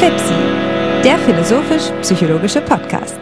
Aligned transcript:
FIPSI, 0.00 1.02
der 1.04 1.18
philosophisch-psychologische 1.18 2.62
Podcast. 2.62 3.18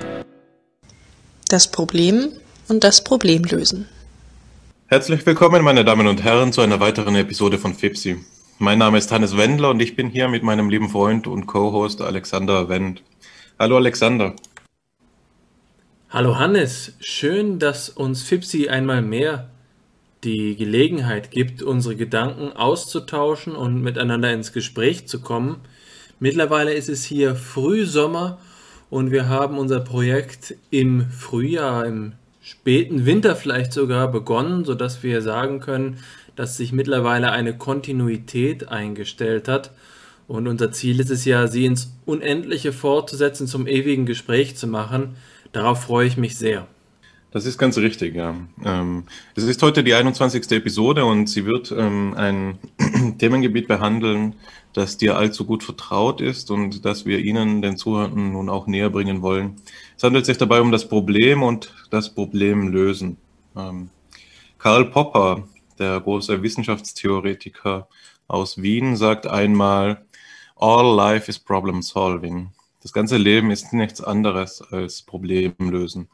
Das 1.49 1.69
Problem 1.69 2.29
und 2.69 2.85
das 2.85 3.03
Problem 3.03 3.43
lösen. 3.43 3.89
Herzlich 4.87 5.27
willkommen, 5.27 5.65
meine 5.65 5.85
Damen 5.85 6.07
und 6.07 6.23
Herren, 6.23 6.53
zu 6.53 6.61
einer 6.61 6.79
weiteren 6.79 7.17
Episode 7.17 7.59
von 7.59 7.75
FIPSI. 7.75 8.19
Mein 8.61 8.79
Name 8.79 8.97
ist 8.97 9.11
Hannes 9.11 9.37
Wendler 9.37 9.71
und 9.71 9.81
ich 9.81 9.97
bin 9.97 10.09
hier 10.09 10.29
mit 10.29 10.45
meinem 10.45 10.71
lieben 10.71 10.89
Freund 10.89 11.27
und 11.27 11.47
Co-Host 11.47 12.01
Alexander 12.01 12.69
Wendt. 12.69 13.03
Hallo 13.59 13.77
Alexander. 13.77 14.37
Hallo 16.11 16.39
Hannes, 16.39 16.93
schön, 17.01 17.59
dass 17.59 17.89
uns 17.89 18.23
FIPSI 18.23 18.69
einmal 18.69 19.03
mehr 19.03 19.51
die 20.23 20.55
Gelegenheit 20.55 21.33
gibt, 21.33 21.61
unsere 21.61 21.97
Gedanken 21.97 22.53
auszutauschen 22.53 23.57
und 23.57 23.83
miteinander 23.83 24.33
ins 24.33 24.53
Gespräch 24.53 25.09
zu 25.09 25.21
kommen. 25.21 25.57
Mittlerweile 26.21 26.73
ist 26.73 26.89
es 26.89 27.05
hier 27.05 27.37
Frühsommer 27.37 28.39
und 28.91 29.11
wir 29.13 29.29
haben 29.29 29.59
unser 29.59 29.81
Projekt 29.81 30.57
im 30.71 31.09
Frühjahr, 31.11 31.87
im 31.87 32.13
späten 32.41 33.07
Winter 33.07 33.37
vielleicht 33.37 33.73
sogar 33.73 34.11
begonnen, 34.11 34.65
sodass 34.65 35.03
wir 35.03 35.23
sagen 35.23 35.61
können, 35.61 35.99
dass 36.35 36.57
sich 36.57 36.73
mittlerweile 36.73 37.31
eine 37.31 37.57
Kontinuität 37.57 38.69
eingestellt 38.69 39.49
hat. 39.49 39.73
Und 40.27 40.49
unser 40.49 40.73
Ziel 40.73 40.99
ist 41.01 41.11
es 41.11 41.25
ja, 41.25 41.47
sie 41.47 41.67
ins 41.67 41.93
Unendliche 42.05 42.73
fortzusetzen, 42.73 43.47
zum 43.47 43.67
ewigen 43.67 44.05
Gespräch 44.05 44.57
zu 44.57 44.67
machen. 44.67 45.17
Darauf 45.53 45.83
freue 45.83 46.07
ich 46.07 46.17
mich 46.17 46.37
sehr. 46.37 46.67
Das 47.31 47.45
ist 47.45 47.59
ganz 47.59 47.77
richtig, 47.77 48.15
ja. 48.15 48.35
Ähm, 48.65 49.05
es 49.35 49.45
ist 49.45 49.63
heute 49.63 49.85
die 49.85 49.93
21. 49.93 50.51
Episode 50.53 51.05
und 51.05 51.29
sie 51.29 51.45
wird 51.45 51.71
ähm, 51.77 52.15
ein 52.17 52.59
Themengebiet 53.19 53.69
behandeln, 53.69 54.35
das 54.73 54.97
dir 54.97 55.19
allzu 55.19 55.45
gut 55.45 55.63
vertraut 55.63 56.23
ist 56.23 56.51
und 56.51 56.87
das 56.87 57.05
wir 57.05 57.19
Ihnen, 57.19 57.61
den 57.61 57.77
Zuhörern, 57.77 58.33
nun 58.33 58.49
auch 58.49 58.67
näher 58.67 58.89
bringen 58.89 59.21
wollen. 59.21 59.57
Es 59.97 60.05
handelt 60.05 60.25
sich 60.25 60.39
dabei 60.39 60.63
um 60.63 60.73
das 60.73 60.89
Problem 60.89 61.43
und 61.43 61.75
das 61.91 62.15
Problem 62.15 62.69
lösen. 62.69 63.19
Ähm, 63.55 63.91
Karl 64.57 64.87
Popper, 64.87 65.47
der 65.79 66.01
große 66.01 66.43
Wissenschaftstheoretiker 66.43 67.89
aus 68.27 68.63
Wien, 68.63 68.97
sagt 68.97 69.27
einmal, 69.27 70.03
All 70.57 70.97
life 70.97 71.31
is 71.31 71.39
problem 71.39 71.83
solving. 71.83 72.53
Das 72.83 72.93
ganze 72.95 73.19
Leben 73.19 73.51
ist 73.51 73.73
nichts 73.75 74.01
anderes 74.01 74.63
als 74.63 75.03
Problemlösen. 75.03 76.09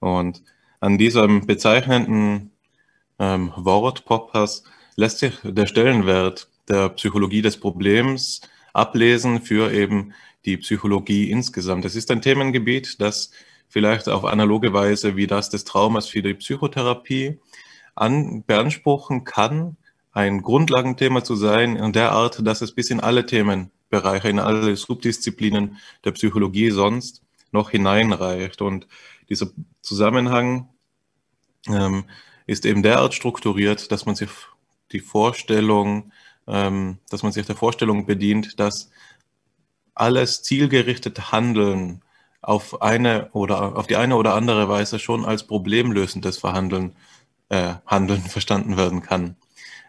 Und 0.00 0.42
an 0.80 0.98
diesem 0.98 1.46
bezeichnenden 1.46 2.50
ähm, 3.18 3.52
Wort 3.56 4.04
Poppers 4.06 4.64
lässt 4.96 5.18
sich 5.18 5.34
der 5.44 5.66
Stellenwert 5.66 6.48
der 6.68 6.88
Psychologie 6.90 7.42
des 7.42 7.58
Problems 7.58 8.40
ablesen 8.72 9.42
für 9.42 9.72
eben 9.72 10.12
die 10.44 10.56
Psychologie 10.56 11.30
insgesamt. 11.30 11.84
Es 11.84 11.96
ist 11.96 12.10
ein 12.10 12.22
Themengebiet, 12.22 13.00
das 13.00 13.30
vielleicht 13.68 14.08
auf 14.08 14.24
analoge 14.24 14.72
Weise 14.72 15.16
wie 15.16 15.26
das 15.26 15.50
des 15.50 15.64
Traumas 15.64 16.08
für 16.08 16.22
die 16.22 16.34
Psychotherapie 16.34 17.38
an, 17.94 18.42
beanspruchen 18.44 19.24
kann, 19.24 19.76
ein 20.12 20.42
Grundlagenthema 20.42 21.22
zu 21.22 21.36
sein 21.36 21.76
in 21.76 21.92
der 21.92 22.12
Art, 22.12 22.44
dass 22.44 22.62
es 22.62 22.72
bis 22.72 22.90
in 22.90 23.00
alle 23.00 23.26
Themenbereiche, 23.26 24.28
in 24.28 24.38
alle 24.38 24.74
Subdisziplinen 24.76 25.76
der 26.04 26.12
Psychologie 26.12 26.70
sonst 26.70 27.22
noch 27.52 27.70
hineinreicht. 27.70 28.60
Und 28.60 28.88
dieser 29.28 29.50
Zusammenhang 29.82 30.68
ähm, 31.68 32.04
ist 32.46 32.66
eben 32.66 32.82
derart 32.82 33.14
strukturiert, 33.14 33.92
dass 33.92 34.06
man 34.06 34.14
sich 34.14 34.30
die 34.92 35.00
Vorstellung, 35.00 36.12
ähm, 36.46 36.98
dass 37.10 37.22
man 37.22 37.32
sich 37.32 37.46
der 37.46 37.56
Vorstellung 37.56 38.06
bedient, 38.06 38.58
dass 38.58 38.90
alles 39.94 40.42
zielgerichtete 40.42 41.32
Handeln 41.32 42.02
auf 42.42 42.80
eine 42.80 43.30
oder 43.32 43.76
auf 43.76 43.86
die 43.86 43.96
eine 43.96 44.16
oder 44.16 44.34
andere 44.34 44.68
Weise 44.68 44.98
schon 44.98 45.24
als 45.24 45.46
problemlösendes 45.46 46.38
Verhandeln 46.38 46.96
äh, 47.50 47.74
Handeln 47.86 48.22
verstanden 48.28 48.76
werden 48.76 49.02
kann. 49.02 49.36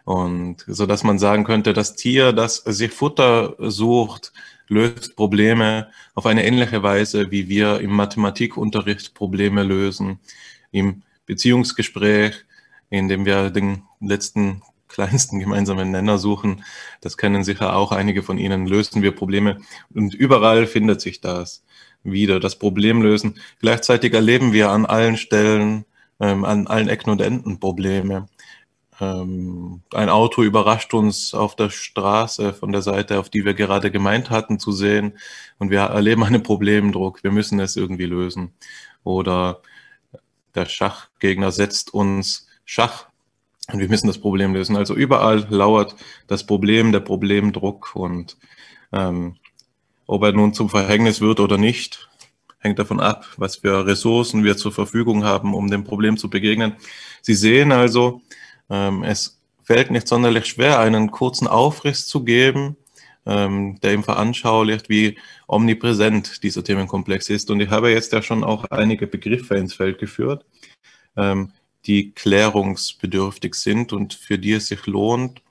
Und 0.04 0.64
so 0.66 0.86
dass 0.86 1.04
man 1.04 1.18
sagen 1.18 1.44
könnte, 1.44 1.72
das 1.72 1.94
Tier, 1.94 2.32
das 2.32 2.56
sich 2.56 2.92
Futter 2.92 3.54
sucht, 3.58 4.32
löst 4.68 5.16
Probleme 5.16 5.88
auf 6.14 6.26
eine 6.26 6.44
ähnliche 6.44 6.82
Weise, 6.82 7.30
wie 7.30 7.48
wir 7.48 7.80
im 7.80 7.90
Mathematikunterricht 7.90 9.14
Probleme 9.14 9.62
lösen, 9.62 10.18
im 10.70 11.02
Beziehungsgespräch, 11.26 12.44
in 12.90 13.08
dem 13.08 13.24
wir 13.24 13.50
den 13.50 13.82
letzten 14.00 14.62
kleinsten 14.88 15.38
gemeinsamen 15.38 15.90
Nenner 15.90 16.18
suchen. 16.18 16.64
Das 17.00 17.16
kennen 17.16 17.44
sicher 17.44 17.74
auch 17.76 17.92
einige 17.92 18.22
von 18.22 18.36
Ihnen. 18.36 18.66
Lösen 18.66 19.00
wir 19.02 19.12
Probleme 19.12 19.58
und 19.94 20.14
überall 20.14 20.66
findet 20.66 21.00
sich 21.00 21.20
das 21.20 21.64
wieder, 22.04 22.40
das 22.40 22.58
Problem 22.58 23.00
lösen. 23.00 23.38
Gleichzeitig 23.60 24.12
erleben 24.12 24.52
wir 24.52 24.70
an 24.70 24.84
allen 24.84 25.16
Stellen, 25.16 25.86
ähm, 26.20 26.44
an 26.44 26.66
allen 26.66 26.88
Ecken 26.88 27.10
und 27.10 27.20
Enden 27.20 27.58
Probleme. 27.60 28.28
Ähm, 29.02 29.82
ein 29.92 30.08
Auto 30.08 30.44
überrascht 30.44 30.94
uns 30.94 31.34
auf 31.34 31.56
der 31.56 31.70
Straße 31.70 32.52
von 32.54 32.70
der 32.70 32.82
Seite, 32.82 33.18
auf 33.18 33.30
die 33.30 33.44
wir 33.44 33.54
gerade 33.54 33.90
gemeint 33.90 34.30
hatten 34.30 34.60
zu 34.60 34.70
sehen. 34.70 35.18
Und 35.58 35.70
wir 35.70 35.80
erleben 35.80 36.22
einen 36.22 36.44
Problemdruck. 36.44 37.24
Wir 37.24 37.32
müssen 37.32 37.58
es 37.58 37.74
irgendwie 37.76 38.06
lösen. 38.06 38.52
Oder 39.02 39.60
der 40.54 40.66
Schachgegner 40.66 41.50
setzt 41.50 41.92
uns 41.92 42.46
Schach 42.64 43.06
und 43.72 43.80
wir 43.80 43.88
müssen 43.88 44.06
das 44.06 44.18
Problem 44.18 44.54
lösen. 44.54 44.76
Also 44.76 44.94
überall 44.94 45.48
lauert 45.50 45.96
das 46.28 46.46
Problem, 46.46 46.92
der 46.92 47.00
Problemdruck. 47.00 47.96
Und 47.96 48.36
ähm, 48.92 49.34
ob 50.06 50.22
er 50.22 50.32
nun 50.32 50.54
zum 50.54 50.68
Verhängnis 50.68 51.20
wird 51.20 51.40
oder 51.40 51.58
nicht, 51.58 52.08
hängt 52.58 52.78
davon 52.78 53.00
ab, 53.00 53.26
was 53.36 53.56
für 53.56 53.84
Ressourcen 53.84 54.44
wir 54.44 54.56
zur 54.56 54.70
Verfügung 54.70 55.24
haben, 55.24 55.54
um 55.54 55.68
dem 55.68 55.82
Problem 55.82 56.16
zu 56.16 56.30
begegnen. 56.30 56.76
Sie 57.20 57.34
sehen 57.34 57.72
also, 57.72 58.22
es 59.04 59.38
fällt 59.64 59.90
nicht 59.90 60.08
sonderlich 60.08 60.46
schwer, 60.46 60.78
einen 60.78 61.10
kurzen 61.10 61.46
Aufriss 61.46 62.06
zu 62.06 62.24
geben, 62.24 62.76
ähm, 63.26 63.78
der 63.80 63.94
ihm 63.94 64.02
veranschaulicht, 64.02 64.88
wie 64.88 65.18
omnipräsent 65.46 66.42
dieser 66.42 66.64
Themenkomplex 66.64 67.28
ist. 67.28 67.50
Und 67.50 67.60
ich 67.60 67.70
habe 67.70 67.90
jetzt 67.90 68.12
ja 68.12 68.22
schon 68.22 68.44
auch 68.44 68.64
einige 68.64 69.06
Begriffe 69.06 69.56
ins 69.56 69.74
Feld 69.74 69.98
geführt, 69.98 70.44
ähm, 71.16 71.52
die 71.86 72.12
klärungsbedürftig 72.12 73.54
sind 73.54 73.92
und 73.92 74.14
für 74.14 74.38
die 74.38 74.52
es 74.52 74.68
sich 74.68 74.86
lohnt, 74.86 75.42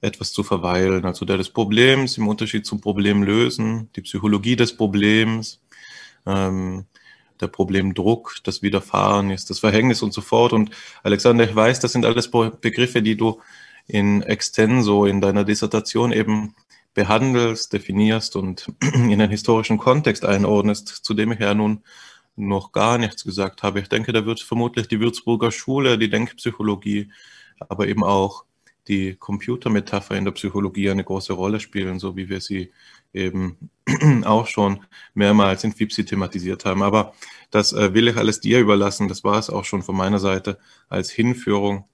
etwas 0.00 0.32
zu 0.32 0.42
verweilen. 0.42 1.04
Also 1.04 1.24
der 1.24 1.38
des 1.38 1.50
Problems 1.50 2.18
im 2.18 2.28
Unterschied 2.28 2.66
zum 2.66 2.80
Problem 2.80 3.22
lösen, 3.22 3.88
die 3.96 4.02
Psychologie 4.02 4.56
des 4.56 4.76
Problems, 4.76 5.60
ähm, 6.26 6.86
der 7.40 7.48
Problemdruck, 7.48 8.36
das 8.44 8.62
Widerfahren 8.62 9.30
ist, 9.30 9.50
das 9.50 9.60
Verhängnis 9.60 10.02
und 10.02 10.12
so 10.12 10.20
fort. 10.20 10.52
Und 10.52 10.70
Alexander, 11.02 11.44
ich 11.44 11.54
weiß, 11.54 11.80
das 11.80 11.92
sind 11.92 12.04
alles 12.04 12.30
Begriffe, 12.30 13.02
die 13.02 13.16
du 13.16 13.40
in 13.86 14.22
extenso 14.22 15.04
in 15.06 15.20
deiner 15.20 15.44
Dissertation 15.44 16.12
eben 16.12 16.54
behandelst, 16.94 17.72
definierst 17.72 18.36
und 18.36 18.72
in 18.94 19.12
einen 19.12 19.30
historischen 19.30 19.78
Kontext 19.78 20.24
einordnest, 20.24 20.88
zu 20.88 21.14
dem 21.14 21.32
ich 21.32 21.40
ja 21.40 21.54
nun 21.54 21.82
noch 22.36 22.72
gar 22.72 22.98
nichts 22.98 23.24
gesagt 23.24 23.62
habe. 23.62 23.80
Ich 23.80 23.88
denke, 23.88 24.12
da 24.12 24.26
wird 24.26 24.40
vermutlich 24.40 24.88
die 24.88 25.00
Würzburger 25.00 25.52
Schule, 25.52 25.98
die 25.98 26.10
Denkpsychologie, 26.10 27.10
aber 27.68 27.86
eben 27.86 28.02
auch 28.02 28.44
die 28.88 29.14
Computermetapher 29.14 30.16
in 30.16 30.24
der 30.24 30.32
Psychologie 30.32 30.90
eine 30.90 31.04
große 31.04 31.32
Rolle 31.32 31.60
spielen, 31.60 31.98
so 31.98 32.16
wie 32.16 32.28
wir 32.28 32.40
sie 32.40 32.72
eben 33.12 33.70
auch 34.24 34.46
schon 34.46 34.80
mehrmals 35.14 35.64
in 35.64 35.72
FIPSI 35.72 36.04
thematisiert 36.04 36.64
haben. 36.64 36.82
Aber 36.82 37.14
das 37.50 37.72
äh, 37.72 37.94
will 37.94 38.08
ich 38.08 38.16
alles 38.16 38.40
dir 38.40 38.60
überlassen. 38.60 39.08
Das 39.08 39.24
war 39.24 39.38
es 39.38 39.50
auch 39.50 39.64
schon 39.64 39.82
von 39.82 39.96
meiner 39.96 40.18
Seite 40.18 40.58
als 40.88 41.10
Hinführung. 41.10 41.84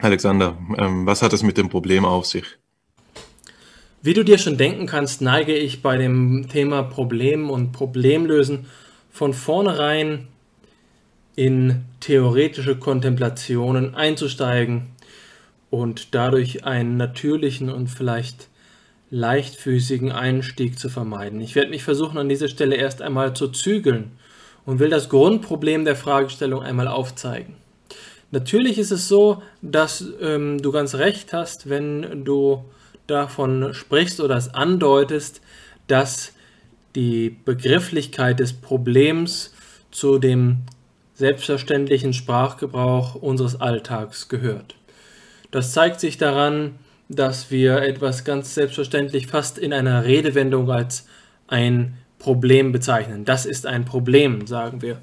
Alexander, 0.00 0.58
ähm, 0.76 1.06
was 1.06 1.22
hat 1.22 1.32
es 1.32 1.42
mit 1.42 1.56
dem 1.56 1.68
Problem 1.68 2.04
auf 2.04 2.26
sich? 2.26 2.44
Wie 4.02 4.14
du 4.14 4.24
dir 4.24 4.38
schon 4.38 4.58
denken 4.58 4.86
kannst, 4.86 5.22
neige 5.22 5.54
ich 5.54 5.80
bei 5.80 5.96
dem 5.96 6.48
Thema 6.50 6.82
Problem 6.82 7.48
und 7.48 7.72
Problemlösen 7.72 8.66
von 9.10 9.32
vornherein 9.32 10.28
in 11.36 11.84
theoretische 12.00 12.76
Kontemplationen 12.76 13.94
einzusteigen 13.94 14.93
und 15.74 16.14
dadurch 16.14 16.64
einen 16.64 16.96
natürlichen 16.96 17.68
und 17.68 17.88
vielleicht 17.88 18.48
leichtfüßigen 19.10 20.12
Einstieg 20.12 20.78
zu 20.78 20.88
vermeiden. 20.88 21.40
Ich 21.40 21.56
werde 21.56 21.70
mich 21.70 21.82
versuchen, 21.82 22.16
an 22.16 22.28
dieser 22.28 22.48
Stelle 22.48 22.76
erst 22.76 23.02
einmal 23.02 23.34
zu 23.34 23.48
zügeln 23.48 24.12
und 24.64 24.78
will 24.78 24.88
das 24.88 25.08
Grundproblem 25.08 25.84
der 25.84 25.96
Fragestellung 25.96 26.62
einmal 26.62 26.86
aufzeigen. 26.86 27.56
Natürlich 28.30 28.78
ist 28.78 28.92
es 28.92 29.08
so, 29.08 29.42
dass 29.62 30.04
ähm, 30.20 30.62
du 30.62 30.70
ganz 30.70 30.94
recht 30.94 31.32
hast, 31.32 31.68
wenn 31.68 32.24
du 32.24 32.64
davon 33.08 33.74
sprichst 33.74 34.20
oder 34.20 34.36
es 34.36 34.54
andeutest, 34.54 35.40
dass 35.88 36.32
die 36.94 37.30
Begrifflichkeit 37.30 38.38
des 38.38 38.52
Problems 38.52 39.52
zu 39.90 40.18
dem 40.18 40.58
selbstverständlichen 41.14 42.12
Sprachgebrauch 42.12 43.16
unseres 43.16 43.60
Alltags 43.60 44.28
gehört. 44.28 44.76
Das 45.54 45.70
zeigt 45.70 46.00
sich 46.00 46.18
daran, 46.18 46.80
dass 47.08 47.52
wir 47.52 47.82
etwas 47.82 48.24
ganz 48.24 48.56
selbstverständlich 48.56 49.28
fast 49.28 49.56
in 49.56 49.72
einer 49.72 50.04
Redewendung 50.04 50.68
als 50.68 51.06
ein 51.46 51.96
Problem 52.18 52.72
bezeichnen. 52.72 53.24
Das 53.24 53.46
ist 53.46 53.64
ein 53.64 53.84
Problem, 53.84 54.48
sagen 54.48 54.82
wir. 54.82 54.98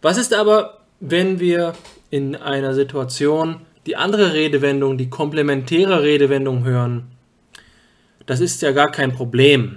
Was 0.00 0.16
ist 0.16 0.32
aber, 0.32 0.78
wenn 1.00 1.38
wir 1.38 1.74
in 2.08 2.34
einer 2.34 2.72
Situation 2.72 3.60
die 3.84 3.94
andere 3.94 4.32
Redewendung, 4.32 4.96
die 4.96 5.10
komplementäre 5.10 6.02
Redewendung 6.02 6.64
hören? 6.64 7.08
Das 8.24 8.40
ist 8.40 8.62
ja 8.62 8.72
gar 8.72 8.90
kein 8.90 9.12
Problem 9.12 9.76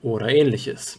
oder 0.00 0.30
ähnliches. 0.30 0.98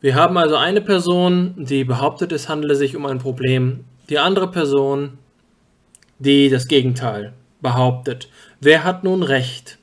Wir 0.00 0.14
haben 0.14 0.38
also 0.38 0.56
eine 0.56 0.80
Person, 0.80 1.52
die 1.58 1.84
behauptet, 1.84 2.32
es 2.32 2.48
handele 2.48 2.76
sich 2.76 2.96
um 2.96 3.04
ein 3.04 3.18
Problem, 3.18 3.84
die 4.08 4.18
andere 4.18 4.50
Person, 4.50 5.18
die 6.24 6.48
das 6.48 6.68
Gegenteil 6.68 7.32
behauptet. 7.60 8.28
Wer 8.60 8.84
hat 8.84 9.04
nun 9.04 9.22
recht? 9.22 9.78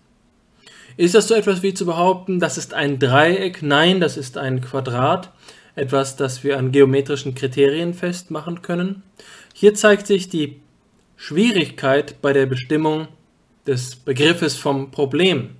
Ist 0.97 1.15
das 1.15 1.27
so 1.27 1.35
etwas 1.35 1.63
wie 1.63 1.73
zu 1.73 1.85
behaupten, 1.85 2.39
das 2.39 2.57
ist 2.57 2.73
ein 2.73 2.99
Dreieck? 2.99 3.61
Nein, 3.61 3.99
das 3.99 4.17
ist 4.17 4.37
ein 4.37 4.61
Quadrat. 4.61 5.31
Etwas, 5.75 6.17
das 6.17 6.43
wir 6.43 6.57
an 6.57 6.71
geometrischen 6.71 7.33
Kriterien 7.33 7.93
festmachen 7.93 8.61
können. 8.61 9.03
Hier 9.53 9.73
zeigt 9.73 10.05
sich 10.05 10.27
die 10.27 10.59
Schwierigkeit 11.15 12.21
bei 12.21 12.33
der 12.33 12.45
Bestimmung 12.45 13.07
des 13.65 13.95
Begriffes 13.95 14.57
vom 14.57 14.91
Problem. 14.91 15.51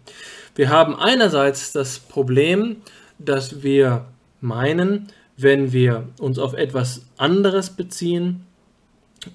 Wir 0.55 0.69
haben 0.69 0.95
einerseits 0.95 1.71
das 1.71 1.99
Problem, 1.99 2.77
dass 3.19 3.63
wir 3.63 4.05
meinen, 4.41 5.07
wenn 5.37 5.71
wir 5.71 6.09
uns 6.19 6.39
auf 6.39 6.53
etwas 6.53 7.05
anderes 7.17 7.69
beziehen 7.69 8.45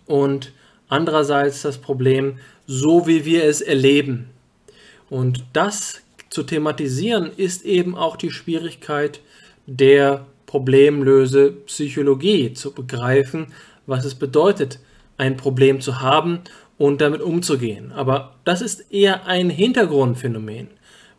und 0.07 0.53
andererseits 0.89 1.63
das 1.63 1.79
Problem, 1.79 2.39
so 2.67 3.07
wie 3.07 3.25
wir 3.25 3.45
es 3.45 3.61
erleben. 3.61 4.31
Und 5.09 5.45
das 5.53 6.03
zu 6.31 6.43
thematisieren 6.43 7.31
ist 7.37 7.65
eben 7.65 7.97
auch 7.97 8.17
die 8.17 8.31
Schwierigkeit 8.31 9.21
der 9.67 10.27
Problemlöse 10.47 11.53
Psychologie 11.67 12.53
zu 12.53 12.73
begreifen, 12.73 13.49
was 13.87 14.05
es 14.05 14.15
bedeutet, 14.15 14.79
ein 15.19 15.37
Problem 15.37 15.81
zu 15.81 16.01
haben 16.01 16.41
und 16.79 17.01
damit 17.01 17.21
umzugehen. 17.21 17.93
Aber 17.93 18.35
das 18.45 18.63
ist 18.63 18.93
eher 18.93 19.27
ein 19.27 19.51
Hintergrundphänomen. 19.51 20.69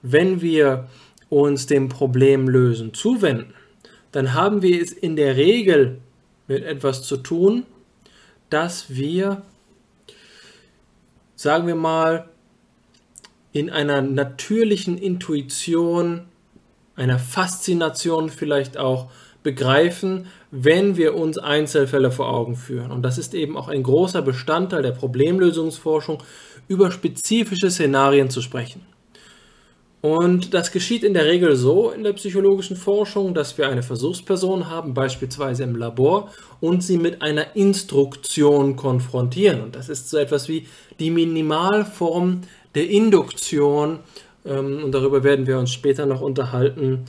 Wenn 0.01 0.41
wir 0.41 0.87
uns 1.29 1.65
dem 1.65 1.89
Problemlösen 1.89 2.93
zuwenden, 2.93 3.53
dann 4.11 4.33
haben 4.33 4.61
wir 4.61 4.81
es 4.81 4.91
in 4.91 5.15
der 5.15 5.35
Regel 5.35 5.99
mit 6.47 6.63
etwas 6.63 7.03
zu 7.03 7.17
tun, 7.17 7.65
dass 8.49 8.95
wir, 8.95 9.41
sagen 11.37 11.67
wir 11.67 11.75
mal, 11.75 12.27
in 13.53 13.69
einer 13.69 14.01
natürlichen 14.01 14.97
Intuition, 14.97 16.25
einer 16.95 17.19
Faszination 17.19 18.29
vielleicht 18.29 18.77
auch 18.77 19.09
begreifen, 19.43 20.27
wenn 20.51 20.97
wir 20.97 21.15
uns 21.15 21.37
Einzelfälle 21.37 22.11
vor 22.11 22.27
Augen 22.27 22.55
führen. 22.55 22.91
Und 22.91 23.03
das 23.03 23.17
ist 23.17 23.33
eben 23.33 23.55
auch 23.55 23.69
ein 23.69 23.83
großer 23.83 24.21
Bestandteil 24.21 24.81
der 24.81 24.91
Problemlösungsforschung, 24.91 26.21
über 26.67 26.91
spezifische 26.91 27.71
Szenarien 27.71 28.29
zu 28.29 28.41
sprechen. 28.41 28.81
Und 30.07 30.53
das 30.53 30.71
geschieht 30.71 31.03
in 31.03 31.13
der 31.13 31.25
Regel 31.25 31.57
so 31.57 31.91
in 31.91 32.05
der 32.05 32.13
psychologischen 32.13 32.77
Forschung, 32.77 33.33
dass 33.33 33.57
wir 33.57 33.67
eine 33.67 33.83
Versuchsperson 33.83 34.69
haben, 34.69 34.93
beispielsweise 34.93 35.63
im 35.63 35.75
Labor, 35.75 36.31
und 36.61 36.81
sie 36.81 36.97
mit 36.97 37.21
einer 37.21 37.57
Instruktion 37.57 38.77
konfrontieren. 38.77 39.59
Und 39.59 39.75
das 39.75 39.89
ist 39.89 40.09
so 40.09 40.17
etwas 40.17 40.47
wie 40.47 40.65
die 40.97 41.11
Minimalform 41.11 42.43
der 42.73 42.89
Induktion, 42.89 43.99
ähm, 44.45 44.85
und 44.85 44.93
darüber 44.93 45.25
werden 45.25 45.45
wir 45.45 45.59
uns 45.59 45.73
später 45.73 46.05
noch 46.05 46.21
unterhalten, 46.21 47.03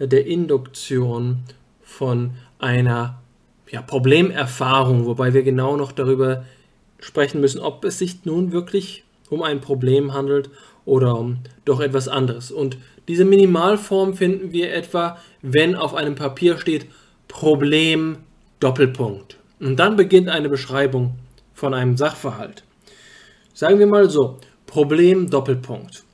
äh, 0.00 0.08
der 0.08 0.26
Induktion 0.26 1.44
von 1.84 2.32
einer 2.58 3.22
ja, 3.70 3.80
Problemerfahrung, 3.80 5.06
wobei 5.06 5.34
wir 5.34 5.44
genau 5.44 5.76
noch 5.76 5.92
darüber 5.92 6.44
sprechen 6.98 7.40
müssen, 7.40 7.60
ob 7.60 7.84
es 7.84 7.98
sich 7.98 8.24
nun 8.24 8.50
wirklich 8.50 9.04
um 9.28 9.42
ein 9.44 9.60
Problem 9.60 10.12
handelt 10.12 10.50
oder 10.84 11.36
doch 11.64 11.80
etwas 11.80 12.08
anderes. 12.08 12.50
Und 12.50 12.78
diese 13.08 13.24
Minimalform 13.24 14.14
finden 14.14 14.52
wir 14.52 14.72
etwa, 14.72 15.18
wenn 15.42 15.74
auf 15.74 15.94
einem 15.94 16.14
Papier 16.14 16.58
steht 16.58 16.86
Problem 17.28 18.18
Doppelpunkt. 18.60 19.36
Und 19.58 19.76
dann 19.76 19.96
beginnt 19.96 20.28
eine 20.28 20.48
Beschreibung 20.48 21.18
von 21.54 21.74
einem 21.74 21.96
Sachverhalt. 21.96 22.64
Sagen 23.52 23.78
wir 23.78 23.86
mal 23.86 24.08
so, 24.08 24.38
Problem 24.66 25.28
Doppelpunkt. 25.28 26.04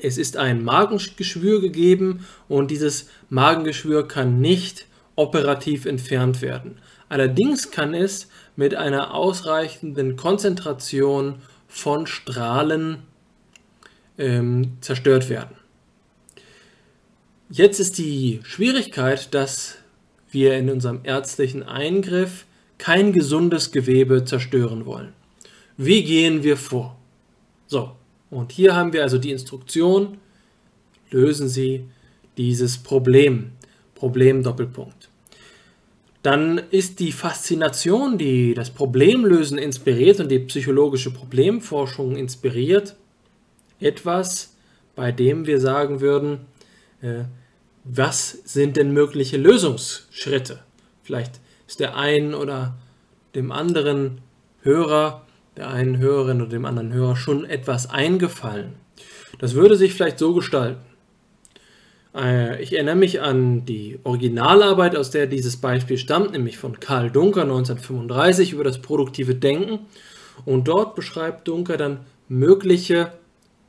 Es 0.00 0.18
ist 0.18 0.36
ein 0.36 0.62
Magengeschwür 0.62 1.60
gegeben 1.60 2.26
und 2.46 2.70
dieses 2.70 3.08
Magengeschwür 3.30 4.06
kann 4.06 4.40
nicht 4.40 4.86
operativ 5.16 5.86
entfernt 5.86 6.42
werden. 6.42 6.78
Allerdings 7.08 7.70
kann 7.70 7.94
es 7.94 8.28
mit 8.54 8.74
einer 8.74 9.14
ausreichenden 9.14 10.16
Konzentration 10.16 11.36
von 11.66 12.06
Strahlen 12.06 12.98
ähm, 14.18 14.76
zerstört 14.80 15.28
werden. 15.28 15.56
Jetzt 17.50 17.80
ist 17.80 17.96
die 17.98 18.40
Schwierigkeit, 18.42 19.32
dass 19.32 19.78
wir 20.30 20.58
in 20.58 20.68
unserem 20.68 21.00
ärztlichen 21.04 21.62
Eingriff 21.62 22.44
kein 22.76 23.12
gesundes 23.12 23.72
Gewebe 23.72 24.24
zerstören 24.24 24.84
wollen. 24.84 25.14
Wie 25.76 26.04
gehen 26.04 26.42
wir 26.42 26.56
vor? 26.56 26.96
So, 27.66 27.92
und 28.30 28.52
hier 28.52 28.74
haben 28.74 28.92
wir 28.92 29.02
also 29.02 29.18
die 29.18 29.30
Instruktion, 29.30 30.18
lösen 31.10 31.48
Sie 31.48 31.84
dieses 32.36 32.78
Problem, 32.78 33.52
Problem 33.94 34.42
Doppelpunkt. 34.42 35.08
Dann 36.22 36.60
ist 36.70 37.00
die 37.00 37.12
Faszination, 37.12 38.18
die 38.18 38.54
das 38.54 38.70
Problemlösen 38.70 39.56
inspiriert 39.56 40.20
und 40.20 40.30
die 40.30 40.40
psychologische 40.40 41.12
Problemforschung 41.12 42.16
inspiriert, 42.16 42.96
etwas, 43.80 44.54
bei 44.94 45.12
dem 45.12 45.46
wir 45.46 45.60
sagen 45.60 46.00
würden, 46.00 46.46
äh, 47.00 47.24
was 47.84 48.30
sind 48.44 48.76
denn 48.76 48.92
mögliche 48.92 49.36
Lösungsschritte? 49.36 50.60
Vielleicht 51.02 51.40
ist 51.66 51.80
der 51.80 51.96
einen 51.96 52.34
oder 52.34 52.76
dem 53.34 53.52
anderen 53.52 54.20
Hörer, 54.62 55.24
der 55.56 55.70
einen 55.70 55.98
Hörerin 55.98 56.40
oder 56.40 56.50
dem 56.50 56.64
anderen 56.64 56.92
Hörer 56.92 57.16
schon 57.16 57.44
etwas 57.44 57.88
eingefallen. 57.88 58.74
Das 59.38 59.54
würde 59.54 59.76
sich 59.76 59.94
vielleicht 59.94 60.18
so 60.18 60.34
gestalten. 60.34 60.80
Äh, 62.14 62.62
ich 62.62 62.74
erinnere 62.74 62.96
mich 62.96 63.20
an 63.20 63.64
die 63.64 63.98
Originalarbeit, 64.04 64.96
aus 64.96 65.10
der 65.10 65.26
dieses 65.26 65.58
Beispiel 65.58 65.98
stammt, 65.98 66.32
nämlich 66.32 66.58
von 66.58 66.80
Karl 66.80 67.10
Dunker 67.10 67.42
1935 67.42 68.52
über 68.52 68.64
das 68.64 68.80
produktive 68.80 69.34
Denken. 69.34 69.86
Und 70.44 70.68
dort 70.68 70.94
beschreibt 70.94 71.48
Dunker 71.48 71.76
dann 71.76 72.00
mögliche 72.28 73.12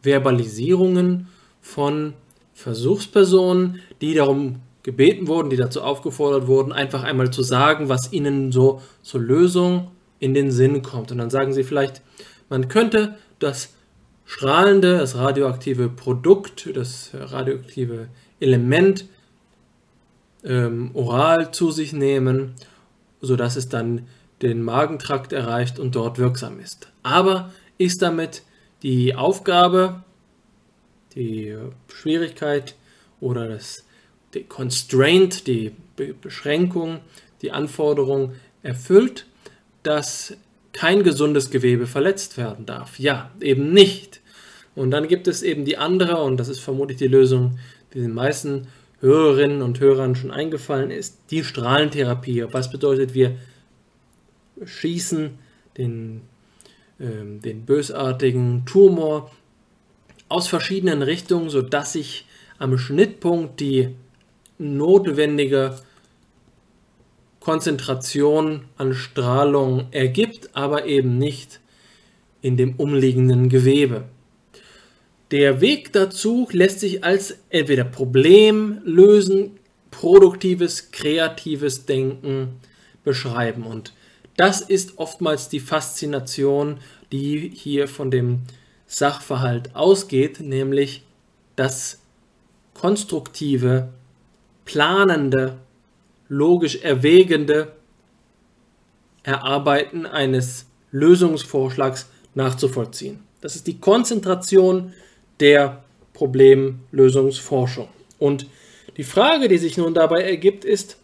Verbalisierungen 0.01 1.27
von 1.61 2.13
Versuchspersonen, 2.53 3.81
die 4.01 4.13
darum 4.13 4.61
gebeten 4.83 5.27
wurden, 5.27 5.49
die 5.49 5.57
dazu 5.57 5.81
aufgefordert 5.81 6.47
wurden, 6.47 6.71
einfach 6.71 7.03
einmal 7.03 7.31
zu 7.31 7.43
sagen, 7.43 7.89
was 7.89 8.11
ihnen 8.11 8.51
so 8.51 8.81
zur 9.01 9.21
Lösung 9.21 9.91
in 10.19 10.33
den 10.33 10.51
Sinn 10.51 10.81
kommt. 10.81 11.11
Und 11.11 11.17
dann 11.17 11.29
sagen 11.29 11.53
sie 11.53 11.63
vielleicht, 11.63 12.01
man 12.49 12.67
könnte 12.67 13.15
das 13.39 13.73
strahlende, 14.25 14.97
das 14.97 15.15
radioaktive 15.15 15.89
Produkt, 15.89 16.69
das 16.75 17.11
radioaktive 17.13 18.07
Element 18.39 19.05
ähm, 20.43 20.91
oral 20.93 21.51
zu 21.51 21.71
sich 21.71 21.93
nehmen, 21.93 22.53
sodass 23.21 23.55
es 23.55 23.69
dann 23.69 24.07
den 24.41 24.63
Magentrakt 24.63 25.33
erreicht 25.33 25.79
und 25.79 25.95
dort 25.95 26.17
wirksam 26.17 26.59
ist. 26.59 26.91
Aber 27.03 27.51
ist 27.77 28.01
damit 28.01 28.43
die 28.83 29.15
Aufgabe, 29.15 30.03
die 31.15 31.57
Schwierigkeit 31.87 32.75
oder 33.19 33.47
das 33.47 33.85
die 34.33 34.43
Constraint, 34.43 35.47
die 35.47 35.71
Be 35.95 36.13
Beschränkung, 36.13 36.99
die 37.41 37.51
Anforderung 37.51 38.33
erfüllt, 38.61 39.25
dass 39.83 40.37
kein 40.71 41.03
gesundes 41.03 41.49
Gewebe 41.49 41.87
verletzt 41.87 42.37
werden 42.37 42.65
darf. 42.65 42.99
Ja, 42.99 43.31
eben 43.41 43.73
nicht. 43.73 44.21
Und 44.75 44.91
dann 44.91 45.07
gibt 45.07 45.27
es 45.27 45.41
eben 45.41 45.65
die 45.65 45.77
andere, 45.77 46.21
und 46.21 46.37
das 46.37 46.47
ist 46.47 46.59
vermutlich 46.59 46.97
die 46.97 47.07
Lösung, 47.07 47.59
die 47.93 47.99
den 47.99 48.13
meisten 48.13 48.67
Hörerinnen 49.01 49.61
und 49.61 49.79
Hörern 49.79 50.15
schon 50.15 50.31
eingefallen 50.31 50.91
ist, 50.91 51.17
die 51.31 51.43
Strahlentherapie. 51.43 52.45
Was 52.51 52.69
bedeutet, 52.69 53.13
wir 53.13 53.35
schießen 54.63 55.37
den 55.77 56.21
den 56.99 57.65
bösartigen 57.65 58.65
Tumor 58.65 59.31
aus 60.27 60.47
verschiedenen 60.47 61.01
Richtungen, 61.01 61.49
sodass 61.49 61.93
sich 61.93 62.25
am 62.57 62.77
Schnittpunkt 62.77 63.59
die 63.59 63.95
notwendige 64.57 65.79
Konzentration 67.39 68.65
an 68.77 68.93
Strahlung 68.93 69.87
ergibt, 69.91 70.49
aber 70.53 70.85
eben 70.85 71.17
nicht 71.17 71.61
in 72.41 72.57
dem 72.57 72.75
umliegenden 72.75 73.49
Gewebe. 73.49 74.03
Der 75.31 75.61
Weg 75.61 75.93
dazu 75.93 76.47
lässt 76.51 76.79
sich 76.79 77.03
als 77.03 77.37
entweder 77.49 77.85
Problem 77.85 78.81
lösen, 78.83 79.51
produktives, 79.91 80.91
kreatives 80.91 81.85
Denken 81.85 82.59
beschreiben. 83.03 83.63
Und 83.63 83.93
das 84.39 84.61
ist 84.61 84.99
oftmals 84.99 85.49
die 85.49 85.59
Faszination, 85.59 86.77
die 87.11 87.51
hier 87.53 87.89
von 87.89 88.09
dem 88.09 88.43
Sachverhalt 88.87 89.75
ausgeht, 89.75 90.39
nämlich 90.39 91.03
das 91.57 91.99
konstruktive, 92.73 93.89
planende, 94.63 95.57
logisch 96.29 96.77
erwägende 96.77 97.73
Erarbeiten 99.23 100.05
eines 100.05 100.67
Lösungsvorschlags 100.91 102.07
nachzuvollziehen. 102.33 103.19
Das 103.41 103.57
ist 103.57 103.67
die 103.67 103.81
Konzentration 103.81 104.93
der 105.41 105.83
Problemlösungsforschung. 106.13 107.89
Und 108.17 108.45
die 108.95 109.03
Frage, 109.03 109.49
die 109.49 109.57
sich 109.57 109.75
nun 109.77 109.93
dabei 109.93 110.21
ergibt, 110.21 110.63
ist, 110.63 110.95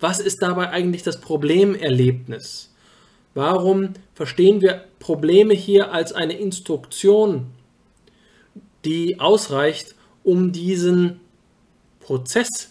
was 0.00 0.18
ist 0.18 0.42
dabei 0.42 0.70
eigentlich 0.70 1.02
das 1.02 1.20
Problemerlebnis? 1.20 2.72
Warum 3.34 3.94
verstehen 4.14 4.60
wir 4.60 4.84
Probleme 4.98 5.54
hier 5.54 5.92
als 5.92 6.12
eine 6.12 6.38
Instruktion, 6.38 7.46
die 8.84 9.20
ausreicht, 9.20 9.94
um 10.24 10.52
diesen 10.52 11.20
Prozess 12.00 12.70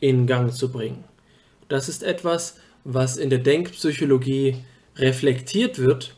in 0.00 0.26
Gang 0.26 0.52
zu 0.52 0.70
bringen? 0.70 1.04
Das 1.68 1.88
ist 1.88 2.02
etwas, 2.02 2.56
was 2.84 3.16
in 3.16 3.30
der 3.30 3.38
Denkpsychologie 3.38 4.56
reflektiert 4.96 5.78
wird. 5.78 6.14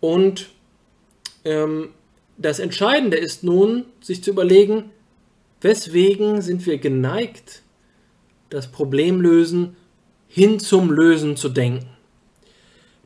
Und 0.00 0.50
ähm, 1.44 1.90
das 2.36 2.58
Entscheidende 2.58 3.16
ist 3.16 3.44
nun, 3.44 3.86
sich 4.00 4.22
zu 4.22 4.30
überlegen, 4.30 4.90
weswegen 5.60 6.42
sind 6.42 6.66
wir 6.66 6.78
geneigt, 6.78 7.62
das 8.54 8.68
Problemlösen 8.68 9.76
hin 10.28 10.58
zum 10.58 10.90
Lösen 10.90 11.36
zu 11.36 11.48
denken. 11.48 11.86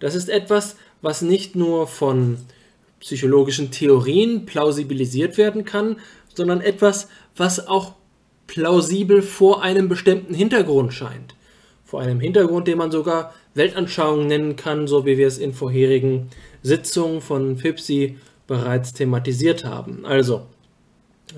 Das 0.00 0.14
ist 0.14 0.28
etwas, 0.28 0.76
was 1.02 1.22
nicht 1.22 1.56
nur 1.56 1.86
von 1.86 2.38
psychologischen 3.00 3.70
Theorien 3.70 4.46
plausibilisiert 4.46 5.36
werden 5.38 5.64
kann, 5.64 5.96
sondern 6.34 6.60
etwas, 6.60 7.08
was 7.36 7.66
auch 7.66 7.94
plausibel 8.46 9.22
vor 9.22 9.62
einem 9.62 9.88
bestimmten 9.88 10.34
Hintergrund 10.34 10.92
scheint 10.94 11.34
vor 11.88 12.02
einem 12.02 12.20
Hintergrund, 12.20 12.68
den 12.68 12.76
man 12.76 12.90
sogar 12.90 13.32
Weltanschauung 13.54 14.26
nennen 14.26 14.56
kann, 14.56 14.86
so 14.86 15.06
wie 15.06 15.16
wir 15.16 15.26
es 15.26 15.38
in 15.38 15.54
vorherigen 15.54 16.28
Sitzungen 16.62 17.22
von 17.22 17.56
FIPSI 17.56 18.18
bereits 18.46 18.92
thematisiert 18.92 19.64
haben. 19.64 20.04
Also, 20.04 20.42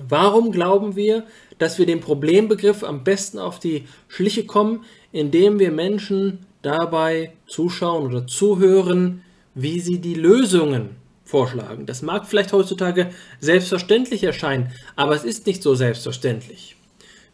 warum 0.07 0.51
glauben 0.51 0.95
wir, 0.95 1.25
dass 1.57 1.77
wir 1.77 1.85
dem 1.85 1.99
Problembegriff 1.99 2.83
am 2.83 3.03
besten 3.03 3.39
auf 3.39 3.59
die 3.59 3.87
Schliche 4.07 4.45
kommen, 4.45 4.83
indem 5.11 5.59
wir 5.59 5.71
Menschen 5.71 6.39
dabei 6.61 7.33
zuschauen 7.47 8.05
oder 8.05 8.27
zuhören, 8.27 9.23
wie 9.53 9.79
sie 9.79 9.99
die 9.99 10.13
Lösungen 10.13 10.91
vorschlagen. 11.25 11.85
Das 11.85 12.01
mag 12.01 12.27
vielleicht 12.27 12.53
heutzutage 12.53 13.09
selbstverständlich 13.39 14.23
erscheinen, 14.23 14.71
aber 14.95 15.15
es 15.15 15.23
ist 15.23 15.45
nicht 15.47 15.63
so 15.63 15.75
selbstverständlich. 15.75 16.75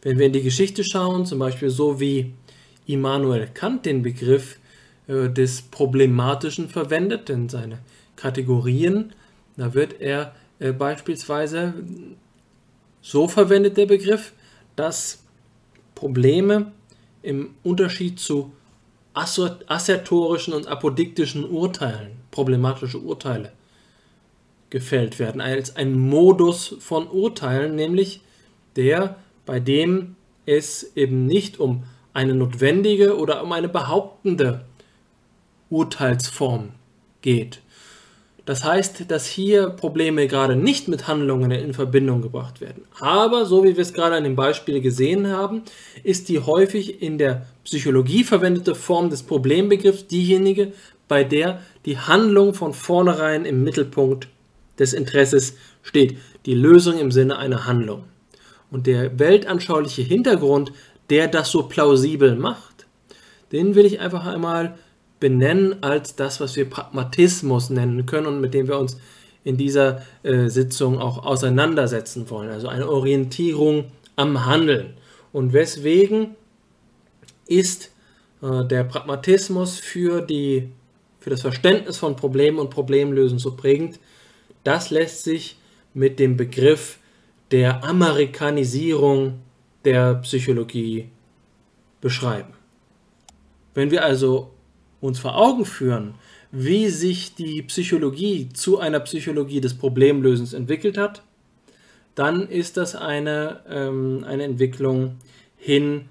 Wenn 0.02 0.20
wir 0.20 0.28
in 0.28 0.34
die 0.34 0.44
Geschichte 0.44 0.84
schauen, 0.84 1.26
zum 1.26 1.40
Beispiel 1.40 1.70
so 1.70 2.00
wie 2.00 2.34
Immanuel 2.86 3.48
Kant 3.54 3.86
den 3.86 4.02
Begriff 4.02 4.60
äh, 5.08 5.30
des 5.30 5.62
Problematischen 5.62 6.70
verwendet 6.70 7.30
in 7.30 7.50
seine 7.50 7.80
Kategorien. 8.16 9.14
Da 9.56 9.74
wird 9.74 10.00
er 10.00 10.36
äh, 10.60 10.72
beispielsweise 10.72 11.74
so 13.02 13.28
verwendet, 13.28 13.78
der 13.78 13.86
Begriff, 13.86 14.34
dass 14.76 15.24
Probleme 15.96 16.72
im 17.22 17.56
Unterschied 17.64 18.20
zu 18.20 18.52
assertorischen 19.14 20.54
und 20.54 20.68
apodiktischen 20.68 21.50
Urteilen, 21.50 22.12
problematische 22.30 23.00
Urteile, 23.00 23.52
gefällt 24.70 25.18
werden, 25.18 25.42
als 25.42 25.76
ein 25.76 25.98
Modus 25.98 26.76
von 26.80 27.08
Urteilen, 27.08 27.76
nämlich 27.76 28.22
der, 28.76 29.16
bei 29.46 29.60
dem 29.60 30.16
es 30.46 30.92
eben 30.96 31.26
nicht 31.26 31.60
um 31.60 31.84
eine 32.14 32.34
notwendige 32.34 33.18
oder 33.18 33.44
um 33.44 33.52
eine 33.52 33.70
behauptende 33.70 34.66
Urteilsform 35.70 36.72
geht. 37.22 37.62
Das 38.48 38.64
heißt, 38.64 39.12
dass 39.12 39.26
hier 39.26 39.72
Probleme 39.72 40.26
gerade 40.26 40.56
nicht 40.56 40.88
mit 40.88 41.06
Handlungen 41.10 41.52
in 41.52 41.74
Verbindung 41.74 42.22
gebracht 42.22 42.62
werden. 42.62 42.86
Aber, 42.98 43.46
so 43.46 43.66
wie 43.66 43.76
wir 43.76 43.82
es 43.82 43.92
gerade 43.92 44.16
an 44.16 44.24
dem 44.24 44.38
Beispiel 44.38 44.80
gesehen 44.80 45.28
haben, 45.28 45.64
ist 46.02 46.30
die 46.30 46.40
häufig 46.40 47.02
in 47.02 47.18
der 47.18 47.46
Psychologie 47.66 48.24
verwendete 48.24 48.74
Form 48.74 49.10
des 49.10 49.24
Problembegriffs 49.24 50.08
diejenige, 50.08 50.72
bei 51.10 51.26
der 51.26 51.62
die 51.84 51.98
Handlung 51.98 52.54
von 52.54 52.74
vornherein 52.74 53.44
im 53.44 53.66
Mittelpunkt 53.66 54.30
des 54.80 54.94
Interesses 54.94 55.58
steht. 55.84 56.18
Die 56.46 56.56
Lösung 56.56 57.00
im 57.00 57.12
Sinne 57.12 57.38
einer 57.40 57.66
Handlung. 57.66 58.06
Und 58.72 58.88
der 58.88 59.20
weltanschauliche 59.20 60.04
Hintergrund 60.04 60.72
der 61.10 61.28
das 61.28 61.52
so 61.52 61.64
plausibel 61.64 62.36
macht, 62.36 62.86
den 63.52 63.76
will 63.76 63.86
ich 63.86 64.00
einfach 64.00 64.26
einmal 64.26 64.78
benennen 65.20 65.82
als 65.82 66.16
das, 66.16 66.40
was 66.40 66.56
wir 66.56 66.70
Pragmatismus 66.70 67.70
nennen 67.70 68.06
können 68.06 68.28
und 68.28 68.42
mit 68.42 68.54
dem 68.54 68.68
wir 68.68 68.78
uns 68.78 68.98
in 69.44 69.58
dieser 69.58 70.02
äh, 70.24 70.48
Sitzung 70.48 71.00
auch 71.00 71.26
auseinandersetzen 71.26 72.30
wollen. 72.30 72.50
Also 72.50 72.68
eine 72.68 72.90
Orientierung 72.90 73.86
am 74.16 74.46
Handeln. 74.46 74.94
Und 75.32 75.54
weswegen 75.54 76.36
ist 77.48 77.92
äh, 78.42 78.66
der 78.66 78.84
Pragmatismus 78.84 79.80
für, 79.80 80.22
die, 80.22 80.70
für 81.20 81.30
das 81.30 81.42
Verständnis 81.42 81.98
von 81.98 82.16
Problemen 82.16 82.60
und 82.60 82.70
Problemlösen 82.70 83.40
so 83.40 83.56
prägend? 83.56 84.00
Das 84.64 84.90
lässt 84.90 85.24
sich 85.24 85.58
mit 85.94 86.20
dem 86.20 86.36
Begriff 86.36 87.00
der 87.52 87.84
Amerikanisierung 87.84 89.40
der 89.86 90.16
Psychologie 90.16 91.10
beschreiben. 92.02 92.54
Wenn 93.74 93.92
wir 93.92 94.04
also 94.04 94.52
uns 95.02 95.20
vor 95.20 95.36
Augen 95.38 95.66
führen, 95.66 96.16
wie 96.52 96.90
sich 96.90 97.36
die 97.36 97.62
Psychologie 97.64 98.50
zu 98.54 98.80
einer 98.80 99.00
Psychologie 99.02 99.62
des 99.62 99.74
Problemlösens 99.74 100.54
entwickelt 100.54 100.98
hat, 100.98 101.24
dann 102.16 102.48
ist 102.48 102.78
das 102.78 102.96
eine, 102.96 103.62
ähm, 103.70 104.24
eine 104.26 104.44
Entwicklung 104.44 105.18
hin 105.58 106.06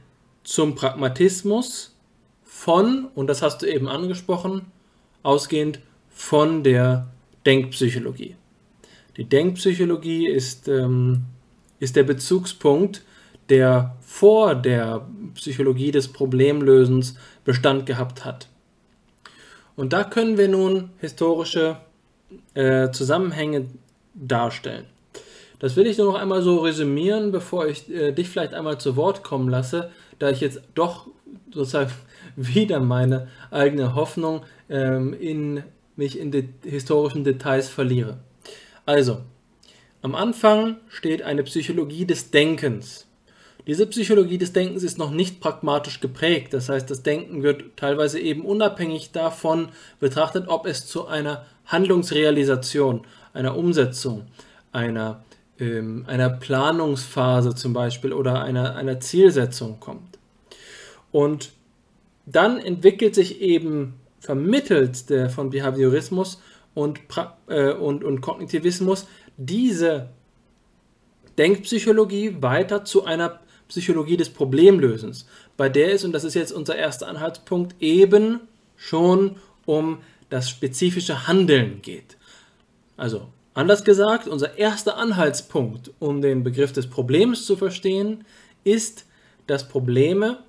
zum 0.44 0.74
Pragmatismus 0.74 1.96
von, 2.44 3.08
und 3.14 3.26
das 3.26 3.42
hast 3.42 3.62
du 3.62 3.66
eben 3.66 3.88
angesprochen, 3.88 4.66
ausgehend 5.22 5.80
von 6.10 6.62
der 6.62 7.08
Denkpsychologie. 7.44 8.36
Die 9.16 9.24
Denkpsychologie 9.24 10.28
ist, 10.28 10.68
ähm, 10.68 11.22
ist 11.80 11.96
der 11.96 12.04
Bezugspunkt 12.04 13.02
der 13.48 13.96
vor 14.00 14.54
der 14.54 15.06
Psychologie 15.34 15.92
des 15.92 16.08
Problemlösens 16.08 17.16
Bestand 17.44 17.86
gehabt 17.86 18.24
hat. 18.24 18.48
Und 19.76 19.92
da 19.92 20.04
können 20.04 20.38
wir 20.38 20.48
nun 20.48 20.90
historische 21.00 21.76
äh, 22.54 22.90
Zusammenhänge 22.90 23.66
darstellen. 24.14 24.86
Das 25.58 25.76
will 25.76 25.86
ich 25.86 25.98
nur 25.98 26.12
noch 26.12 26.20
einmal 26.20 26.42
so 26.42 26.58
resümieren, 26.58 27.32
bevor 27.32 27.66
ich 27.66 27.90
äh, 27.90 28.12
dich 28.12 28.28
vielleicht 28.28 28.54
einmal 28.54 28.78
zu 28.78 28.96
Wort 28.96 29.22
kommen 29.22 29.48
lasse, 29.48 29.90
da 30.18 30.30
ich 30.30 30.40
jetzt 30.40 30.60
doch 30.74 31.08
sozusagen 31.52 31.92
wieder 32.36 32.80
meine 32.80 33.28
eigene 33.50 33.94
Hoffnung 33.94 34.42
ähm, 34.68 35.14
in 35.18 35.62
mich 35.96 36.18
in 36.18 36.30
die 36.30 36.48
historischen 36.62 37.24
Details 37.24 37.68
verliere. 37.68 38.18
Also, 38.84 39.22
am 40.02 40.14
Anfang 40.14 40.76
steht 40.88 41.22
eine 41.22 41.42
Psychologie 41.42 42.04
des 42.04 42.30
Denkens. 42.30 43.05
Diese 43.66 43.86
Psychologie 43.86 44.38
des 44.38 44.52
Denkens 44.52 44.84
ist 44.84 44.96
noch 44.96 45.10
nicht 45.10 45.40
pragmatisch 45.40 46.00
geprägt. 46.00 46.54
Das 46.54 46.68
heißt, 46.68 46.88
das 46.88 47.02
Denken 47.02 47.42
wird 47.42 47.76
teilweise 47.76 48.20
eben 48.20 48.44
unabhängig 48.44 49.10
davon 49.10 49.70
betrachtet, 49.98 50.46
ob 50.46 50.66
es 50.66 50.86
zu 50.86 51.06
einer 51.06 51.44
Handlungsrealisation, 51.66 53.04
einer 53.32 53.56
Umsetzung, 53.56 54.26
einer, 54.70 55.24
ähm, 55.58 56.04
einer 56.06 56.30
Planungsphase 56.30 57.56
zum 57.56 57.72
Beispiel 57.72 58.12
oder 58.12 58.40
einer, 58.42 58.76
einer 58.76 59.00
Zielsetzung 59.00 59.80
kommt. 59.80 60.18
Und 61.10 61.50
dann 62.24 62.58
entwickelt 62.58 63.16
sich 63.16 63.40
eben 63.40 63.94
vermittelt 64.20 65.10
der, 65.10 65.28
von 65.28 65.50
Behaviorismus 65.50 66.40
und, 66.74 67.00
äh, 67.48 67.72
und, 67.72 68.04
und 68.04 68.20
Kognitivismus 68.20 69.08
diese 69.36 70.10
Denkpsychologie 71.36 72.36
weiter 72.40 72.84
zu 72.84 73.04
einer 73.04 73.40
Psychologie 73.68 74.16
des 74.16 74.30
Problemlösens, 74.30 75.26
bei 75.56 75.68
der 75.68 75.92
es, 75.92 76.04
und 76.04 76.12
das 76.12 76.24
ist 76.24 76.34
jetzt 76.34 76.52
unser 76.52 76.76
erster 76.76 77.08
Anhaltspunkt, 77.08 77.74
eben 77.80 78.40
schon 78.76 79.36
um 79.64 79.98
das 80.30 80.48
spezifische 80.50 81.26
Handeln 81.26 81.82
geht. 81.82 82.16
Also 82.96 83.28
Anders 83.56 83.84
gesagt, 83.84 84.28
unser 84.28 84.58
erster 84.58 84.98
Anhaltspunkt, 84.98 85.90
um 85.98 86.20
den 86.20 86.44
Begriff 86.44 86.74
des 86.74 86.90
Problems 86.90 87.46
zu 87.46 87.56
verstehen, 87.56 88.26
ist, 88.64 89.06
dass 89.46 89.66
Probleme 89.66 90.40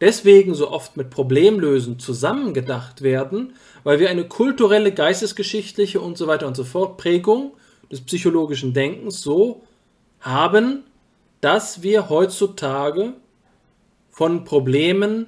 deswegen 0.00 0.54
so 0.54 0.70
oft 0.70 0.96
mit 0.96 1.10
Problemlösen 1.10 1.98
zusammengedacht 1.98 3.02
werden, 3.02 3.52
weil 3.82 3.98
wir 3.98 4.08
eine 4.08 4.26
kulturelle, 4.26 4.92
geistesgeschichtliche 4.92 6.00
und 6.00 6.16
so 6.16 6.26
weiter 6.26 6.46
und 6.46 6.56
so 6.56 6.64
fort 6.64 6.96
Prägung 6.96 7.52
des 7.92 8.00
psychologischen 8.00 8.72
Denkens 8.72 9.20
so 9.20 9.62
haben, 10.20 10.84
dass 11.44 11.82
wir 11.82 12.08
heutzutage 12.08 13.12
von 14.08 14.44
Problemen 14.44 15.26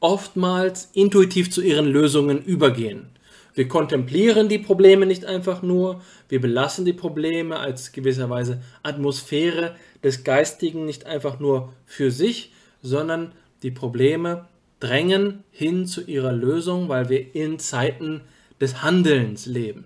oftmals 0.00 0.88
intuitiv 0.94 1.50
zu 1.50 1.60
ihren 1.60 1.84
Lösungen 1.84 2.42
übergehen. 2.42 3.10
Wir 3.52 3.68
kontemplieren 3.68 4.48
die 4.48 4.58
Probleme 4.58 5.04
nicht 5.04 5.26
einfach 5.26 5.60
nur, 5.60 6.00
wir 6.30 6.40
belassen 6.40 6.86
die 6.86 6.94
Probleme 6.94 7.58
als 7.58 7.92
gewisserweise 7.92 8.62
Atmosphäre 8.82 9.76
des 10.02 10.24
Geistigen 10.24 10.86
nicht 10.86 11.04
einfach 11.04 11.38
nur 11.38 11.74
für 11.84 12.10
sich, 12.10 12.54
sondern 12.80 13.32
die 13.62 13.70
Probleme 13.70 14.46
drängen 14.80 15.44
hin 15.50 15.84
zu 15.84 16.00
ihrer 16.00 16.32
Lösung, 16.32 16.88
weil 16.88 17.10
wir 17.10 17.34
in 17.34 17.58
Zeiten 17.58 18.22
des 18.62 18.82
Handelns 18.82 19.44
leben. 19.44 19.84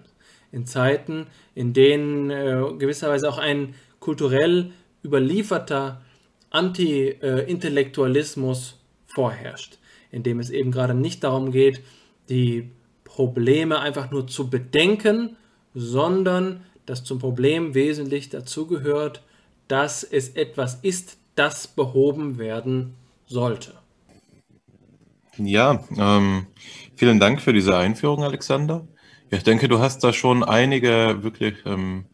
In 0.53 0.67
Zeiten, 0.67 1.27
in 1.57 1.73
denen 1.73 2.31
äh, 2.31 2.63
gewisserweise 2.79 3.29
auch 3.29 3.39
ein 3.39 3.75
kulturell 3.99 4.71
überlieferter 5.09 6.03
Anti-Intellektualismus 6.51 8.79
vorherrscht, 9.07 9.79
in 10.11 10.23
dem 10.23 10.39
es 10.39 10.51
eben 10.51 10.71
gerade 10.71 10.95
nicht 10.95 11.25
darum 11.25 11.51
geht, 11.51 11.83
die 12.29 12.71
Probleme 13.05 13.81
einfach 13.81 14.11
nur 14.11 14.27
zu 14.27 14.51
bedenken, 14.51 15.37
sondern 15.75 16.65
dass 16.87 17.05
zum 17.05 17.19
Problem 17.19 17.75
wesentlich 17.75 18.29
dazugehört, 18.29 19.23
dass 19.67 20.03
es 20.03 20.31
etwas 20.31 20.79
ist, 20.83 21.19
das 21.35 21.67
behoben 21.67 22.39
werden 22.39 22.95
sollte. 23.27 23.73
Ja, 25.37 25.85
ähm, 25.97 26.47
vielen 26.97 27.21
Dank 27.21 27.41
für 27.41 27.53
diese 27.53 27.77
Einführung, 27.77 28.25
Alexander. 28.25 28.89
Ich 29.31 29.45
denke, 29.45 29.69
du 29.69 29.79
hast 29.79 30.03
da 30.03 30.13
schon 30.13 30.43
einige 30.43 31.23
wirklich 31.23 31.55
ähm, 31.65 32.07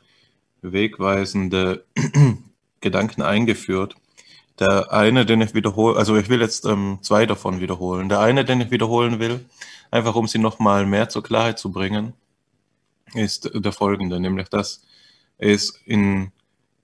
wegweisende 0.61 1.87
Gedanken 2.85 3.23
eingeführt. 3.23 3.97
Der 4.61 4.93
eine, 4.93 5.27
den 5.27 5.41
ich 5.41 5.55
wiederhole, 5.55 5.97
also 5.97 6.17
ich 6.17 6.29
will 6.29 6.41
jetzt 6.41 6.65
ähm, 6.65 6.99
zwei 7.03 7.27
davon 7.27 7.61
wiederholen. 7.61 8.09
Der 8.09 8.21
eine, 8.21 8.45
den 8.45 8.61
ich 8.61 8.71
wiederholen 8.71 9.19
will, 9.19 9.45
einfach 9.91 10.15
um 10.15 10.29
sie 10.29 10.39
nochmal 10.39 10.87
mehr 10.87 11.09
zur 11.09 11.25
Klarheit 11.25 11.59
zu 11.59 11.73
bringen, 11.73 12.13
ist 13.15 13.51
der 13.53 13.73
folgende, 13.73 14.21
nämlich 14.21 14.49
dass 14.49 14.85
es 15.39 15.81
in 15.87 16.31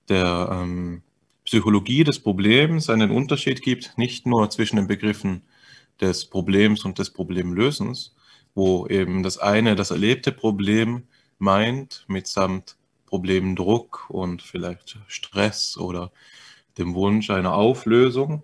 der 0.09 0.49
ähm, 0.51 1.01
Psychologie 1.45 2.03
des 2.03 2.19
Problems 2.19 2.89
einen 2.89 3.11
Unterschied 3.11 3.61
gibt, 3.61 3.97
nicht 3.97 4.25
nur 4.25 4.49
zwischen 4.49 4.75
den 4.75 4.87
Begriffen 4.87 5.43
des 6.01 6.25
Problems 6.25 6.83
und 6.83 6.99
des 6.99 7.11
Problemlösens, 7.11 8.13
wo 8.53 8.87
eben 8.87 9.23
das 9.23 9.37
eine 9.37 9.75
das 9.75 9.91
erlebte 9.91 10.31
Problem 10.31 11.03
meint, 11.39 12.03
mitsamt 12.07 12.75
Problemdruck 13.11 14.05
und 14.07 14.41
vielleicht 14.41 14.97
Stress 15.07 15.77
oder 15.77 16.13
dem 16.77 16.95
Wunsch 16.95 17.29
einer 17.29 17.53
Auflösung 17.53 18.43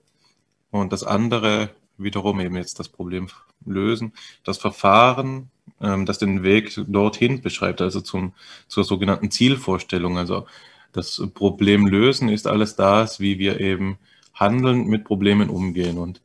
und 0.72 0.92
das 0.92 1.06
andere 1.06 1.70
wiederum 1.98 2.42
eben 2.42 2.58
jetzt 2.58 2.78
das 2.78 2.90
Problem 2.90 3.30
lösen, 3.66 4.12
das 4.44 4.58
Verfahren, 4.58 5.50
ähm, 5.80 6.06
das 6.06 6.20
den 6.20 6.44
Weg 6.44 6.78
dorthin 6.86 7.42
beschreibt, 7.42 7.80
also 7.80 8.02
zum, 8.02 8.34
zur 8.68 8.84
sogenannten 8.84 9.32
Zielvorstellung. 9.32 10.18
Also 10.18 10.46
das 10.92 11.24
Problem 11.34 11.88
lösen 11.88 12.28
ist 12.28 12.46
alles 12.46 12.76
das, 12.76 13.22
wie 13.22 13.39
wir 13.39 13.62
eben 13.62 13.98
handeln, 14.34 14.88
mit 14.88 15.06
Problemen 15.06 15.50
umgehen. 15.50 15.98
Und 15.98 16.22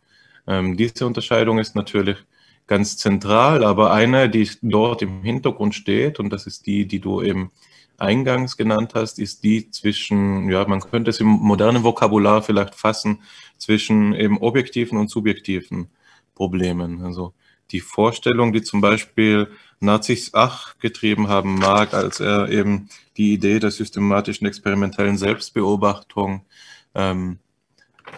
ähm, 0.48 0.76
diese 0.76 1.06
Unterscheidung 1.06 1.60
ist 1.60 1.76
natürlich 1.76 2.16
ganz 2.66 2.96
zentral, 2.96 3.62
aber 3.62 3.92
eine, 3.92 4.28
die 4.28 4.50
dort 4.62 5.00
im 5.00 5.22
Hintergrund 5.22 5.76
steht, 5.76 6.18
und 6.18 6.30
das 6.30 6.48
ist 6.48 6.66
die, 6.66 6.86
die 6.86 6.98
du 6.98 7.22
eben 7.22 7.52
eingangs 8.02 8.56
genannt 8.56 8.92
hast, 8.94 9.18
ist 9.18 9.44
die 9.44 9.70
zwischen, 9.70 10.50
ja, 10.50 10.66
man 10.66 10.80
könnte 10.80 11.10
es 11.10 11.20
im 11.20 11.28
modernen 11.28 11.84
Vokabular 11.84 12.42
vielleicht 12.42 12.74
fassen, 12.74 13.22
zwischen 13.56 14.12
eben 14.14 14.38
objektiven 14.38 14.98
und 14.98 15.08
subjektiven 15.08 15.88
Problemen. 16.34 17.02
Also 17.02 17.32
die 17.70 17.80
Vorstellung, 17.80 18.52
die 18.52 18.62
zum 18.62 18.80
Beispiel 18.80 19.48
Nazis 19.80 20.30
Ach 20.34 20.76
getrieben 20.78 21.28
haben 21.28 21.54
mag, 21.58 21.94
als 21.94 22.20
er 22.20 22.48
eben 22.50 22.88
die 23.16 23.32
Idee 23.34 23.60
der 23.60 23.70
systematischen 23.70 24.46
experimentellen 24.46 25.16
Selbstbeobachtung 25.16 26.44
ähm, 26.94 27.38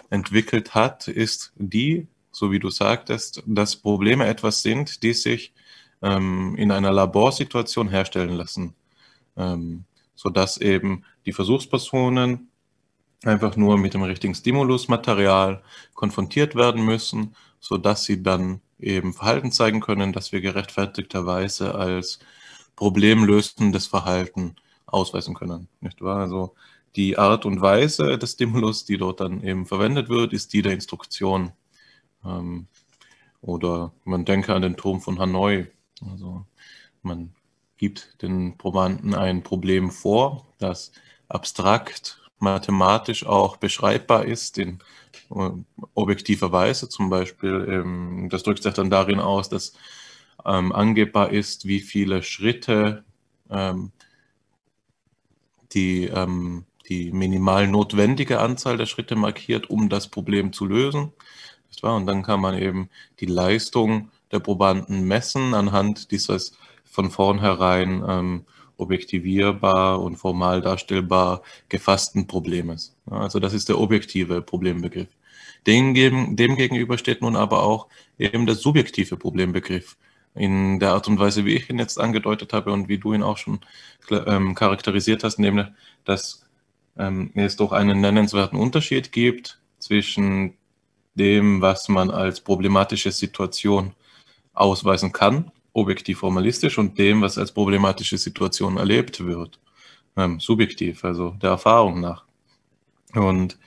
entwickelt 0.09 0.73
hat, 0.73 1.07
ist 1.07 1.53
die, 1.55 2.07
so 2.31 2.51
wie 2.51 2.59
du 2.59 2.69
sagtest, 2.69 3.43
dass 3.45 3.77
Probleme 3.77 4.25
etwas 4.25 4.61
sind, 4.63 5.03
die 5.03 5.13
sich 5.13 5.53
ähm, 6.01 6.55
in 6.57 6.71
einer 6.71 6.91
Laborsituation 6.91 7.89
herstellen 7.89 8.35
lassen 8.35 8.75
ähm, 9.37 9.85
sodass 10.15 10.57
eben 10.57 11.03
die 11.25 11.33
Versuchspersonen 11.33 12.49
einfach 13.23 13.55
nur 13.55 13.77
mit 13.77 13.93
dem 13.93 14.03
richtigen 14.03 14.35
Stimulusmaterial 14.35 15.61
konfrontiert 15.93 16.55
werden 16.55 16.85
müssen, 16.85 17.35
sodass 17.59 18.03
sie 18.03 18.21
dann 18.21 18.61
eben 18.79 19.13
Verhalten 19.13 19.51
zeigen 19.51 19.81
können, 19.81 20.13
das 20.13 20.31
wir 20.31 20.41
gerechtfertigterweise 20.41 21.75
als 21.75 22.19
problemlösendes 22.75 23.87
Verhalten 23.87 24.55
ausweisen 24.85 25.33
können. 25.33 25.67
Nicht 25.81 26.01
wahr? 26.01 26.19
Also 26.19 26.55
die 26.95 27.17
Art 27.17 27.45
und 27.45 27.61
Weise 27.61 28.17
des 28.17 28.33
Stimulus, 28.33 28.85
die 28.85 28.97
dort 28.97 29.19
dann 29.19 29.43
eben 29.43 29.65
verwendet 29.65 30.09
wird, 30.09 30.33
ist 30.33 30.53
die 30.53 30.61
der 30.61 30.73
Instruktion. 30.73 31.51
Ähm, 32.23 32.67
oder 33.41 33.93
man 34.03 34.25
denke 34.25 34.53
an 34.53 34.61
den 34.61 34.77
Turm 34.77 35.01
von 35.01 35.19
Hanoi. 35.19 35.67
Also 36.01 36.45
man 37.01 37.33
gibt 37.77 38.21
den 38.21 38.57
Probanden 38.57 39.13
ein 39.13 39.43
Problem 39.43 39.91
vor, 39.91 40.45
das 40.59 40.91
abstrakt 41.27 42.21
mathematisch 42.39 43.25
auch 43.25 43.57
beschreibbar 43.57 44.25
ist 44.25 44.57
in 44.57 44.79
äh, 45.31 45.49
objektiver 45.93 46.51
Weise. 46.51 46.89
Zum 46.89 47.09
Beispiel, 47.09 47.65
ähm, 47.69 48.27
das 48.29 48.43
drückt 48.43 48.63
sich 48.63 48.73
dann 48.73 48.89
darin 48.89 49.19
aus, 49.19 49.49
dass 49.49 49.73
ähm, 50.45 50.71
angebbar 50.71 51.31
ist, 51.31 51.67
wie 51.67 51.79
viele 51.79 52.23
Schritte 52.23 53.03
ähm, 53.49 53.91
die, 55.73 56.09
die 56.87 57.11
minimal 57.11 57.67
notwendige 57.67 58.39
Anzahl 58.39 58.77
der 58.77 58.85
Schritte 58.85 59.17
markiert, 59.17 59.69
um 59.69 59.89
das 59.89 60.07
Problem 60.07 60.53
zu 60.53 60.65
lösen. 60.65 61.11
Und 61.81 62.05
dann 62.05 62.23
kann 62.23 62.39
man 62.39 62.57
eben 62.57 62.89
die 63.19 63.25
Leistung 63.25 64.09
der 64.31 64.39
Probanden 64.39 65.03
messen 65.03 65.53
anhand 65.53 66.11
dieses 66.11 66.57
von 66.95 67.11
vornherein 67.11 68.03
ähm, 68.07 68.45
objektivierbar 68.77 70.01
und 70.01 70.15
formal 70.15 70.61
darstellbar 70.61 71.41
gefassten 71.69 72.25
Problems. 72.25 72.95
Also 73.09 73.39
das 73.39 73.53
ist 73.53 73.69
der 73.69 73.79
objektive 73.79 74.41
Problembegriff. 74.41 75.09
Dem, 75.67 75.93
dem 76.35 76.55
gegenüber 76.55 76.97
steht 76.97 77.21
nun 77.21 77.35
aber 77.35 77.63
auch 77.63 77.87
eben 78.17 78.45
der 78.45 78.55
subjektive 78.55 79.17
Problembegriff 79.17 79.97
in 80.35 80.79
der 80.79 80.91
Art 80.91 81.07
und 81.07 81.19
Weise, 81.19 81.45
wie 81.45 81.55
ich 81.55 81.69
ihn 81.69 81.79
jetzt 81.79 81.99
angedeutet 81.99 82.53
habe 82.53 82.71
und 82.71 82.87
wie 82.87 82.97
du 82.97 83.13
ihn 83.13 83.23
auch 83.23 83.37
schon 83.37 83.59
ähm, 84.11 84.53
charakterisiert 84.53 85.23
hast, 85.23 85.39
nämlich, 85.39 85.67
dass 86.03 86.45
ähm, 86.97 87.31
es 87.35 87.55
doch 87.55 87.71
einen 87.71 88.01
nennenswerten 88.01 88.59
Unterschied 88.59 89.11
gibt 89.11 89.59
zwischen 89.79 90.53
dem, 91.15 91.61
was 91.61 91.89
man 91.89 92.11
als 92.11 92.41
problematische 92.41 93.11
Situation 93.11 93.93
ausweisen 94.53 95.11
kann 95.11 95.51
objektiv 95.75 96.19
formalistisch 96.19 96.77
und 96.77 96.97
dem, 96.97 97.21
was 97.21 97.37
als 97.37 97.51
problematische 97.51 98.17
Situation 98.17 98.77
erlebt 98.77 99.25
wird, 99.25 99.59
ähm, 100.15 100.39
subjektiv, 100.39 101.03
also 101.03 101.31
der 101.41 101.51
Erfahrung 101.51 101.99
nach. 101.99 102.23
Und 103.13 103.59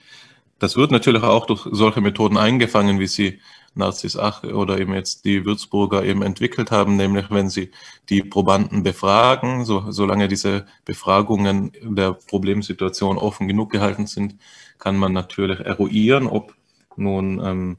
das 0.59 0.77
wird 0.77 0.91
natürlich 0.91 1.23
auch 1.23 1.47
durch 1.47 1.69
solche 1.71 2.01
Methoden 2.01 2.39
eingefangen, 2.39 2.99
wie 2.99 3.07
sie 3.07 3.41
Narcis 3.75 4.17
Ach 4.17 4.43
oder 4.43 4.81
eben 4.81 4.95
jetzt 4.95 5.25
die 5.25 5.45
Würzburger 5.45 6.03
eben 6.03 6.23
entwickelt 6.23 6.71
haben, 6.71 6.97
nämlich 6.97 7.31
wenn 7.31 7.51
sie 7.51 7.71
die 8.09 8.23
Probanden 8.23 8.83
befragen, 8.83 9.65
so, 9.65 9.91
solange 9.91 10.27
diese 10.27 10.67
Befragungen 10.85 11.73
der 11.83 12.13
Problemsituation 12.13 13.19
offen 13.19 13.47
genug 13.47 13.71
gehalten 13.71 14.07
sind, 14.07 14.37
kann 14.79 14.97
man 14.97 15.13
natürlich 15.13 15.61
eruieren, 15.61 16.27
ob 16.27 16.55
nun 16.97 17.41
ähm, 17.45 17.77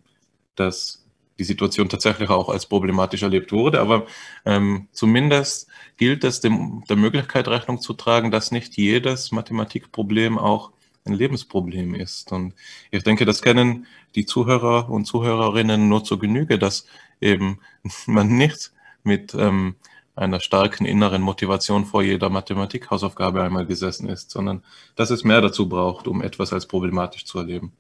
das 0.56 1.09
die 1.40 1.44
Situation 1.46 1.90
tatsächlich 1.90 2.30
auch 2.30 2.50
als 2.50 2.66
problematisch 2.66 3.24
erlebt 3.24 3.52
wurde. 3.52 3.80
Aber 3.80 4.06
ähm, 4.46 4.88
zumindest 4.92 5.68
gilt 5.98 6.24
es, 6.24 6.42
dem, 6.42 6.84
der 6.88 6.98
Möglichkeit 6.98 7.48
Rechnung 7.48 7.80
zu 7.80 7.94
tragen, 7.94 8.30
dass 8.30 8.52
nicht 8.52 8.78
jedes 8.78 9.32
Mathematikproblem 9.32 10.38
auch 10.38 10.72
ein 11.06 11.14
Lebensproblem 11.14 11.96
ist. 11.96 12.32
Und 12.32 12.54
ich 12.92 13.04
denke, 13.04 13.26
das 13.26 13.42
kennen 13.42 13.88
die 14.16 14.26
Zuhörer 14.26 14.90
und 14.90 15.06
Zuhörerinnen 15.06 15.88
nur 15.88 16.04
zur 16.04 16.20
Genüge, 16.20 16.60
dass 16.60 16.86
eben 17.22 17.60
man 18.06 18.38
nicht 18.38 18.72
mit 19.04 19.34
ähm, 19.34 19.76
einer 20.16 20.42
starken 20.42 20.86
inneren 20.86 21.22
Motivation 21.22 21.86
vor 21.86 22.04
jeder 22.04 22.30
Mathematikhausaufgabe 22.30 23.42
einmal 23.42 23.66
gesessen 23.66 24.10
ist, 24.10 24.32
sondern 24.32 24.64
dass 24.98 25.10
es 25.10 25.24
mehr 25.24 25.40
dazu 25.40 25.70
braucht, 25.70 26.08
um 26.08 26.22
etwas 26.22 26.52
als 26.52 26.66
problematisch 26.66 27.24
zu 27.24 27.38
erleben. 27.40 27.72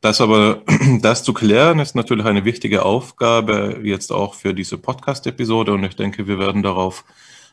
Das 0.00 0.20
aber, 0.20 0.62
das 1.00 1.24
zu 1.24 1.32
klären, 1.32 1.80
ist 1.80 1.94
natürlich 1.94 2.26
eine 2.26 2.44
wichtige 2.44 2.84
Aufgabe 2.84 3.80
jetzt 3.82 4.12
auch 4.12 4.34
für 4.34 4.54
diese 4.54 4.78
Podcast-Episode 4.78 5.72
und 5.72 5.84
ich 5.84 5.96
denke, 5.96 6.28
wir 6.28 6.38
werden 6.38 6.62
darauf 6.62 7.04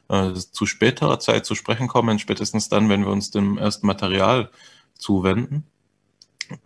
äh, 0.10 0.34
zu 0.34 0.66
späterer 0.66 1.20
Zeit 1.20 1.46
zu 1.46 1.56
sprechen 1.56 1.88
kommen, 1.88 2.20
spätestens 2.20 2.70
dann, 2.70 2.90
wenn 2.90 3.02
wir 3.02 3.12
uns 3.12 3.32
dem 3.32 3.58
ersten 3.58 3.88
Material 3.88 4.52
zuwenden. 4.94 5.66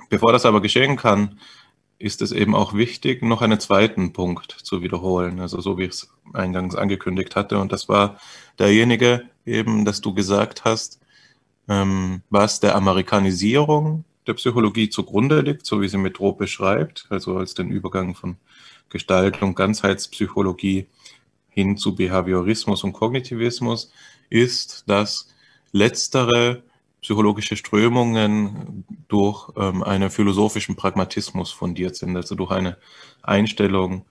Bevor 0.10 0.34
das 0.34 0.46
aber 0.46 0.62
geschehen 0.62 0.98
kann, 0.98 1.40
ist 1.98 2.22
es 2.22 2.32
eben 2.32 2.56
auch 2.56 2.74
wichtig, 2.74 3.22
noch 3.24 3.42
einen 3.42 3.60
zweiten 3.60 4.14
Punkt 4.14 4.52
zu 4.52 4.82
wiederholen, 4.82 5.40
also 5.40 5.62
so 5.62 5.78
wie 5.78 5.84
ich 5.84 5.92
es 5.92 6.10
eingangs 6.34 6.76
angekündigt 6.76 7.36
hatte. 7.36 7.60
Und 7.60 7.72
das 7.72 7.88
war 7.88 8.18
derjenige 8.58 9.24
eben, 9.46 9.86
dass 9.86 10.02
du 10.02 10.14
gesagt 10.14 10.66
hast, 10.66 11.00
ähm, 11.70 12.22
was 12.30 12.60
der 12.60 12.76
Amerikanisierung 12.76 14.04
der 14.30 14.36
Psychologie 14.36 14.90
zugrunde 14.90 15.42
liegt, 15.42 15.66
so 15.66 15.82
wie 15.82 15.90
sie 15.90 15.98
Metro 15.98 16.32
beschreibt, 16.32 17.08
also 17.10 17.38
als 17.38 17.56
den 17.56 17.70
Übergang 17.70 18.16
von 18.16 18.38
Gestaltung, 18.90 19.56
Ganzheitspsychologie 19.56 20.88
hin 21.50 21.78
zu 21.78 21.96
Behaviorismus 21.96 22.84
und 22.84 22.94
Kognitivismus, 22.94 23.92
ist, 24.30 24.84
dass 24.88 25.34
letztere 25.72 26.64
psychologische 27.02 27.56
Strömungen 27.56 28.86
durch 29.08 29.50
ähm, 29.58 29.84
einen 29.84 30.12
philosophischen 30.12 30.76
Pragmatismus 30.76 31.52
fundiert 31.52 31.96
sind, 31.96 32.16
also 32.16 32.36
durch 32.36 32.52
eine 32.52 32.78
Einstellung, 33.24 34.06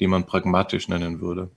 die 0.00 0.06
man 0.06 0.26
pragmatisch 0.26 0.88
nennen 0.88 1.20
würde. 1.20 1.50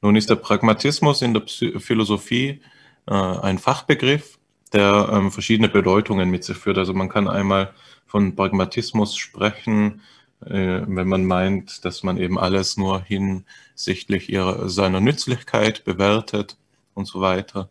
Nun 0.00 0.14
ist 0.16 0.30
der 0.30 0.36
Pragmatismus 0.36 1.22
in 1.22 1.34
der 1.34 1.40
Psy 1.40 1.80
Philosophie 1.80 2.60
äh, 3.06 3.14
ein 3.14 3.58
Fachbegriff, 3.58 4.38
der 4.74 5.08
ähm, 5.12 5.30
verschiedene 5.30 5.68
Bedeutungen 5.68 6.30
mit 6.30 6.44
sich 6.44 6.56
führt. 6.56 6.78
Also 6.78 6.94
man 6.94 7.08
kann 7.08 7.28
einmal 7.28 7.72
von 8.06 8.34
Pragmatismus 8.34 9.16
sprechen, 9.16 10.00
äh, 10.44 10.82
wenn 10.86 11.08
man 11.08 11.24
meint, 11.24 11.84
dass 11.84 12.02
man 12.02 12.16
eben 12.16 12.38
alles 12.38 12.76
nur 12.76 13.02
hinsichtlich 13.02 14.30
ihrer, 14.30 14.68
seiner 14.68 15.00
Nützlichkeit 15.00 15.84
bewertet 15.84 16.56
und 16.94 17.06
so 17.06 17.20
weiter. 17.20 17.68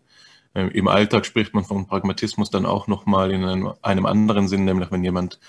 Ähm, 0.56 0.70
Im 0.72 0.88
Alltag 0.88 1.26
spricht 1.26 1.54
man 1.54 1.64
von 1.64 1.88
Pragmatismus 1.88 2.50
dann 2.50 2.66
auch 2.66 2.88
nochmal 2.88 3.32
in 3.32 3.44
einem, 3.44 3.74
einem 3.82 4.06
anderen 4.06 4.48
Sinn, 4.48 4.66
nämlich 4.66 4.92
wenn 4.92 5.04
jemand 5.04 5.40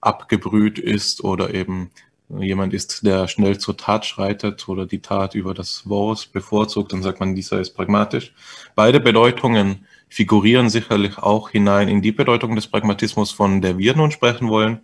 abgebrüht 0.00 0.78
ist 0.78 1.22
oder 1.24 1.54
eben 1.54 1.90
jemand 2.38 2.74
ist, 2.74 3.04
der 3.04 3.26
schnell 3.28 3.58
zur 3.58 3.76
Tat 3.76 4.06
schreitet 4.06 4.68
oder 4.68 4.86
die 4.86 5.00
Tat 5.02 5.34
über 5.34 5.52
das 5.52 5.88
Wort 5.88 6.32
bevorzugt, 6.32 6.92
dann 6.92 7.02
sagt 7.02 7.20
man, 7.20 7.34
dieser 7.34 7.60
ist 7.60 7.74
pragmatisch. 7.74 8.32
Beide 8.74 9.00
Bedeutungen 9.00 9.86
figurieren 10.10 10.68
sicherlich 10.68 11.18
auch 11.18 11.50
hinein 11.50 11.88
in 11.88 12.02
die 12.02 12.12
Bedeutung 12.12 12.56
des 12.56 12.66
Pragmatismus, 12.66 13.30
von 13.30 13.62
der 13.62 13.78
wir 13.78 13.94
nun 13.94 14.10
sprechen 14.10 14.48
wollen, 14.48 14.80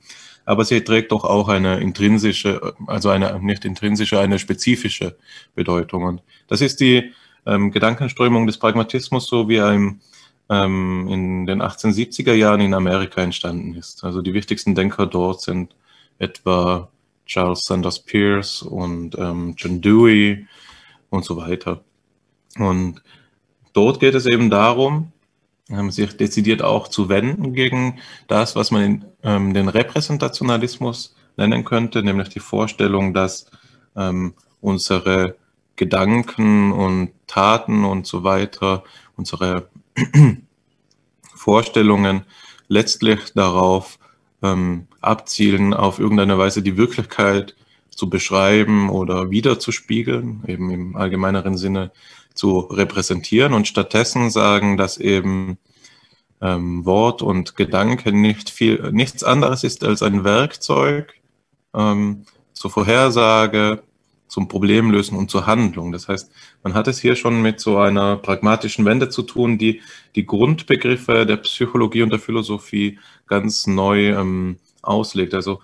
aber 0.47 0.65
sie 0.65 0.83
trägt 0.83 1.11
doch 1.11 1.25
auch 1.25 1.49
eine 1.49 1.81
intrinsische, 1.81 2.75
also 2.87 3.11
eine 3.11 3.39
nicht 3.41 3.65
intrinsische, 3.65 4.21
eine 4.21 4.39
spezifische 4.39 5.17
Bedeutung. 5.57 6.05
Und 6.05 6.23
das 6.47 6.61
ist 6.61 6.81
die 6.81 7.13
ähm, 7.45 7.73
Gedankenströmung 7.73 8.47
des 8.47 8.57
Pragmatismus, 8.57 9.27
so 9.27 9.49
wie 9.49 9.57
er 9.57 9.73
im, 9.73 10.01
ähm, 10.49 11.09
in 11.11 11.47
den 11.47 11.61
1870er 11.61 12.33
Jahren 12.33 12.61
in 12.61 12.75
Amerika 12.75 13.21
entstanden 13.21 13.75
ist. 13.75 14.05
Also 14.05 14.23
die 14.23 14.33
wichtigsten 14.33 14.77
Denker 14.77 15.07
dort 15.07 15.43
sind 15.43 15.75
etwa 16.21 16.89
Charles 17.27 17.65
Sanders 17.65 17.99
Peirce 17.99 18.63
und 18.63 19.19
ähm, 19.19 19.55
John 19.59 19.81
Dewey 19.81 20.47
und 21.11 21.25
so 21.25 21.37
weiter. 21.37 21.83
Und 22.57 23.03
dort 23.73 23.99
geht 23.99 24.15
es 24.15 24.27
eben 24.27 24.49
darum, 24.49 25.13
ähm, 25.71 25.91
sich 25.91 26.17
dezidiert 26.17 26.63
auch 26.63 26.89
zu 26.89 27.09
wenden 27.09 27.53
gegen 27.53 27.99
das, 28.29 28.57
was 28.57 28.71
man 28.71 28.83
in, 28.83 29.05
ähm, 29.23 29.55
den 29.55 29.69
Repräsentationalismus 29.69 31.15
nennen 31.37 31.65
könnte, 31.65 32.03
nämlich 32.03 32.29
die 32.29 32.41
Vorstellung, 32.41 33.13
dass 33.15 33.47
ähm, 33.97 34.35
unsere 34.61 35.37
Gedanken 35.77 36.73
und 36.73 37.11
Taten 37.27 37.85
und 37.85 38.07
so 38.07 38.25
weiter, 38.25 38.85
unsere 39.17 39.69
Vorstellungen 41.35 42.25
letztlich 42.69 43.33
darauf 43.35 43.99
ähm, 44.43 44.87
abzielen, 45.01 45.75
auf 45.75 45.99
irgendeine 45.99 46.39
Weise 46.39 46.63
die 46.63 46.77
Wirklichkeit 46.77 47.55
zu 47.91 48.11
beschreiben 48.11 48.91
oder 48.91 49.31
wiederzuspiegeln, 49.31 50.45
eben 50.47 50.71
im 50.71 50.97
allgemeineren 50.97 51.57
Sinne 51.57 51.93
zu 52.37 52.61
repräsentieren 52.61 53.53
und 53.53 53.67
stattdessen 53.67 54.31
sagen, 54.31 54.77
dass 54.77 54.99
eben 54.99 55.59
ähm, 56.41 56.85
Wort 56.85 57.23
und 57.23 57.57
Gedanke 57.57 58.13
nicht 58.13 58.51
viel, 58.51 58.93
nichts 58.93 59.25
anderes 59.25 59.65
ist 59.65 59.85
als 59.85 60.03
ein 60.03 60.25
Werkzeug 60.25 61.15
ähm, 61.75 62.25
zur 62.53 62.71
Vorhersage, 62.71 63.83
zum 64.29 64.49
Problemlösen 64.49 65.17
und 65.17 65.31
zur 65.31 65.47
Handlung. 65.47 65.93
Das 65.93 66.09
heißt, 66.09 66.31
man 66.63 66.75
hat 66.75 66.89
es 66.89 66.99
hier 66.99 67.17
schon 67.17 67.43
mit 67.43 67.61
so 67.61 67.79
einer 67.79 68.17
pragmatischen 68.17 68.85
Wende 68.85 69.09
zu 69.09 69.23
tun, 69.23 69.57
die 69.57 69.83
die 70.15 70.27
Grundbegriffe 70.27 71.27
der 71.27 71.37
Psychologie 71.39 72.03
und 72.03 72.11
der 72.11 72.19
Philosophie 72.19 72.99
ganz 73.27 73.67
neu 73.67 74.11
ähm, 74.11 74.59
auslegt. 74.83 75.33
Also 75.33 75.61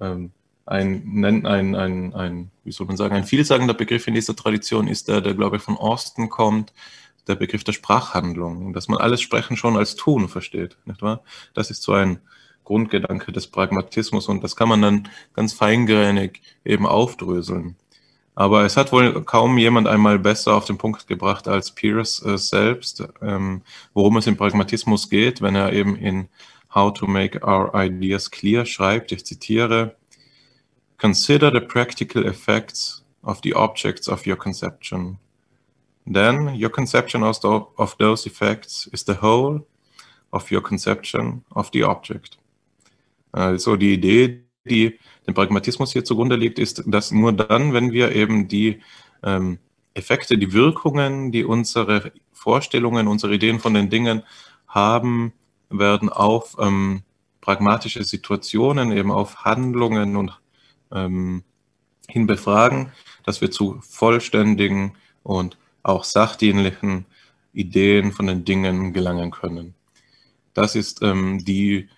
ähm, 0.00 0.30
ein, 0.66 1.24
ein, 1.24 1.46
ein, 1.46 2.14
ein, 2.14 2.50
wie 2.64 2.72
soll 2.72 2.86
man 2.86 2.96
sagen, 2.96 3.14
ein 3.14 3.24
vielsagender 3.24 3.74
Begriff 3.74 4.06
in 4.06 4.14
dieser 4.14 4.34
Tradition 4.34 4.88
ist 4.88 5.08
der, 5.08 5.20
der 5.20 5.34
glaube 5.34 5.56
ich 5.56 5.62
von 5.62 5.76
Osten 5.76 6.30
kommt, 6.30 6.72
der 7.26 7.34
Begriff 7.34 7.64
der 7.64 7.72
Sprachhandlung, 7.72 8.72
dass 8.72 8.88
man 8.88 8.98
alles 8.98 9.20
Sprechen 9.20 9.56
schon 9.56 9.76
als 9.76 9.96
Tun 9.96 10.28
versteht, 10.28 10.76
nicht 10.84 11.02
wahr? 11.02 11.22
Das 11.54 11.70
ist 11.70 11.82
so 11.82 11.92
ein 11.92 12.20
Grundgedanke 12.64 13.32
des 13.32 13.46
Pragmatismus 13.46 14.28
und 14.28 14.42
das 14.42 14.56
kann 14.56 14.68
man 14.68 14.82
dann 14.82 15.08
ganz 15.34 15.52
feingrainig 15.52 16.40
eben 16.64 16.86
aufdröseln. 16.86 17.76
Aber 18.34 18.64
es 18.64 18.76
hat 18.76 18.90
wohl 18.90 19.22
kaum 19.22 19.58
jemand 19.58 19.86
einmal 19.86 20.18
besser 20.18 20.54
auf 20.54 20.64
den 20.64 20.78
Punkt 20.78 21.06
gebracht 21.06 21.46
als 21.46 21.70
Pierce 21.70 22.24
äh, 22.24 22.36
selbst, 22.36 23.04
ähm, 23.22 23.62
worum 23.92 24.16
es 24.16 24.26
im 24.26 24.36
Pragmatismus 24.36 25.08
geht, 25.08 25.40
wenn 25.40 25.54
er 25.54 25.72
eben 25.72 25.94
in 25.94 26.28
How 26.74 26.92
to 26.92 27.06
Make 27.06 27.40
Our 27.46 27.72
Ideas 27.74 28.30
Clear 28.32 28.66
schreibt, 28.66 29.12
ich 29.12 29.24
zitiere, 29.24 29.94
Consider 30.98 31.50
the 31.50 31.60
practical 31.60 32.26
effects 32.26 33.02
of 33.22 33.40
the 33.42 33.54
objects 33.54 34.08
of 34.08 34.26
your 34.26 34.36
conception. 34.36 35.18
Then 36.06 36.54
your 36.54 36.70
conception 36.70 37.22
of, 37.22 37.96
those 37.98 38.26
effects 38.26 38.88
is 38.92 39.04
the 39.04 39.14
whole 39.14 39.66
of 40.32 40.50
your 40.50 40.62
conception 40.62 41.44
of 41.54 41.70
the 41.72 41.84
object. 41.84 42.38
Also 43.32 43.76
die 43.76 43.94
Idee, 43.94 44.44
die 44.64 44.98
dem 45.26 45.34
Pragmatismus 45.34 45.92
hier 45.92 46.04
zugrunde 46.04 46.36
liegt, 46.36 46.58
ist, 46.58 46.84
dass 46.86 47.10
nur 47.10 47.32
dann, 47.32 47.72
wenn 47.72 47.90
wir 47.92 48.12
eben 48.14 48.48
die 48.48 48.80
ähm, 49.22 49.58
Effekte, 49.94 50.36
die 50.36 50.52
Wirkungen, 50.52 51.32
die 51.32 51.44
unsere 51.44 52.12
Vorstellungen, 52.32 53.08
unsere 53.08 53.34
Ideen 53.34 53.58
von 53.58 53.74
den 53.74 53.90
Dingen 53.90 54.22
haben, 54.68 55.32
werden 55.70 56.08
auf 56.10 56.56
ähm, 56.60 57.02
pragmatische 57.40 58.04
Situationen, 58.04 58.92
eben 58.92 59.10
auf 59.10 59.44
Handlungen 59.44 60.16
und 60.16 60.38
ähm, 60.94 61.42
hin 62.08 62.26
befragen, 62.26 62.92
dass 63.24 63.40
wir 63.40 63.50
zu 63.50 63.80
vollständigen 63.80 64.94
und 65.22 65.56
auch 65.82 66.04
sachdienlichen 66.04 67.06
Ideen 67.52 68.12
von 68.12 68.26
den 68.26 68.44
Dingen 68.44 68.92
gelangen 68.92 69.30
können. 69.30 69.74
Das 70.54 70.74
ist 70.74 71.02
ähm, 71.02 71.44
die 71.44 71.88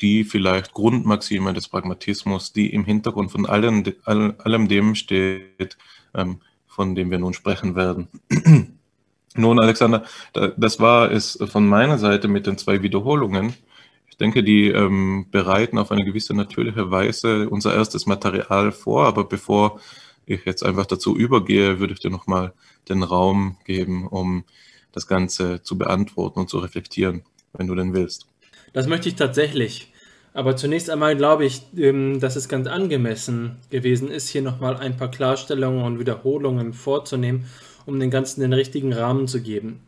die 0.00 0.24
vielleicht 0.24 0.72
Grundmaxime 0.72 1.52
des 1.52 1.68
Pragmatismus, 1.68 2.52
die 2.52 2.72
im 2.72 2.84
Hintergrund 2.84 3.32
von 3.32 3.46
allem, 3.46 3.84
allem 4.04 4.68
dem 4.68 4.94
steht, 4.94 5.76
ähm, 6.14 6.40
von 6.66 6.94
dem 6.94 7.10
wir 7.10 7.18
nun 7.18 7.34
sprechen 7.34 7.74
werden. 7.74 8.08
nun, 9.34 9.60
Alexander, 9.60 10.04
das 10.32 10.80
war 10.80 11.10
es 11.10 11.38
von 11.46 11.66
meiner 11.66 11.98
Seite 11.98 12.28
mit 12.28 12.46
den 12.46 12.58
zwei 12.58 12.82
Wiederholungen. 12.82 13.54
Ich 14.14 14.18
denke, 14.18 14.44
die 14.44 14.68
ähm, 14.68 15.26
bereiten 15.32 15.76
auf 15.76 15.90
eine 15.90 16.04
gewisse 16.04 16.34
natürliche 16.34 16.88
Weise 16.92 17.48
unser 17.50 17.74
erstes 17.74 18.06
Material 18.06 18.70
vor, 18.70 19.06
aber 19.06 19.24
bevor 19.24 19.80
ich 20.24 20.44
jetzt 20.44 20.64
einfach 20.64 20.86
dazu 20.86 21.16
übergehe, 21.16 21.80
würde 21.80 21.94
ich 21.94 21.98
dir 21.98 22.12
nochmal 22.12 22.52
den 22.88 23.02
Raum 23.02 23.56
geben, 23.64 24.06
um 24.06 24.44
das 24.92 25.08
Ganze 25.08 25.64
zu 25.64 25.76
beantworten 25.76 26.38
und 26.38 26.48
zu 26.48 26.58
reflektieren, 26.58 27.24
wenn 27.54 27.66
du 27.66 27.74
denn 27.74 27.92
willst. 27.92 28.28
Das 28.72 28.86
möchte 28.86 29.08
ich 29.08 29.16
tatsächlich. 29.16 29.92
Aber 30.32 30.54
zunächst 30.54 30.90
einmal 30.90 31.16
glaube 31.16 31.44
ich, 31.44 31.62
ähm, 31.76 32.20
dass 32.20 32.36
es 32.36 32.48
ganz 32.48 32.68
angemessen 32.68 33.56
gewesen 33.70 34.12
ist, 34.12 34.28
hier 34.28 34.42
nochmal 34.42 34.76
ein 34.76 34.96
paar 34.96 35.10
Klarstellungen 35.10 35.84
und 35.84 35.98
Wiederholungen 35.98 36.72
vorzunehmen, 36.72 37.46
um 37.86 37.98
den 38.00 38.10
Ganzen 38.10 38.40
den 38.40 38.52
richtigen 38.52 38.92
Rahmen 38.92 39.28
zu 39.28 39.40
geben. 39.40 39.80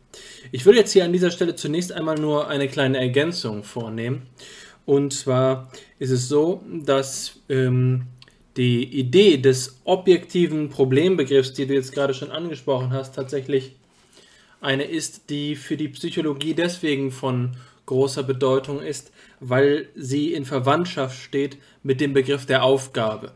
Ich 0.51 0.65
will 0.65 0.75
jetzt 0.75 0.91
hier 0.93 1.05
an 1.05 1.13
dieser 1.13 1.31
Stelle 1.31 1.55
zunächst 1.55 1.91
einmal 1.91 2.15
nur 2.15 2.47
eine 2.47 2.67
kleine 2.67 2.97
Ergänzung 2.97 3.63
vornehmen. 3.63 4.23
Und 4.85 5.13
zwar 5.13 5.71
ist 5.99 6.11
es 6.11 6.29
so, 6.29 6.61
dass 6.85 7.39
ähm, 7.49 8.03
die 8.55 8.83
Idee 8.83 9.37
des 9.37 9.79
objektiven 9.83 10.69
Problembegriffs, 10.69 11.53
die 11.53 11.67
du 11.67 11.73
jetzt 11.73 11.93
gerade 11.93 12.13
schon 12.13 12.31
angesprochen 12.31 12.91
hast, 12.91 13.15
tatsächlich 13.15 13.75
eine 14.61 14.85
ist, 14.85 15.29
die 15.29 15.55
für 15.55 15.77
die 15.77 15.89
Psychologie 15.89 16.53
deswegen 16.53 17.11
von 17.11 17.57
großer 17.85 18.23
Bedeutung 18.23 18.81
ist, 18.81 19.11
weil 19.39 19.89
sie 19.95 20.33
in 20.33 20.45
Verwandtschaft 20.45 21.21
steht 21.21 21.57
mit 21.83 22.01
dem 22.01 22.13
Begriff 22.13 22.45
der 22.45 22.63
Aufgabe. 22.63 23.33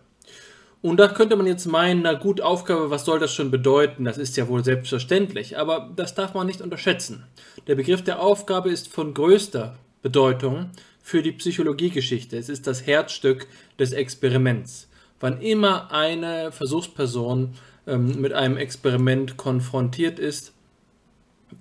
Und 0.82 1.00
da 1.00 1.08
könnte 1.08 1.36
man 1.36 1.46
jetzt 1.46 1.68
meinen, 1.68 2.02
na 2.02 2.14
gut, 2.14 2.42
Aufgabe, 2.42 2.90
was 2.90 3.06
soll 3.06 3.20
das 3.20 3.34
schon 3.34 3.52
bedeuten? 3.52 4.04
Das 4.04 4.18
ist 4.18 4.36
ja 4.36 4.48
wohl 4.48 4.64
selbstverständlich, 4.64 5.58
aber 5.58 5.92
das 5.96 6.16
darf 6.16 6.34
man 6.34 6.48
nicht 6.48 6.62
unterschätzen. 6.62 7.26
Der 7.68 7.76
Begriff 7.76 8.04
der 8.04 8.20
Aufgabe 8.20 8.72
ist 8.72 8.88
von 8.88 9.14
größter 9.14 9.76
Bedeutung 10.02 10.72
für 11.04 11.22
die 11.22 11.34
Psychologiegeschichte. 11.34 12.36
Es 12.36 12.50
ist 12.50 12.66
das 12.66 12.88
Herzstück 12.88 13.48
des 13.78 13.94
Experiments. 13.94 14.88
Wann 15.20 15.40
immer 15.40 15.92
eine 15.92 16.52
Versuchsperson 16.52 17.54
ähm, 17.86 18.20
mit 18.20 18.34
einem 18.34 18.58
Experiment 18.58 19.38
konfrontiert 19.38 20.18
ist, 20.18 20.54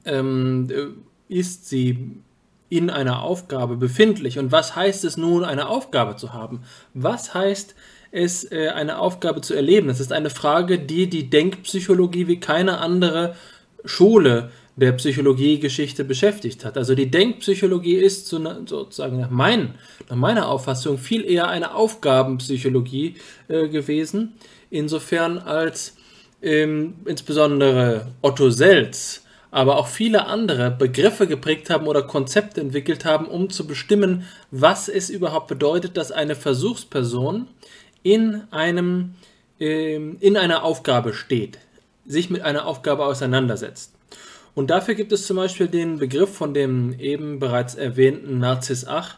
ähm, 0.07 0.69
äh, 0.71 1.35
ist 1.35 1.69
sie 1.69 2.23
in 2.71 2.89
einer 2.89 3.23
Aufgabe 3.23 3.77
befindlich. 3.77 4.39
Und 4.39 4.53
was 4.53 4.77
heißt 4.77 5.05
es 5.05 5.17
nun, 5.17 5.45
eine 5.45 5.69
Aufgabe 5.69 6.17
zu 6.17 6.33
haben? 6.33 6.63
Was 6.95 7.35
heißt 7.35 7.75
es, 8.11 8.51
äh, 8.51 8.69
eine 8.69 8.99
Aufgabe 8.99 9.41
zu 9.41 9.55
erleben? 9.55 9.89
Das 9.89 10.01
ist 10.01 10.13
eine 10.13 10.31
Frage, 10.31 10.79
die 10.79 11.09
die 11.09 11.31
Denkpsychologie 11.31 12.29
wie 12.29 12.41
keine 12.41 12.79
andere 12.79 13.37
Schule 13.85 14.51
der 14.77 14.93
Psychologiegeschichte 14.93 16.05
beschäftigt 16.05 16.65
hat. 16.65 16.79
Also 16.79 16.95
die 16.95 17.11
Denkpsychologie 17.11 17.97
ist 17.97 18.29
sozusagen 18.29 19.21
nach, 19.21 19.31
mein, 19.31 19.75
nach 20.09 20.17
meiner 20.17 20.49
Auffassung 20.49 20.97
viel 20.97 21.25
eher 21.25 21.49
eine 21.49 21.75
Aufgabenpsychologie 21.75 23.17
äh, 23.49 23.69
gewesen, 23.69 24.35
insofern 24.71 25.39
als 25.39 25.97
ähm, 26.43 26.95
insbesondere 27.05 28.07
Otto 28.23 28.51
Selz 28.51 29.23
aber 29.51 29.79
auch 29.79 29.89
viele 29.89 30.27
andere 30.27 30.71
Begriffe 30.71 31.27
geprägt 31.27 31.71
haben 31.71 31.87
oder 31.87 32.03
Konzepte 32.03 32.61
entwickelt 32.61 33.05
haben, 33.05 33.27
um 33.27 33.51
zu 33.51 33.67
bestimmen, 33.67 34.25
was 34.51 34.89
es 34.89 35.11
überhaupt 35.11 35.49
bedeutet, 35.49 35.97
dass 35.97 36.13
eine 36.13 36.37
Versuchsperson 36.37 37.49
in 38.03 38.43
einem 38.51 39.15
ähm, 39.59 40.17
in 40.21 40.37
einer 40.37 40.65
Aufgabe 40.65 41.13
steht, 41.13 41.59
sich 42.07 42.31
mit 42.31 42.43
einer 42.43 42.67
Aufgabe 42.67 43.05
auseinandersetzt. 43.05 43.93
Und 44.55 44.71
dafür 44.71 44.95
gibt 44.95 45.13
es 45.13 45.27
zum 45.27 45.37
Beispiel 45.37 45.69
den 45.69 45.99
Begriff 45.99 46.35
von 46.35 46.55
dem 46.55 46.99
eben 46.99 47.39
bereits 47.39 47.75
erwähnten 47.75 48.39
Narziss 48.39 48.87
Ach, 48.87 49.17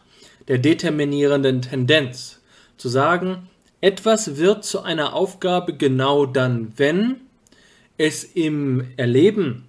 der 0.49 0.59
determinierenden 0.59 1.62
Tendenz, 1.62 2.40
zu 2.77 2.88
sagen, 2.88 3.49
etwas 3.81 4.37
wird 4.37 4.64
zu 4.64 4.83
einer 4.83 5.14
Aufgabe 5.14 5.75
genau 5.75 6.27
dann, 6.27 6.73
wenn 6.77 7.21
es 7.97 8.25
im 8.25 8.85
Erleben 8.97 9.64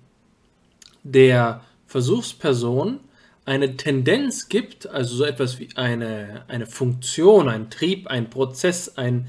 der 1.04 1.62
Versuchsperson 1.88 3.00
eine 3.46 3.76
Tendenz 3.76 4.48
gibt, 4.48 4.88
also 4.88 5.16
so 5.16 5.24
etwas 5.26 5.60
wie 5.60 5.70
eine, 5.76 6.46
eine 6.48 6.66
Funktion, 6.66 7.50
ein 7.50 7.70
Trieb, 7.70 8.08
ein 8.08 8.30
Prozess, 8.30 8.98
ein, 8.98 9.28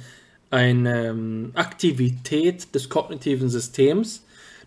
eine 0.50 1.09
ähm, 1.09 1.50
Aktivität 1.55 2.74
des 2.74 2.88
kognitiven 2.88 3.48
Systems, 3.48 4.24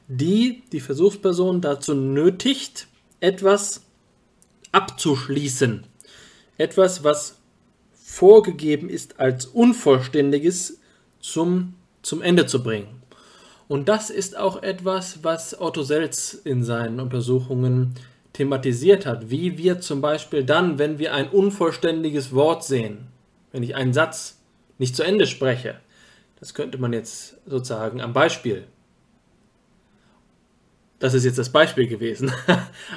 die 0.08 0.64
die 0.72 0.80
Versuchsperson 0.80 1.62
dazu 1.62 1.94
nötigt, 1.94 2.88
etwas 3.20 3.84
abzuschließen. 4.72 5.86
Etwas, 6.58 7.04
was 7.04 7.38
vorgegeben 7.94 8.90
ist 8.90 9.20
als 9.20 9.46
Unvollständiges 9.46 10.80
zum, 11.20 11.76
zum 12.02 12.22
Ende 12.22 12.48
zu 12.48 12.64
bringen. 12.64 13.02
Und 13.68 13.90
das 13.90 14.10
ist 14.10 14.38
auch 14.38 14.64
etwas, 14.64 15.24
was 15.24 15.60
Otto 15.60 15.84
Selz 15.84 16.34
in 16.34 16.64
seinen 16.64 17.00
Untersuchungen 17.00 17.96
thematisiert 18.38 19.06
hat. 19.06 19.32
Wie 19.32 19.58
wir 19.58 19.80
zum 19.82 20.00
Beispiel 20.00 20.44
dann, 20.44 20.78
wenn 20.78 21.00
wir 21.00 21.14
ein 21.14 21.28
unvollständiges 21.30 22.34
Wort 22.34 22.64
sehen, 22.64 23.08
wenn 23.52 23.64
ich 23.64 23.76
einen 23.76 23.94
Satz 23.94 24.40
nicht 24.78 24.96
zu 24.96 25.04
Ende 25.04 25.26
spreche, 25.26 25.80
das 26.40 26.54
könnte 26.54 26.78
man 26.78 26.94
jetzt 26.94 27.38
sozusagen 27.48 28.00
am 28.00 28.14
Beispiel. 28.14 28.66
Das 31.00 31.14
ist 31.14 31.26
jetzt 31.26 31.38
das 31.38 31.52
Beispiel 31.52 31.88
gewesen. 31.88 32.32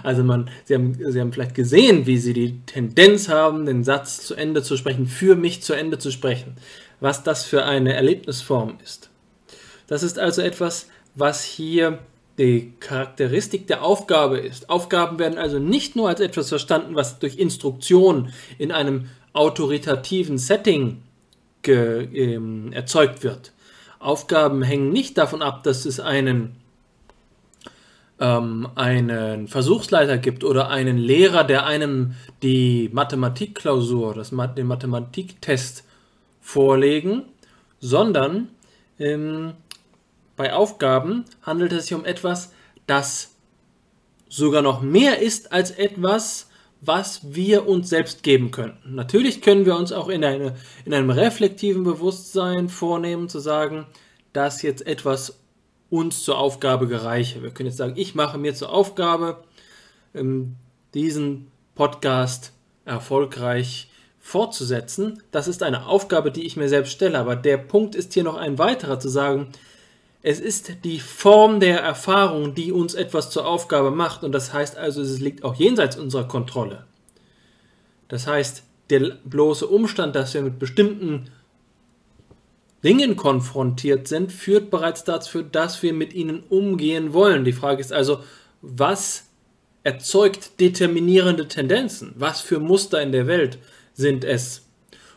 Also 0.02 0.22
man, 0.22 0.48
Sie 0.64 0.74
haben, 0.74 0.94
Sie 0.94 1.20
haben 1.20 1.32
vielleicht 1.32 1.54
gesehen, 1.54 2.06
wie 2.06 2.16
Sie 2.16 2.32
die 2.32 2.60
Tendenz 2.64 3.28
haben, 3.28 3.66
den 3.66 3.82
Satz 3.82 4.20
zu 4.20 4.34
Ende 4.34 4.62
zu 4.62 4.76
sprechen, 4.76 5.06
für 5.06 5.36
mich 5.36 5.62
zu 5.62 5.74
Ende 5.74 5.98
zu 5.98 6.10
sprechen. 6.10 6.56
Was 7.00 7.22
das 7.22 7.44
für 7.44 7.64
eine 7.64 7.94
Erlebnisform 7.94 8.78
ist. 8.84 9.10
Das 9.86 10.02
ist 10.02 10.18
also 10.18 10.42
etwas, 10.42 10.88
was 11.14 11.42
hier 11.42 11.98
die 12.40 12.72
Charakteristik 12.80 13.66
der 13.66 13.84
Aufgabe 13.84 14.38
ist. 14.38 14.70
Aufgaben 14.70 15.18
werden 15.18 15.38
also 15.38 15.58
nicht 15.58 15.94
nur 15.94 16.08
als 16.08 16.20
etwas 16.20 16.48
verstanden, 16.48 16.94
was 16.94 17.18
durch 17.18 17.36
Instruktion 17.36 18.32
in 18.58 18.72
einem 18.72 19.10
autoritativen 19.34 20.38
Setting 20.38 21.02
ähm, 21.66 22.72
erzeugt 22.72 23.22
wird. 23.22 23.52
Aufgaben 23.98 24.62
hängen 24.62 24.90
nicht 24.90 25.18
davon 25.18 25.42
ab, 25.42 25.62
dass 25.64 25.84
es 25.84 26.00
einen, 26.00 26.56
ähm, 28.18 28.68
einen 28.74 29.46
Versuchsleiter 29.46 30.16
gibt 30.16 30.42
oder 30.42 30.70
einen 30.70 30.96
Lehrer, 30.96 31.44
der 31.44 31.66
einem 31.66 32.14
die 32.42 32.88
Mathematikklausur, 32.90 34.14
den 34.56 34.66
Mathematiktest 34.66 35.84
vorlegen, 36.40 37.24
sondern 37.80 38.48
ähm, 38.98 39.52
bei 40.40 40.54
Aufgaben 40.54 41.26
handelt 41.42 41.70
es 41.72 41.82
sich 41.82 41.94
um 41.94 42.06
etwas, 42.06 42.50
das 42.86 43.32
sogar 44.30 44.62
noch 44.62 44.80
mehr 44.80 45.20
ist 45.20 45.52
als 45.52 45.70
etwas, 45.70 46.48
was 46.80 47.34
wir 47.34 47.68
uns 47.68 47.90
selbst 47.90 48.22
geben 48.22 48.50
könnten. 48.50 48.94
Natürlich 48.94 49.42
können 49.42 49.66
wir 49.66 49.76
uns 49.76 49.92
auch 49.92 50.08
in, 50.08 50.24
eine, 50.24 50.56
in 50.86 50.94
einem 50.94 51.10
reflektiven 51.10 51.84
Bewusstsein 51.84 52.70
vornehmen, 52.70 53.28
zu 53.28 53.38
sagen, 53.38 53.84
dass 54.32 54.62
jetzt 54.62 54.86
etwas 54.86 55.38
uns 55.90 56.24
zur 56.24 56.38
Aufgabe 56.38 56.88
gereiche. 56.88 57.42
Wir 57.42 57.50
können 57.50 57.68
jetzt 57.68 57.76
sagen, 57.76 57.92
ich 57.96 58.14
mache 58.14 58.38
mir 58.38 58.54
zur 58.54 58.72
Aufgabe, 58.72 59.44
ähm, 60.14 60.56
diesen 60.94 61.48
Podcast 61.74 62.54
erfolgreich 62.86 63.90
fortzusetzen. 64.20 65.22
Das 65.32 65.48
ist 65.48 65.62
eine 65.62 65.84
Aufgabe, 65.84 66.32
die 66.32 66.46
ich 66.46 66.56
mir 66.56 66.70
selbst 66.70 66.92
stelle. 66.92 67.18
Aber 67.18 67.36
der 67.36 67.58
Punkt 67.58 67.94
ist 67.94 68.14
hier 68.14 68.24
noch 68.24 68.36
ein 68.36 68.56
weiterer, 68.56 68.98
zu 68.98 69.10
sagen, 69.10 69.48
es 70.22 70.38
ist 70.38 70.84
die 70.84 71.00
Form 71.00 71.60
der 71.60 71.80
Erfahrung, 71.80 72.54
die 72.54 72.72
uns 72.72 72.94
etwas 72.94 73.30
zur 73.30 73.46
Aufgabe 73.46 73.90
macht. 73.90 74.22
Und 74.22 74.32
das 74.32 74.52
heißt 74.52 74.76
also, 74.76 75.00
es 75.00 75.18
liegt 75.18 75.44
auch 75.44 75.54
jenseits 75.54 75.96
unserer 75.96 76.28
Kontrolle. 76.28 76.84
Das 78.08 78.26
heißt, 78.26 78.64
der 78.90 79.16
bloße 79.24 79.66
Umstand, 79.66 80.16
dass 80.16 80.34
wir 80.34 80.42
mit 80.42 80.58
bestimmten 80.58 81.30
Dingen 82.84 83.16
konfrontiert 83.16 84.08
sind, 84.08 84.32
führt 84.32 84.70
bereits 84.70 85.04
dazu, 85.04 85.42
dass 85.42 85.82
wir 85.82 85.92
mit 85.92 86.12
ihnen 86.12 86.42
umgehen 86.48 87.12
wollen. 87.12 87.44
Die 87.44 87.52
Frage 87.52 87.80
ist 87.80 87.92
also, 87.92 88.20
was 88.62 89.24
erzeugt 89.84 90.60
determinierende 90.60 91.48
Tendenzen? 91.48 92.12
Was 92.16 92.40
für 92.40 92.58
Muster 92.58 93.00
in 93.00 93.12
der 93.12 93.26
Welt 93.26 93.58
sind 93.94 94.24
es? 94.24 94.66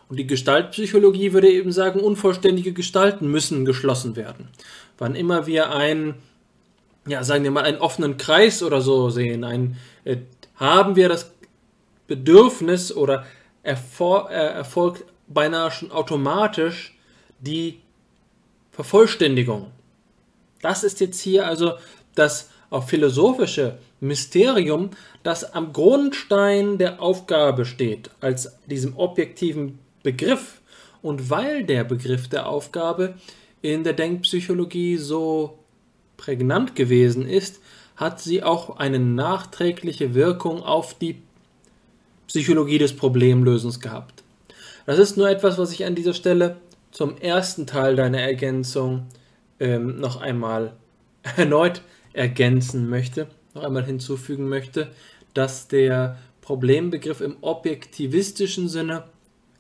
Und 0.08 0.18
die 0.18 0.28
Gestaltpsychologie 0.28 1.34
würde 1.34 1.50
eben 1.50 1.72
sagen, 1.72 2.00
unvollständige 2.00 2.74
Gestalten 2.74 3.32
müssen 3.32 3.66
geschlossen 3.66 4.16
werden 4.16 4.50
wann 4.98 5.16
immer 5.16 5.48
wir 5.48 5.72
einen, 5.72 6.16
ja, 7.08 7.24
sagen 7.24 7.44
wir 7.44 7.52
mal, 7.52 7.64
einen 7.64 7.80
offenen 7.80 8.18
Kreis 8.18 8.64
oder 8.64 8.82
so 8.82 9.10
sehen, 9.10 9.44
ein, 9.44 9.78
äh, 10.06 10.18
haben 10.56 10.96
wir 10.96 11.10
das 11.10 11.32
Bedürfnis 12.08 12.96
oder 12.96 13.26
erfor 13.64 14.30
äh, 14.30 14.34
erfolgt 14.34 15.06
beinahe 15.28 15.72
schon 15.72 15.92
automatisch 15.92 16.96
die 17.40 17.80
Vervollständigung. 18.72 19.72
Das 20.62 20.84
ist 20.84 21.00
jetzt 21.00 21.22
hier 21.22 21.48
also 21.48 21.74
das 22.16 22.50
auch 22.70 22.88
philosophische 22.88 23.78
Mysterium, 24.00 24.90
das 25.24 25.54
am 25.54 25.74
Grundstein 25.74 26.78
der 26.78 27.02
Aufgabe 27.02 27.66
steht, 27.66 28.10
als 28.20 28.58
diesem 28.66 28.98
objektiven 28.98 29.80
Begriff. 30.02 30.62
Und 31.02 31.30
weil 31.30 31.64
der 31.66 31.84
Begriff 31.84 32.30
der 32.30 32.48
Aufgabe 32.48 33.16
in 33.64 33.84
der 33.84 33.94
Denkpsychologie 33.94 34.98
so 34.98 35.58
prägnant 36.18 36.76
gewesen 36.76 37.26
ist, 37.28 37.60
hat 37.96 38.20
sie 38.20 38.44
auch 38.44 38.78
eine 38.78 39.00
nachträgliche 39.00 40.14
Wirkung 40.14 40.62
auf 40.62 40.94
die 40.94 41.22
Psychologie 42.28 42.78
des 42.78 42.96
Problemlösens 42.96 43.80
gehabt. 43.80 44.24
Das 44.86 45.00
ist 45.00 45.16
nur 45.18 45.30
etwas, 45.30 45.58
was 45.58 45.72
ich 45.72 45.86
an 45.86 45.96
dieser 45.96 46.14
Stelle 46.14 46.58
zum 46.92 47.18
ersten 47.18 47.66
Teil 47.66 47.96
deiner 47.96 48.20
Ergänzung 48.20 49.08
ähm, 49.60 49.98
noch 49.98 50.20
einmal 50.20 50.74
erneut 51.38 51.82
ergänzen 52.12 52.90
möchte, 52.90 53.28
noch 53.54 53.64
einmal 53.64 53.86
hinzufügen 53.86 54.50
möchte, 54.50 54.92
dass 55.34 55.70
der 55.70 56.18
Problembegriff 56.42 57.22
im 57.22 57.38
objektivistischen 57.40 58.68
Sinne 58.68 59.06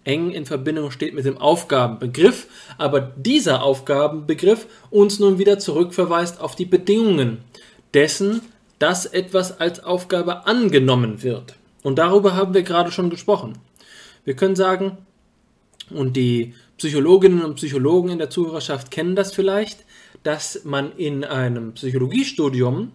eng 0.03 0.31
in 0.31 0.45
Verbindung 0.45 0.91
steht 0.91 1.13
mit 1.13 1.25
dem 1.25 1.37
Aufgabenbegriff, 1.37 2.47
aber 2.77 2.99
dieser 3.01 3.63
Aufgabenbegriff 3.63 4.67
uns 4.89 5.19
nun 5.19 5.39
wieder 5.39 5.59
zurückverweist 5.59 6.41
auf 6.41 6.55
die 6.55 6.65
Bedingungen 6.65 7.39
dessen, 7.93 8.41
dass 8.79 9.05
etwas 9.05 9.59
als 9.59 9.83
Aufgabe 9.83 10.45
angenommen 10.45 11.23
wird. 11.23 11.55
Und 11.83 11.99
darüber 11.99 12.35
haben 12.35 12.53
wir 12.53 12.63
gerade 12.63 12.91
schon 12.91 13.09
gesprochen. 13.09 13.57
Wir 14.25 14.35
können 14.35 14.55
sagen, 14.55 14.97
und 15.89 16.15
die 16.15 16.53
Psychologinnen 16.77 17.43
und 17.43 17.55
Psychologen 17.55 18.09
in 18.09 18.17
der 18.17 18.29
Zuhörerschaft 18.29 18.89
kennen 18.89 19.15
das 19.15 19.33
vielleicht, 19.33 19.85
dass 20.23 20.63
man 20.63 20.95
in 20.97 21.23
einem 21.23 21.73
Psychologiestudium 21.73 22.91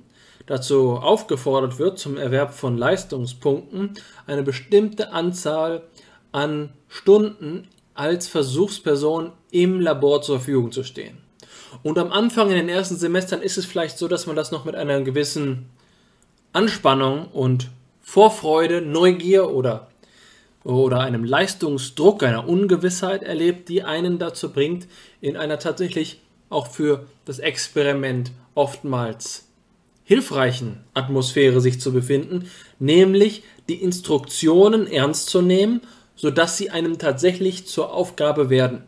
dazu 0.46 0.92
aufgefordert 0.94 1.78
wird, 1.78 1.98
zum 1.98 2.16
Erwerb 2.16 2.54
von 2.54 2.76
Leistungspunkten 2.76 3.94
eine 4.26 4.42
bestimmte 4.42 5.12
Anzahl 5.12 5.82
an 6.32 6.70
Stunden 6.88 7.68
als 7.94 8.28
Versuchsperson 8.28 9.32
im 9.50 9.80
Labor 9.80 10.22
zur 10.22 10.36
Verfügung 10.36 10.72
zu 10.72 10.84
stehen. 10.84 11.18
Und 11.82 11.98
am 11.98 12.12
Anfang 12.12 12.48
in 12.50 12.56
den 12.56 12.68
ersten 12.68 12.96
Semestern 12.96 13.42
ist 13.42 13.58
es 13.58 13.66
vielleicht 13.66 13.98
so, 13.98 14.08
dass 14.08 14.26
man 14.26 14.36
das 14.36 14.50
noch 14.50 14.64
mit 14.64 14.74
einer 14.74 15.00
gewissen 15.02 15.66
Anspannung 16.52 17.28
und 17.28 17.68
Vorfreude, 18.00 18.80
Neugier 18.80 19.50
oder, 19.50 19.88
oder 20.64 21.00
einem 21.00 21.24
Leistungsdruck, 21.24 22.22
einer 22.22 22.48
Ungewissheit 22.48 23.22
erlebt, 23.22 23.68
die 23.68 23.82
einen 23.82 24.18
dazu 24.18 24.50
bringt, 24.50 24.86
in 25.20 25.36
einer 25.36 25.58
tatsächlich 25.58 26.22
auch 26.48 26.68
für 26.68 27.04
das 27.26 27.38
Experiment 27.38 28.32
oftmals 28.54 29.48
hilfreichen 30.04 30.84
Atmosphäre 30.94 31.60
sich 31.60 31.82
zu 31.82 31.92
befinden, 31.92 32.48
nämlich 32.78 33.42
die 33.68 33.82
Instruktionen 33.82 34.86
ernst 34.86 35.28
zu 35.28 35.42
nehmen, 35.42 35.82
sodass 36.18 36.58
sie 36.58 36.68
einem 36.68 36.98
tatsächlich 36.98 37.66
zur 37.66 37.94
Aufgabe 37.94 38.50
werden. 38.50 38.82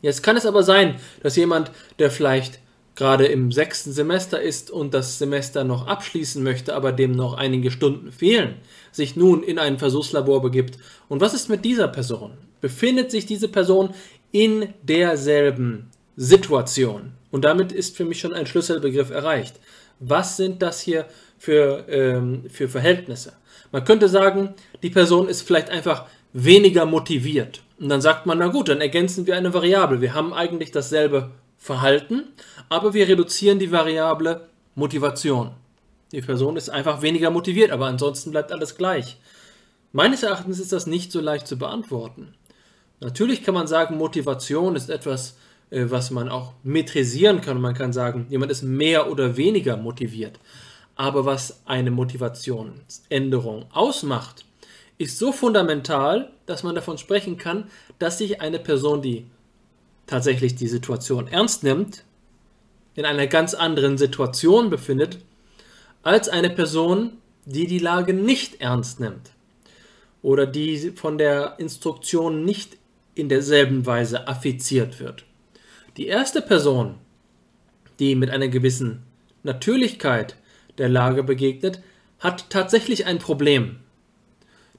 Jetzt 0.00 0.22
kann 0.22 0.36
es 0.36 0.46
aber 0.46 0.62
sein, 0.62 0.96
dass 1.22 1.36
jemand, 1.36 1.70
der 1.98 2.10
vielleicht 2.10 2.60
gerade 2.94 3.26
im 3.26 3.52
sechsten 3.52 3.92
Semester 3.92 4.40
ist 4.40 4.70
und 4.70 4.94
das 4.94 5.18
Semester 5.18 5.64
noch 5.64 5.86
abschließen 5.86 6.42
möchte, 6.42 6.74
aber 6.74 6.92
dem 6.92 7.12
noch 7.12 7.34
einige 7.34 7.70
Stunden 7.70 8.12
fehlen, 8.12 8.56
sich 8.90 9.16
nun 9.16 9.42
in 9.42 9.58
ein 9.58 9.78
Versuchslabor 9.78 10.42
begibt. 10.42 10.78
Und 11.08 11.20
was 11.20 11.34
ist 11.34 11.48
mit 11.48 11.64
dieser 11.64 11.88
Person? 11.88 12.32
Befindet 12.60 13.10
sich 13.10 13.26
diese 13.26 13.48
Person 13.48 13.94
in 14.30 14.74
derselben 14.82 15.90
Situation? 16.16 17.12
Und 17.30 17.44
damit 17.44 17.72
ist 17.72 17.96
für 17.96 18.04
mich 18.04 18.20
schon 18.20 18.34
ein 18.34 18.46
Schlüsselbegriff 18.46 19.10
erreicht. 19.10 19.58
Was 20.00 20.36
sind 20.36 20.60
das 20.60 20.80
hier 20.80 21.06
für, 21.38 21.86
ähm, 21.88 22.44
für 22.50 22.68
Verhältnisse? 22.68 23.32
Man 23.72 23.84
könnte 23.84 24.08
sagen, 24.08 24.54
die 24.82 24.90
Person 24.90 25.28
ist 25.28 25.42
vielleicht 25.42 25.70
einfach 25.70 26.04
weniger 26.32 26.86
motiviert. 26.86 27.62
Und 27.80 27.88
dann 27.88 28.00
sagt 28.00 28.26
man, 28.26 28.38
na 28.38 28.48
gut, 28.48 28.68
dann 28.68 28.80
ergänzen 28.80 29.26
wir 29.26 29.36
eine 29.36 29.52
Variable. 29.52 30.00
Wir 30.00 30.14
haben 30.14 30.32
eigentlich 30.32 30.70
dasselbe 30.70 31.30
Verhalten, 31.58 32.24
aber 32.68 32.94
wir 32.94 33.08
reduzieren 33.08 33.58
die 33.58 33.72
Variable 33.72 34.48
Motivation. 34.74 35.52
Die 36.12 36.20
Person 36.20 36.56
ist 36.56 36.68
einfach 36.68 37.02
weniger 37.02 37.30
motiviert, 37.30 37.70
aber 37.70 37.86
ansonsten 37.86 38.30
bleibt 38.30 38.52
alles 38.52 38.76
gleich. 38.76 39.16
Meines 39.92 40.22
Erachtens 40.22 40.60
ist 40.60 40.72
das 40.72 40.86
nicht 40.86 41.10
so 41.10 41.20
leicht 41.20 41.46
zu 41.46 41.58
beantworten. 41.58 42.34
Natürlich 43.00 43.42
kann 43.42 43.54
man 43.54 43.66
sagen, 43.66 43.96
Motivation 43.96 44.76
ist 44.76 44.90
etwas, 44.90 45.36
äh, 45.70 45.86
was 45.88 46.10
man 46.10 46.28
auch 46.28 46.52
metrisieren 46.62 47.40
kann. 47.40 47.60
Man 47.60 47.74
kann 47.74 47.92
sagen, 47.92 48.26
jemand 48.28 48.52
ist 48.52 48.62
mehr 48.62 49.10
oder 49.10 49.36
weniger 49.36 49.76
motiviert. 49.76 50.38
Aber 50.94 51.24
was 51.24 51.62
eine 51.64 51.90
Motivationsänderung 51.90 53.66
ausmacht, 53.72 54.44
ist 54.98 55.18
so 55.18 55.32
fundamental, 55.32 56.30
dass 56.46 56.62
man 56.62 56.74
davon 56.74 56.98
sprechen 56.98 57.38
kann, 57.38 57.70
dass 57.98 58.18
sich 58.18 58.40
eine 58.40 58.58
Person, 58.58 59.02
die 59.02 59.26
tatsächlich 60.06 60.54
die 60.54 60.68
Situation 60.68 61.28
ernst 61.28 61.62
nimmt, 61.62 62.04
in 62.94 63.04
einer 63.04 63.26
ganz 63.26 63.54
anderen 63.54 63.96
Situation 63.96 64.70
befindet, 64.70 65.18
als 66.02 66.28
eine 66.28 66.50
Person, 66.50 67.18
die 67.46 67.66
die 67.66 67.78
Lage 67.78 68.12
nicht 68.12 68.60
ernst 68.60 69.00
nimmt 69.00 69.32
oder 70.22 70.46
die 70.46 70.92
von 70.94 71.18
der 71.18 71.56
Instruktion 71.58 72.44
nicht 72.44 72.76
in 73.14 73.28
derselben 73.28 73.84
Weise 73.86 74.28
affiziert 74.28 75.00
wird. 75.00 75.24
Die 75.96 76.06
erste 76.06 76.40
Person, 76.40 76.94
die 77.98 78.14
mit 78.14 78.30
einer 78.30 78.48
gewissen 78.48 79.02
Natürlichkeit 79.42 80.36
der 80.78 80.88
Lage 80.88 81.22
begegnet, 81.22 81.80
hat 82.18 82.50
tatsächlich 82.50 83.06
ein 83.06 83.18
Problem. 83.18 83.80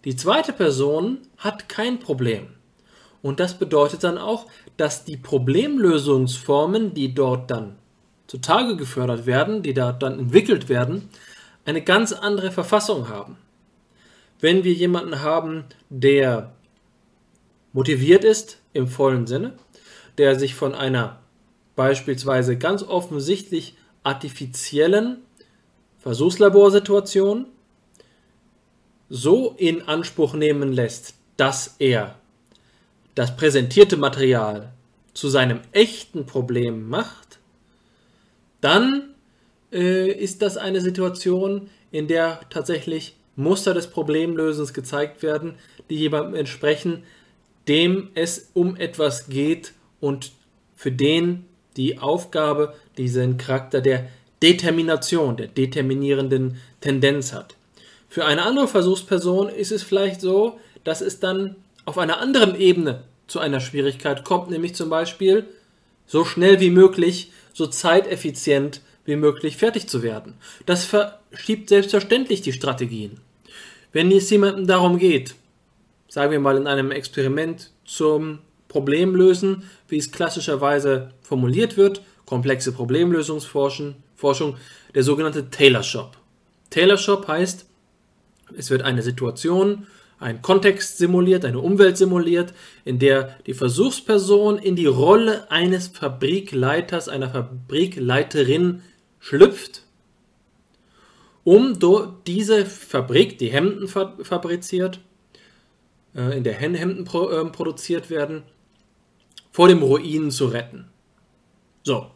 Die 0.05 0.15
zweite 0.15 0.53
Person 0.53 1.19
hat 1.37 1.69
kein 1.69 1.99
Problem. 1.99 2.47
Und 3.21 3.39
das 3.39 3.57
bedeutet 3.57 4.03
dann 4.03 4.17
auch, 4.17 4.47
dass 4.75 5.05
die 5.05 5.17
Problemlösungsformen, 5.17 6.93
die 6.93 7.13
dort 7.13 7.49
dann 7.49 7.77
zutage 8.27 8.75
gefördert 8.75 9.25
werden, 9.25 9.61
die 9.61 9.73
da 9.73 9.91
dann 9.91 10.19
entwickelt 10.19 10.67
werden, 10.67 11.09
eine 11.65 11.81
ganz 11.81 12.11
andere 12.11 12.51
Verfassung 12.51 13.07
haben. 13.07 13.37
Wenn 14.41 14.63
wir 14.63 14.73
jemanden 14.73 15.21
haben, 15.21 15.63
der 15.89 16.53
motiviert 17.71 18.25
ist 18.25 18.59
im 18.73 18.87
vollen 18.87 19.25
Sinne, 19.25 19.53
der 20.17 20.37
sich 20.37 20.53
von 20.55 20.75
einer 20.75 21.19
beispielsweise 21.75 22.57
ganz 22.57 22.83
offensichtlich 22.83 23.75
artifiziellen 24.03 25.19
Versuchslaborsituation 26.03 27.45
so 29.09 29.55
in 29.57 29.83
Anspruch 29.83 30.33
nehmen 30.33 30.73
lässt, 30.73 31.15
dass 31.37 31.75
er 31.79 32.15
das 33.15 33.35
präsentierte 33.37 33.95
Material 33.95 34.73
zu 35.13 35.29
seinem 35.29 35.61
echten 35.71 36.25
Problem 36.25 36.89
macht, 36.89 37.39
dann 38.59 39.13
äh, 39.71 40.11
ist 40.11 40.41
das 40.41 40.57
eine 40.57 40.81
Situation, 40.81 41.69
in 41.91 42.07
der 42.07 42.41
tatsächlich 42.49 43.15
Muster 43.35 43.73
des 43.73 43.87
Problemlösens 43.87 44.73
gezeigt 44.73 45.23
werden, 45.23 45.55
die 45.89 45.95
jemandem 45.95 46.35
entsprechen, 46.35 47.03
dem 47.67 48.09
es 48.13 48.49
um 48.53 48.75
etwas 48.75 49.27
geht 49.27 49.73
und 50.01 50.31
für 50.75 50.91
den 50.91 51.45
die 51.77 51.99
Aufgabe 51.99 52.73
diesen 52.97 53.37
Charakter 53.37 53.79
der 53.79 54.07
Determination, 54.43 55.37
der 55.37 55.47
determinierenden 55.47 56.57
Tendenz 56.81 57.33
hat. 57.33 57.55
Für 58.09 58.25
eine 58.25 58.43
andere 58.43 58.67
Versuchsperson 58.67 59.49
ist 59.49 59.71
es 59.71 59.81
vielleicht 59.81 60.21
so, 60.21 60.59
dass 60.83 61.01
es 61.01 61.19
dann 61.19 61.55
auf 61.85 61.97
einer 61.97 62.19
anderen 62.19 62.55
Ebene 62.59 63.03
zu 63.25 63.39
einer 63.39 63.61
Schwierigkeit 63.61 64.23
kommt, 64.23 64.51
nämlich 64.51 64.75
zum 64.75 64.89
Beispiel 64.89 65.45
so 66.05 66.25
schnell 66.25 66.59
wie 66.59 66.69
möglich, 66.69 67.31
so 67.53 67.67
zeiteffizient 67.67 68.81
wie 69.05 69.15
möglich 69.15 69.57
fertig 69.57 69.87
zu 69.87 70.03
werden. 70.03 70.35
Das 70.65 70.85
verschiebt 70.85 71.69
selbstverständlich 71.69 72.41
die 72.41 72.53
Strategien. 72.53 73.19
Wenn 73.93 74.11
es 74.11 74.29
jemandem 74.29 74.67
darum 74.67 74.97
geht, 74.97 75.35
sagen 76.09 76.31
wir 76.31 76.39
mal 76.39 76.57
in 76.57 76.67
einem 76.67 76.91
Experiment 76.91 77.71
zum 77.85 78.39
Problemlösen, 78.67 79.63
wie 79.87 79.97
es 79.97 80.11
klassischerweise 80.11 81.11
formuliert 81.21 81.77
wird, 81.77 82.01
komplexe 82.25 82.71
Problemlösungsforschung, 82.71 83.95
Forschung, 84.23 84.55
der 84.95 85.03
sogenannte 85.03 85.49
Taylor 85.49 85.83
Shop. 85.83 86.15
Taylor 86.69 86.97
Shop 86.97 87.27
heißt, 87.27 87.65
es 88.57 88.69
wird 88.69 88.81
eine 88.83 89.01
Situation 89.01 89.85
ein 90.17 90.41
Kontext 90.41 90.97
simuliert, 90.97 91.43
eine 91.43 91.59
Umwelt 91.59 91.97
simuliert, 91.97 92.53
in 92.85 92.97
der 92.97 93.37
die 93.45 93.53
Versuchsperson 93.53 94.57
in 94.57 94.77
die 94.77 94.85
Rolle 94.85 95.51
eines 95.51 95.89
Fabrikleiters, 95.89 97.09
einer 97.09 97.29
Fabrikleiterin 97.29 98.83
schlüpft, 99.19 99.83
um 101.43 101.77
diese 102.25 102.65
Fabrik, 102.65 103.37
die 103.37 103.51
Hemden 103.51 103.89
fabriziert, 103.89 105.01
äh, 106.15 106.37
in 106.37 106.45
der 106.45 106.53
Hemden 106.53 107.05
ähm, 107.13 107.51
produziert 107.51 108.09
werden, 108.09 108.43
vor 109.51 109.67
dem 109.67 109.83
Ruin 109.83 110.31
zu 110.31 110.45
retten. 110.45 110.87
So, 111.83 112.11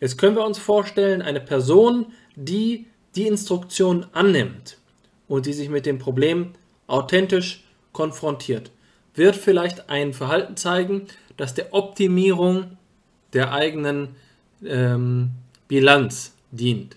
jetzt 0.00 0.18
können 0.18 0.36
wir 0.36 0.44
uns 0.44 0.58
vorstellen, 0.58 1.22
eine 1.22 1.40
Person, 1.40 2.06
die 2.36 2.86
die 3.14 3.26
Instruktion 3.26 4.06
annimmt 4.12 4.78
und 5.26 5.46
die 5.46 5.52
sich 5.52 5.68
mit 5.68 5.86
dem 5.86 5.98
Problem 5.98 6.52
authentisch 6.86 7.64
konfrontiert, 7.92 8.70
wird 9.14 9.36
vielleicht 9.36 9.90
ein 9.90 10.12
Verhalten 10.12 10.56
zeigen, 10.56 11.06
das 11.36 11.54
der 11.54 11.74
Optimierung 11.74 12.78
der 13.32 13.52
eigenen 13.52 14.16
ähm, 14.64 15.30
Bilanz 15.66 16.34
dient. 16.50 16.96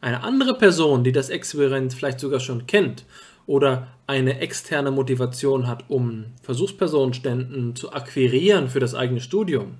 Eine 0.00 0.22
andere 0.22 0.56
Person, 0.56 1.04
die 1.04 1.12
das 1.12 1.30
Experiment 1.30 1.94
vielleicht 1.94 2.20
sogar 2.20 2.40
schon 2.40 2.66
kennt 2.66 3.04
oder 3.46 3.88
eine 4.06 4.40
externe 4.40 4.90
Motivation 4.90 5.66
hat, 5.66 5.84
um 5.88 6.26
Versuchspersonenständen 6.42 7.74
zu 7.74 7.92
akquirieren 7.92 8.68
für 8.68 8.80
das 8.80 8.94
eigene 8.94 9.20
Studium 9.20 9.76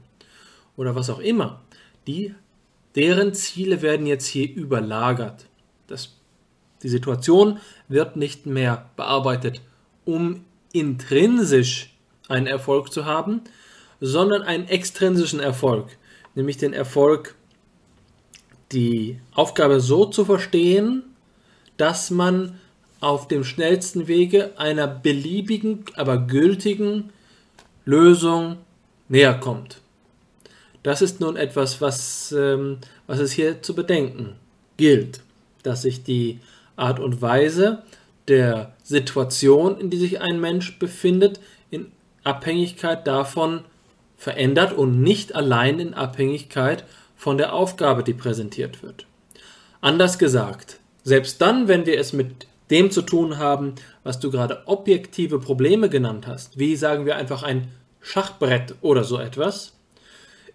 oder 0.76 0.94
was 0.94 1.10
auch 1.10 1.18
immer, 1.18 1.60
die, 2.06 2.34
deren 2.94 3.34
Ziele 3.34 3.82
werden 3.82 4.06
jetzt 4.06 4.26
hier 4.26 4.52
überlagert. 4.54 5.46
Das 5.86 6.10
die 6.84 6.90
Situation 6.90 7.58
wird 7.88 8.16
nicht 8.16 8.46
mehr 8.46 8.90
bearbeitet, 8.94 9.62
um 10.04 10.44
intrinsisch 10.72 11.94
einen 12.28 12.46
Erfolg 12.46 12.92
zu 12.92 13.06
haben, 13.06 13.40
sondern 14.00 14.42
einen 14.42 14.68
extrinsischen 14.68 15.40
Erfolg, 15.40 15.96
nämlich 16.34 16.58
den 16.58 16.74
Erfolg, 16.74 17.34
die 18.70 19.18
Aufgabe 19.34 19.80
so 19.80 20.04
zu 20.04 20.26
verstehen, 20.26 21.04
dass 21.78 22.10
man 22.10 22.60
auf 23.00 23.28
dem 23.28 23.44
schnellsten 23.44 24.06
Wege 24.06 24.52
einer 24.58 24.86
beliebigen, 24.86 25.84
aber 25.94 26.18
gültigen 26.18 27.10
Lösung 27.86 28.58
näher 29.08 29.34
kommt. 29.34 29.80
Das 30.84 31.02
ist 31.02 31.18
nun 31.18 31.36
etwas, 31.36 31.80
was, 31.80 32.30
ähm, 32.32 32.78
was 33.06 33.18
es 33.18 33.32
hier 33.32 33.62
zu 33.62 33.74
bedenken 33.74 34.36
gilt, 34.76 35.22
dass 35.62 35.82
sich 35.82 36.04
die 36.04 36.40
Art 36.76 37.00
und 37.00 37.22
Weise 37.22 37.82
der 38.28 38.74
Situation, 38.82 39.80
in 39.80 39.90
die 39.90 39.96
sich 39.96 40.20
ein 40.20 40.40
Mensch 40.40 40.78
befindet, 40.78 41.40
in 41.70 41.90
Abhängigkeit 42.22 43.06
davon 43.06 43.64
verändert 44.16 44.72
und 44.72 45.00
nicht 45.00 45.34
allein 45.34 45.80
in 45.80 45.94
Abhängigkeit 45.94 46.84
von 47.16 47.38
der 47.38 47.54
Aufgabe, 47.54 48.04
die 48.04 48.14
präsentiert 48.14 48.82
wird. 48.82 49.06
Anders 49.80 50.18
gesagt, 50.18 50.80
selbst 51.02 51.40
dann, 51.40 51.66
wenn 51.66 51.86
wir 51.86 51.98
es 51.98 52.12
mit 52.12 52.46
dem 52.70 52.90
zu 52.90 53.02
tun 53.02 53.38
haben, 53.38 53.74
was 54.02 54.20
du 54.20 54.30
gerade 54.30 54.62
objektive 54.66 55.38
Probleme 55.38 55.88
genannt 55.88 56.26
hast, 56.26 56.58
wie 56.58 56.76
sagen 56.76 57.06
wir 57.06 57.16
einfach 57.16 57.42
ein 57.42 57.68
Schachbrett 58.00 58.74
oder 58.82 59.04
so 59.04 59.18
etwas, 59.18 59.73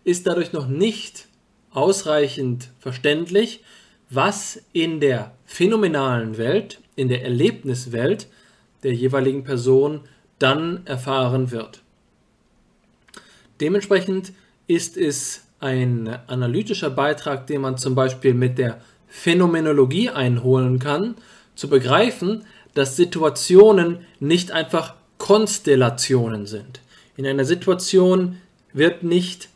ist 0.04 0.28
dadurch 0.28 0.54
noch 0.54 0.68
nicht 0.68 1.28
ausreichend 1.72 2.70
verständlich, 2.80 3.64
was 4.10 4.62
in 4.74 5.00
der 5.00 5.34
phänomenalen 5.46 6.38
Welt, 6.38 6.80
in 6.96 7.10
der 7.10 7.24
Erlebniswelt 7.24 8.28
der 8.84 8.94
jeweiligen 8.94 9.44
Person 9.44 10.02
dann 10.40 10.86
erfahren 10.86 11.52
wird. 11.52 11.82
Dementsprechend 13.62 14.32
ist 14.68 14.98
es 14.98 15.44
ein 15.60 16.08
analytischer 16.28 16.90
Beitrag, 16.90 17.48
den 17.48 17.62
man 17.62 17.78
zum 17.78 17.94
Beispiel 17.94 18.34
mit 18.34 18.58
der 18.58 18.82
Phänomenologie 19.08 20.10
einholen 20.10 20.80
kann, 20.80 21.16
zu 21.56 21.68
begreifen, 21.70 22.46
dass 22.74 22.96
Situationen 22.96 24.06
nicht 24.20 24.52
einfach 24.52 24.96
Konstellationen 25.18 26.46
sind. 26.46 26.80
In 27.18 27.26
einer 27.26 27.44
Situation 27.44 28.38
wird 28.72 29.04
nicht 29.04 29.50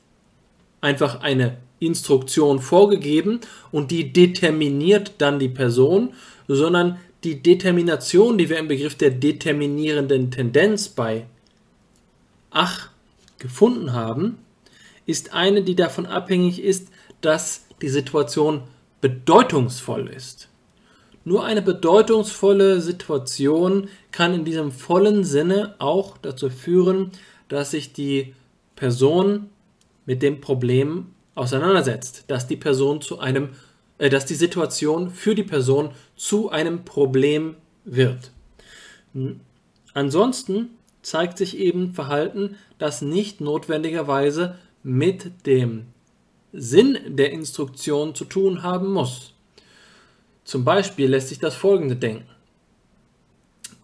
einfach 0.84 1.22
eine 1.22 1.58
Instruktion 1.80 2.60
vorgegeben 2.60 3.40
und 3.72 3.90
die 3.90 4.12
determiniert 4.12 5.14
dann 5.18 5.40
die 5.40 5.50
Person, 5.50 6.14
sondern 6.48 7.00
die 7.24 7.42
Determination, 7.42 8.38
die 8.38 8.50
wir 8.50 8.58
im 8.58 8.68
Begriff 8.68 8.96
der 8.96 9.12
determinierenden 9.12 10.30
Tendenz 10.30 10.90
bei 10.90 11.26
Ach 12.52 12.90
gefunden 13.40 13.94
haben, 13.94 14.38
ist 15.06 15.34
eine, 15.34 15.64
die 15.64 15.76
davon 15.76 16.06
abhängig 16.06 16.62
ist, 16.62 16.90
dass 17.22 17.66
die 17.82 17.90
Situation 17.90 18.64
bedeutungsvoll 19.02 20.10
ist. 20.10 20.50
Nur 21.24 21.46
eine 21.46 21.62
bedeutungsvolle 21.62 22.82
Situation 22.82 23.88
kann 24.12 24.34
in 24.34 24.44
diesem 24.44 24.72
vollen 24.72 25.24
Sinne 25.24 25.76
auch 25.80 26.18
dazu 26.18 26.50
führen, 26.50 27.12
dass 27.48 27.72
sich 27.72 27.94
die 27.94 28.34
Person 28.76 29.50
mit 30.06 30.22
dem 30.22 30.42
Problem 30.42 31.08
auseinandersetzt, 31.36 32.26
dass 32.28 32.48
die 32.48 32.58
Person 32.58 33.02
zu 33.02 33.20
einem, 33.20 33.50
äh, 33.98 34.10
dass 34.10 34.26
die 34.26 34.36
Situation 34.36 35.10
für 35.10 35.36
die 35.36 35.44
Person 35.44 35.92
zu 36.16 36.50
einem 36.50 36.86
Problem 36.86 37.56
wird. 37.86 38.32
Ansonsten 39.94 40.70
zeigt 41.02 41.38
sich 41.38 41.58
eben 41.58 41.94
Verhalten, 41.94 42.56
das 42.78 43.02
nicht 43.02 43.42
notwendigerweise 43.42 44.58
mit 44.82 45.46
dem 45.46 45.88
Sinn 46.52 46.98
der 47.08 47.32
Instruktion 47.32 48.16
zu 48.16 48.26
tun 48.26 48.64
haben 48.64 48.92
muss. 48.92 49.34
Zum 50.44 50.66
Beispiel 50.66 51.10
lässt 51.10 51.30
sich 51.30 51.40
das 51.40 51.56
folgende 51.56 51.96
denken. 51.96 52.30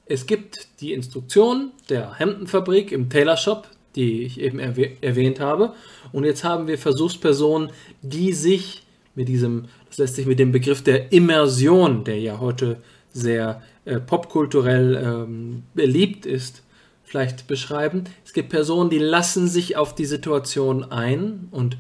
Es 0.06 0.26
gibt 0.26 0.68
die 0.82 0.94
Instruktion 0.94 1.72
der 1.90 2.16
Hemdenfabrik 2.16 2.92
im 2.92 3.10
Taylor 3.10 3.38
Shop, 3.38 3.70
die 3.96 4.24
ich 4.24 4.40
eben 4.40 4.60
erwäh 4.60 4.92
erwähnt 5.02 5.40
habe. 5.40 5.74
Und 6.12 6.24
jetzt 6.24 6.44
haben 6.44 6.68
wir 6.68 6.78
Versuchspersonen, 6.78 7.70
die 8.02 8.34
sich 8.34 8.84
mit 9.16 9.28
diesem, 9.28 9.66
das 9.88 9.98
lässt 9.98 10.16
sich 10.16 10.26
mit 10.26 10.40
dem 10.40 10.52
Begriff 10.52 10.84
der 10.84 11.12
Immersion, 11.12 12.04
der 12.04 12.20
ja 12.20 12.40
heute 12.40 12.78
sehr 13.12 13.62
äh, 13.86 14.00
popkulturell 14.00 15.02
ähm, 15.04 15.64
beliebt 15.74 16.26
ist, 16.26 16.64
vielleicht 17.04 17.48
beschreiben. 17.48 18.04
Es 18.24 18.34
gibt 18.34 18.50
Personen, 18.50 18.90
die 18.90 19.00
lassen 19.00 19.48
sich 19.48 19.76
auf 19.78 19.96
die 19.96 20.06
Situation 20.06 20.84
ein 20.84 21.48
und 21.52 21.78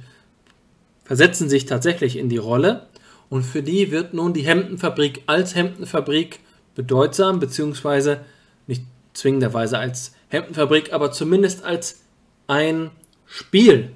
versetzen 1.04 1.50
sich 1.50 1.66
tatsächlich 1.66 2.18
in 2.18 2.30
die 2.30 2.38
Rolle. 2.38 2.88
Und 3.30 3.44
für 3.44 3.62
die 3.62 3.92
wird 3.92 4.14
nun 4.14 4.34
die 4.34 4.42
Hemdenfabrik 4.42 5.22
als 5.28 5.54
Hemdenfabrik 5.54 6.40
bedeutsam, 6.74 7.40
beziehungsweise 7.40 8.22
nicht 8.66 8.84
zwingenderweise 9.14 9.78
als 9.78 10.14
Hemdenfabrik, 10.30 10.94
aber 10.94 11.12
zumindest 11.12 11.64
als 11.64 12.04
ein 12.48 12.92
Spiel. 13.26 13.92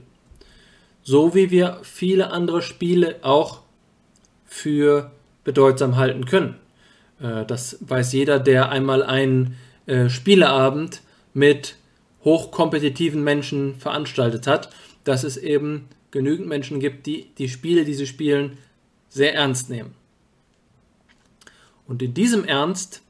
So 1.03 1.35
wie 1.35 1.51
wir 1.51 1.79
viele 1.83 2.31
andere 2.31 2.61
Spiele 2.61 3.17
auch 3.23 3.61
für 4.45 5.11
bedeutsam 5.43 5.97
halten 5.97 6.25
können. 6.25 6.55
Äh, 7.19 7.45
das 7.45 7.77
weiß 7.81 8.13
jeder, 8.13 8.39
der 8.39 8.69
einmal 8.69 9.03
einen 9.03 9.57
äh, 9.85 10.09
Spieleabend 10.09 11.01
mit 11.33 11.75
hochkompetitiven 12.23 13.23
Menschen 13.23 13.75
veranstaltet 13.75 14.47
hat, 14.47 14.69
dass 15.03 15.23
es 15.23 15.37
eben 15.37 15.89
genügend 16.11 16.47
Menschen 16.47 16.79
gibt, 16.79 17.05
die 17.05 17.27
die 17.37 17.49
Spiele, 17.49 17.83
die 17.83 17.95
sie 17.95 18.07
spielen, 18.07 18.57
sehr 19.09 19.33
ernst 19.33 19.69
nehmen. 19.69 19.93
Und 21.87 22.01
in 22.01 22.13
diesem 22.13 22.45
Ernst 22.45 23.02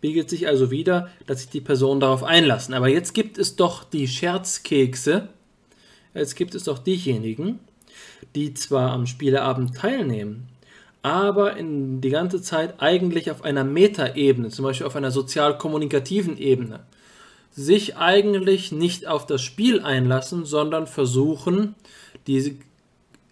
spiegelt 0.00 0.30
sich 0.30 0.48
also 0.48 0.70
wieder, 0.70 1.10
dass 1.26 1.42
sich 1.42 1.50
die 1.50 1.60
Personen 1.60 2.00
darauf 2.00 2.24
einlassen. 2.24 2.72
Aber 2.72 2.88
jetzt 2.88 3.12
gibt 3.12 3.36
es 3.36 3.56
doch 3.56 3.84
die 3.84 4.08
Scherzkekse, 4.08 5.28
jetzt 6.14 6.36
gibt 6.36 6.54
es 6.54 6.64
doch 6.64 6.78
diejenigen, 6.78 7.58
die 8.34 8.54
zwar 8.54 8.92
am 8.92 9.06
Spieleabend 9.06 9.76
teilnehmen, 9.76 10.48
aber 11.02 11.58
in 11.58 12.00
die 12.00 12.08
ganze 12.08 12.40
Zeit 12.40 12.80
eigentlich 12.80 13.30
auf 13.30 13.44
einer 13.44 13.62
Metaebene, 13.62 14.48
zum 14.48 14.64
Beispiel 14.64 14.86
auf 14.86 14.96
einer 14.96 15.10
sozial-kommunikativen 15.10 16.38
Ebene, 16.38 16.80
sich 17.50 17.98
eigentlich 17.98 18.72
nicht 18.72 19.06
auf 19.06 19.26
das 19.26 19.42
Spiel 19.42 19.82
einlassen, 19.82 20.46
sondern 20.46 20.86
versuchen, 20.86 21.74
diese 22.26 22.52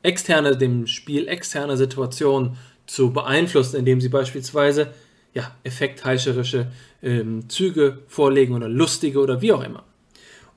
externe, 0.03 0.55
dem 0.55 0.87
Spiel 0.87 1.29
externe 1.29 1.79
Situation 1.79 2.59
zu 2.85 3.11
beeinflussen, 3.11 3.77
indem 3.77 4.03
sie 4.03 4.11
beispielsweise 4.11 4.93
ja, 5.39 5.53
effektheischerische 5.63 6.67
ähm, 7.01 7.49
Züge 7.49 8.01
vorlegen 8.09 8.55
oder 8.55 8.69
lustige 8.69 9.21
oder 9.21 9.41
wie 9.41 9.53
auch 9.53 9.63
immer. 9.63 9.85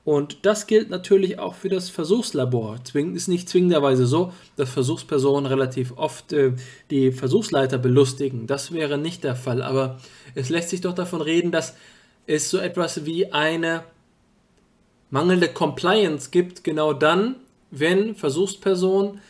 Und 0.04 0.44
das 0.44 0.66
gilt 0.66 0.90
natürlich 0.90 1.38
auch 1.38 1.54
für 1.54 1.68
das 1.68 1.88
Versuchslabor. 1.88 2.82
Zwingend 2.82 3.16
ist 3.16 3.28
nicht 3.28 3.48
zwingenderweise 3.48 4.06
so, 4.06 4.32
dass 4.56 4.70
Versuchspersonen 4.70 5.46
relativ 5.46 5.96
oft 5.96 6.32
äh, 6.32 6.54
die 6.90 7.12
Versuchsleiter 7.12 7.78
belustigen. 7.78 8.48
Das 8.48 8.72
wäre 8.72 8.98
nicht 8.98 9.22
der 9.22 9.36
Fall. 9.36 9.62
Aber 9.62 10.00
es 10.34 10.48
lässt 10.48 10.70
sich 10.70 10.80
doch 10.80 10.94
davon 10.94 11.20
reden, 11.20 11.52
dass 11.52 11.76
es 12.26 12.50
so 12.50 12.58
etwas 12.58 13.06
wie 13.06 13.30
eine 13.30 13.84
mangelnde 15.10 15.46
Compliance 15.46 16.30
gibt, 16.32 16.64
genau 16.64 16.92
dann, 16.92 17.36
wenn 17.70 18.16
Versuchspersonen 18.16 19.20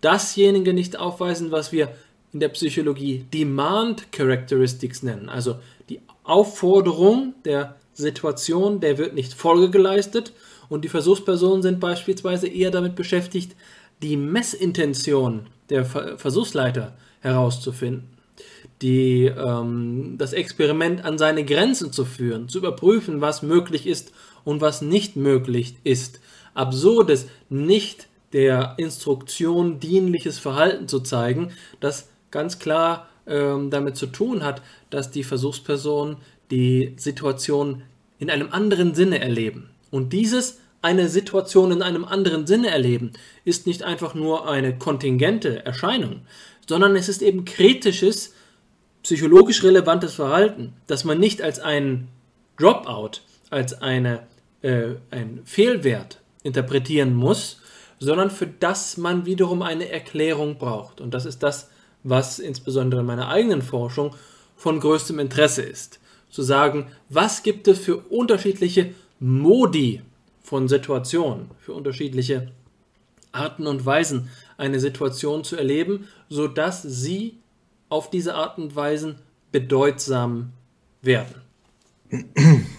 dasjenige 0.00 0.74
nicht 0.74 0.98
aufweisen, 0.98 1.52
was 1.52 1.70
wir 1.70 1.94
in 2.32 2.40
der 2.40 2.48
Psychologie 2.48 3.24
Demand 3.32 4.12
Characteristics 4.12 5.02
nennen. 5.02 5.28
Also 5.28 5.56
die 5.88 6.00
Aufforderung 6.24 7.34
der 7.44 7.76
Situation, 7.94 8.80
der 8.80 8.98
wird 8.98 9.14
nicht 9.14 9.34
Folge 9.34 9.70
geleistet 9.70 10.32
und 10.68 10.84
die 10.84 10.88
Versuchspersonen 10.88 11.62
sind 11.62 11.80
beispielsweise 11.80 12.48
eher 12.48 12.70
damit 12.70 12.94
beschäftigt, 12.94 13.54
die 14.02 14.16
Messintention 14.16 15.46
der 15.68 15.84
Versuchsleiter 15.84 16.96
herauszufinden 17.20 18.12
die, 18.82 19.26
ähm, 19.26 20.16
das 20.18 20.32
Experiment 20.32 21.04
an 21.04 21.16
seine 21.16 21.44
Grenzen 21.44 21.92
zu 21.92 22.04
führen, 22.04 22.48
zu 22.48 22.58
überprüfen, 22.58 23.20
was 23.20 23.42
möglich 23.42 23.86
ist 23.86 24.12
und 24.44 24.60
was 24.60 24.82
nicht 24.82 25.16
möglich 25.16 25.76
ist. 25.84 26.20
Absurdes, 26.52 27.28
nicht 27.48 28.08
der 28.32 28.74
Instruktion 28.78 29.78
dienliches 29.78 30.38
Verhalten 30.38 30.88
zu 30.88 31.00
zeigen, 31.00 31.52
das 31.80 32.08
ganz 32.32 32.58
klar 32.58 33.06
ähm, 33.26 33.70
damit 33.70 33.96
zu 33.96 34.06
tun 34.06 34.42
hat, 34.42 34.62
dass 34.90 35.12
die 35.12 35.22
Versuchspersonen 35.22 36.16
die 36.50 36.94
Situation 36.96 37.82
in 38.18 38.30
einem 38.30 38.50
anderen 38.50 38.94
Sinne 38.94 39.20
erleben. 39.20 39.70
Und 39.92 40.12
dieses 40.12 40.58
eine 40.82 41.08
Situation 41.08 41.70
in 41.70 41.82
einem 41.82 42.04
anderen 42.04 42.46
Sinne 42.46 42.70
erleben, 42.70 43.12
ist 43.44 43.68
nicht 43.68 43.84
einfach 43.84 44.14
nur 44.14 44.50
eine 44.50 44.76
kontingente 44.76 45.64
Erscheinung, 45.64 46.22
sondern 46.68 46.96
es 46.96 47.08
ist 47.08 47.22
eben 47.22 47.44
kritisches, 47.44 48.34
psychologisch 49.04 49.62
relevantes 49.62 50.14
Verhalten, 50.14 50.74
das 50.88 51.04
man 51.04 51.20
nicht 51.20 51.42
als 51.42 51.60
einen 51.60 52.08
Dropout, 52.56 53.20
als 53.50 53.80
eine 53.80 54.26
äh, 54.62 54.94
ein 55.10 55.40
Fehlwert 55.44 56.20
interpretieren 56.42 57.14
muss, 57.14 57.60
sondern 57.98 58.30
für 58.30 58.46
das 58.46 58.96
man 58.96 59.26
wiederum 59.26 59.62
eine 59.62 59.88
Erklärung 59.88 60.56
braucht. 60.56 61.00
Und 61.00 61.14
das 61.14 61.26
ist 61.26 61.42
das, 61.42 61.68
was 62.04 62.38
insbesondere 62.38 63.00
in 63.00 63.06
meiner 63.06 63.28
eigenen 63.28 63.62
Forschung 63.62 64.14
von 64.56 64.80
größtem 64.80 65.18
Interesse 65.18 65.62
ist. 65.62 66.00
Zu 66.30 66.42
sagen, 66.42 66.86
was 67.08 67.42
gibt 67.42 67.68
es 67.68 67.78
für 67.78 67.98
unterschiedliche 67.98 68.94
Modi 69.20 70.02
von 70.42 70.68
Situationen, 70.68 71.50
für 71.60 71.72
unterschiedliche 71.74 72.52
Arten 73.32 73.66
und 73.66 73.84
Weisen, 73.84 74.30
eine 74.56 74.80
Situation 74.80 75.44
zu 75.44 75.56
erleben, 75.56 76.08
sodass 76.28 76.82
sie 76.82 77.38
auf 77.88 78.10
diese 78.10 78.34
Art 78.34 78.58
und 78.58 78.74
Weise 78.76 79.16
bedeutsam 79.50 80.52
werden. 81.02 81.41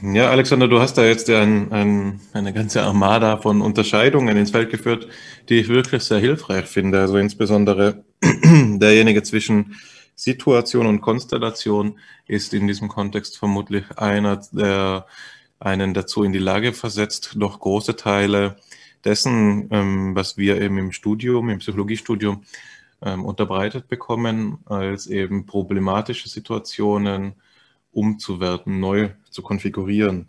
Ja, 0.04 0.30
Alexander, 0.30 0.68
du 0.68 0.80
hast 0.80 0.94
da 0.96 1.06
jetzt 1.06 1.28
ein, 1.28 1.72
ein, 1.72 2.20
eine 2.34 2.54
ganze 2.54 2.84
Armada 2.84 3.38
von 3.38 3.62
Unterscheidungen 3.62 4.38
ins 4.38 4.52
Feld 4.52 4.70
geführt, 4.70 5.08
die 5.50 5.56
ich 5.56 5.70
wirklich 5.70 6.04
sehr 6.04 6.20
hilfreich 6.20 6.66
finde. 6.66 7.00
Also 7.00 7.18
insbesondere 7.18 8.04
derjenige 8.22 9.24
zwischen 9.24 9.76
Situation 10.16 10.86
und 10.86 11.02
Konstellation 11.02 11.98
ist 12.28 12.54
in 12.54 12.68
diesem 12.68 12.90
Kontext 12.90 13.40
vermutlich 13.40 13.86
einer, 13.98 14.40
der 14.52 15.08
einen 15.60 15.96
dazu 15.96 16.24
in 16.24 16.32
die 16.32 16.40
Lage 16.40 16.72
versetzt, 16.74 17.34
doch 17.36 17.60
große 17.60 17.96
Teile 17.96 18.58
dessen, 19.04 19.68
ähm, 19.72 20.16
was 20.16 20.38
wir 20.38 20.62
eben 20.62 20.78
im 20.78 20.92
Studium, 20.92 21.50
im 21.50 21.58
Psychologiestudium 21.58 22.44
ähm, 23.02 23.26
unterbreitet 23.26 23.88
bekommen, 23.88 24.60
als 24.66 25.08
eben 25.08 25.48
problematische 25.48 26.30
Situationen 26.30 27.34
umzuwerten, 27.92 28.80
neu 28.80 29.10
zu 29.34 29.42
konfigurieren, 29.42 30.28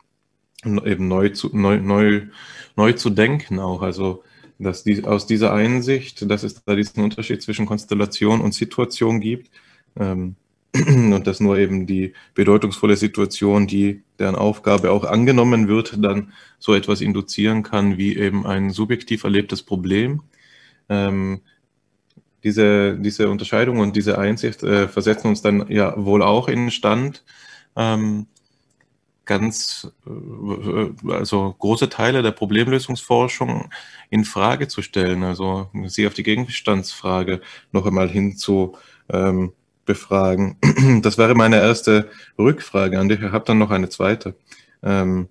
eben 0.64 1.08
neu 1.08 1.30
zu, 1.30 1.50
neu, 1.56 1.80
neu, 1.80 2.22
neu 2.76 2.92
zu 2.92 3.10
denken 3.10 3.58
auch. 3.58 3.82
Also 3.82 4.24
dass 4.58 4.84
die, 4.84 5.04
aus 5.04 5.26
dieser 5.26 5.52
Einsicht, 5.52 6.28
dass 6.30 6.42
es 6.42 6.64
da 6.64 6.74
diesen 6.74 7.02
Unterschied 7.02 7.42
zwischen 7.42 7.66
Konstellation 7.66 8.40
und 8.40 8.54
Situation 8.54 9.20
gibt 9.20 9.50
ähm, 9.96 10.36
und 10.74 11.26
dass 11.26 11.40
nur 11.40 11.58
eben 11.58 11.86
die 11.86 12.14
bedeutungsvolle 12.34 12.96
Situation, 12.96 13.66
die 13.66 14.02
deren 14.18 14.36
Aufgabe 14.36 14.90
auch 14.90 15.04
angenommen 15.04 15.68
wird, 15.68 16.02
dann 16.02 16.32
so 16.58 16.74
etwas 16.74 17.00
induzieren 17.00 17.62
kann 17.62 17.98
wie 17.98 18.16
eben 18.16 18.46
ein 18.46 18.70
subjektiv 18.70 19.24
erlebtes 19.24 19.62
Problem. 19.62 20.22
Ähm, 20.88 21.40
diese, 22.42 22.98
diese 22.98 23.30
Unterscheidung 23.30 23.78
und 23.78 23.96
diese 23.96 24.18
Einsicht 24.18 24.62
äh, 24.62 24.86
versetzen 24.86 25.28
uns 25.28 25.40
dann 25.40 25.70
ja 25.70 25.94
wohl 25.96 26.22
auch 26.22 26.48
in 26.48 26.66
den 26.66 26.70
Stand, 26.70 27.24
ähm, 27.74 28.26
ganz, 29.24 29.90
äh, 30.06 31.10
also 31.12 31.54
große 31.58 31.88
Teile 31.88 32.22
der 32.22 32.32
Problemlösungsforschung 32.32 33.70
in 34.10 34.24
Frage 34.24 34.68
zu 34.68 34.82
stellen, 34.82 35.24
also 35.24 35.70
sie 35.86 36.06
auf 36.06 36.14
die 36.14 36.22
Gegenstandsfrage 36.22 37.40
noch 37.72 37.86
einmal 37.86 38.08
hin 38.08 38.36
zu 38.36 38.76
ähm, 39.08 39.52
befragen. 39.84 40.56
Das 41.02 41.18
wäre 41.18 41.34
meine 41.34 41.56
erste 41.56 42.10
Rückfrage 42.38 42.98
an 42.98 43.08
dich. 43.08 43.20
Ich 43.20 43.32
habe 43.32 43.44
dann 43.44 43.58
noch 43.58 43.70
eine 43.70 43.88
zweite. 43.88 44.34
Ähm, 44.82 45.28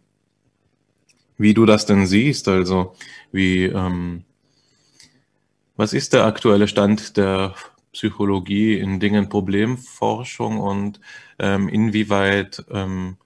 wie 1.38 1.54
du 1.54 1.66
das 1.66 1.86
denn 1.86 2.06
siehst, 2.06 2.48
also 2.48 2.96
wie, 3.32 3.66
ähm, 3.66 4.24
was 5.76 5.94
ist 5.94 6.14
der 6.14 6.26
aktuelle 6.26 6.68
Stand 6.68 7.18
der 7.18 7.56
Psychologie 7.92 8.78
in 8.78 9.00
Dingen 9.00 9.30
Problemforschung 9.30 10.60
und 10.60 11.00
ähm, 11.40 11.68
inwieweit 11.70 12.64
ähm, 12.72 13.18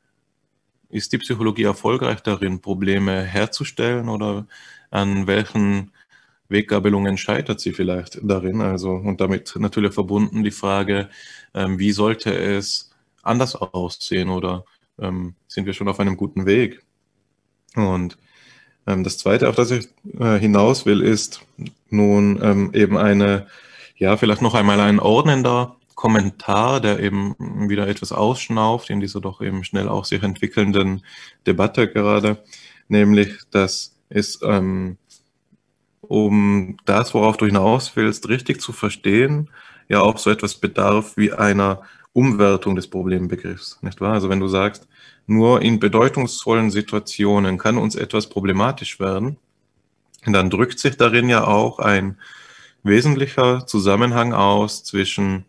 ist 0.90 1.12
die 1.14 1.18
Psychologie 1.18 1.64
erfolgreich 1.64 2.22
darin, 2.22 2.62
Probleme 2.62 3.24
herzustellen 3.24 4.10
oder 4.10 4.48
an 4.90 5.28
welchen 5.28 5.92
Weggabelungen 6.50 7.18
scheitert 7.18 7.60
sie 7.60 7.74
vielleicht 7.74 8.20
darin? 8.24 8.62
Also, 8.62 8.92
und 8.92 9.20
damit 9.20 9.54
natürlich 9.58 9.94
verbunden 9.94 10.44
die 10.44 10.52
Frage, 10.52 11.10
ähm, 11.54 11.78
wie 11.80 11.92
sollte 11.92 12.34
es 12.34 12.92
anders 13.22 13.56
aussehen 13.56 14.30
oder 14.30 14.66
ähm, 15.00 15.36
sind 15.48 15.66
wir 15.66 15.74
schon 15.74 15.90
auf 15.90 16.00
einem 16.00 16.16
guten 16.16 16.46
Weg? 16.46 16.82
Und 17.76 18.18
ähm, 18.88 19.04
das 19.04 19.18
Zweite, 19.18 19.50
auf 19.50 19.56
das 19.56 19.72
ich 19.72 19.90
äh, 20.20 20.40
hinaus 20.40 20.86
will, 20.86 21.02
ist 21.02 21.42
nun 21.90 22.40
ähm, 22.42 22.72
eben 22.74 22.98
eine 22.98 23.48
ja, 23.98 24.16
vielleicht 24.16 24.42
noch 24.42 24.54
einmal 24.54 24.80
ein 24.80 25.00
ordnender 25.00 25.76
Kommentar, 25.98 26.80
der 26.80 27.00
eben 27.00 27.36
wieder 27.70 27.88
etwas 27.88 28.12
ausschnauft 28.12 28.92
in 28.92 29.00
dieser 29.00 29.20
doch 29.20 29.42
eben 29.42 29.64
schnell 29.64 29.90
auch 29.90 30.06
sich 30.06 30.22
entwickelnden 30.22 31.02
Debatte 31.48 31.92
gerade, 31.92 32.44
nämlich, 32.88 33.36
dass 33.50 33.98
es 34.08 34.40
ähm, 34.44 34.98
um 36.02 36.78
das, 36.86 37.16
worauf 37.16 37.38
du 37.38 37.48
hinaus 37.48 37.96
willst, 37.96 38.30
richtig 38.30 38.62
zu 38.62 38.74
verstehen, 38.74 39.50
ja 39.90 40.02
auch 40.02 40.20
so 40.20 40.30
etwas 40.30 40.54
bedarf 40.54 41.18
wie 41.18 41.34
einer 41.34 41.82
Umwertung 42.14 42.76
des 42.76 42.88
Problembegriffs, 42.88 43.80
nicht 43.82 44.00
wahr? 44.00 44.14
Also 44.14 44.30
wenn 44.30 44.40
du 44.40 44.48
sagst, 44.48 44.88
nur 45.26 45.64
in 45.64 45.80
bedeutungsvollen 45.80 46.70
Situationen 46.70 47.58
kann 47.58 47.80
uns 47.80 47.96
etwas 47.96 48.30
problematisch 48.30 49.00
werden, 49.00 49.38
dann 50.28 50.52
drückt 50.52 50.78
sich 50.78 50.96
darin 50.96 51.28
ja 51.28 51.46
auch 51.46 51.80
ein 51.80 52.20
wesentlicher 52.84 53.66
Zusammenhang 53.66 54.34
aus 54.34 54.84
zwischen 54.84 55.46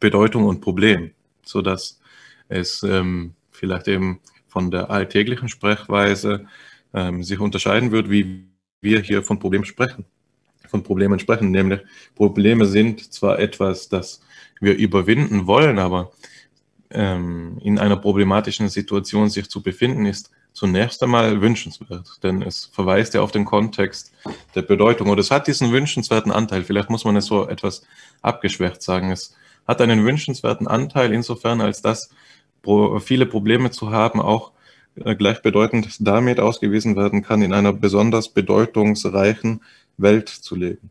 Bedeutung 0.00 0.44
und 0.44 0.60
Problem, 0.60 1.12
so 1.44 1.62
dass 1.62 2.00
es 2.48 2.82
ähm, 2.82 3.34
vielleicht 3.50 3.88
eben 3.88 4.20
von 4.46 4.70
der 4.70 4.90
alltäglichen 4.90 5.48
Sprechweise 5.48 6.46
ähm, 6.94 7.22
sich 7.22 7.38
unterscheiden 7.38 7.92
wird, 7.92 8.10
wie 8.10 8.46
wir 8.80 9.00
hier 9.00 9.22
von 9.22 9.38
Problemen 9.38 9.64
sprechen, 9.64 10.04
von 10.68 10.82
Problemen 10.82 11.18
sprechen, 11.18 11.50
nämlich 11.50 11.80
Probleme 12.14 12.66
sind 12.66 13.12
zwar 13.12 13.38
etwas, 13.38 13.88
das 13.88 14.20
wir 14.60 14.76
überwinden 14.76 15.46
wollen, 15.46 15.78
aber 15.78 16.12
ähm, 16.90 17.58
in 17.62 17.78
einer 17.78 17.96
problematischen 17.96 18.68
Situation 18.68 19.28
sich 19.28 19.48
zu 19.48 19.62
befinden, 19.62 20.06
ist 20.06 20.30
zunächst 20.52 21.02
einmal 21.02 21.40
wünschenswert, 21.40 22.22
denn 22.22 22.42
es 22.42 22.64
verweist 22.64 23.14
ja 23.14 23.20
auf 23.20 23.30
den 23.30 23.44
Kontext 23.44 24.12
der 24.54 24.62
Bedeutung 24.62 25.08
und 25.10 25.18
es 25.18 25.30
hat 25.30 25.46
diesen 25.46 25.70
wünschenswerten 25.70 26.32
Anteil. 26.32 26.64
Vielleicht 26.64 26.90
muss 26.90 27.04
man 27.04 27.16
es 27.16 27.26
so 27.26 27.48
etwas 27.48 27.86
abgeschwächt 28.22 28.82
sagen. 28.82 29.12
Es 29.12 29.36
hat 29.68 29.80
einen 29.80 30.04
wünschenswerten 30.04 30.66
Anteil 30.66 31.12
insofern, 31.12 31.60
als 31.60 31.82
dass 31.82 32.10
viele 33.00 33.26
Probleme 33.26 33.70
zu 33.70 33.92
haben 33.92 34.20
auch 34.20 34.52
äh, 34.96 35.14
gleichbedeutend 35.14 35.96
damit 36.00 36.40
ausgewiesen 36.40 36.96
werden 36.96 37.22
kann, 37.22 37.42
in 37.42 37.52
einer 37.52 37.72
besonders 37.72 38.30
bedeutungsreichen 38.30 39.62
Welt 39.96 40.28
zu 40.28 40.56
leben. 40.56 40.90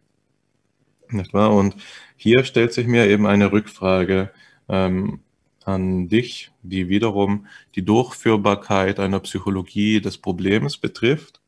Nicht 1.10 1.34
wahr? 1.34 1.54
Und 1.54 1.76
hier 2.16 2.44
stellt 2.46 2.74
sich 2.74 2.88
mir 2.88 3.08
eben 3.08 3.28
eine 3.28 3.52
Rückfrage. 3.52 4.32
Ähm, 4.70 5.20
an 5.68 6.08
dich, 6.08 6.52
die 6.64 6.88
wiederum 6.88 7.46
die 7.76 7.84
Durchführbarkeit 7.84 9.02
einer 9.02 9.20
Psychologie 9.20 10.00
des 10.00 10.18
Problems 10.18 10.78
betrifft. 10.78 11.42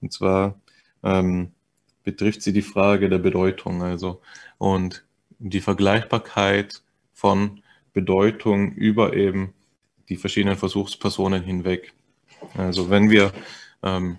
Und 0.00 0.12
zwar 0.12 0.58
ähm, 1.02 1.52
betrifft 2.02 2.40
sie 2.40 2.54
die 2.54 2.62
Frage 2.62 3.10
der 3.10 3.18
Bedeutung, 3.18 3.82
also 3.82 4.22
und 4.56 5.04
die 5.38 5.60
Vergleichbarkeit 5.60 6.82
von 7.12 7.62
Bedeutung 7.92 8.72
über 8.72 9.14
eben 9.14 9.54
die 10.08 10.16
verschiedenen 10.16 10.56
Versuchspersonen 10.56 11.42
hinweg. 11.42 11.92
Also 12.56 12.90
wenn 12.90 13.10
wir 13.10 13.32
ähm, 13.82 14.18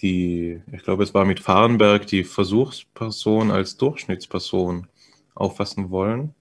die, 0.00 0.60
ich 0.72 0.82
glaube, 0.82 1.02
es 1.02 1.14
war 1.14 1.24
mit 1.24 1.40
Fahrenberg, 1.40 2.06
die 2.06 2.24
Versuchsperson 2.24 3.50
als 3.50 3.76
Durchschnittsperson 3.76 4.88
auffassen 5.34 5.90
wollen, 5.90 6.34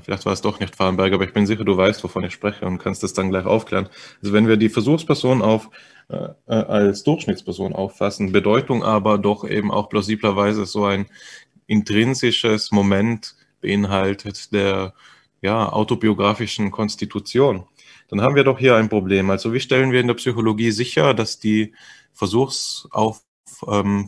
Vielleicht 0.00 0.24
war 0.24 0.32
es 0.32 0.40
doch 0.40 0.58
nicht 0.58 0.74
Farnberg, 0.74 1.12
aber 1.12 1.24
ich 1.24 1.34
bin 1.34 1.46
sicher, 1.46 1.64
du 1.64 1.76
weißt, 1.76 2.02
wovon 2.02 2.24
ich 2.24 2.32
spreche 2.32 2.64
und 2.64 2.78
kannst 2.78 3.02
das 3.02 3.12
dann 3.12 3.28
gleich 3.28 3.44
aufklären. 3.44 3.88
Also 4.22 4.32
wenn 4.32 4.48
wir 4.48 4.56
die 4.56 4.70
Versuchsperson 4.70 5.42
auf, 5.42 5.68
äh, 6.08 6.28
äh, 6.46 6.54
als 6.54 7.02
Durchschnittsperson 7.04 7.74
auffassen, 7.74 8.32
Bedeutung 8.32 8.82
aber 8.82 9.18
doch 9.18 9.48
eben 9.48 9.70
auch 9.70 9.90
plausiblerweise 9.90 10.64
so 10.64 10.86
ein 10.86 11.06
intrinsisches 11.66 12.72
Moment 12.72 13.36
beinhaltet 13.60 14.52
der 14.52 14.94
ja, 15.40 15.70
autobiografischen 15.72 16.70
Konstitution, 16.70 17.64
dann 18.08 18.20
haben 18.20 18.34
wir 18.34 18.44
doch 18.44 18.58
hier 18.58 18.76
ein 18.76 18.88
Problem. 18.88 19.30
Also 19.30 19.52
wie 19.52 19.60
stellen 19.60 19.90
wir 19.90 20.00
in 20.00 20.06
der 20.06 20.14
Psychologie 20.14 20.70
sicher, 20.70 21.14
dass 21.14 21.38
die 21.38 21.74
Versuchsauf 22.12 23.22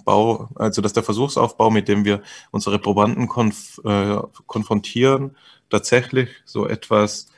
Bau, 0.05 0.49
also 0.57 0.83
dass 0.83 0.95
der 0.95 1.03
Versuchsaufbau, 1.03 1.71
mit 1.71 1.87
dem 1.87 2.05
wir 2.05 2.23
unsere 2.51 2.79
Probanden 2.79 3.29
konf 3.29 3.81
äh, 3.85 4.17
konfrontieren, 4.47 5.37
tatsächlich 5.71 6.29
so 6.45 6.67
etwas 6.67 7.29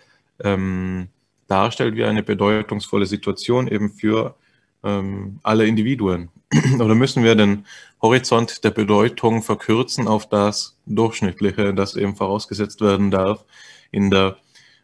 ähm, 0.43 1.09
darstellt 1.47 1.95
wie 1.97 2.05
eine 2.05 2.23
bedeutungsvolle 2.23 3.07
Situation 3.07 3.69
eben 3.69 3.91
für 3.91 4.35
ähm, 4.83 5.41
alle 5.43 5.67
Individuen? 5.67 6.31
Oder 6.81 6.95
müssen 6.95 7.23
wir 7.23 7.35
den 7.35 7.67
Horizont 8.03 8.63
der 8.65 8.71
Bedeutung 8.71 9.43
verkürzen 9.43 10.07
auf 10.07 10.29
das 10.29 10.79
Durchschnittliche, 10.87 11.75
das 11.75 11.97
eben 11.97 12.15
vorausgesetzt 12.17 12.81
werden 12.81 13.11
darf 13.11 13.45
in 13.91 14.11
der 14.11 14.37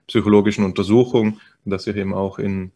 psychologischen 0.07 0.65
Untersuchung, 0.65 1.41
das 1.65 1.85
sich 1.85 1.97
eben 1.97 2.15
auch 2.15 2.39
in 2.39 2.73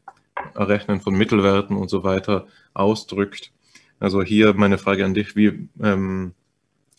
Errechnen 0.55 1.01
von 1.01 1.15
Mittelwerten 1.15 1.77
und 1.77 1.89
so 1.89 2.05
weiter 2.05 2.47
ausdrückt. 2.75 3.53
Also 3.99 4.23
hier 4.23 4.53
meine 4.55 4.79
Frage 4.79 5.05
an 5.05 5.15
dich, 5.15 5.37
wie 5.37 5.69
ähm, 5.83 6.35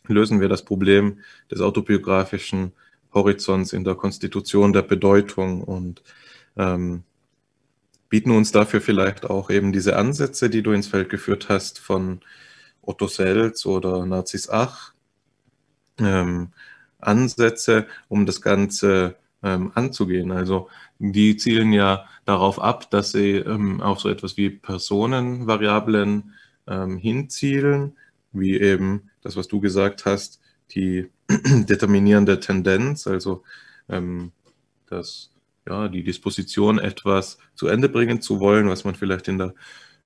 lösen 0.08 0.42
wir 0.42 0.50
das 0.50 0.66
Problem 0.66 1.20
des 1.52 1.62
autobiografischen 1.62 2.74
Horizonts 3.14 3.74
in 3.74 3.84
der 3.84 3.96
Konstitution 3.96 4.74
der 4.74 4.82
Bedeutung 4.82 5.64
und 5.64 6.02
ähm, 6.58 7.04
bieten 8.10 8.32
uns 8.32 8.52
dafür 8.52 8.82
vielleicht 8.82 9.26
auch 9.26 9.50
eben 9.50 9.74
diese 9.74 9.96
Ansätze, 9.96 10.50
die 10.50 10.64
du 10.64 10.72
ins 10.72 10.88
Feld 10.88 11.10
geführt 11.10 11.50
hast, 11.50 11.80
von 11.80 12.22
Otto 12.88 13.08
Selz 13.08 13.66
oder 13.66 14.06
Narziss 14.06 14.50
Ach, 14.50 14.94
ähm, 16.00 16.50
Ansätze, 17.00 17.88
um 18.08 18.26
das 18.26 18.42
Ganze 18.42 19.18
ähm, 19.44 19.72
anzugehen. 19.76 20.32
Also 20.32 20.70
die 21.00 21.38
zielen 21.38 21.74
ja 21.74 22.08
darauf 22.26 22.60
ab, 22.60 22.90
dass 22.90 23.12
sie 23.12 23.32
ähm, 23.36 23.82
auf 23.82 24.00
so 24.00 24.10
etwas 24.10 24.38
wie 24.38 24.50
Personenvariablen 24.50 26.34
ähm, 26.68 26.98
hinzielen, 26.98 27.98
wie 28.32 28.60
eben 28.60 29.10
das, 29.22 29.36
was 29.36 29.48
du 29.48 29.60
gesagt 29.60 30.06
hast, 30.06 30.40
die 30.72 31.10
determinierende 31.30 32.40
Tendenz, 32.40 33.08
also 33.08 33.44
ähm, 33.90 34.32
das 34.88 35.32
ja, 35.68 35.90
die 35.90 36.04
Disposition, 36.04 36.80
etwas 36.80 37.38
zu 37.54 37.68
Ende 37.68 37.90
bringen 37.90 38.22
zu 38.22 38.40
wollen, 38.40 38.70
was 38.70 38.86
man 38.86 38.96
vielleicht 38.96 39.28
in 39.28 39.38
der 39.38 39.54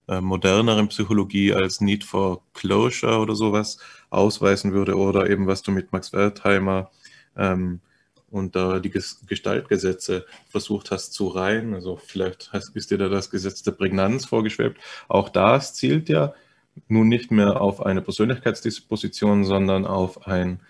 äh, 0.08 0.22
moderneren 0.22 0.88
Psychologie 0.90 1.54
als 1.54 1.82
Need 1.82 2.04
for 2.04 2.44
Closure 2.54 3.20
oder 3.20 3.36
sowas 3.36 3.78
ausweisen 4.10 4.74
würde, 4.74 4.98
oder 4.98 5.30
eben 5.30 5.48
was 5.48 5.62
du 5.62 5.72
mit 5.72 5.92
Max 5.92 6.14
Wertheimer 6.14 6.92
ähm, 7.36 7.82
unter 8.30 8.80
die 8.80 8.90
Gestaltgesetze 8.90 10.26
versucht 10.50 10.92
hast 10.92 11.14
zu 11.14 11.28
reihen. 11.28 11.74
Also 11.74 11.98
vielleicht 11.98 12.52
hast, 12.54 12.76
ist 12.76 12.92
dir 12.92 12.98
da 12.98 13.10
das 13.10 13.30
Gesetz 13.30 13.62
der 13.62 13.72
Prägnanz 13.72 14.26
vorgeschwebt. 14.26 14.80
Auch 15.08 15.30
das 15.30 15.74
zielt 15.74 16.10
ja 16.10 16.34
nun 16.88 17.10
nicht 17.10 17.32
mehr 17.32 17.62
auf 17.62 17.86
eine 17.86 18.02
Persönlichkeitsdisposition, 18.02 19.44
sondern 19.44 19.86
auf 19.86 20.28
ein 20.28 20.62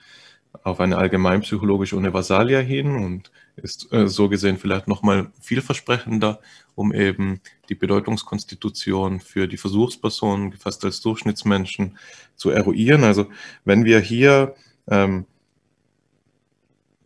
auf 0.64 0.80
eine 0.80 0.97
allgemeinpsychologische 0.97 1.95
Universalia 1.95 2.60
hin 2.60 2.95
und 2.95 3.32
ist 3.56 3.91
äh, 3.91 4.08
so 4.08 4.30
gesehen 4.30 4.58
vielleicht 4.58 4.88
nochmal 4.88 5.32
vielversprechender, 5.41 6.39
um 6.76 6.93
eben 6.93 7.41
die 7.70 7.76
Bedeutungskonstitution 7.76 9.20
für 9.20 9.47
die 9.47 9.58
Versuchspersonen, 9.58 10.52
gefasst 10.52 10.84
als 10.86 11.02
Durchschnittsmenschen, 11.02 11.97
zu 12.36 12.49
eruieren. 12.49 13.04
Also 13.04 13.28
wenn 13.66 13.86
wir 13.86 13.99
hier 13.99 14.56
ähm, 14.88 15.26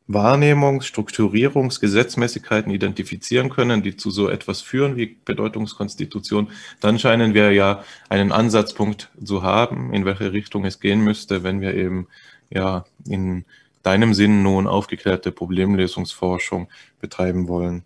Wahrnehmungs-, 0.08 0.86
Strukturierungs-, 0.86 1.80
Gesetzmäßigkeiten 1.80 2.72
identifizieren 2.72 3.50
können, 3.50 3.82
die 3.82 3.96
zu 3.96 4.12
so 4.12 4.30
etwas 4.30 4.62
führen 4.62 4.98
wie 4.98 5.18
Bedeutungskonstitution, 5.26 6.52
dann 6.80 7.00
scheinen 7.00 7.34
wir 7.34 7.52
ja 7.52 7.84
einen 8.10 8.32
Ansatzpunkt 8.32 9.10
zu 9.24 9.42
haben, 9.42 9.94
in 9.94 10.06
welche 10.06 10.32
Richtung 10.32 10.66
es 10.66 10.80
gehen 10.80 11.02
müsste, 11.02 11.44
wenn 11.44 11.60
wir 11.62 11.74
eben 11.74 12.08
ja 12.56 12.86
in 13.08 13.46
deinem 13.84 14.16
Sinn 14.16 14.42
nun 14.42 14.66
aufgeklärte 14.66 15.32
Problemlösungsforschung 15.32 16.68
betreiben 17.00 17.48
wollen. 17.48 17.84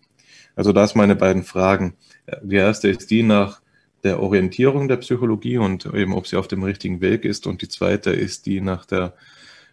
Also 0.56 0.72
das 0.72 0.94
meine 0.94 1.16
beiden 1.16 1.44
Fragen. 1.44 1.96
Die 2.42 2.56
erste 2.56 2.88
ist 2.88 3.10
die 3.10 3.22
nach 3.22 3.60
der 4.02 4.20
Orientierung 4.20 4.88
der 4.88 4.96
Psychologie 4.96 5.58
und 5.58 5.84
eben, 5.86 6.14
ob 6.14 6.26
sie 6.26 6.36
auf 6.36 6.48
dem 6.48 6.62
richtigen 6.62 7.02
Weg 7.02 7.26
ist. 7.26 7.46
Und 7.46 7.60
die 7.60 7.68
zweite 7.68 8.10
ist 8.10 8.46
die 8.46 8.62
nach 8.62 8.86
der 8.86 9.14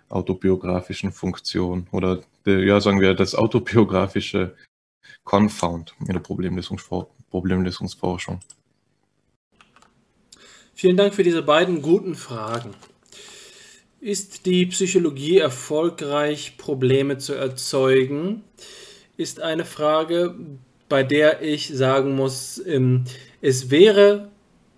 autobiografischen 0.09 1.11
Funktion 1.11 1.87
oder 1.91 2.21
der, 2.45 2.63
ja, 2.63 2.79
sagen 2.81 3.01
wir, 3.01 3.13
das 3.13 3.35
autobiografische 3.35 4.55
Confound 5.23 5.93
in 6.01 6.13
der 6.13 6.19
Problemlösungsforschung. 6.19 8.39
Vielen 10.73 10.97
Dank 10.97 11.13
für 11.13 11.23
diese 11.23 11.41
beiden 11.41 11.81
guten 11.81 12.15
Fragen. 12.15 12.71
Ist 13.99 14.45
die 14.45 14.67
Psychologie 14.67 15.39
erfolgreich, 15.39 16.57
Probleme 16.57 17.17
zu 17.17 17.33
erzeugen? 17.33 18.43
Ist 19.17 19.41
eine 19.41 19.65
Frage, 19.65 20.35
bei 20.87 21.01
der 21.01 21.41
ich 21.41 21.69
sagen 21.69 22.15
muss, 22.15 22.61
ähm, 22.63 23.05
es 23.41 23.71
wäre 23.71 24.29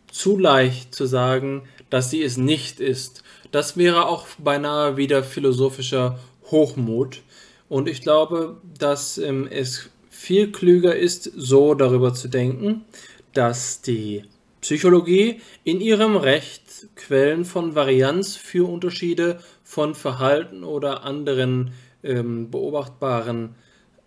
zu 0.10 0.38
leicht 0.38 0.96
zu 0.96 1.06
sagen, 1.06 1.64
dass 1.90 2.10
sie 2.12 2.24
es 2.24 2.38
nicht 2.38 2.80
ist. 2.80 3.24
Das 3.52 3.76
wäre 3.76 4.08
auch 4.08 4.26
beinahe 4.38 4.96
wieder 4.96 5.22
philosophischer 5.22 6.18
Hochmut. 6.50 7.22
Und 7.68 7.90
ich 7.90 8.02
glaube, 8.02 8.62
dass 8.78 9.18
ähm, 9.18 9.50
es 9.52 9.90
viel 10.10 10.54
klüger 10.54 10.96
ist, 10.96 11.24
so 11.36 11.74
darüber 11.74 12.14
zu 12.14 12.30
denken, 12.30 12.86
dass 13.34 13.82
die 13.82 14.24
Psychologie 14.62 15.42
in 15.66 15.82
ihrem 15.82 16.16
Recht 16.16 16.69
Quellen 16.96 17.46
von 17.46 17.76
Varianz 17.76 18.36
für 18.36 18.68
Unterschiede 18.68 19.40
von 19.64 19.96
Verhalten 19.96 20.64
oder 20.64 21.04
anderen 21.04 21.72
ähm, 22.04 22.50
beobachtbaren 22.50 23.56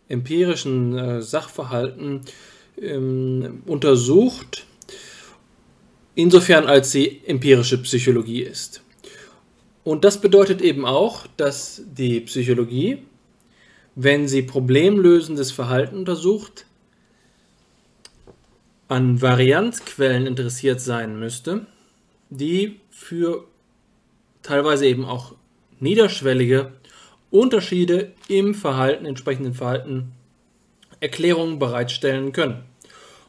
empirischen 0.09 0.97
äh, 0.97 1.23
Sachverhalten 1.23 2.23
ähm, 2.81 3.63
untersucht, 3.67 4.67
insofern 6.15 6.67
als 6.67 6.93
sie 6.93 7.23
empirische 7.27 7.79
Psychologie 7.83 8.43
ist. 8.43 8.83
Und 9.85 10.05
das 10.05 10.21
bedeutet 10.21 10.61
eben 10.61 10.85
auch, 10.85 11.27
dass 11.37 11.83
die 11.87 12.21
Psychologie, 12.21 12.99
wenn 13.95 14.29
sie 14.29 14.43
problemlösendes 14.43 15.51
Verhalten 15.51 15.97
untersucht, 15.97 16.67
an 18.89 19.23
Varianzquellen 19.23 20.27
interessiert 20.27 20.81
sein 20.81 21.19
müsste, 21.19 21.67
die 22.37 22.81
für 22.91 23.45
teilweise 24.43 24.87
eben 24.87 25.05
auch 25.05 25.35
niederschwellige 25.81 26.73
Unterschiede 27.31 28.13
im 28.29 28.55
Verhalten, 28.55 29.07
entsprechenden 29.07 29.55
Verhalten, 29.55 30.13
Erklärungen 31.01 31.59
bereitstellen 31.59 32.33
können. 32.33 32.63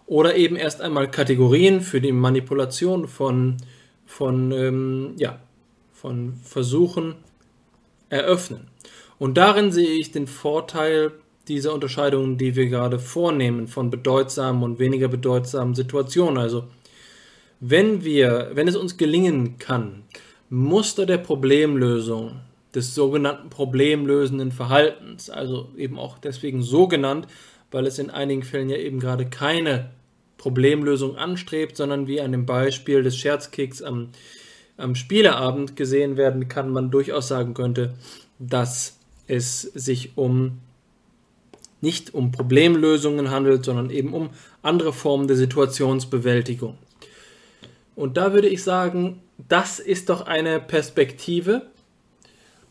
Oder 0.05 0.35
eben 0.35 0.55
erst 0.55 0.81
einmal 0.81 1.09
Kategorien 1.09 1.81
für 1.81 2.01
die 2.01 2.11
Manipulation 2.11 3.07
von, 3.07 3.57
von, 4.05 4.51
ähm, 4.51 5.13
ja, 5.17 5.39
von 5.93 6.33
Versuchen 6.43 7.15
eröffnen. 8.09 8.67
Und 9.17 9.37
darin 9.37 9.71
sehe 9.71 9.97
ich 9.97 10.11
den 10.11 10.27
Vorteil 10.27 11.13
dieser 11.47 11.73
Unterscheidungen, 11.73 12.37
die 12.37 12.55
wir 12.55 12.67
gerade 12.67 12.99
vornehmen, 12.99 13.67
von 13.67 13.89
bedeutsamen 13.89 14.63
und 14.63 14.79
weniger 14.79 15.07
bedeutsamen 15.07 15.75
Situationen. 15.75 16.37
Also 16.37 16.65
wenn 17.65 18.03
wir, 18.03 18.51
wenn 18.55 18.67
es 18.67 18.75
uns 18.75 18.97
gelingen 18.97 19.57
kann, 19.57 20.03
Muster 20.49 21.05
der 21.05 21.17
Problemlösung, 21.17 22.41
des 22.75 22.93
sogenannten 22.93 23.49
problemlösenden 23.49 24.51
Verhaltens, 24.51 25.29
also 25.29 25.69
eben 25.77 25.97
auch 25.97 26.17
deswegen 26.17 26.61
so 26.61 26.89
genannt, 26.89 27.27
weil 27.71 27.87
es 27.87 27.99
in 27.99 28.09
einigen 28.09 28.43
Fällen 28.43 28.69
ja 28.69 28.75
eben 28.75 28.99
gerade 28.99 29.27
keine 29.27 29.91
Problemlösung 30.37 31.15
anstrebt, 31.15 31.77
sondern 31.77 32.07
wie 32.07 32.19
an 32.19 32.33
dem 32.33 32.45
Beispiel 32.45 33.01
des 33.01 33.15
Scherzkicks 33.15 33.81
am, 33.81 34.09
am 34.75 34.95
Spieleabend 34.95 35.77
gesehen 35.77 36.17
werden 36.17 36.49
kann, 36.49 36.69
man 36.69 36.91
durchaus 36.91 37.29
sagen 37.29 37.53
könnte, 37.53 37.93
dass 38.39 38.97
es 39.27 39.61
sich 39.61 40.17
um 40.17 40.59
nicht 41.79 42.13
um 42.13 42.31
Problemlösungen 42.31 43.31
handelt, 43.31 43.63
sondern 43.63 43.89
eben 43.89 44.13
um 44.13 44.31
andere 44.61 44.91
Formen 44.91 45.27
der 45.27 45.37
Situationsbewältigung. 45.37 46.77
Und 47.95 48.17
da 48.17 48.33
würde 48.33 48.49
ich 48.49 48.63
sagen, 48.63 49.21
das 49.49 49.79
ist 49.79 50.09
doch 50.09 50.25
eine 50.25 50.59
Perspektive, 50.59 51.67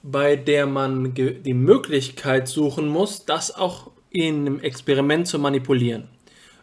bei 0.02 0.36
der 0.36 0.66
man 0.66 1.14
die 1.14 1.54
Möglichkeit 1.54 2.48
suchen 2.48 2.88
muss, 2.88 3.24
das 3.24 3.54
auch 3.54 3.90
in 4.10 4.40
einem 4.40 4.60
Experiment 4.60 5.28
zu 5.28 5.38
manipulieren. 5.38 6.08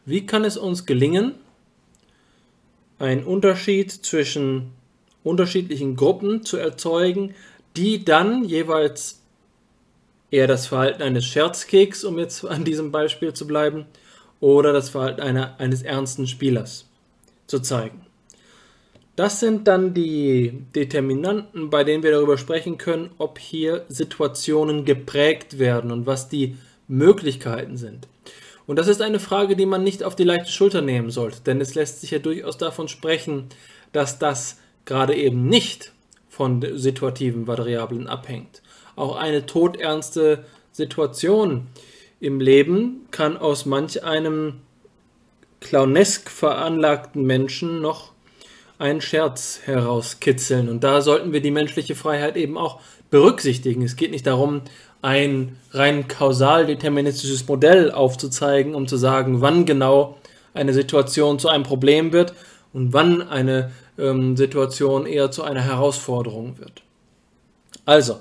Wie 0.05 0.25
kann 0.25 0.43
es 0.43 0.57
uns 0.57 0.85
gelingen, 0.85 1.35
einen 2.99 3.23
Unterschied 3.23 3.91
zwischen 3.91 4.71
unterschiedlichen 5.23 5.95
Gruppen 5.95 6.43
zu 6.43 6.57
erzeugen, 6.57 7.33
die 7.77 8.03
dann 8.03 8.43
jeweils 8.43 9.21
eher 10.31 10.47
das 10.47 10.67
Verhalten 10.67 11.01
eines 11.01 11.25
Scherzkeks, 11.25 12.03
um 12.03 12.19
jetzt 12.19 12.45
an 12.45 12.65
diesem 12.65 12.91
Beispiel 12.91 13.33
zu 13.33 13.47
bleiben, 13.47 13.85
oder 14.41 14.73
das 14.73 14.89
Verhalten 14.89 15.21
einer, 15.21 15.59
eines 15.59 15.81
ernsten 15.81 16.27
Spielers 16.27 16.85
zu 17.47 17.59
zeigen. 17.59 18.05
Das 19.19 19.41
sind 19.41 19.67
dann 19.67 19.93
die 19.93 20.63
Determinanten, 20.73 21.69
bei 21.69 21.83
denen 21.83 22.03
wir 22.03 22.11
darüber 22.11 22.37
sprechen 22.37 22.77
können, 22.77 23.09
ob 23.17 23.37
hier 23.37 23.83
Situationen 23.89 24.85
geprägt 24.85 25.59
werden 25.59 25.91
und 25.91 26.05
was 26.05 26.29
die 26.29 26.55
Möglichkeiten 26.87 27.75
sind. 27.75 28.07
Und 28.65 28.79
das 28.79 28.87
ist 28.87 29.01
eine 29.01 29.19
Frage, 29.19 29.57
die 29.57 29.65
man 29.65 29.83
nicht 29.83 30.03
auf 30.03 30.15
die 30.15 30.23
leichte 30.23 30.53
Schulter 30.53 30.81
nehmen 30.81 31.09
sollte, 31.09 31.41
denn 31.41 31.59
es 31.59 31.75
lässt 31.75 31.99
sich 31.99 32.11
ja 32.11 32.19
durchaus 32.19 32.57
davon 32.57 32.87
sprechen, 32.87 33.49
dass 33.91 34.19
das 34.19 34.57
gerade 34.85 35.15
eben 35.15 35.49
nicht 35.49 35.91
von 36.29 36.65
situativen 36.77 37.45
Variablen 37.45 38.07
abhängt. 38.07 38.61
Auch 38.95 39.17
eine 39.17 39.45
todernste 39.45 40.45
Situation 40.71 41.67
im 42.21 42.39
Leben 42.39 43.05
kann 43.11 43.35
aus 43.35 43.65
manch 43.65 44.01
einem 44.01 44.61
clownesk 45.59 46.29
veranlagten 46.29 47.25
Menschen 47.25 47.81
noch 47.81 48.13
einen 48.79 49.01
Scherz 49.01 49.59
herauskitzeln. 49.65 50.69
Und 50.69 50.83
da 50.83 51.01
sollten 51.01 51.33
wir 51.33 51.41
die 51.41 51.51
menschliche 51.51 51.95
Freiheit 51.95 52.37
eben 52.37 52.57
auch 52.57 52.79
berücksichtigen. 53.11 53.83
Es 53.83 53.95
geht 53.95 54.11
nicht 54.11 54.25
darum, 54.25 54.61
ein 55.01 55.57
rein 55.71 56.07
kausal 56.07 56.65
deterministisches 56.65 57.47
Modell 57.47 57.91
aufzuzeigen, 57.91 58.73
um 58.75 58.87
zu 58.87 58.97
sagen, 58.97 59.41
wann 59.41 59.65
genau 59.65 60.17
eine 60.53 60.73
Situation 60.73 61.39
zu 61.39 61.49
einem 61.49 61.63
Problem 61.63 62.11
wird 62.11 62.33
und 62.73 62.93
wann 62.93 63.21
eine 63.21 63.71
ähm, 63.97 64.35
Situation 64.35 65.05
eher 65.05 65.29
zu 65.31 65.43
einer 65.43 65.61
Herausforderung 65.61 66.57
wird. 66.59 66.81
Also, 67.85 68.19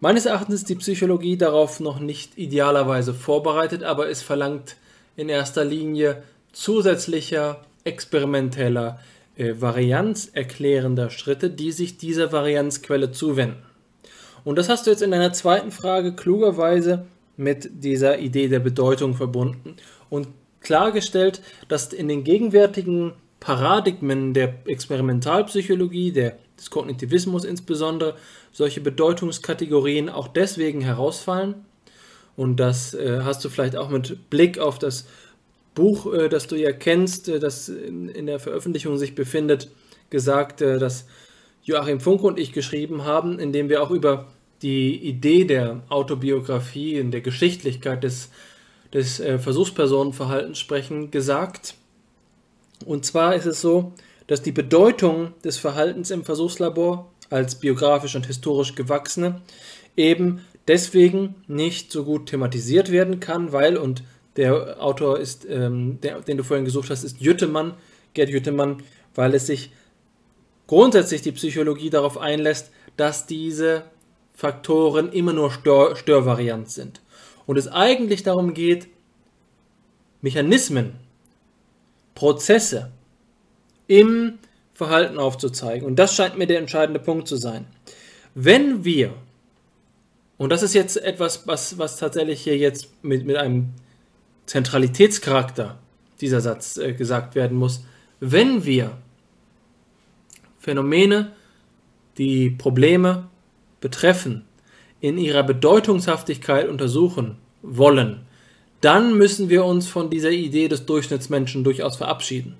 meines 0.00 0.26
Erachtens 0.26 0.56
ist 0.56 0.68
die 0.68 0.76
Psychologie 0.76 1.36
darauf 1.36 1.80
noch 1.80 2.00
nicht 2.00 2.36
idealerweise 2.36 3.14
vorbereitet, 3.14 3.82
aber 3.82 4.08
es 4.08 4.22
verlangt 4.22 4.76
in 5.16 5.28
erster 5.28 5.64
Linie 5.64 6.22
zusätzlicher 6.52 7.60
experimenteller 7.84 8.98
äh, 9.40 9.58
varianzerklärender 9.58 11.08
Schritte, 11.08 11.48
die 11.48 11.72
sich 11.72 11.96
dieser 11.96 12.30
Varianzquelle 12.30 13.10
zuwenden. 13.10 13.62
Und 14.44 14.56
das 14.56 14.68
hast 14.68 14.86
du 14.86 14.90
jetzt 14.90 15.00
in 15.00 15.12
deiner 15.12 15.32
zweiten 15.32 15.70
Frage 15.70 16.14
klugerweise 16.14 17.06
mit 17.38 17.70
dieser 17.82 18.18
Idee 18.18 18.48
der 18.48 18.58
Bedeutung 18.60 19.14
verbunden 19.14 19.76
und 20.10 20.28
klargestellt, 20.60 21.40
dass 21.68 21.94
in 21.94 22.08
den 22.08 22.22
gegenwärtigen 22.22 23.14
Paradigmen 23.40 24.34
der 24.34 24.56
Experimentalpsychologie, 24.66 26.12
der, 26.12 26.36
des 26.58 26.68
Kognitivismus 26.68 27.44
insbesondere, 27.44 28.16
solche 28.52 28.82
Bedeutungskategorien 28.82 30.10
auch 30.10 30.28
deswegen 30.28 30.82
herausfallen. 30.82 31.54
Und 32.36 32.56
das 32.56 32.92
äh, 32.92 33.20
hast 33.24 33.42
du 33.42 33.48
vielleicht 33.48 33.76
auch 33.76 33.88
mit 33.88 34.28
Blick 34.28 34.58
auf 34.58 34.78
das 34.78 35.06
Buch, 35.80 36.12
äh, 36.12 36.28
das 36.28 36.46
du 36.46 36.56
ja 36.56 36.72
kennst, 36.72 37.28
äh, 37.28 37.40
das 37.40 37.68
in, 37.70 38.08
in, 38.10 38.26
der 38.26 38.38
Veröffentlichung 38.38 38.98
sich 38.98 39.14
befindet, 39.14 39.70
gesagt, 40.10 40.60
äh, 40.60 40.78
dass 40.78 41.06
Joachim 41.64 42.00
Funke 42.00 42.26
und 42.26 42.38
ich 42.38 42.52
geschrieben 42.52 43.04
haben, 43.04 43.38
in 43.38 43.52
dem 43.52 43.68
wir 43.70 43.82
auch 43.82 43.90
über 43.90 44.26
die 44.60 44.96
Idee 44.96 45.44
der 45.44 45.82
Autobiografie 45.88 46.96
in 46.96 47.10
der 47.10 47.22
Geschichtlichkeit 47.22 48.04
des, 48.04 48.28
des 48.92 49.20
äh, 49.20 49.38
Versuchspersonenverhaltens 49.38 50.58
sprechen, 50.58 51.10
gesagt. 51.10 51.74
Und 52.84 53.06
zwar 53.06 53.34
ist 53.34 53.46
es 53.46 53.62
so, 53.62 53.92
dass 54.26 54.42
die 54.42 54.52
Bedeutung 54.52 55.32
des 55.44 55.56
Verhaltens 55.56 56.10
im 56.10 56.24
Versuchslabor 56.24 57.10
als 57.30 57.54
biografisch 57.54 58.16
und 58.16 58.26
historisch 58.26 58.74
gewachsene 58.74 59.40
eben 59.96 60.44
deswegen 60.68 61.36
nicht 61.48 61.90
so 61.90 62.04
gut 62.04 62.26
thematisiert 62.26 62.92
werden 62.92 63.20
kann, 63.20 63.52
weil, 63.52 63.76
und 63.76 64.02
der 64.40 64.82
Autor 64.82 65.18
ist, 65.18 65.46
ähm, 65.50 66.00
der, 66.00 66.22
den 66.22 66.38
du 66.38 66.44
vorhin 66.44 66.64
gesucht 66.64 66.88
hast, 66.88 67.04
ist 67.04 67.20
Jüttemann, 67.20 67.74
Gerd 68.14 68.30
Jüttemann, 68.30 68.82
weil 69.14 69.34
es 69.34 69.46
sich 69.46 69.70
grundsätzlich 70.66 71.20
die 71.20 71.32
Psychologie 71.32 71.90
darauf 71.90 72.16
einlässt, 72.16 72.70
dass 72.96 73.26
diese 73.26 73.84
Faktoren 74.32 75.12
immer 75.12 75.34
nur 75.34 75.50
Stör 75.50 75.94
Störvariant 75.94 76.70
sind. 76.70 77.02
Und 77.44 77.58
es 77.58 77.68
eigentlich 77.68 78.22
darum 78.22 78.54
geht, 78.54 78.88
Mechanismen, 80.22 80.94
Prozesse 82.14 82.90
im 83.88 84.38
Verhalten 84.72 85.18
aufzuzeigen. 85.18 85.86
Und 85.86 85.96
das 85.96 86.14
scheint 86.14 86.38
mir 86.38 86.46
der 86.46 86.60
entscheidende 86.60 87.00
Punkt 87.00 87.28
zu 87.28 87.36
sein. 87.36 87.66
Wenn 88.34 88.86
wir, 88.86 89.12
und 90.38 90.48
das 90.48 90.62
ist 90.62 90.72
jetzt 90.72 90.96
etwas, 90.96 91.46
was, 91.46 91.76
was 91.76 91.98
tatsächlich 91.98 92.40
hier 92.40 92.56
jetzt 92.56 92.88
mit, 93.02 93.26
mit 93.26 93.36
einem 93.36 93.74
Zentralitätscharakter 94.50 95.78
dieser 96.20 96.40
Satz 96.40 96.76
äh, 96.76 96.92
gesagt 96.92 97.36
werden 97.36 97.56
muss, 97.56 97.84
wenn 98.18 98.64
wir 98.64 98.98
Phänomene, 100.58 101.30
die 102.18 102.50
Probleme 102.50 103.28
betreffen, 103.80 104.44
in 105.00 105.18
ihrer 105.18 105.44
Bedeutungshaftigkeit 105.44 106.68
untersuchen 106.68 107.36
wollen, 107.62 108.22
dann 108.80 109.16
müssen 109.16 109.50
wir 109.50 109.64
uns 109.64 109.86
von 109.86 110.10
dieser 110.10 110.32
Idee 110.32 110.66
des 110.66 110.84
Durchschnittsmenschen 110.84 111.62
durchaus 111.62 111.94
verabschieden. 111.94 112.56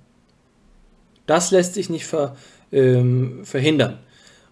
Das 1.27 1.51
lässt 1.51 1.75
sich 1.75 1.91
nicht 1.91 2.07
ver, 2.07 2.37
ähm, 2.71 3.45
verhindern. 3.45 3.99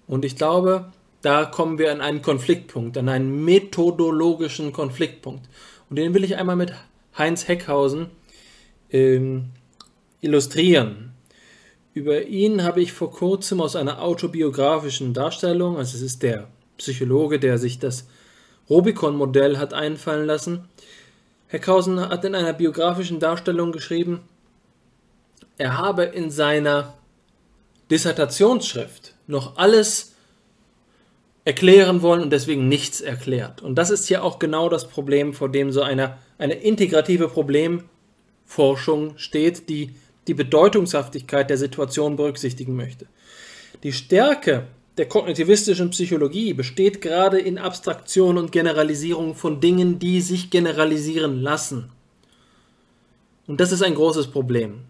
Und 0.09 0.24
ich 0.24 0.34
glaube, 0.34 0.91
da 1.22 1.45
kommen 1.45 1.78
wir 1.78 1.93
an 1.93 2.01
einen 2.01 2.20
Konfliktpunkt, 2.20 2.99
an 2.99 3.09
einen 3.09 3.45
methodologischen 3.45 4.72
Konfliktpunkt. 4.72 5.49
Und 5.89 5.97
den 5.97 6.14
will 6.14 6.24
ich 6.24 6.36
einmal 6.36 6.57
mit 6.57 6.72
Heinz 7.18 7.48
Heckhausen 7.48 8.10
ähm, 8.90 9.50
illustrieren. 10.20 11.12
Über 11.94 12.22
ihn 12.22 12.62
habe 12.62 12.80
ich 12.80 12.92
vor 12.92 13.10
kurzem 13.10 13.60
aus 13.60 13.74
einer 13.76 14.00
autobiografischen 14.00 15.14
Darstellung, 15.14 15.76
also 15.76 15.96
es 15.96 16.02
ist 16.02 16.22
der 16.22 16.48
Psychologe, 16.76 17.40
der 17.40 17.58
sich 17.58 17.78
das 17.78 18.06
Rubicon-Modell 18.70 19.58
hat 19.58 19.74
einfallen 19.74 20.26
lassen, 20.26 20.68
Heckhausen 21.48 21.98
hat 21.98 22.24
in 22.24 22.34
einer 22.34 22.52
biografischen 22.52 23.18
Darstellung 23.18 23.72
geschrieben, 23.72 24.20
er 25.56 25.78
habe 25.78 26.04
in 26.04 26.30
seiner 26.30 26.94
Dissertationsschrift 27.90 29.14
noch 29.26 29.56
alles 29.56 30.14
erklären 31.44 32.02
wollen 32.02 32.22
und 32.22 32.30
deswegen 32.30 32.68
nichts 32.68 33.00
erklärt. 33.00 33.62
Und 33.62 33.76
das 33.76 33.90
ist 33.90 34.06
hier 34.06 34.22
auch 34.22 34.38
genau 34.38 34.68
das 34.68 34.86
Problem, 34.86 35.32
vor 35.32 35.48
dem 35.48 35.72
so 35.72 35.82
eine, 35.82 36.18
eine 36.39 36.55
integrative 36.55 37.28
Problemforschung 37.28 39.18
steht, 39.18 39.68
die 39.68 39.91
die 40.28 40.34
Bedeutungshaftigkeit 40.34 41.51
der 41.51 41.59
Situation 41.59 42.16
berücksichtigen 42.16 42.76
möchte. 42.76 43.07
Die 43.82 43.93
Stärke 43.93 44.66
der 44.99 45.07
kognitivistischen 45.07 45.91
Psychologie 45.91 46.53
besteht 46.53 47.01
gerade 47.01 47.39
in 47.39 47.59
Abstraktion 47.59 48.36
und 48.36 48.53
Generalisierung 48.53 49.34
von 49.34 49.61
Dingen, 49.61 49.99
die 49.99 50.20
sich 50.20 50.51
generalisieren 50.51 51.41
lassen. 51.41 51.91
Und 53.47 53.61
das 53.61 53.72
ist 53.72 53.82
ein 53.82 53.95
großes 53.95 54.26
Problem. 54.28 54.80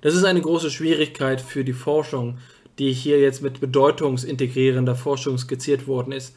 Das 0.00 0.14
ist 0.14 0.24
eine 0.24 0.40
große 0.40 0.70
Schwierigkeit 0.70 1.40
für 1.40 1.64
die 1.64 1.72
Forschung, 1.72 2.38
die 2.78 2.92
hier 2.92 3.20
jetzt 3.20 3.42
mit 3.42 3.60
bedeutungsintegrierender 3.60 4.94
Forschung 4.94 5.38
skizziert 5.38 5.86
worden 5.86 6.12
ist. 6.12 6.34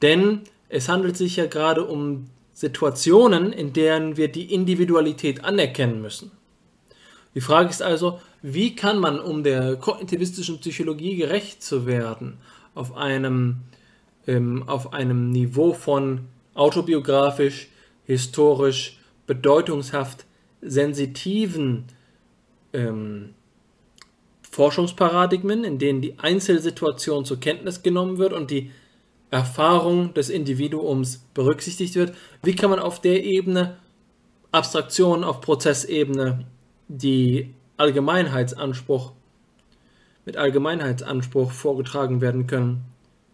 Denn 0.00 0.42
es 0.68 0.88
handelt 0.88 1.16
sich 1.16 1.36
ja 1.36 1.46
gerade 1.46 1.84
um 1.84 2.28
Situationen, 2.56 3.52
in 3.52 3.74
denen 3.74 4.16
wir 4.16 4.28
die 4.28 4.54
Individualität 4.54 5.44
anerkennen 5.44 6.00
müssen. 6.00 6.30
Die 7.34 7.42
Frage 7.42 7.68
ist 7.68 7.82
also, 7.82 8.18
wie 8.40 8.74
kann 8.74 8.98
man, 8.98 9.20
um 9.20 9.42
der 9.42 9.76
kognitivistischen 9.76 10.58
Psychologie 10.60 11.16
gerecht 11.16 11.62
zu 11.62 11.84
werden, 11.84 12.38
auf 12.74 12.96
einem, 12.96 13.58
ähm, 14.26 14.64
auf 14.66 14.94
einem 14.94 15.32
Niveau 15.32 15.74
von 15.74 16.28
autobiografisch, 16.54 17.68
historisch, 18.06 19.00
bedeutungshaft 19.26 20.24
sensitiven 20.62 21.84
ähm, 22.72 23.34
Forschungsparadigmen, 24.50 25.62
in 25.62 25.78
denen 25.78 26.00
die 26.00 26.18
Einzelsituation 26.18 27.26
zur 27.26 27.38
Kenntnis 27.38 27.82
genommen 27.82 28.16
wird 28.16 28.32
und 28.32 28.50
die 28.50 28.70
Erfahrung 29.30 30.14
des 30.14 30.30
Individuums 30.30 31.26
berücksichtigt 31.34 31.94
wird, 31.96 32.14
wie 32.42 32.54
kann 32.54 32.70
man 32.70 32.78
auf 32.78 33.00
der 33.00 33.24
Ebene 33.24 33.76
Abstraktion 34.52 35.24
auf 35.24 35.40
Prozessebene 35.40 36.46
die 36.88 37.54
Allgemeinheitsanspruch 37.76 39.12
mit 40.24 40.36
Allgemeinheitsanspruch 40.36 41.52
vorgetragen 41.52 42.20
werden 42.20 42.46
können, 42.46 42.84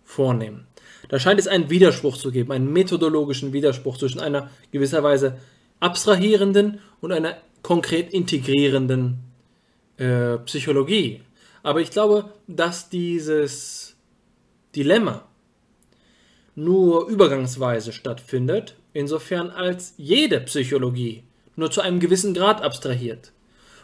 vornehmen. 0.04 0.66
Da 1.08 1.18
scheint 1.18 1.40
es 1.40 1.48
einen 1.48 1.70
Widerspruch 1.70 2.16
zu 2.16 2.30
geben, 2.30 2.52
einen 2.52 2.72
methodologischen 2.72 3.52
Widerspruch 3.52 3.96
zwischen 3.96 4.20
einer 4.20 4.50
gewisserweise 4.70 5.38
abstrahierenden 5.80 6.80
und 7.00 7.12
einer 7.12 7.36
konkret 7.62 8.12
integrierenden 8.12 9.18
äh, 9.96 10.38
Psychologie. 10.38 11.22
Aber 11.62 11.80
ich 11.80 11.90
glaube, 11.90 12.32
dass 12.46 12.88
dieses 12.88 13.96
Dilemma 14.74 15.24
nur 16.54 17.08
übergangsweise 17.08 17.92
stattfindet, 17.92 18.74
insofern 18.92 19.50
als 19.50 19.94
jede 19.96 20.40
Psychologie 20.40 21.24
nur 21.56 21.70
zu 21.70 21.80
einem 21.80 22.00
gewissen 22.00 22.34
Grad 22.34 22.62
abstrahiert 22.62 23.32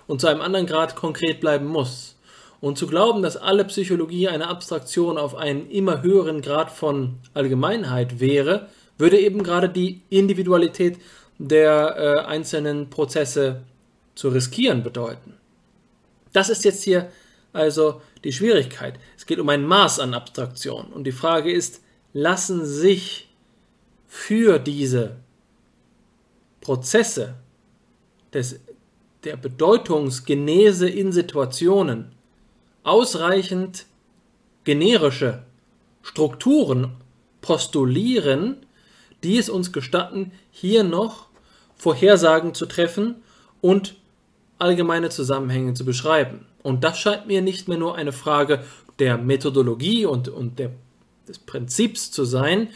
und 0.06 0.20
zu 0.20 0.26
einem 0.26 0.40
anderen 0.40 0.66
Grad 0.66 0.96
konkret 0.96 1.40
bleiben 1.40 1.66
muss. 1.66 2.16
Und 2.60 2.76
zu 2.76 2.88
glauben, 2.88 3.22
dass 3.22 3.36
alle 3.36 3.64
Psychologie 3.66 4.28
eine 4.28 4.48
Abstraktion 4.48 5.16
auf 5.16 5.36
einen 5.36 5.70
immer 5.70 6.02
höheren 6.02 6.42
Grad 6.42 6.72
von 6.72 7.18
Allgemeinheit 7.32 8.18
wäre, 8.18 8.68
würde 8.96 9.20
eben 9.20 9.44
gerade 9.44 9.68
die 9.68 10.02
Individualität 10.10 10.98
der 11.38 11.96
äh, 11.96 12.26
einzelnen 12.26 12.90
Prozesse 12.90 13.62
zu 14.16 14.30
riskieren 14.30 14.82
bedeuten. 14.82 15.34
Das 16.32 16.48
ist 16.48 16.64
jetzt 16.64 16.82
hier 16.82 17.08
also 17.52 18.00
die 18.24 18.32
Schwierigkeit. 18.32 18.94
Es 19.16 19.26
geht 19.26 19.38
um 19.38 19.48
ein 19.48 19.64
Maß 19.64 20.00
an 20.00 20.14
Abstraktion. 20.14 20.86
Und 20.86 21.04
die 21.04 21.12
Frage 21.12 21.52
ist, 21.52 21.82
lassen 22.12 22.64
sich 22.64 23.28
für 24.06 24.58
diese 24.58 25.16
Prozesse 26.60 27.34
des 28.32 28.60
der 29.24 29.36
Bedeutungsgenese 29.36 30.88
in 30.88 31.12
Situationen 31.12 32.12
ausreichend 32.84 33.86
generische 34.64 35.42
Strukturen 36.02 36.92
postulieren, 37.40 38.56
die 39.24 39.38
es 39.38 39.48
uns 39.48 39.72
gestatten, 39.72 40.32
hier 40.50 40.84
noch 40.84 41.28
Vorhersagen 41.76 42.54
zu 42.54 42.66
treffen 42.66 43.16
und 43.60 43.96
allgemeine 44.58 45.10
Zusammenhänge 45.10 45.74
zu 45.74 45.84
beschreiben. 45.84 46.46
Und 46.62 46.84
das 46.84 46.98
scheint 46.98 47.26
mir 47.26 47.42
nicht 47.42 47.68
mehr 47.68 47.78
nur 47.78 47.96
eine 47.96 48.12
Frage 48.12 48.64
der 48.98 49.18
Methodologie 49.18 50.06
und, 50.06 50.28
und 50.28 50.58
der, 50.58 50.72
des 51.28 51.38
Prinzips 51.38 52.10
zu 52.10 52.24
sein, 52.24 52.68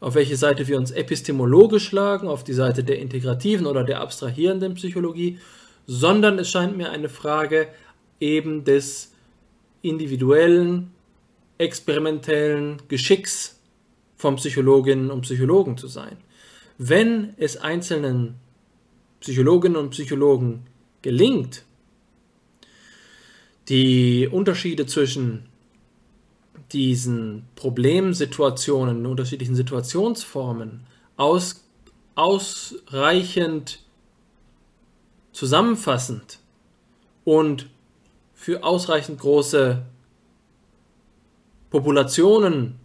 auf 0.00 0.14
welche 0.14 0.36
Seite 0.36 0.68
wir 0.68 0.76
uns 0.76 0.90
epistemologisch 0.90 1.86
schlagen, 1.86 2.28
auf 2.28 2.44
die 2.44 2.52
Seite 2.52 2.84
der 2.84 2.98
integrativen 2.98 3.66
oder 3.66 3.84
der 3.84 4.00
abstrahierenden 4.00 4.74
Psychologie, 4.74 5.38
sondern 5.86 6.38
es 6.38 6.50
scheint 6.50 6.76
mir 6.76 6.90
eine 6.90 7.08
Frage 7.08 7.68
eben 8.20 8.64
des 8.64 9.12
individuellen, 9.82 10.90
experimentellen 11.58 12.82
Geschicks 12.88 13.60
von 14.16 14.36
Psychologinnen 14.36 15.10
und 15.10 15.22
Psychologen 15.22 15.76
zu 15.76 15.86
sein. 15.86 16.16
Wenn 16.78 17.34
es 17.36 17.56
einzelnen 17.56 18.36
Psychologinnen 19.20 19.76
und 19.76 19.90
Psychologen 19.90 20.66
gelingt, 21.02 21.64
die 23.68 24.28
Unterschiede 24.30 24.86
zwischen 24.86 25.46
diesen 26.74 27.46
Problemsituationen, 27.56 29.06
unterschiedlichen 29.06 29.54
Situationsformen 29.54 30.80
aus, 31.16 31.64
ausreichend 32.14 33.80
zusammenfassend 35.32 36.38
und 37.24 37.68
für 38.34 38.62
ausreichend 38.62 39.20
große 39.20 39.82
Populationen 41.70 42.78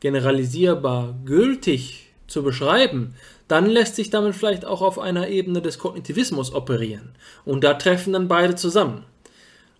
generalisierbar 0.00 1.14
gültig 1.24 2.12
zu 2.26 2.42
beschreiben, 2.42 3.14
dann 3.48 3.66
lässt 3.66 3.96
sich 3.96 4.10
damit 4.10 4.34
vielleicht 4.34 4.64
auch 4.64 4.82
auf 4.82 4.98
einer 4.98 5.28
Ebene 5.28 5.60
des 5.60 5.78
Kognitivismus 5.78 6.52
operieren. 6.54 7.12
Und 7.44 7.64
da 7.64 7.74
treffen 7.74 8.12
dann 8.12 8.28
beide 8.28 8.54
zusammen. 8.54 9.04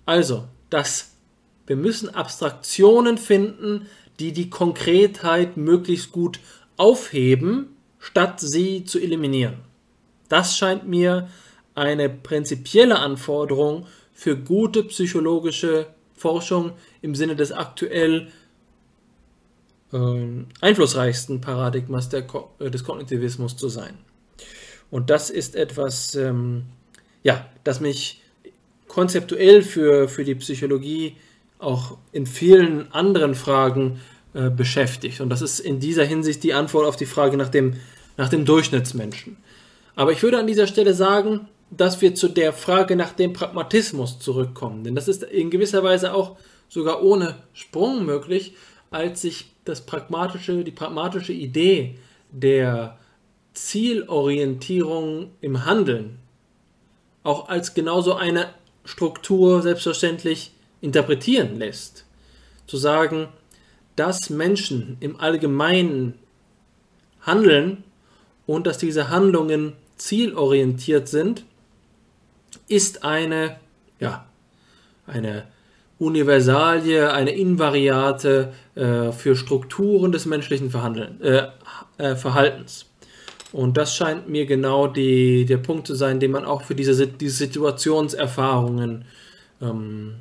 Also, 0.07 0.45
das, 0.71 1.10
wir 1.71 1.77
müssen 1.77 2.13
Abstraktionen 2.13 3.17
finden, 3.17 3.87
die 4.19 4.33
die 4.33 4.51
Konkretheit 4.51 5.57
möglichst 5.57 6.11
gut 6.11 6.41
aufheben, 6.77 7.77
statt 8.01 8.41
sie 8.41 8.83
zu 8.83 8.99
eliminieren. 8.99 9.59
Das 10.29 10.59
scheint 10.59 10.89
mir 10.89 11.29
eine 11.77 12.09
prinzipielle 12.09 12.99
Anforderung 12.99 13.87
für 14.13 14.37
gute 14.37 14.83
psychologische 14.83 15.87
Forschung 16.17 16.73
im 17.03 17.15
Sinne 17.15 17.37
des 17.37 17.53
aktuell 17.53 18.33
äh, 19.93 19.99
einflussreichsten 20.61 21.41
Paradigmas 21.41 22.09
der, 22.09 22.27
äh, 22.59 22.69
des 22.69 22.83
Kognitivismus 22.83 23.57
zu 23.57 23.69
sein. 23.69 23.97
Und 24.91 25.09
das 25.09 25.31
ist 25.31 25.55
etwas, 25.55 26.17
ähm, 26.17 26.65
ja, 27.23 27.49
das 27.63 27.79
mich 27.79 28.23
konzeptuell 28.89 29.63
für, 29.63 30.09
für 30.09 30.25
die 30.25 30.35
Psychologie 30.35 31.15
auch 31.61 31.99
in 32.13 32.27
vielen 32.27 32.93
anderen 32.93 33.35
Fragen 33.35 34.01
äh, 34.35 34.51
beschäftigt. 34.51 35.21
Und 35.21 35.29
das 35.29 35.43
ist 35.43 35.61
in 35.61 35.81
dieser 35.81 36.05
Hinsicht 36.05 36.43
die 36.43 36.55
Antwort 36.55 36.87
auf 36.87 36.97
die 36.97 37.07
Frage 37.07 37.37
nach 37.37 37.49
dem, 37.49 37.75
nach 38.17 38.29
dem 38.29 38.45
Durchschnittsmenschen. 38.45 39.37
Aber 39.95 40.13
ich 40.13 40.23
würde 40.23 40.39
an 40.39 40.47
dieser 40.47 40.67
Stelle 40.67 40.95
sagen, 40.95 41.49
dass 41.71 42.01
wir 42.01 42.15
zu 42.15 42.29
der 42.29 42.53
Frage 42.53 42.97
nach 42.97 43.13
dem 43.13 43.33
Pragmatismus 43.33 44.19
zurückkommen. 44.19 44.85
Denn 44.85 44.95
das 44.95 45.09
ist 45.09 45.23
in 45.23 45.51
gewisser 45.51 45.85
Weise 45.85 46.15
auch 46.15 46.37
sogar 46.69 47.03
ohne 47.03 47.37
Sprung 47.53 48.05
möglich, 48.05 48.55
als 48.91 49.23
sich 49.23 49.53
das 49.65 49.83
pragmatische, 49.87 50.65
die 50.65 50.71
pragmatische 50.71 51.33
Idee 51.33 51.99
der 52.33 52.99
Zielorientierung 53.55 55.33
im 55.41 55.65
Handeln 55.65 56.19
auch 57.23 57.49
als 57.49 57.75
genauso 57.75 58.15
eine 58.15 58.49
Struktur 58.85 59.63
selbstverständlich 59.63 60.53
interpretieren 60.81 61.57
lässt. 61.57 62.05
Zu 62.67 62.77
sagen, 62.77 63.29
dass 63.97 64.31
Menschen 64.31 64.97
im 65.01 65.21
Allgemeinen 65.21 66.15
handeln 67.21 67.85
und 68.47 68.67
dass 68.67 68.79
diese 68.79 69.11
Handlungen 69.11 69.75
zielorientiert 69.97 71.09
sind, 71.09 71.45
ist 72.69 73.05
eine, 73.05 73.57
ja, 73.99 74.27
eine 75.07 75.45
Universalie, 75.99 77.13
eine 77.13 77.33
Invariate 77.33 78.55
äh, 78.75 79.13
für 79.13 79.37
Strukturen 79.37 80.13
des 80.13 80.25
menschlichen 80.25 80.73
äh, 81.21 81.49
äh, 81.99 82.17
Verhaltens. 82.17 82.87
Und 83.53 83.77
das 83.77 83.95
scheint 83.95 84.29
mir 84.29 84.47
genau 84.47 84.87
die, 84.87 85.45
der 85.45 85.59
Punkt 85.59 85.87
zu 85.87 85.95
sein, 85.95 86.21
den 86.21 86.31
man 86.31 86.45
auch 86.45 86.63
für 86.63 86.75
diese, 86.75 87.07
diese 87.07 87.37
Situationserfahrungen 87.37 89.05
ähm, 89.61 90.15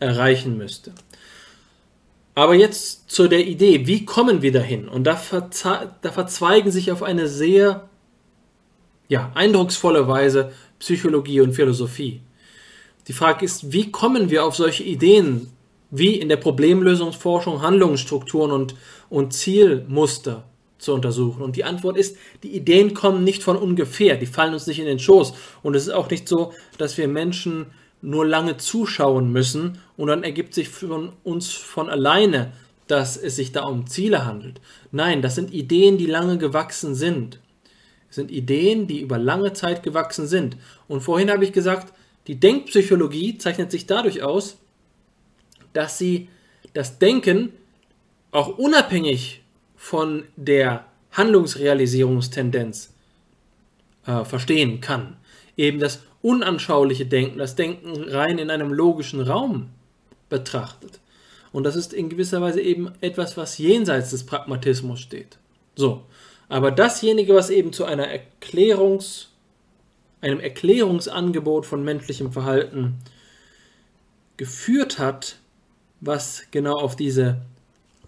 erreichen 0.00 0.58
müsste. 0.58 0.92
Aber 2.34 2.54
jetzt 2.54 3.10
zu 3.10 3.28
der 3.28 3.46
Idee, 3.46 3.86
wie 3.86 4.04
kommen 4.04 4.42
wir 4.42 4.52
dahin? 4.52 4.88
Und 4.88 5.04
da, 5.04 5.20
da 6.00 6.12
verzweigen 6.12 6.70
sich 6.70 6.90
auf 6.90 7.02
eine 7.02 7.28
sehr 7.28 7.88
ja, 9.08 9.30
eindrucksvolle 9.34 10.08
Weise 10.08 10.52
Psychologie 10.78 11.40
und 11.40 11.52
Philosophie. 11.52 12.22
Die 13.08 13.12
Frage 13.12 13.44
ist, 13.44 13.72
wie 13.72 13.90
kommen 13.90 14.30
wir 14.30 14.44
auf 14.44 14.54
solche 14.54 14.84
Ideen, 14.84 15.50
wie 15.90 16.14
in 16.14 16.28
der 16.28 16.36
Problemlösungsforschung 16.36 17.60
Handlungsstrukturen 17.60 18.52
und, 18.52 18.76
und 19.08 19.32
Zielmuster 19.32 20.44
zu 20.78 20.94
untersuchen? 20.94 21.42
Und 21.42 21.56
die 21.56 21.64
Antwort 21.64 21.96
ist, 21.96 22.16
die 22.44 22.54
Ideen 22.54 22.94
kommen 22.94 23.24
nicht 23.24 23.42
von 23.42 23.56
ungefähr, 23.56 24.16
die 24.16 24.26
fallen 24.26 24.54
uns 24.54 24.68
nicht 24.68 24.78
in 24.78 24.86
den 24.86 25.00
Schoß. 25.00 25.34
Und 25.62 25.74
es 25.74 25.88
ist 25.88 25.92
auch 25.92 26.08
nicht 26.08 26.28
so, 26.28 26.52
dass 26.78 26.96
wir 26.96 27.08
Menschen 27.08 27.66
nur 28.02 28.26
lange 28.26 28.56
zuschauen 28.56 29.30
müssen 29.30 29.78
und 29.96 30.08
dann 30.08 30.22
ergibt 30.22 30.54
sich 30.54 30.68
von 30.68 31.12
uns 31.22 31.50
von 31.52 31.88
alleine, 31.88 32.52
dass 32.86 33.16
es 33.16 33.36
sich 33.36 33.52
da 33.52 33.64
um 33.64 33.86
Ziele 33.86 34.24
handelt. 34.24 34.60
Nein, 34.90 35.22
das 35.22 35.34
sind 35.34 35.52
Ideen, 35.52 35.98
die 35.98 36.06
lange 36.06 36.38
gewachsen 36.38 36.94
sind. 36.94 37.38
Es 38.08 38.16
sind 38.16 38.30
Ideen, 38.30 38.88
die 38.88 39.00
über 39.00 39.18
lange 39.18 39.52
Zeit 39.52 39.82
gewachsen 39.82 40.26
sind. 40.26 40.56
Und 40.88 41.00
vorhin 41.00 41.30
habe 41.30 41.44
ich 41.44 41.52
gesagt, 41.52 41.92
die 42.26 42.40
Denkpsychologie 42.40 43.38
zeichnet 43.38 43.70
sich 43.70 43.86
dadurch 43.86 44.22
aus, 44.22 44.58
dass 45.72 45.98
sie 45.98 46.28
das 46.72 46.98
Denken 46.98 47.52
auch 48.32 48.58
unabhängig 48.58 49.42
von 49.76 50.24
der 50.36 50.84
Handlungsrealisierungstendenz 51.12 52.92
äh, 54.06 54.24
verstehen 54.24 54.80
kann. 54.80 55.16
Eben 55.56 55.78
das 55.78 56.00
unanschauliche 56.22 57.06
Denken, 57.06 57.38
das 57.38 57.54
Denken 57.54 58.04
rein 58.08 58.38
in 58.38 58.50
einem 58.50 58.72
logischen 58.72 59.20
Raum 59.20 59.70
betrachtet. 60.28 61.00
Und 61.52 61.64
das 61.64 61.76
ist 61.76 61.92
in 61.92 62.08
gewisser 62.08 62.40
Weise 62.40 62.60
eben 62.60 62.92
etwas, 63.00 63.36
was 63.36 63.58
jenseits 63.58 64.10
des 64.10 64.24
Pragmatismus 64.24 65.00
steht. 65.00 65.38
So, 65.74 66.02
aber 66.48 66.70
dasjenige, 66.70 67.34
was 67.34 67.50
eben 67.50 67.72
zu 67.72 67.84
einer 67.84 68.06
Erklärungs, 68.06 69.28
einem 70.20 70.40
Erklärungsangebot 70.40 71.66
von 71.66 71.82
menschlichem 71.82 72.32
Verhalten 72.32 72.98
geführt 74.36 74.98
hat, 74.98 75.36
was 76.00 76.44
genau 76.50 76.76
auf 76.76 76.96
diese 76.96 77.40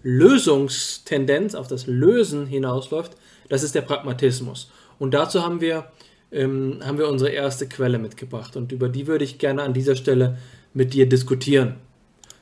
Lösungstendenz, 0.03 1.55
auf 1.55 1.67
das 1.67 1.87
Lösen 1.87 2.45
hinausläuft, 2.45 3.13
das 3.49 3.63
ist 3.63 3.75
der 3.75 3.81
Pragmatismus. 3.81 4.69
Und 4.99 5.13
dazu 5.13 5.43
haben 5.43 5.61
wir, 5.61 5.85
ähm, 6.33 6.79
haben 6.83 6.97
wir 6.97 7.07
unsere 7.07 7.31
erste 7.31 7.67
Quelle 7.67 7.99
mitgebracht 7.99 8.55
und 8.55 8.71
über 8.71 8.89
die 8.89 9.07
würde 9.07 9.23
ich 9.23 9.37
gerne 9.37 9.63
an 9.63 9.73
dieser 9.73 9.95
Stelle 9.95 10.37
mit 10.73 10.93
dir 10.93 11.07
diskutieren. 11.07 11.75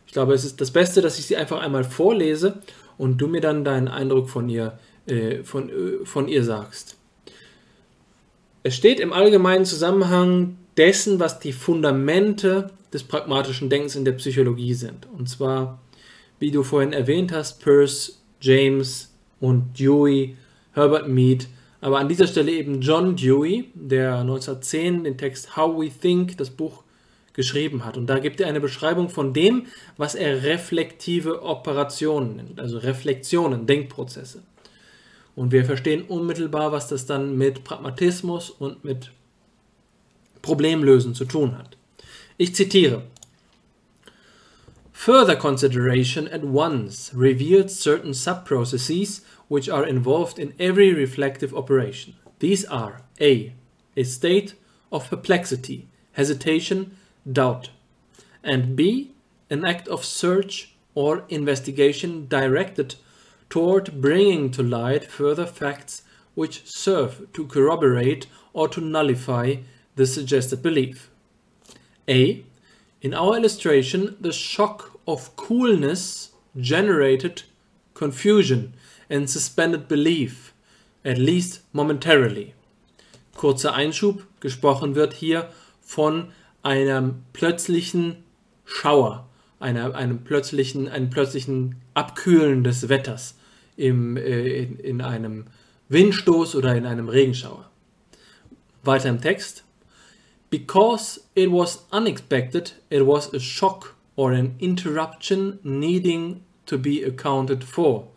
Ich 0.07 0.13
glaube, 0.13 0.33
es 0.33 0.45
ist 0.45 0.59
das 0.59 0.71
Beste, 0.71 1.01
dass 1.01 1.19
ich 1.19 1.27
sie 1.27 1.37
einfach 1.37 1.61
einmal 1.61 1.83
vorlese 1.83 2.61
und 2.97 3.17
du 3.17 3.27
mir 3.27 3.41
dann 3.41 3.63
deinen 3.63 3.87
Eindruck 3.87 4.29
von 4.29 4.49
ihr 4.49 4.77
äh, 5.07 5.43
von, 5.43 5.69
äh, 5.69 6.05
von 6.05 6.27
ihr 6.27 6.43
sagst. 6.43 6.95
Es 8.63 8.75
steht 8.75 8.99
im 8.99 9.13
allgemeinen 9.13 9.65
Zusammenhang 9.65 10.57
dessen, 10.77 11.19
was 11.19 11.39
die 11.39 11.53
Fundamente 11.53 12.69
des 12.93 13.03
pragmatischen 13.03 13.69
Denkens 13.69 13.95
in 13.95 14.05
der 14.05 14.11
Psychologie 14.13 14.75
sind. 14.75 15.07
Und 15.17 15.27
zwar, 15.27 15.81
wie 16.39 16.51
du 16.51 16.61
vorhin 16.61 16.93
erwähnt 16.93 17.31
hast, 17.31 17.63
Peirce, 17.63 18.21
James 18.39 19.11
und 19.39 19.79
Dewey, 19.79 20.37
Herbert 20.73 21.07
Mead, 21.07 21.47
aber 21.81 21.97
an 21.97 22.07
dieser 22.07 22.27
Stelle 22.27 22.51
eben 22.51 22.79
John 22.81 23.15
Dewey, 23.15 23.71
der 23.73 24.19
1910 24.19 25.03
den 25.03 25.17
Text 25.17 25.57
How 25.57 25.79
We 25.79 25.89
Think, 25.89 26.37
das 26.37 26.51
Buch, 26.51 26.83
geschrieben 27.33 27.85
hat. 27.85 27.97
Und 27.97 28.07
da 28.07 28.19
gibt 28.19 28.39
er 28.39 28.47
eine 28.47 28.59
Beschreibung 28.59 29.09
von 29.09 29.33
dem, 29.33 29.67
was 29.97 30.15
er 30.15 30.43
reflektive 30.43 31.41
Operationen 31.43 32.35
nennt, 32.35 32.59
also 32.59 32.77
Reflexionen, 32.77 33.65
Denkprozesse. 33.65 34.43
Und 35.35 35.51
wir 35.51 35.65
verstehen 35.65 36.03
unmittelbar, 36.03 36.71
was 36.71 36.87
das 36.87 37.05
dann 37.05 37.37
mit 37.37 37.63
Pragmatismus 37.63 38.49
und 38.49 38.83
mit 38.83 39.11
Problemlösen 40.41 41.15
zu 41.15 41.25
tun 41.25 41.57
hat. 41.57 41.77
Ich 42.37 42.53
zitiere. 42.53 43.03
Further 44.91 45.35
consideration 45.35 46.27
at 46.27 46.43
once 46.43 47.11
reveals 47.15 47.81
certain 47.81 48.13
subprocesses 48.13 49.23
which 49.51 49.67
are 49.67 49.85
involved 49.85 50.39
in 50.39 50.53
every 50.57 50.93
reflective 50.93 51.53
operation. 51.53 52.15
These 52.39 52.63
are 52.63 53.01
A. 53.19 53.51
A 53.97 54.03
state 54.03 54.53
of 54.93 55.09
perplexity, 55.09 55.89
hesitation, 56.13 56.95
doubt, 57.29 57.69
and 58.45 58.77
B. 58.77 59.11
An 59.49 59.65
act 59.65 59.89
of 59.89 60.05
search 60.05 60.73
or 60.95 61.25
investigation 61.27 62.27
directed 62.29 62.95
toward 63.49 63.99
bringing 63.99 64.51
to 64.51 64.63
light 64.63 65.11
further 65.11 65.45
facts 65.45 66.03
which 66.33 66.61
serve 66.63 67.27
to 67.33 67.45
corroborate 67.45 68.27
or 68.53 68.69
to 68.69 68.79
nullify 68.79 69.55
the 69.97 70.07
suggested 70.07 70.63
belief. 70.63 71.11
A. 72.07 72.45
In 73.01 73.13
our 73.13 73.35
illustration, 73.35 74.15
the 74.17 74.31
shock 74.31 74.97
of 75.05 75.35
coolness 75.35 76.31
generated 76.55 77.43
confusion 77.93 78.75
and 79.11 79.29
suspended 79.29 79.87
belief, 79.87 80.53
at 81.03 81.17
least 81.17 81.61
momentarily. 81.73 82.53
Kurzer 83.35 83.73
Einschub, 83.73 84.25
gesprochen 84.39 84.95
wird 84.95 85.13
hier 85.13 85.49
von 85.81 86.31
einem 86.63 87.23
plötzlichen 87.33 88.23
Schauer, 88.65 89.27
einer, 89.59 89.93
einem 89.93 90.23
plötzlichen, 90.23 90.87
einem 90.87 91.09
plötzlichen 91.09 91.75
Abkühlen 91.93 92.63
des 92.63 92.89
Wetters 92.89 93.35
im, 93.75 94.17
äh, 94.17 94.63
in, 94.63 94.79
in 94.79 95.01
einem 95.01 95.45
Windstoß 95.89 96.55
oder 96.55 96.75
in 96.75 96.85
einem 96.85 97.09
Regenschauer. 97.09 97.69
Weiter 98.83 99.09
im 99.09 99.21
Text. 99.21 99.63
Because 100.49 101.21
it 101.35 101.51
was 101.51 101.85
unexpected, 101.91 102.73
it 102.89 103.05
was 103.05 103.33
a 103.33 103.39
shock 103.39 103.95
or 104.15 104.31
an 104.31 104.55
interruption 104.59 105.59
needing 105.63 106.43
to 106.65 106.77
be 106.77 107.03
accounted 107.05 107.63
for, 107.63 108.07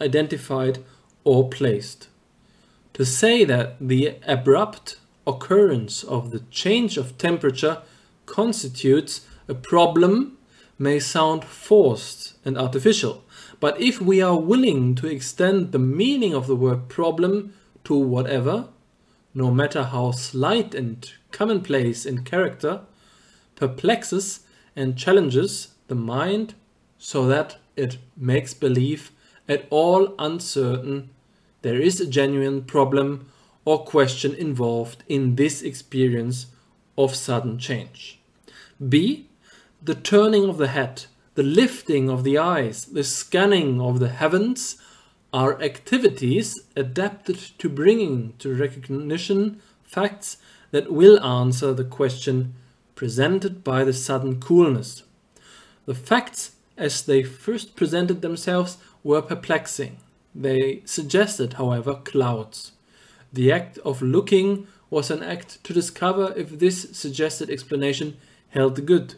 identified 0.00 0.78
or 1.24 1.48
placed. 1.48 2.08
To 2.94 3.04
say 3.04 3.44
that 3.44 3.76
the 3.80 4.16
abrupt 4.26 4.98
occurrence 5.26 6.04
of 6.04 6.30
the 6.30 6.40
change 6.50 6.96
of 6.96 7.18
temperature 7.18 7.82
constitutes 8.26 9.26
a 9.48 9.54
problem 9.54 10.38
may 10.78 10.98
sound 10.98 11.44
forced 11.44 12.34
and 12.44 12.58
artificial, 12.58 13.24
but 13.60 13.80
if 13.80 14.00
we 14.00 14.20
are 14.20 14.38
willing 14.38 14.94
to 14.96 15.06
extend 15.06 15.72
the 15.72 15.78
meaning 15.78 16.34
of 16.34 16.46
the 16.46 16.56
word 16.56 16.88
problem 16.88 17.54
to 17.84 17.94
whatever, 17.94 18.68
no 19.34 19.50
matter 19.50 19.84
how 19.84 20.10
slight 20.10 20.74
and 20.74 21.12
commonplace 21.30 22.06
in 22.06 22.24
character, 22.24 22.80
perplexes 23.56 24.40
and 24.76 24.96
challenges 24.96 25.74
the 25.88 25.94
mind 25.94 26.54
so 26.98 27.26
that 27.26 27.56
it 27.76 27.98
makes 28.16 28.54
believe 28.54 29.10
at 29.48 29.66
all 29.70 30.14
uncertain 30.18 31.10
there 31.62 31.80
is 31.80 32.00
a 32.00 32.06
genuine 32.06 32.62
problem 32.62 33.30
or 33.64 33.84
question 33.84 34.34
involved 34.34 35.02
in 35.08 35.36
this 35.36 35.62
experience 35.62 36.46
of 36.98 37.14
sudden 37.14 37.58
change. 37.58 38.20
B. 38.86 39.28
The 39.82 39.94
turning 39.94 40.48
of 40.48 40.58
the 40.58 40.68
head, 40.68 41.06
the 41.34 41.42
lifting 41.42 42.10
of 42.10 42.24
the 42.24 42.38
eyes, 42.38 42.84
the 42.84 43.04
scanning 43.04 43.80
of 43.80 43.98
the 43.98 44.08
heavens 44.08 44.76
are 45.32 45.60
activities 45.60 46.60
adapted 46.76 47.38
to 47.58 47.68
bringing 47.68 48.34
to 48.38 48.54
recognition 48.54 49.60
facts 49.82 50.36
that 50.70 50.92
will 50.92 51.22
answer 51.22 51.72
the 51.72 51.84
question 51.84 52.54
presented 52.94 53.64
by 53.64 53.84
the 53.84 53.92
sudden 53.92 54.40
coolness. 54.40 55.02
The 55.86 55.94
facts, 55.94 56.52
as 56.76 57.02
they 57.02 57.22
first 57.22 57.74
presented 57.76 58.22
themselves, 58.22 58.78
were 59.04 59.22
perplexing. 59.22 59.98
They 60.34 60.82
suggested, 60.84 61.52
however, 61.54 61.94
clouds. 61.94 62.72
The 63.32 63.52
act 63.52 63.78
of 63.78 64.02
looking 64.02 64.66
was 64.90 65.10
an 65.10 65.22
act 65.22 65.62
to 65.64 65.72
discover 65.72 66.32
if 66.36 66.58
this 66.58 66.88
suggested 66.92 67.50
explanation 67.50 68.16
held 68.48 68.84
good. 68.86 69.14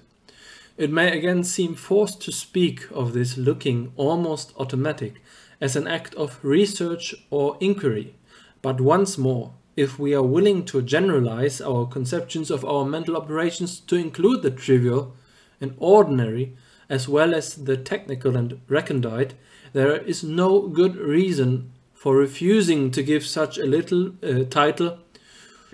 It 0.76 0.91
may 0.91 1.16
again 1.16 1.45
seem 1.45 1.74
forced 1.74 2.20
to 2.22 2.32
speak 2.32 2.91
of 2.91 3.14
this 3.14 3.39
looking 3.39 3.93
almost 3.97 4.53
automatic 4.59 5.22
as 5.61 5.76
an 5.76 5.87
act 5.87 6.14
of 6.16 6.39
research 6.43 7.14
or 7.30 7.57
inquiry, 7.61 8.14
but 8.61 8.80
once 8.80 9.16
more, 9.16 9.53
if 9.76 9.99
we 9.99 10.14
are 10.14 10.22
willing 10.22 10.64
to 10.64 10.82
generalize 10.82 11.61
our 11.61 11.87
conceptions 11.87 12.51
of 12.51 12.64
our 12.64 12.84
mental 12.84 13.16
operations 13.16 13.80
to 13.80 13.97
include 13.97 14.43
the 14.43 14.51
trivial 14.51 15.14
and 15.61 15.74
ordinary 15.78 16.57
as 16.89 17.09
well 17.09 17.34
as 17.34 17.55
the 17.55 17.76
technical 17.76 18.37
and 18.37 18.61
recondite, 18.68 19.34
there 19.73 19.97
is 19.97 20.23
no 20.23 20.69
good 20.69 20.97
reason 20.97 21.73
for 21.95 22.17
refusing 22.17 22.91
to 22.91 23.03
give 23.03 23.27
such 23.27 23.59
a 23.59 23.64
little 23.64 24.12
uh, 24.23 24.45
title 24.51 24.99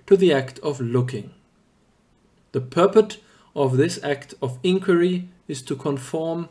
to 0.07 0.17
the 0.17 0.33
act 0.33 0.59
of 0.61 0.81
looking. 0.81 1.33
The 2.53 2.61
purport 2.61 3.19
of 3.55 3.77
this 3.77 4.03
act 4.03 4.35
of 4.41 4.59
inquiry 4.63 5.29
is 5.49 5.63
to 5.63 5.77
conform, 5.77 6.49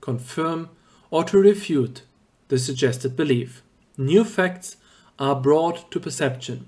confirm, 0.00 0.70
or 1.10 1.24
to 1.24 1.38
refute 1.38 2.02
the 2.48 2.58
suggested 2.58 3.16
belief. 3.16 3.62
New 3.96 4.24
facts 4.24 4.76
are 5.18 5.36
brought 5.36 5.90
to 5.90 6.00
perception, 6.00 6.66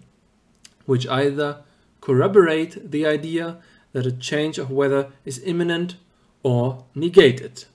which 0.86 1.08
either 1.08 1.62
corroborate 2.00 2.90
the 2.90 3.06
idea 3.06 3.58
that 3.92 4.06
a 4.06 4.12
change 4.12 4.58
of 4.58 4.70
weather 4.70 5.10
is 5.24 5.42
imminent 5.44 5.96
or 6.42 6.84
negate 6.94 7.40
it. 7.40 7.66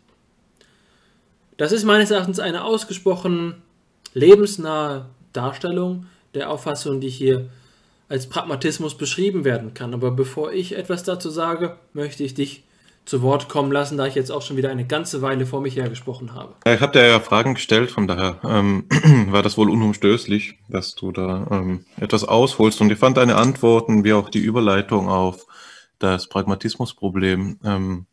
Das 1.59 1.73
ist 1.73 1.83
meines 1.83 2.09
Erachtens 2.09 2.39
eine 2.39 2.63
ausgesprochen 2.63 3.55
lebensnahe 4.13 5.07
Darstellung 5.33 6.05
der 6.33 6.49
Auffassung, 6.49 7.01
die 7.01 7.09
hier 7.09 7.49
als 8.07 8.29
Pragmatismus 8.29 8.95
beschrieben 8.95 9.43
werden 9.43 9.73
kann. 9.73 9.93
Aber 9.93 10.11
bevor 10.11 10.53
ich 10.53 10.77
etwas 10.77 11.03
dazu 11.03 11.29
sage, 11.29 11.75
möchte 11.91 12.23
ich 12.23 12.33
dich 12.33 12.63
zu 13.03 13.21
Wort 13.21 13.49
kommen 13.49 13.73
lassen, 13.73 13.97
da 13.97 14.07
ich 14.07 14.15
jetzt 14.15 14.31
auch 14.31 14.41
schon 14.41 14.55
wieder 14.55 14.69
eine 14.69 14.87
ganze 14.87 15.21
Weile 15.21 15.45
vor 15.45 15.59
mich 15.59 15.75
hergesprochen 15.75 16.33
habe. 16.33 16.53
Ich 16.65 16.79
habe 16.79 16.93
dir 16.93 17.05
ja 17.05 17.19
Fragen 17.19 17.55
gestellt, 17.55 17.91
von 17.91 18.07
daher 18.07 18.39
ähm, 18.45 18.85
war 19.29 19.43
das 19.43 19.57
wohl 19.57 19.69
unumstößlich, 19.69 20.59
dass 20.69 20.95
du 20.95 21.11
da 21.11 21.45
ähm, 21.51 21.83
etwas 21.99 22.23
ausholst. 22.23 22.79
Und 22.79 22.89
ich 22.89 22.99
fand 22.99 23.17
deine 23.17 23.35
Antworten 23.35 24.05
wie 24.05 24.13
auch 24.13 24.29
die 24.29 24.39
Überleitung 24.39 25.09
auf 25.09 25.45
das 25.97 26.27
Pragmatismusproblem 26.29 27.59
ähm, 27.65 28.05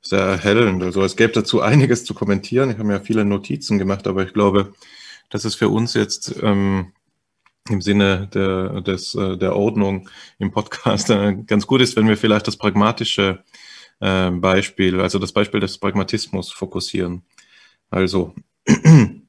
sehr 0.00 0.20
erhellend. 0.20 0.82
Also 0.82 1.02
es 1.02 1.16
gäbe 1.16 1.32
dazu 1.32 1.60
einiges 1.60 2.04
zu 2.04 2.14
kommentieren. 2.14 2.70
Ich 2.70 2.78
habe 2.78 2.92
ja 2.92 3.00
viele 3.00 3.24
Notizen 3.24 3.78
gemacht, 3.78 4.06
aber 4.06 4.24
ich 4.24 4.32
glaube, 4.32 4.72
dass 5.30 5.44
es 5.44 5.54
für 5.54 5.68
uns 5.68 5.94
jetzt 5.94 6.34
ähm, 6.42 6.92
im 7.68 7.82
Sinne 7.82 8.28
der, 8.32 8.80
des, 8.80 9.14
äh, 9.14 9.36
der 9.36 9.56
Ordnung 9.56 10.08
im 10.38 10.50
Podcast 10.50 11.10
äh, 11.10 11.34
ganz 11.46 11.66
gut 11.66 11.80
ist, 11.80 11.96
wenn 11.96 12.08
wir 12.08 12.16
vielleicht 12.16 12.46
das 12.46 12.56
pragmatische 12.56 13.44
äh, 14.00 14.30
Beispiel, 14.30 15.00
also 15.00 15.18
das 15.18 15.32
Beispiel 15.32 15.60
des 15.60 15.78
Pragmatismus 15.78 16.50
fokussieren. 16.52 17.22
Also, 17.90 18.34
du 18.66 19.20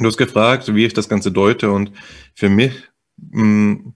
hast 0.00 0.16
gefragt, 0.16 0.74
wie 0.74 0.86
ich 0.86 0.94
das 0.94 1.08
Ganze 1.08 1.32
deute 1.32 1.70
und 1.70 1.92
für 2.34 2.48
mich 2.48 2.72
mh, 3.16 3.44
mm, 3.44 3.94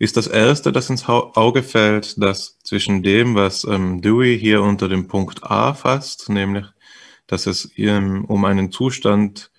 ist 0.00 0.16
das 0.16 0.26
Erste, 0.26 0.72
das 0.72 0.90
ins 0.90 1.06
Auge 1.08 1.62
fällt, 1.62 2.20
dass 2.20 2.58
zwischen 2.60 3.02
dem, 3.02 3.34
was 3.34 3.64
ähm, 3.64 4.00
Dewey 4.00 4.36
hier 4.38 4.62
unter 4.62 4.88
dem 4.88 5.06
Punkt 5.06 5.44
A 5.44 5.74
fasst, 5.74 6.30
nämlich, 6.30 6.64
dass 7.26 7.46
es 7.46 7.70
ähm, 7.76 8.24
um 8.24 8.44
einen 8.46 8.72
Zustand 8.72 9.52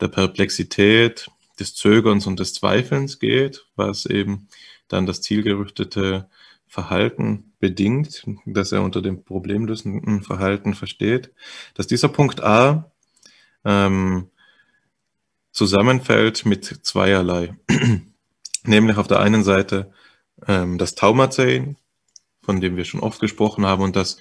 der 0.00 0.08
Perplexität, 0.08 1.30
des 1.60 1.76
Zögerns 1.76 2.26
und 2.26 2.40
des 2.40 2.54
Zweifelns 2.54 3.20
geht, 3.20 3.66
was 3.76 4.06
eben 4.06 4.48
dann 4.88 5.06
das 5.06 5.20
zielgerichtete 5.20 6.28
Verhalten 6.66 7.52
bedingt, 7.60 8.24
das 8.44 8.72
er 8.72 8.82
unter 8.82 9.00
dem 9.00 9.24
problemlösenden 9.24 10.22
Verhalten 10.22 10.74
versteht, 10.74 11.32
dass 11.74 11.86
dieser 11.86 12.08
Punkt 12.08 12.42
A 12.42 12.90
ähm, 13.64 14.28
zusammenfällt 15.52 16.44
mit 16.44 16.64
zweierlei. 16.82 17.54
Nämlich 18.66 18.96
auf 18.96 19.06
der 19.06 19.20
einen 19.20 19.44
Seite 19.44 19.92
ähm, 20.46 20.78
das 20.78 20.94
Taumazein, 20.94 21.76
von 22.42 22.60
dem 22.60 22.76
wir 22.76 22.84
schon 22.84 23.00
oft 23.00 23.20
gesprochen 23.20 23.66
haben 23.66 23.82
und 23.82 23.96
das 23.96 24.18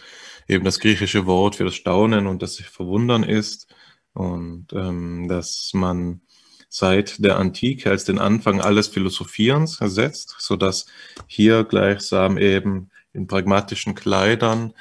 eben 0.48 0.66
das 0.66 0.80
griechische 0.80 1.26
Wort 1.26 1.56
für 1.56 1.66
das 1.66 1.76
Staunen 1.76 2.28
und 2.28 2.42
das 2.42 2.56
sich 2.56 2.68
Verwundern 2.68 3.24
ist. 3.24 3.68
Und 4.14 4.68
ähm, 4.74 5.28
dass 5.28 5.72
man 5.74 6.22
seit 6.70 7.24
der 7.24 7.38
Antike 7.38 7.90
als 7.90 8.04
den 8.04 8.20
Anfang 8.20 8.60
alles 8.60 8.88
Philosophierens 8.88 9.80
ersetzt, 9.80 10.36
so 10.40 10.56
dass 10.56 10.88
hier 11.28 11.64
gleichsam 11.64 12.38
eben 12.38 12.90
in 13.14 13.28
pragmatischen 13.28 13.96
Kleidern 13.96 14.74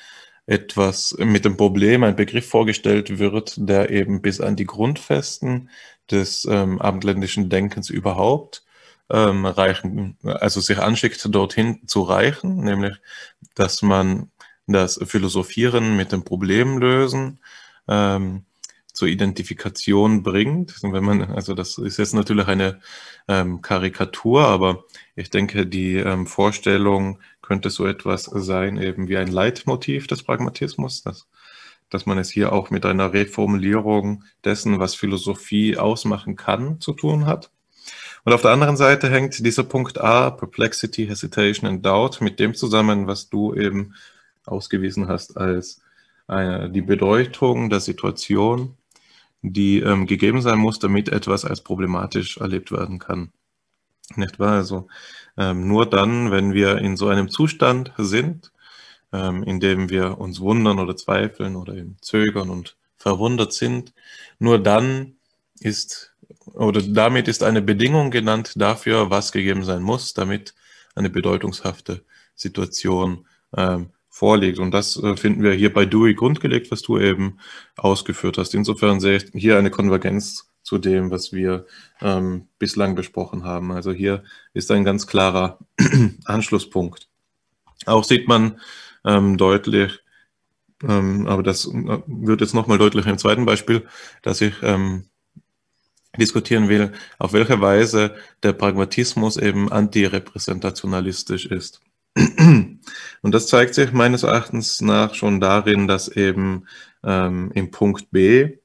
etwas 0.47 1.15
mit 1.19 1.45
dem 1.45 1.57
Problem, 1.57 2.03
ein 2.03 2.17
Begriff 2.17 2.49
vorgestellt 2.49 3.19
wird, 3.19 3.55
der 3.57 3.91
eben 3.91 4.23
bis 4.23 4.41
an 4.41 4.57
die 4.57 4.65
Grundfesten 4.65 5.71
des 6.11 6.47
ähm, 6.51 6.81
abendländischen 6.81 7.49
Denkens 7.49 7.91
überhaupt 7.91 8.65
ähm, 9.11 9.47
reichen, 9.47 10.17
also 10.23 10.61
sich 10.61 10.79
anschickt, 10.79 11.27
dorthin 11.35 11.87
zu 11.87 12.03
reichen, 12.03 12.57
nämlich, 12.65 12.97
dass 13.55 13.83
man 13.83 14.31
das 14.67 15.01
Philosophieren 15.05 15.97
mit 15.97 16.13
dem 16.13 16.25
Problem 16.25 16.79
lösen 16.79 17.41
ähm, 17.89 18.45
zur 18.93 19.09
Identifikation 19.09 20.23
bringt. 20.23 20.83
Wenn 20.83 21.05
man, 21.05 21.23
also 21.33 21.55
das 21.55 21.79
ist 21.79 21.99
jetzt 21.99 22.15
natürlich 22.15 22.47
eine 22.47 22.81
ähm, 23.29 23.63
Karikatur, 23.63 24.47
aber 24.47 24.85
ich 25.17 25.31
denke, 25.31 25.67
die 25.67 25.97
ähm, 25.97 26.27
Vorstellung 26.27 27.19
könnte 27.41 27.71
so 27.71 27.87
etwas 27.87 28.25
sein, 28.25 28.77
eben 28.77 29.09
wie 29.09 29.17
ein 29.17 29.29
Leitmotiv 29.29 30.07
des 30.07 30.23
Pragmatismus, 30.23 31.03
dass, 31.03 31.27
dass 31.91 32.07
man 32.07 32.19
es 32.19 32.31
hier 32.31 32.53
auch 32.53 32.71
mit 32.71 32.87
einer 32.87 33.13
Reformulierung 33.13 34.25
dessen, 34.45 34.79
was 34.79 34.95
Philosophie 34.95 35.77
ausmachen 35.77 36.37
kann, 36.37 36.81
zu 36.81 36.93
tun 36.93 37.27
hat. 37.27 37.51
Und 38.25 38.33
auf 38.33 38.43
der 38.43 38.53
anderen 38.53 38.77
Seite 38.77 39.11
hängt 39.11 39.45
dieser 39.45 39.65
Punkt 39.65 40.01
A, 40.01 40.31
Perplexity, 40.31 41.07
Hesitation 41.07 41.69
and 41.69 41.85
Doubt, 41.85 42.21
mit 42.21 42.39
dem 42.39 42.55
zusammen, 42.55 43.07
was 43.07 43.29
du 43.29 43.55
eben 43.55 43.95
ausgewiesen 44.45 45.09
hast 45.09 45.37
als 45.37 45.81
eine, 46.29 46.71
die 46.71 46.83
Bedeutung 46.83 47.69
der 47.69 47.81
Situation, 47.81 48.77
die 49.43 49.81
ähm, 49.81 50.07
gegeben 50.07 50.41
sein 50.41 50.59
muss, 50.59 50.79
damit 50.79 51.09
etwas 51.09 51.45
als 51.45 51.63
problematisch 51.63 52.39
erlebt 52.39 52.71
werden 52.71 53.01
kann. 53.01 53.33
Nicht 54.15 54.39
wahr? 54.39 54.53
Also 54.53 54.87
ähm, 55.37 55.67
nur 55.67 55.87
dann, 55.89 56.31
wenn 56.31 56.55
wir 56.55 56.79
in 56.79 56.97
so 56.97 57.09
einem 57.09 57.29
Zustand 57.29 57.93
sind, 57.99 58.53
ähm, 59.13 59.43
in 59.43 59.59
dem 59.59 59.91
wir 59.91 60.19
uns 60.19 60.39
wundern 60.41 60.79
oder 60.79 60.97
zweifeln 60.97 61.57
oder 61.57 61.75
eben 61.75 61.97
zögern 62.01 62.51
und 62.51 62.77
verwundert 62.97 63.53
sind, 63.53 63.93
nur 64.39 64.63
dann 64.63 65.17
ist 65.59 66.12
oder 66.53 66.83
damit 66.83 67.29
ist 67.29 67.43
eine 67.43 67.63
Bedingung 67.63 68.11
genannt 68.11 68.53
dafür, 68.57 69.11
was 69.11 69.33
gegeben 69.33 69.65
sein 69.65 69.83
muss, 69.83 70.15
damit 70.15 70.55
eine 70.95 71.11
bedeutungshafte 71.11 72.05
Situation 72.35 73.27
ähm, 73.57 73.91
vorliegt. 74.09 74.59
Und 74.59 74.73
das 74.73 75.03
äh, 75.03 75.17
finden 75.17 75.43
wir 75.43 75.53
hier 75.53 75.73
bei 75.73 75.87
Dewey 75.87 76.15
grundgelegt, 76.15 76.71
was 76.71 76.83
du 76.83 76.99
eben 76.99 77.39
ausgeführt 77.77 78.39
hast. 78.39 78.55
Insofern 78.55 79.01
sehe 79.01 79.17
ich 79.17 79.25
hier 79.33 79.59
eine 79.59 79.71
Konvergenz 79.71 80.53
zu 80.63 80.79
dem, 80.79 81.11
was 81.11 81.33
wir 81.33 81.67
ähm, 82.01 82.49
bislang 82.59 82.95
besprochen 82.95 83.45
haben. 83.45 83.73
Also 83.73 83.93
hier 83.93 84.23
ist 84.55 84.71
ein 84.71 84.85
ganz 84.85 85.07
klarer 85.07 85.59
Anschlusspunkt. 86.25 87.09
Auch 87.87 88.05
sieht 88.05 88.29
man 88.29 88.61
ähm, 89.05 89.37
deutlich, 89.39 90.01
ähm, 90.87 91.27
aber 91.27 91.43
das 91.43 91.67
äh, 91.67 92.03
wird 92.07 92.41
jetzt 92.41 92.55
nochmal 92.55 92.79
deutlicher 92.79 93.11
im 93.11 93.19
zweiten 93.19 93.45
Beispiel, 93.45 93.87
dass 94.23 94.41
ich 94.41 94.55
ähm, 94.63 95.07
diskutieren 96.19 96.69
will, 96.69 96.93
auf 97.19 97.33
welche 97.33 97.61
Weise 97.61 98.15
der 98.43 98.53
Pragmatismus 98.53 99.37
eben 99.37 99.73
antirepräsentationalistisch 99.73 101.47
ist. 101.47 101.81
Und 102.17 102.81
das 103.23 103.47
zeigt 103.47 103.75
sich 103.75 103.93
meines 103.93 104.23
Erachtens 104.23 104.81
nach 104.83 105.15
schon 105.15 105.41
darin, 105.41 105.89
dass 105.89 106.09
eben 106.09 106.67
ähm, 107.03 107.51
im 107.55 107.71
Punkt 107.71 108.11
B 108.11 108.59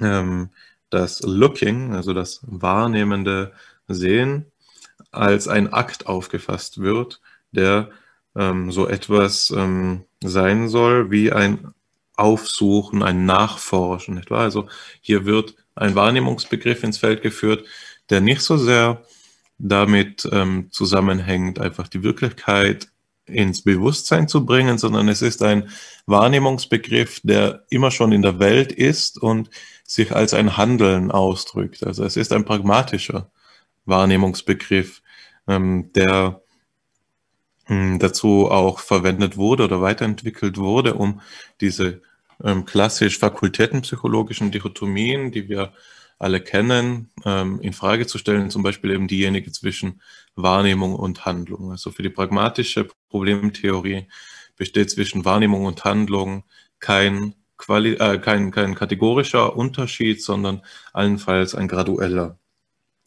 ähm, 0.00 0.50
das 0.90 1.20
Looking, 1.22 1.94
also 1.94 2.14
das 2.14 2.40
wahrnehmende 2.42 3.52
Sehen, 3.88 4.46
als 5.10 5.48
ein 5.48 5.72
Akt 5.72 6.06
aufgefasst 6.06 6.80
wird, 6.80 7.20
der 7.50 7.90
ähm, 8.36 8.70
so 8.70 8.86
etwas 8.86 9.50
ähm, 9.50 10.04
sein 10.22 10.68
soll 10.68 11.10
wie 11.10 11.32
ein 11.32 11.72
Aufsuchen, 12.16 13.02
ein 13.02 13.26
Nachforschen. 13.26 14.16
Nicht 14.16 14.30
wahr? 14.30 14.40
Also 14.40 14.68
hier 15.00 15.24
wird 15.24 15.54
ein 15.78 15.94
Wahrnehmungsbegriff 15.94 16.82
ins 16.84 16.98
Feld 16.98 17.22
geführt, 17.22 17.66
der 18.10 18.20
nicht 18.20 18.42
so 18.42 18.56
sehr 18.56 19.02
damit 19.58 20.28
ähm, 20.32 20.68
zusammenhängt, 20.70 21.58
einfach 21.58 21.88
die 21.88 22.02
Wirklichkeit 22.02 22.88
ins 23.26 23.62
Bewusstsein 23.62 24.28
zu 24.28 24.46
bringen, 24.46 24.78
sondern 24.78 25.08
es 25.08 25.22
ist 25.22 25.42
ein 25.42 25.68
Wahrnehmungsbegriff, 26.06 27.20
der 27.22 27.64
immer 27.68 27.90
schon 27.90 28.12
in 28.12 28.22
der 28.22 28.38
Welt 28.38 28.72
ist 28.72 29.18
und 29.18 29.50
sich 29.84 30.14
als 30.14 30.34
ein 30.34 30.56
Handeln 30.56 31.10
ausdrückt. 31.10 31.84
Also 31.84 32.04
es 32.04 32.16
ist 32.16 32.32
ein 32.32 32.44
pragmatischer 32.44 33.30
Wahrnehmungsbegriff, 33.84 35.02
ähm, 35.46 35.92
der 35.92 36.40
ähm, 37.68 37.98
dazu 37.98 38.50
auch 38.50 38.80
verwendet 38.80 39.36
wurde 39.36 39.64
oder 39.64 39.80
weiterentwickelt 39.80 40.56
wurde, 40.56 40.94
um 40.94 41.20
diese 41.60 42.02
ähm, 42.44 42.64
klassisch 42.64 43.18
fakultätenpsychologischen 43.18 44.50
Dichotomien, 44.50 45.32
die 45.32 45.48
wir 45.48 45.72
alle 46.18 46.40
kennen, 46.40 47.10
ähm, 47.24 47.60
in 47.60 47.72
Frage 47.72 48.06
zu 48.06 48.18
stellen, 48.18 48.50
zum 48.50 48.62
Beispiel 48.62 48.90
eben 48.90 49.06
diejenige 49.06 49.52
zwischen 49.52 50.00
Wahrnehmung 50.34 50.94
und 50.94 51.24
Handlung. 51.24 51.70
Also 51.70 51.90
für 51.90 52.02
die 52.02 52.10
pragmatische 52.10 52.88
Problemtheorie 53.08 54.08
besteht 54.56 54.90
zwischen 54.90 55.24
Wahrnehmung 55.24 55.64
und 55.64 55.84
Handlung 55.84 56.44
kein, 56.80 57.34
Quali 57.56 57.94
äh, 57.94 58.18
kein, 58.18 58.50
kein 58.50 58.74
kategorischer 58.74 59.56
Unterschied, 59.56 60.22
sondern 60.22 60.62
allenfalls 60.92 61.54
ein 61.54 61.68
gradueller. 61.68 62.38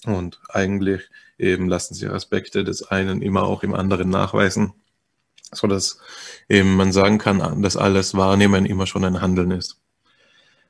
Und 0.05 0.39
eigentlich 0.49 1.09
eben 1.37 1.67
lassen 1.67 1.93
sich 1.93 2.09
Aspekte 2.09 2.63
des 2.63 2.83
einen 2.83 3.21
immer 3.21 3.43
auch 3.43 3.63
im 3.63 3.73
anderen 3.73 4.09
nachweisen, 4.09 4.73
so 5.53 5.67
dass 5.67 5.99
eben 6.49 6.75
man 6.75 6.91
sagen 6.91 7.17
kann, 7.17 7.61
dass 7.61 7.77
alles 7.77 8.15
Wahrnehmen 8.15 8.65
immer 8.65 8.87
schon 8.87 9.03
ein 9.03 9.21
Handeln 9.21 9.51
ist. 9.51 9.77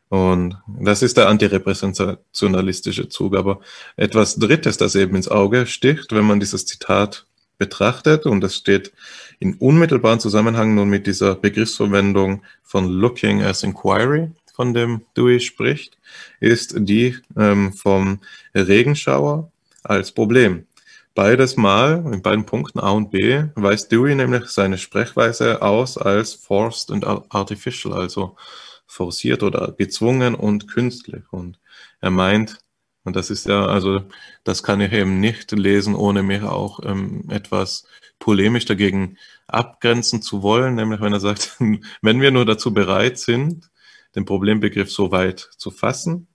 Und 0.09 0.57
das 0.67 1.01
ist 1.03 1.15
der 1.15 1.29
antirepräsentationalistische 1.29 3.07
Zug. 3.07 3.35
Aber 3.37 3.61
etwas 3.95 4.35
Drittes, 4.35 4.77
das 4.77 4.95
eben 4.95 5.15
ins 5.15 5.29
Auge 5.29 5.65
sticht, 5.65 6.11
wenn 6.11 6.25
man 6.25 6.41
dieses 6.41 6.65
Zitat 6.65 7.25
betrachtet, 7.57 8.25
und 8.25 8.41
das 8.41 8.55
steht 8.55 8.91
in 9.39 9.53
unmittelbaren 9.55 10.19
Zusammenhang 10.19 10.75
nun 10.75 10.89
mit 10.89 11.07
dieser 11.07 11.35
Begriffsverwendung 11.35 12.43
von 12.61 12.89
Looking 12.89 13.41
as 13.41 13.63
Inquiry, 13.63 14.31
von 14.53 14.73
dem 14.73 15.01
Dewey 15.15 15.39
spricht, 15.39 15.97
ist 16.39 16.73
die 16.77 17.17
ähm, 17.37 17.71
vom 17.71 18.19
Regenschauer 18.53 19.49
als 19.83 20.11
Problem. 20.11 20.65
Beides 21.13 21.57
Mal, 21.57 22.05
in 22.13 22.21
beiden 22.21 22.45
Punkten 22.45 22.79
A 22.79 22.91
und 22.91 23.11
B, 23.11 23.43
weist 23.55 23.91
Dewey 23.91 24.15
nämlich 24.15 24.47
seine 24.47 24.77
Sprechweise 24.77 25.61
aus 25.61 25.97
als 25.97 26.33
forced 26.33 26.89
and 26.89 27.05
artificial, 27.05 27.93
also 27.93 28.37
forciert 28.87 29.43
oder 29.43 29.73
gezwungen 29.73 30.35
und 30.35 30.69
künstlich. 30.69 31.23
Und 31.31 31.59
er 31.99 32.11
meint, 32.11 32.59
und 33.03 33.17
das 33.17 33.29
ist 33.29 33.45
ja, 33.45 33.65
also 33.65 34.05
das 34.45 34.63
kann 34.63 34.79
ich 34.79 34.93
eben 34.93 35.19
nicht 35.19 35.51
lesen, 35.51 35.95
ohne 35.95 36.23
mich 36.23 36.43
auch 36.43 36.79
ähm, 36.83 37.25
etwas 37.29 37.87
polemisch 38.19 38.65
dagegen 38.65 39.17
abgrenzen 39.47 40.21
zu 40.21 40.43
wollen, 40.43 40.75
nämlich 40.75 41.01
wenn 41.01 41.11
er 41.11 41.19
sagt, 41.19 41.57
wenn 42.01 42.21
wir 42.21 42.31
nur 42.31 42.45
dazu 42.45 42.73
bereit 42.73 43.19
sind, 43.19 43.69
den 44.15 44.23
Problembegriff 44.23 44.89
so 44.89 45.11
weit 45.11 45.39
zu 45.57 45.71
fassen, 45.71 46.27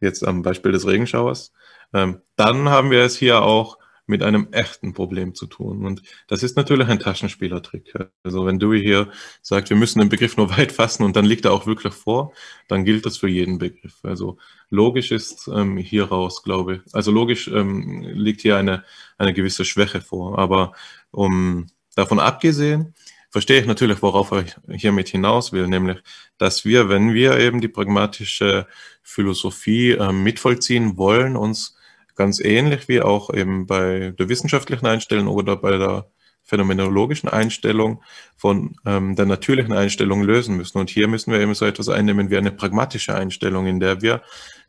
jetzt 0.00 0.24
am 0.24 0.42
Beispiel 0.42 0.70
des 0.70 0.86
Regenschauers, 0.86 1.52
ähm, 1.92 2.22
dann 2.36 2.68
haben 2.68 2.92
wir 2.92 3.02
es 3.02 3.16
hier 3.16 3.42
auch 3.42 3.78
mit 4.08 4.22
einem 4.22 4.48
echten 4.52 4.94
Problem 4.94 5.34
zu 5.34 5.46
tun. 5.46 5.84
Und 5.84 6.02
das 6.26 6.42
ist 6.42 6.56
natürlich 6.56 6.88
ein 6.88 6.98
Taschenspielertrick. 6.98 7.94
Also 8.22 8.46
wenn 8.46 8.58
Dewey 8.58 8.80
hier 8.82 9.10
sagt, 9.42 9.70
wir 9.70 9.76
müssen 9.76 9.98
den 10.00 10.08
Begriff 10.08 10.36
nur 10.36 10.50
weit 10.56 10.72
fassen 10.72 11.04
und 11.04 11.16
dann 11.16 11.24
liegt 11.24 11.44
er 11.44 11.52
auch 11.52 11.66
wirklich 11.66 11.94
vor, 11.94 12.32
dann 12.68 12.84
gilt 12.84 13.06
das 13.06 13.18
für 13.18 13.28
jeden 13.28 13.58
Begriff. 13.58 13.98
Also 14.02 14.38
logisch 14.70 15.12
ist 15.12 15.48
ähm, 15.48 15.76
hier 15.76 16.04
raus, 16.04 16.42
glaube 16.42 16.76
ich. 16.76 16.94
Also 16.94 17.10
logisch 17.10 17.48
ähm, 17.48 18.02
liegt 18.02 18.40
hier 18.40 18.56
eine, 18.56 18.84
eine 19.18 19.34
gewisse 19.34 19.64
Schwäche 19.64 20.00
vor. 20.00 20.38
Aber 20.38 20.72
um 21.10 21.66
davon 21.94 22.18
abgesehen, 22.18 22.94
verstehe 23.30 23.60
ich 23.60 23.66
natürlich, 23.66 24.02
worauf 24.02 24.32
ich 24.32 24.54
hiermit 24.80 25.08
hinaus 25.08 25.52
will, 25.52 25.68
nämlich, 25.68 25.98
dass 26.38 26.64
wir, 26.64 26.88
wenn 26.88 27.14
wir 27.14 27.38
eben 27.38 27.60
die 27.60 27.68
pragmatische 27.68 28.66
Philosophie 29.02 29.92
äh, 29.92 30.12
mitvollziehen 30.12 30.96
wollen, 30.96 31.36
uns 31.36 31.77
ganz 32.18 32.40
ähnlich 32.40 32.88
wie 32.88 33.00
auch 33.00 33.32
eben 33.32 33.66
bei 33.66 34.12
der 34.18 34.28
wissenschaftlichen 34.28 34.86
Einstellung 34.86 35.28
oder 35.28 35.56
bei 35.56 35.78
der 35.78 36.10
phänomenologischen 36.42 37.28
Einstellung 37.28 38.02
von 38.36 38.74
ähm, 38.84 39.14
der 39.14 39.26
natürlichen 39.26 39.72
Einstellung 39.72 40.22
lösen 40.22 40.56
müssen. 40.56 40.78
Und 40.78 40.90
hier 40.90 41.06
müssen 41.06 41.30
wir 41.32 41.40
eben 41.40 41.54
so 41.54 41.64
etwas 41.64 41.88
einnehmen 41.88 42.30
wie 42.30 42.38
eine 42.38 42.50
pragmatische 42.50 43.14
Einstellung, 43.14 43.66
in 43.66 43.80
der 43.80 44.02
wir 44.02 44.22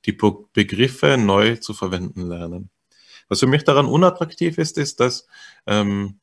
die 0.06 0.12
Begriffe 0.12 1.18
neu 1.18 1.56
zu 1.56 1.74
verwenden 1.74 2.28
lernen. 2.28 2.70
Was 3.30 3.40
für 3.40 3.48
mich 3.48 3.64
daran 3.64 3.86
unattraktiv 3.86 4.58
ist, 4.58 4.78
ist, 4.78 5.00
dass 5.00 5.28
ähm, 5.66 6.20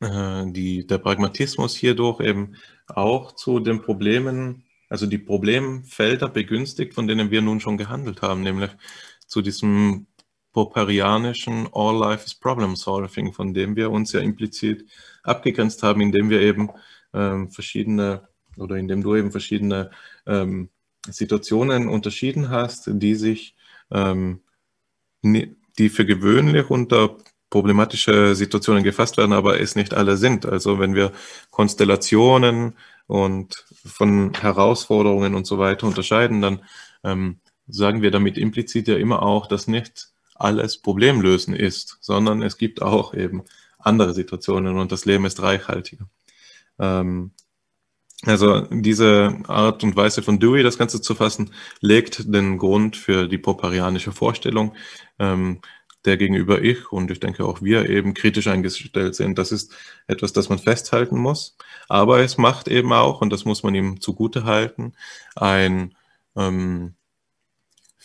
äh, 0.00 0.44
die, 0.46 0.86
der 0.86 0.98
Pragmatismus 0.98 1.74
hierdurch 1.74 2.20
eben 2.20 2.56
auch 2.86 3.32
zu 3.32 3.60
den 3.60 3.82
Problemen, 3.82 4.64
also 4.88 5.06
die 5.06 5.18
Problemfelder 5.18 6.28
begünstigt, 6.28 6.94
von 6.94 7.06
denen 7.06 7.30
wir 7.30 7.42
nun 7.42 7.60
schon 7.60 7.76
gehandelt 7.76 8.22
haben, 8.22 8.42
nämlich 8.42 8.70
zu 9.30 9.42
diesem 9.42 10.06
popperianischen 10.52 11.68
All 11.72 11.96
Life 11.96 12.24
is 12.26 12.34
Problem 12.34 12.74
Solving, 12.74 13.32
von 13.32 13.54
dem 13.54 13.76
wir 13.76 13.90
uns 13.90 14.12
ja 14.12 14.20
implizit 14.20 14.90
abgegrenzt 15.22 15.82
haben, 15.84 16.00
indem 16.00 16.28
wir 16.30 16.40
eben 16.40 16.70
ähm, 17.14 17.50
verschiedene 17.50 18.28
oder 18.56 18.74
indem 18.76 19.02
du 19.02 19.14
eben 19.14 19.30
verschiedene 19.30 19.92
ähm, 20.26 20.68
Situationen 21.08 21.88
unterschieden 21.88 22.50
hast, 22.50 22.90
die 22.92 23.14
sich, 23.14 23.56
ähm, 23.92 24.42
die 25.22 25.88
für 25.88 26.04
gewöhnlich 26.04 26.68
unter 26.68 27.16
problematische 27.48 28.34
Situationen 28.34 28.82
gefasst 28.82 29.16
werden, 29.16 29.32
aber 29.32 29.60
es 29.60 29.76
nicht 29.76 29.94
alle 29.94 30.16
sind. 30.16 30.44
Also 30.44 30.80
wenn 30.80 30.94
wir 30.96 31.12
Konstellationen 31.50 32.76
und 33.06 33.64
von 33.84 34.34
Herausforderungen 34.34 35.34
und 35.36 35.46
so 35.46 35.58
weiter 35.58 35.86
unterscheiden, 35.86 36.42
dann 36.42 36.62
ähm, 37.04 37.40
sagen 37.70 38.02
wir 38.02 38.10
damit 38.10 38.38
implizit 38.38 38.88
ja 38.88 38.96
immer 38.96 39.22
auch, 39.22 39.46
dass 39.46 39.66
nicht 39.66 40.10
alles 40.34 40.78
Problemlösen 40.78 41.54
ist, 41.54 41.98
sondern 42.00 42.42
es 42.42 42.56
gibt 42.56 42.82
auch 42.82 43.14
eben 43.14 43.44
andere 43.78 44.14
Situationen 44.14 44.78
und 44.78 44.92
das 44.92 45.04
Leben 45.04 45.24
ist 45.26 45.42
reichhaltiger. 45.42 46.08
Ähm, 46.78 47.32
also 48.26 48.66
diese 48.70 49.38
Art 49.46 49.82
und 49.82 49.96
Weise 49.96 50.22
von 50.22 50.38
Dewey, 50.38 50.62
das 50.62 50.76
Ganze 50.76 51.00
zu 51.00 51.14
fassen, 51.14 51.52
legt 51.80 52.32
den 52.34 52.58
Grund 52.58 52.96
für 52.96 53.28
die 53.28 53.38
poparianische 53.38 54.12
Vorstellung, 54.12 54.74
ähm, 55.18 55.60
der 56.04 56.16
gegenüber 56.16 56.62
ich 56.62 56.92
und 56.92 57.10
ich 57.10 57.20
denke 57.20 57.44
auch 57.44 57.62
wir 57.62 57.88
eben 57.88 58.14
kritisch 58.14 58.46
eingestellt 58.46 59.14
sind. 59.14 59.38
Das 59.38 59.52
ist 59.52 59.74
etwas, 60.06 60.32
das 60.32 60.48
man 60.48 60.58
festhalten 60.58 61.18
muss. 61.18 61.56
Aber 61.88 62.20
es 62.20 62.38
macht 62.38 62.68
eben 62.68 62.92
auch, 62.92 63.20
und 63.20 63.30
das 63.30 63.44
muss 63.44 63.62
man 63.62 63.74
ihm 63.74 64.00
zugute 64.00 64.44
halten, 64.44 64.94
ein 65.34 65.94
ähm, 66.36 66.94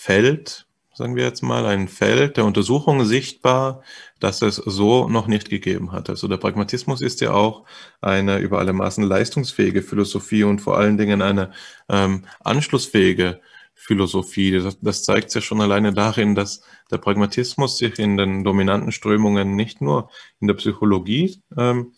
Feld, 0.05 0.67
sagen 0.93 1.15
wir 1.15 1.23
jetzt 1.23 1.41
mal, 1.41 1.65
ein 1.65 1.87
Feld 1.87 2.37
der 2.37 2.45
Untersuchung 2.45 3.05
sichtbar, 3.05 3.81
dass 4.19 4.43
es 4.43 4.57
so 4.57 5.09
noch 5.09 5.25
nicht 5.25 5.49
gegeben 5.49 5.93
hat. 5.93 6.11
Also 6.11 6.27
der 6.27 6.37
Pragmatismus 6.37 7.01
ist 7.01 7.21
ja 7.21 7.31
auch 7.31 7.65
eine 8.01 8.37
über 8.37 8.59
alle 8.59 8.71
Maßen 8.71 9.03
leistungsfähige 9.03 9.81
Philosophie 9.81 10.43
und 10.43 10.59
vor 10.59 10.77
allen 10.77 10.99
Dingen 10.99 11.23
eine 11.23 11.53
ähm, 11.89 12.25
anschlussfähige 12.43 13.41
Philosophie. 13.73 14.51
Das, 14.51 14.77
das 14.79 15.03
zeigt 15.03 15.33
ja 15.33 15.41
schon 15.41 15.59
alleine 15.59 15.91
darin, 15.91 16.35
dass 16.35 16.61
der 16.91 16.99
Pragmatismus 16.99 17.79
sich 17.79 17.97
in 17.97 18.15
den 18.15 18.43
dominanten 18.43 18.91
Strömungen 18.91 19.55
nicht 19.55 19.81
nur 19.81 20.11
in 20.39 20.45
der 20.45 20.53
Psychologie 20.53 21.41
ähm, 21.57 21.93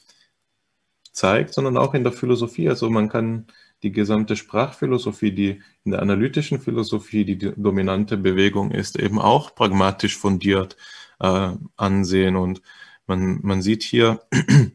zeigt, 1.11 1.53
sondern 1.53 1.75
auch 1.75 1.93
in 1.93 2.05
der 2.05 2.13
Philosophie. 2.13 2.69
Also 2.69 2.89
man 2.89 3.09
kann 3.09 3.47
die 3.83 3.91
gesamte 3.91 4.35
Sprachphilosophie, 4.35 5.31
die 5.31 5.61
in 5.83 5.91
der 5.91 6.01
analytischen 6.01 6.59
Philosophie 6.59 7.25
die 7.25 7.37
dominante 7.37 8.17
Bewegung 8.17 8.71
ist, 8.71 8.97
eben 8.97 9.19
auch 9.19 9.53
pragmatisch 9.55 10.17
fundiert 10.17 10.77
äh, 11.19 11.51
ansehen. 11.75 12.35
Und 12.35 12.61
man, 13.05 13.39
man 13.43 13.61
sieht 13.61 13.83
hier, 13.83 14.21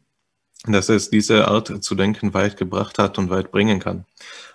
dass 0.64 0.88
es 0.88 1.10
diese 1.10 1.48
Art 1.48 1.82
zu 1.82 1.94
denken 1.94 2.34
weit 2.34 2.56
gebracht 2.56 2.98
hat 2.98 3.18
und 3.18 3.30
weit 3.30 3.50
bringen 3.50 3.80
kann. 3.80 4.06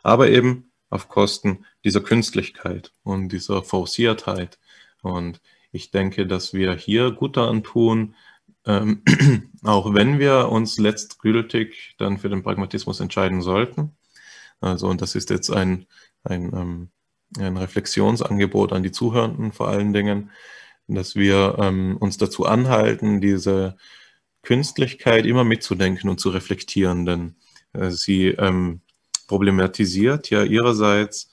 Aber 0.04 0.30
eben 0.30 0.72
auf 0.90 1.10
Kosten 1.10 1.66
dieser 1.84 2.02
Künstlichkeit 2.02 2.94
und 3.04 3.30
dieser 3.30 3.64
Forciertheit. 3.64 4.58
Und 5.02 5.42
ich 5.72 5.92
denke, 5.92 6.26
dass 6.26 6.54
wir 6.54 6.74
hier 6.76 7.12
gut 7.12 7.36
daran 7.36 7.64
tun, 7.64 8.16
ähm, 8.66 9.04
auch 9.64 9.94
wenn 9.94 10.20
wir 10.20 10.50
uns 10.50 10.78
letztgültig 10.78 11.96
dann 11.98 12.18
für 12.18 12.30
den 12.30 12.44
Pragmatismus 12.44 13.00
entscheiden 13.00 13.42
sollten. 13.42 13.98
Also, 14.60 14.88
und 14.88 15.02
das 15.02 15.16
ist 15.16 15.30
jetzt 15.30 15.50
ein, 15.50 15.86
ein, 16.24 16.52
ähm, 16.54 16.90
ein 17.38 17.58
Reflexionsangebot 17.58 18.74
an 18.74 18.84
die 18.84 18.92
Zuhörenden 18.92 19.52
vor 19.52 19.68
allen 19.68 19.94
Dingen, 19.94 20.32
dass 20.88 21.16
wir 21.16 21.58
ähm, 21.60 21.98
uns 21.98 22.18
dazu 22.18 22.46
anhalten, 22.46 23.22
diese 23.22 23.78
Künstlichkeit 24.42 25.26
immer 25.26 25.44
mitzudenken 25.44 26.10
und 26.10 26.20
zu 26.20 26.30
reflektieren, 26.30 27.06
denn 27.06 27.36
äh, 27.74 27.92
sie 27.92 28.28
ähm, 28.28 28.82
problematisiert 29.28 30.30
ja 30.30 30.44
ihrerseits 30.44 31.30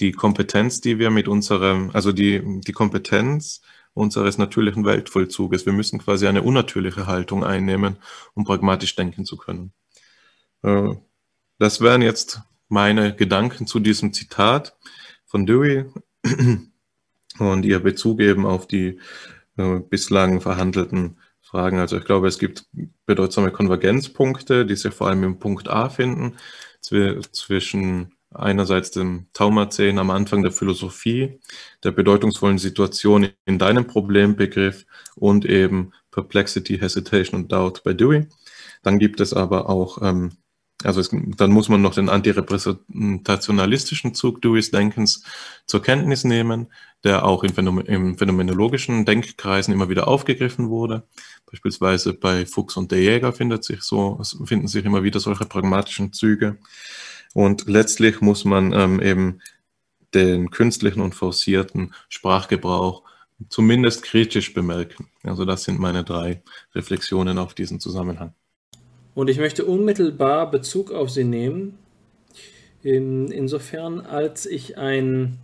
die 0.00 0.12
Kompetenz, 0.12 0.80
die 0.80 0.98
wir 0.98 1.10
mit 1.10 1.28
unserem, 1.28 1.90
also 1.92 2.12
die, 2.12 2.60
die 2.62 2.72
Kompetenz 2.72 3.60
unseres 3.92 4.38
natürlichen 4.38 4.84
Weltvollzuges. 4.84 5.66
Wir 5.66 5.72
müssen 5.72 6.00
quasi 6.00 6.26
eine 6.26 6.42
unnatürliche 6.42 7.06
Haltung 7.06 7.44
einnehmen, 7.44 7.98
um 8.34 8.44
pragmatisch 8.44 8.96
denken 8.96 9.24
zu 9.24 9.36
können. 9.36 9.72
Äh, 10.62 10.94
das 11.58 11.80
wären 11.80 12.02
jetzt 12.02 12.40
meine 12.68 13.14
Gedanken 13.14 13.66
zu 13.66 13.80
diesem 13.80 14.12
Zitat 14.12 14.76
von 15.26 15.46
Dewey 15.46 15.86
und 17.38 17.64
ihr 17.64 17.80
Bezug 17.80 18.20
eben 18.20 18.46
auf 18.46 18.66
die 18.66 19.00
äh, 19.56 19.80
bislang 19.80 20.40
verhandelten 20.40 21.18
Fragen. 21.40 21.78
Also 21.78 21.98
ich 21.98 22.04
glaube, 22.04 22.28
es 22.28 22.38
gibt 22.38 22.66
bedeutsame 23.06 23.50
Konvergenzpunkte, 23.52 24.66
die 24.66 24.76
sich 24.76 24.92
vor 24.92 25.08
allem 25.08 25.24
im 25.24 25.38
Punkt 25.38 25.68
A 25.68 25.88
finden, 25.88 26.36
zwischen 26.80 28.14
einerseits 28.34 28.90
dem 28.90 29.26
Taumazän 29.32 29.98
am 29.98 30.10
Anfang 30.10 30.42
der 30.42 30.52
Philosophie, 30.52 31.40
der 31.82 31.92
bedeutungsvollen 31.92 32.58
Situation 32.58 33.28
in 33.46 33.58
deinem 33.58 33.86
Problembegriff 33.86 34.84
und 35.14 35.44
eben 35.44 35.92
Perplexity, 36.10 36.78
Hesitation 36.78 37.42
und 37.42 37.52
Doubt 37.52 37.82
bei 37.84 37.92
Dewey. 37.92 38.26
Dann 38.82 38.98
gibt 38.98 39.20
es 39.20 39.32
aber 39.32 39.68
auch 39.68 40.02
ähm, 40.02 40.32
also 40.84 41.00
es, 41.00 41.10
dann 41.12 41.50
muss 41.50 41.68
man 41.68 41.82
noch 41.82 41.94
den 41.94 42.08
antirepräsentationalistischen 42.08 44.14
Zug 44.14 44.42
Deweys 44.42 44.70
Denkens 44.70 45.24
zur 45.66 45.82
Kenntnis 45.82 46.24
nehmen, 46.24 46.68
der 47.02 47.24
auch 47.24 47.44
in 47.44 47.52
Phänomen 47.52 47.86
im 47.86 48.18
phänomenologischen 48.18 49.04
Denkkreisen 49.04 49.74
immer 49.74 49.88
wieder 49.88 50.08
aufgegriffen 50.08 50.68
wurde. 50.68 51.04
Beispielsweise 51.50 52.14
bei 52.14 52.46
Fuchs 52.46 52.76
und 52.76 52.92
der 52.92 53.00
Jäger 53.00 53.32
findet 53.32 53.64
sich 53.64 53.82
so, 53.82 54.20
finden 54.44 54.68
sich 54.68 54.84
immer 54.84 55.02
wieder 55.02 55.20
solche 55.20 55.44
pragmatischen 55.44 56.12
Züge. 56.12 56.58
Und 57.34 57.66
letztlich 57.66 58.20
muss 58.20 58.44
man 58.44 58.72
ähm, 58.72 59.00
eben 59.00 59.40
den 60.14 60.50
künstlichen 60.50 61.00
und 61.00 61.14
forcierten 61.14 61.92
Sprachgebrauch 62.08 63.02
zumindest 63.48 64.02
kritisch 64.02 64.54
bemerken. 64.54 65.10
Also 65.24 65.44
das 65.44 65.64
sind 65.64 65.80
meine 65.80 66.04
drei 66.04 66.42
Reflexionen 66.74 67.38
auf 67.38 67.54
diesen 67.54 67.80
Zusammenhang. 67.80 68.34
Und 69.14 69.30
ich 69.30 69.38
möchte 69.38 69.64
unmittelbar 69.64 70.50
Bezug 70.50 70.90
auf 70.90 71.10
sie 71.10 71.24
nehmen, 71.24 71.78
in, 72.82 73.30
insofern 73.30 74.00
als 74.00 74.46
ich 74.46 74.76
einen 74.76 75.38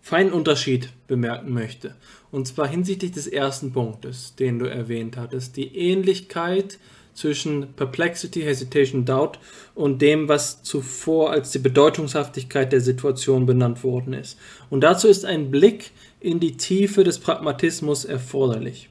feinen 0.00 0.32
Unterschied 0.32 0.90
bemerken 1.06 1.52
möchte. 1.52 1.94
Und 2.30 2.46
zwar 2.46 2.68
hinsichtlich 2.68 3.12
des 3.12 3.26
ersten 3.26 3.72
Punktes, 3.72 4.34
den 4.36 4.58
du 4.58 4.66
erwähnt 4.66 5.16
hattest, 5.16 5.56
die 5.56 5.76
Ähnlichkeit 5.76 6.78
zwischen 7.12 7.72
Perplexity, 7.74 8.42
Hesitation, 8.42 9.04
Doubt 9.04 9.38
und 9.74 10.02
dem, 10.02 10.28
was 10.28 10.62
zuvor 10.62 11.30
als 11.30 11.50
die 11.50 11.58
Bedeutungshaftigkeit 11.58 12.72
der 12.72 12.80
Situation 12.80 13.46
benannt 13.46 13.82
worden 13.82 14.12
ist. 14.12 14.38
Und 14.70 14.82
dazu 14.82 15.08
ist 15.08 15.24
ein 15.24 15.50
Blick 15.50 15.92
in 16.20 16.40
die 16.40 16.56
Tiefe 16.56 17.04
des 17.04 17.18
Pragmatismus 17.18 18.04
erforderlich. 18.04 18.90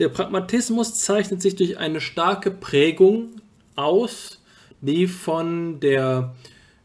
Der 0.00 0.08
Pragmatismus 0.08 0.94
zeichnet 0.94 1.42
sich 1.42 1.56
durch 1.56 1.76
eine 1.76 2.00
starke 2.00 2.50
Prägung 2.50 3.36
aus, 3.76 4.40
die 4.80 5.06
von 5.06 5.78
der, 5.78 6.34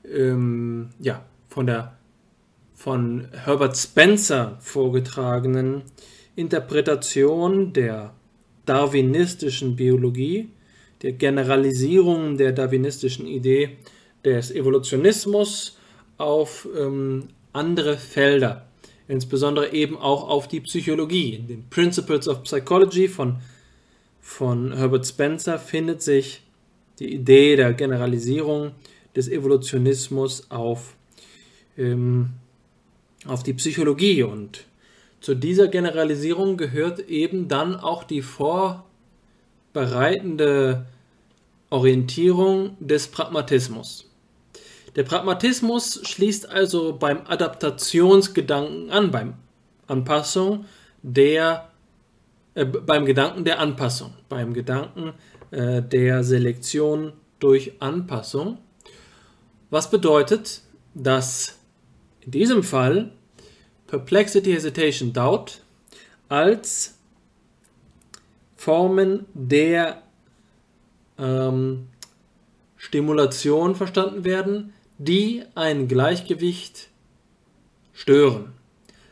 ähm, 0.03 0.89
ja, 0.99 1.23
von 1.47 1.65
der 1.65 1.97
von 2.73 3.29
Herbert 3.31 3.77
Spencer 3.77 4.57
vorgetragenen 4.59 5.83
Interpretation 6.35 7.71
der 7.71 8.13
darwinistischen 8.65 9.77
Biologie, 9.77 10.49
der 11.01 11.13
Generalisierung 11.13 12.35
der 12.35 12.51
darwinistischen 12.51 13.27
Idee 13.27 13.77
des 14.25 14.51
Evolutionismus 14.51 15.79
auf 16.17 16.67
ähm, 16.77 17.29
andere 17.53 17.95
Felder 17.95 18.67
insbesondere 19.07 19.73
eben 19.73 19.97
auch 19.97 20.29
auf 20.29 20.47
die 20.47 20.61
Psychologie. 20.61 21.35
In 21.35 21.47
den 21.47 21.69
Principles 21.69 22.27
of 22.27 22.41
Psychology 22.43 23.07
von, 23.07 23.37
von 24.21 24.73
Herbert 24.73 25.05
Spencer 25.05 25.59
findet 25.59 26.01
sich 26.01 26.41
die 26.99 27.13
Idee 27.13 27.55
der 27.55 27.73
Generalisierung 27.73 28.71
des 29.15 29.29
Evolutionismus 29.29 30.49
auf, 30.49 30.95
ähm, 31.77 32.31
auf 33.25 33.43
die 33.43 33.53
Psychologie. 33.53 34.23
Und 34.23 34.65
zu 35.21 35.35
dieser 35.35 35.67
Generalisierung 35.67 36.57
gehört 36.57 37.07
eben 37.09 37.47
dann 37.47 37.75
auch 37.75 38.03
die 38.03 38.21
vorbereitende 38.21 40.85
Orientierung 41.69 42.75
des 42.79 43.07
Pragmatismus. 43.07 44.04
Der 44.95 45.03
Pragmatismus 45.03 46.01
schließt 46.03 46.49
also 46.49 46.95
beim 46.97 47.27
Adaptationsgedanken 47.27 48.91
an, 48.91 49.11
beim 49.11 49.33
Anpassung 49.87 50.65
der, 51.01 51.69
äh, 52.53 52.65
beim 52.65 53.05
Gedanken 53.05 53.43
der 53.43 53.59
Anpassung, 53.59 54.13
beim 54.29 54.53
Gedanken 54.53 55.13
äh, 55.51 55.81
der 55.81 56.23
Selektion 56.23 57.13
durch 57.39 57.73
Anpassung. 57.81 58.57
Was 59.69 59.89
bedeutet, 59.89 60.61
dass 60.93 61.57
in 62.21 62.31
diesem 62.31 62.63
Fall 62.63 63.11
Perplexity, 63.87 64.53
Hesitation, 64.53 65.13
Doubt 65.13 65.61
als 66.29 66.97
Formen 68.55 69.25
der 69.33 70.01
ähm, 71.19 71.87
Stimulation 72.77 73.75
verstanden 73.75 74.23
werden, 74.23 74.73
die 74.97 75.43
ein 75.55 75.87
Gleichgewicht 75.87 76.89
stören, 77.93 78.53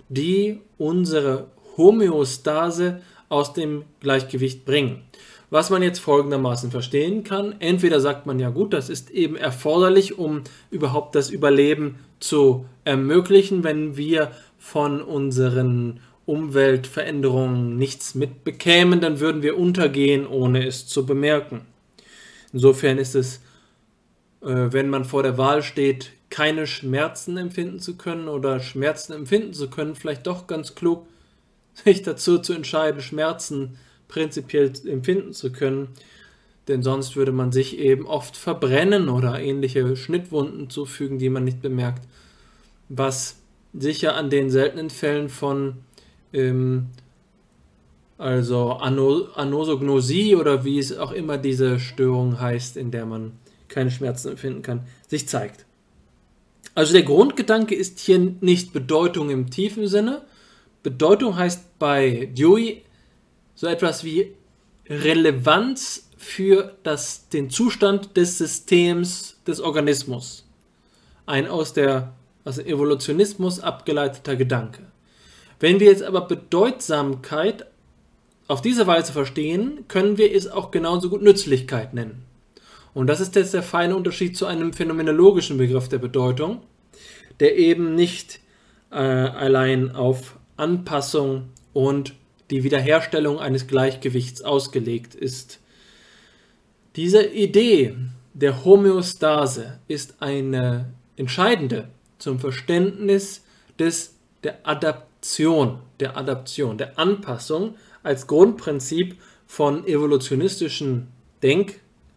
die 0.09 0.59
unsere 0.77 1.47
Homöostase 1.77 3.01
aus 3.29 3.53
dem 3.53 3.83
Gleichgewicht 3.99 4.65
bringen. 4.65 5.01
Was 5.49 5.69
man 5.69 5.83
jetzt 5.83 5.99
folgendermaßen 5.99 6.71
verstehen 6.71 7.23
kann, 7.23 7.55
entweder 7.59 7.99
sagt 7.99 8.25
man 8.25 8.39
ja 8.39 8.49
gut, 8.49 8.73
das 8.73 8.89
ist 8.89 9.11
eben 9.11 9.35
erforderlich, 9.35 10.17
um 10.17 10.41
überhaupt 10.71 11.15
das 11.15 11.29
Überleben 11.29 11.99
zu 12.19 12.65
ermöglichen, 12.85 13.63
wenn 13.63 13.95
wir 13.95 14.31
von 14.57 15.01
unseren 15.01 15.99
Umweltveränderungen 16.25 17.77
nichts 17.77 18.15
mitbekämen, 18.15 19.01
dann 19.01 19.19
würden 19.19 19.43
wir 19.43 19.57
untergehen, 19.57 20.25
ohne 20.25 20.65
es 20.65 20.87
zu 20.87 21.05
bemerken. 21.05 21.61
Insofern 22.53 22.97
ist 22.97 23.13
es, 23.13 23.41
wenn 24.43 24.89
man 24.89 25.05
vor 25.05 25.23
der 25.23 25.37
Wahl 25.37 25.63
steht, 25.63 26.11
keine 26.29 26.67
Schmerzen 26.67 27.37
empfinden 27.37 27.79
zu 27.79 27.95
können 27.95 28.27
oder 28.27 28.59
Schmerzen 28.59 29.13
empfinden 29.13 29.53
zu 29.53 29.69
können, 29.69 29.95
vielleicht 29.95 30.27
doch 30.27 30.47
ganz 30.47 30.75
klug, 30.75 31.05
sich 31.73 32.01
dazu 32.01 32.39
zu 32.39 32.53
entscheiden, 32.53 33.01
Schmerzen 33.01 33.77
prinzipiell 34.07 34.73
empfinden 34.85 35.33
zu 35.33 35.51
können. 35.51 35.89
Denn 36.67 36.81
sonst 36.81 37.15
würde 37.15 37.31
man 37.31 37.51
sich 37.51 37.77
eben 37.77 38.05
oft 38.05 38.37
verbrennen 38.37 39.09
oder 39.09 39.39
ähnliche 39.39 39.95
Schnittwunden 39.95 40.69
zufügen, 40.69 41.19
die 41.19 41.29
man 41.29 41.43
nicht 41.43 41.61
bemerkt. 41.61 42.07
Was 42.89 43.37
sicher 43.73 44.15
an 44.15 44.29
den 44.29 44.49
seltenen 44.49 44.89
Fällen 44.89 45.29
von 45.29 45.75
ähm, 46.31 46.87
also 48.17 48.71
Anosognosie 48.71 50.35
oder 50.35 50.63
wie 50.63 50.79
es 50.79 50.97
auch 50.97 51.11
immer 51.11 51.37
diese 51.37 51.79
Störung 51.79 52.39
heißt, 52.39 52.77
in 52.77 52.91
der 52.91 53.05
man 53.05 53.33
keine 53.73 53.91
Schmerzen 53.91 54.29
empfinden 54.29 54.61
kann, 54.61 54.81
sich 55.07 55.27
zeigt. 55.27 55.65
Also 56.75 56.93
der 56.93 57.03
Grundgedanke 57.03 57.75
ist 57.75 57.99
hier 57.99 58.19
nicht 58.41 58.73
Bedeutung 58.73 59.29
im 59.29 59.49
tiefen 59.49 59.87
Sinne. 59.87 60.21
Bedeutung 60.81 61.35
heißt 61.35 61.77
bei 61.79 62.29
Dewey 62.33 62.83
so 63.55 63.67
etwas 63.67 64.03
wie 64.03 64.33
Relevanz 64.89 66.09
für 66.17 66.75
das, 66.83 67.29
den 67.29 67.49
Zustand 67.49 68.17
des 68.17 68.37
Systems 68.37 69.37
des 69.45 69.59
Organismus. 69.59 70.45
Ein 71.25 71.47
aus 71.47 71.73
der 71.73 72.13
aus 72.45 72.55
dem 72.57 72.67
Evolutionismus 72.67 73.59
abgeleiteter 73.59 74.35
Gedanke. 74.35 74.81
Wenn 75.59 75.79
wir 75.79 75.87
jetzt 75.87 76.03
aber 76.03 76.21
Bedeutsamkeit 76.21 77.65
auf 78.47 78.61
diese 78.61 78.85
Weise 78.85 79.13
verstehen, 79.13 79.85
können 79.87 80.17
wir 80.17 80.35
es 80.35 80.47
auch 80.47 80.71
genauso 80.71 81.09
gut 81.09 81.21
Nützlichkeit 81.21 81.93
nennen. 81.93 82.25
Und 82.93 83.07
das 83.07 83.19
ist 83.19 83.35
jetzt 83.35 83.53
der 83.53 83.63
feine 83.63 83.95
Unterschied 83.95 84.37
zu 84.37 84.45
einem 84.45 84.73
phänomenologischen 84.73 85.57
Begriff 85.57 85.89
der 85.89 85.97
Bedeutung, 85.97 86.61
der 87.39 87.57
eben 87.57 87.95
nicht 87.95 88.39
äh, 88.91 88.95
allein 88.95 89.95
auf 89.95 90.37
Anpassung 90.57 91.49
und 91.73 92.13
die 92.51 92.63
Wiederherstellung 92.63 93.39
eines 93.39 93.67
Gleichgewichts 93.67 94.43
ausgelegt 94.43 95.15
ist. 95.15 95.59
Diese 96.95 97.25
Idee 97.25 97.95
der 98.33 98.63
Homöostase 98.63 99.79
ist 99.87 100.15
eine 100.19 100.93
entscheidende 101.15 101.89
zum 102.19 102.39
Verständnis 102.39 103.43
des, 103.79 104.15
der 104.43 104.67
Adaption, 104.67 105.79
der 105.99 106.15
Adaption, 106.17 106.77
der 106.77 106.99
Anpassung 106.99 107.75
als 108.03 108.27
Grundprinzip 108.27 109.17
von 109.47 109.87
evolutionistischen 109.87 111.07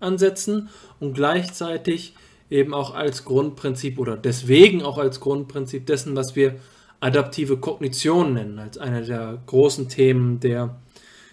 Denkansätzen 0.00 0.68
und 1.00 1.14
gleichzeitig 1.14 2.14
eben 2.50 2.74
auch 2.74 2.94
als 2.94 3.24
Grundprinzip 3.24 3.98
oder 3.98 4.16
deswegen 4.16 4.82
auch 4.82 4.98
als 4.98 5.20
Grundprinzip 5.20 5.86
dessen, 5.86 6.14
was 6.14 6.36
wir 6.36 6.56
adaptive 7.00 7.56
Kognition 7.56 8.34
nennen, 8.34 8.58
als 8.58 8.78
einer 8.78 9.02
der 9.02 9.42
großen 9.46 9.88
Themen 9.88 10.40
der, 10.40 10.76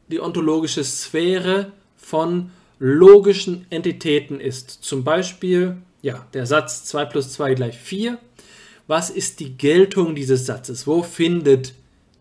die 0.09 0.21
ontologische 0.21 0.85
Sphäre 0.85 1.73
von 2.09 2.51
logischen 2.78 3.66
Entitäten 3.70 4.40
ist. 4.40 4.70
Zum 4.70 5.05
Beispiel 5.05 5.76
ja, 6.01 6.26
der 6.32 6.47
Satz 6.47 6.85
2 6.85 7.05
plus 7.06 7.32
2 7.32 7.55
gleich 7.55 7.76
4. 7.76 8.18
Was 8.86 9.10
ist 9.10 9.40
die 9.40 9.56
Geltung 9.56 10.14
dieses 10.14 10.47
Satzes? 10.47 10.86
Wo 10.86 11.02
findet 11.02 11.74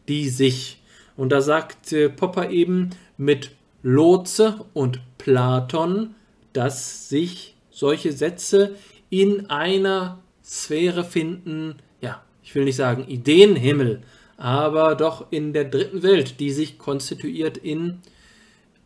die 0.07 0.29
sich? 0.29 0.81
Und 1.15 1.29
da 1.29 1.41
sagt 1.41 1.93
äh, 1.93 2.09
Popper 2.09 2.49
eben 2.49 2.89
mit 3.17 3.51
Lotze 3.81 4.65
und 4.73 4.99
Platon, 5.17 6.15
dass 6.53 7.07
sich 7.07 7.55
solche 7.71 8.11
Sätze 8.11 8.75
in 9.09 9.49
einer 9.49 10.19
Sphäre 10.43 11.03
finden, 11.03 11.75
ja, 12.01 12.21
ich 12.43 12.53
will 12.55 12.65
nicht 12.65 12.75
sagen 12.75 13.05
Ideenhimmel, 13.07 14.01
aber 14.35 14.95
doch 14.95 15.31
in 15.31 15.53
der 15.53 15.65
dritten 15.65 16.03
Welt, 16.03 16.39
die 16.39 16.51
sich 16.51 16.77
konstituiert 16.77 17.57
in 17.57 17.99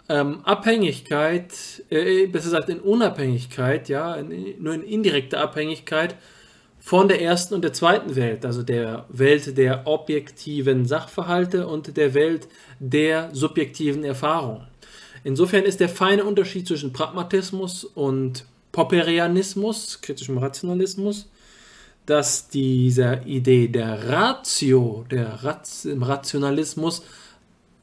ähm, 0.09 0.41
Abhängigkeit, 0.43 1.53
äh, 1.89 2.27
besser 2.27 2.45
gesagt 2.45 2.69
in 2.69 2.79
Unabhängigkeit, 2.79 3.89
ja, 3.89 4.15
in, 4.15 4.61
nur 4.61 4.73
in 4.73 4.83
indirekter 4.83 5.39
Abhängigkeit 5.41 6.15
von 6.79 7.07
der 7.07 7.21
ersten 7.21 7.53
und 7.53 7.63
der 7.63 7.73
zweiten 7.73 8.15
Welt, 8.15 8.43
also 8.43 8.63
der 8.63 9.05
Welt 9.09 9.57
der 9.57 9.85
objektiven 9.85 10.85
Sachverhalte 10.85 11.67
und 11.67 11.95
der 11.95 12.13
Welt 12.13 12.47
der 12.79 13.29
subjektiven 13.33 14.03
Erfahrung. 14.03 14.65
Insofern 15.23 15.63
ist 15.63 15.79
der 15.79 15.89
feine 15.89 16.23
Unterschied 16.23 16.67
zwischen 16.67 16.91
Pragmatismus 16.91 17.85
und 17.85 18.45
Popperianismus, 18.71 20.01
kritischem 20.01 20.39
Rationalismus, 20.39 21.29
dass 22.07 22.47
diese 22.47 23.21
Idee 23.25 23.67
der 23.67 24.09
Ratio, 24.09 25.05
der 25.11 25.39
Rationalismus 25.43 27.03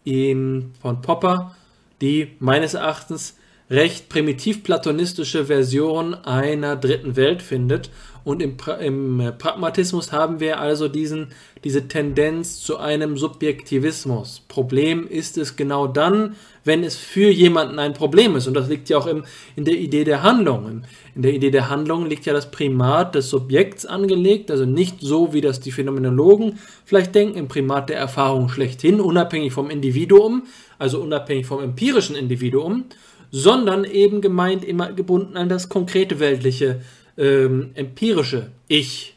von 0.05 1.03
Popper, 1.03 1.55
die 2.01 2.37
meines 2.39 2.75
Erachtens 2.75 3.37
recht 3.71 4.09
primitiv-platonistische 4.09 5.47
Version 5.47 6.15
einer 6.15 6.77
dritten 6.77 7.17
Welt 7.17 7.43
findet. 7.43 7.91
Und 8.25 8.43
im, 8.43 8.57
pra 8.57 8.75
im 8.75 9.33
Pragmatismus 9.39 10.13
haben 10.13 10.41
wir 10.41 10.61
also 10.61 10.89
diesen, 10.89 11.29
diese 11.65 11.89
Tendenz 11.89 12.61
zu 12.61 12.77
einem 12.77 13.17
Subjektivismus. 13.17 14.43
Problem 14.49 15.07
ist 15.07 15.39
es 15.39 15.57
genau 15.57 15.87
dann, 15.87 16.37
wenn 16.65 16.85
es 16.85 16.97
für 16.97 17.31
jemanden 17.31 17.79
ein 17.79 17.95
Problem 17.95 18.37
ist. 18.37 18.47
Und 18.47 18.55
das 18.55 18.69
liegt 18.69 18.91
ja 18.91 18.99
auch 18.99 19.07
im, 19.07 19.25
in 19.57 19.65
der 19.65 19.77
Idee 19.77 20.05
der 20.05 20.23
Handlung. 20.23 20.83
In 21.15 21.23
der 21.23 21.33
Idee 21.33 21.51
der 21.51 21.71
Handlung 21.71 22.07
liegt 22.07 22.27
ja 22.27 22.35
das 22.35 22.51
Primat 22.51 23.15
des 23.15 23.31
Subjekts 23.31 23.87
angelegt, 23.87 24.51
also 24.51 24.67
nicht 24.67 24.97
so, 25.01 25.33
wie 25.33 25.41
das 25.41 25.61
die 25.61 25.73
Phänomenologen 25.73 26.59
vielleicht 26.85 27.15
denken, 27.15 27.39
im 27.39 27.49
Primat 27.49 27.89
der 27.89 27.97
Erfahrung 27.97 28.51
schlechthin, 28.51 29.01
unabhängig 29.01 29.53
vom 29.53 29.71
Individuum, 29.71 30.43
also 30.79 31.01
unabhängig 31.01 31.47
vom 31.47 31.63
empirischen 31.63 32.17
Individuum, 32.17 32.85
sondern 33.31 33.85
eben 33.85 34.21
gemeint 34.21 34.65
immer 34.65 34.93
gebunden 34.93 35.37
an 35.37 35.49
das 35.49 35.69
konkrete 35.69 36.21
weltliche, 36.21 36.81
ähm, 37.17 37.71
empirische 37.75 38.51
Ich, 38.69 39.17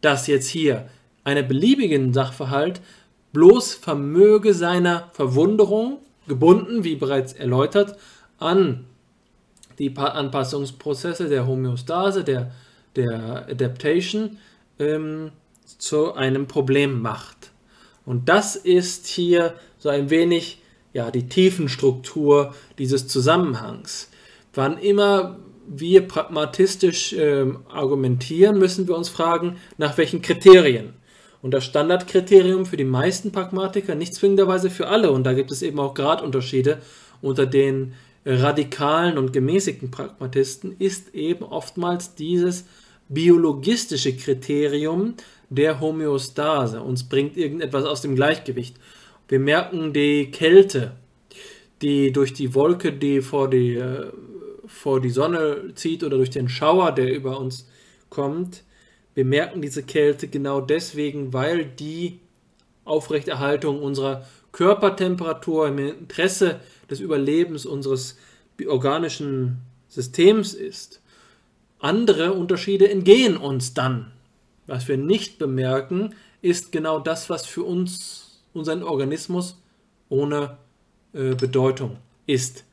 das 0.00 0.26
jetzt 0.26 0.48
hier 0.48 0.88
einen 1.24 1.46
beliebigen 1.46 2.12
Sachverhalt 2.12 2.80
bloß 3.32 3.74
vermöge 3.74 4.54
seiner 4.54 5.10
Verwunderung, 5.12 5.98
gebunden, 6.28 6.84
wie 6.84 6.96
bereits 6.96 7.32
erläutert, 7.32 7.98
an 8.38 8.84
die 9.78 9.96
Anpassungsprozesse 9.96 11.28
der 11.28 11.46
Homöostase, 11.46 12.22
der, 12.22 12.52
der 12.94 13.46
Adaptation, 13.48 14.38
ähm, 14.78 15.32
zu 15.78 16.14
einem 16.14 16.46
Problem 16.46 17.00
macht. 17.00 17.50
Und 18.04 18.28
das 18.28 18.56
ist 18.56 19.06
hier 19.06 19.54
so 19.78 19.88
ein 19.88 20.10
wenig 20.10 20.61
ja, 20.92 21.10
die 21.10 21.28
Tiefenstruktur 21.28 22.54
dieses 22.78 23.08
Zusammenhangs. 23.08 24.08
Wann 24.54 24.78
immer 24.78 25.38
wir 25.66 26.06
pragmatistisch 26.06 27.12
äh, 27.12 27.46
argumentieren, 27.68 28.58
müssen 28.58 28.88
wir 28.88 28.96
uns 28.96 29.08
fragen, 29.08 29.56
nach 29.78 29.96
welchen 29.96 30.22
Kriterien. 30.22 30.94
Und 31.40 31.52
das 31.52 31.64
Standardkriterium 31.64 32.66
für 32.66 32.76
die 32.76 32.84
meisten 32.84 33.32
Pragmatiker, 33.32 33.94
nicht 33.94 34.14
zwingenderweise 34.14 34.70
für 34.70 34.88
alle, 34.88 35.10
und 35.10 35.24
da 35.24 35.32
gibt 35.32 35.50
es 35.50 35.62
eben 35.62 35.80
auch 35.80 35.94
Gradunterschiede 35.94 36.78
unter 37.20 37.46
den 37.46 37.94
radikalen 38.24 39.18
und 39.18 39.32
gemäßigten 39.32 39.90
Pragmatisten, 39.90 40.76
ist 40.78 41.14
eben 41.14 41.44
oftmals 41.44 42.14
dieses 42.14 42.64
biologistische 43.08 44.16
Kriterium 44.16 45.14
der 45.50 45.80
Homöostase. 45.80 46.80
Uns 46.80 47.08
bringt 47.08 47.36
irgendetwas 47.36 47.84
aus 47.84 48.02
dem 48.02 48.14
Gleichgewicht. 48.14 48.76
Wir 49.28 49.40
merken 49.40 49.92
die 49.92 50.30
Kälte, 50.30 50.92
die 51.80 52.12
durch 52.12 52.32
die 52.32 52.54
Wolke, 52.54 52.92
die 52.92 53.20
vor 53.20 53.48
die, 53.50 53.74
äh, 53.74 54.10
vor 54.66 55.00
die 55.00 55.10
Sonne 55.10 55.72
zieht 55.74 56.04
oder 56.04 56.16
durch 56.16 56.30
den 56.30 56.48
Schauer, 56.48 56.92
der 56.92 57.14
über 57.14 57.38
uns 57.38 57.68
kommt. 58.08 58.62
Wir 59.14 59.24
merken 59.24 59.60
diese 59.60 59.82
Kälte 59.82 60.28
genau 60.28 60.60
deswegen, 60.60 61.32
weil 61.32 61.64
die 61.64 62.20
Aufrechterhaltung 62.84 63.82
unserer 63.82 64.26
Körpertemperatur 64.52 65.68
im 65.68 65.78
Interesse 65.78 66.60
des 66.90 67.00
Überlebens 67.00 67.66
unseres 67.66 68.18
organischen 68.66 69.58
Systems 69.88 70.54
ist. 70.54 71.00
Andere 71.78 72.32
Unterschiede 72.32 72.88
entgehen 72.88 73.36
uns 73.36 73.74
dann. 73.74 74.12
Was 74.66 74.88
wir 74.88 74.96
nicht 74.96 75.38
bemerken, 75.38 76.14
ist 76.40 76.70
genau 76.70 77.00
das, 77.00 77.28
was 77.28 77.46
für 77.46 77.64
uns 77.64 78.21
unseren 78.54 78.82
Organismus 78.82 79.58
ohne 80.08 80.58
äh, 81.12 81.34
Bedeutung 81.34 81.98
ist. 82.26 82.64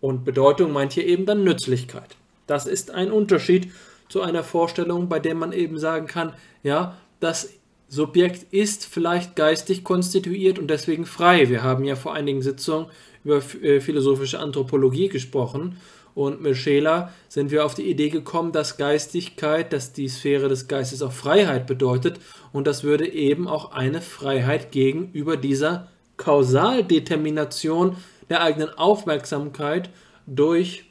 Und 0.00 0.24
Bedeutung 0.24 0.72
meint 0.72 0.92
hier 0.92 1.06
eben 1.06 1.26
dann 1.26 1.44
Nützlichkeit. 1.44 2.16
Das 2.46 2.66
ist 2.66 2.90
ein 2.90 3.12
Unterschied 3.12 3.70
zu 4.08 4.20
einer 4.20 4.42
Vorstellung, 4.42 5.08
bei 5.08 5.18
der 5.18 5.34
man 5.34 5.52
eben 5.52 5.78
sagen 5.78 6.06
kann, 6.06 6.34
ja, 6.62 6.96
das 7.20 7.50
Subjekt 7.88 8.52
ist 8.52 8.86
vielleicht 8.86 9.36
geistig 9.36 9.84
konstituiert 9.84 10.58
und 10.58 10.68
deswegen 10.68 11.06
frei. 11.06 11.48
Wir 11.48 11.62
haben 11.62 11.84
ja 11.84 11.94
vor 11.94 12.14
einigen 12.14 12.42
Sitzungen 12.42 12.86
über 13.24 13.42
äh, 13.62 13.80
philosophische 13.80 14.40
Anthropologie 14.40 15.08
gesprochen 15.08 15.76
und 16.14 16.42
mit 16.42 16.56
Scheler 16.56 17.10
sind 17.28 17.50
wir 17.50 17.64
auf 17.64 17.74
die 17.74 17.88
Idee 17.90 18.10
gekommen, 18.10 18.52
dass 18.52 18.76
Geistigkeit, 18.76 19.72
dass 19.72 19.92
die 19.92 20.08
Sphäre 20.08 20.48
des 20.48 20.68
Geistes 20.68 21.02
auch 21.02 21.12
Freiheit 21.12 21.66
bedeutet. 21.66 22.20
Und 22.52 22.66
das 22.66 22.84
würde 22.84 23.10
eben 23.10 23.48
auch 23.48 23.72
eine 23.72 24.02
Freiheit 24.02 24.72
gegenüber 24.72 25.36
dieser 25.36 25.88
Kausaldetermination 26.18 27.96
der 28.28 28.42
eigenen 28.42 28.70
Aufmerksamkeit 28.76 29.90
durch, 30.26 30.84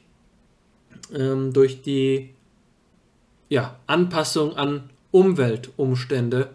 ähm, 1.14 1.52
durch 1.52 1.82
die 1.82 2.34
ja, 3.48 3.76
Anpassung 3.86 4.56
an 4.56 4.90
Umweltumstände 5.12 6.50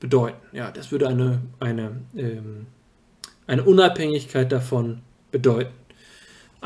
bedeuten. 0.00 0.56
Ja, 0.56 0.70
das 0.70 0.90
würde 0.90 1.08
eine, 1.08 1.42
eine, 1.60 2.00
ähm, 2.16 2.66
eine 3.46 3.62
Unabhängigkeit 3.64 4.50
davon 4.50 5.02
bedeuten. 5.30 5.77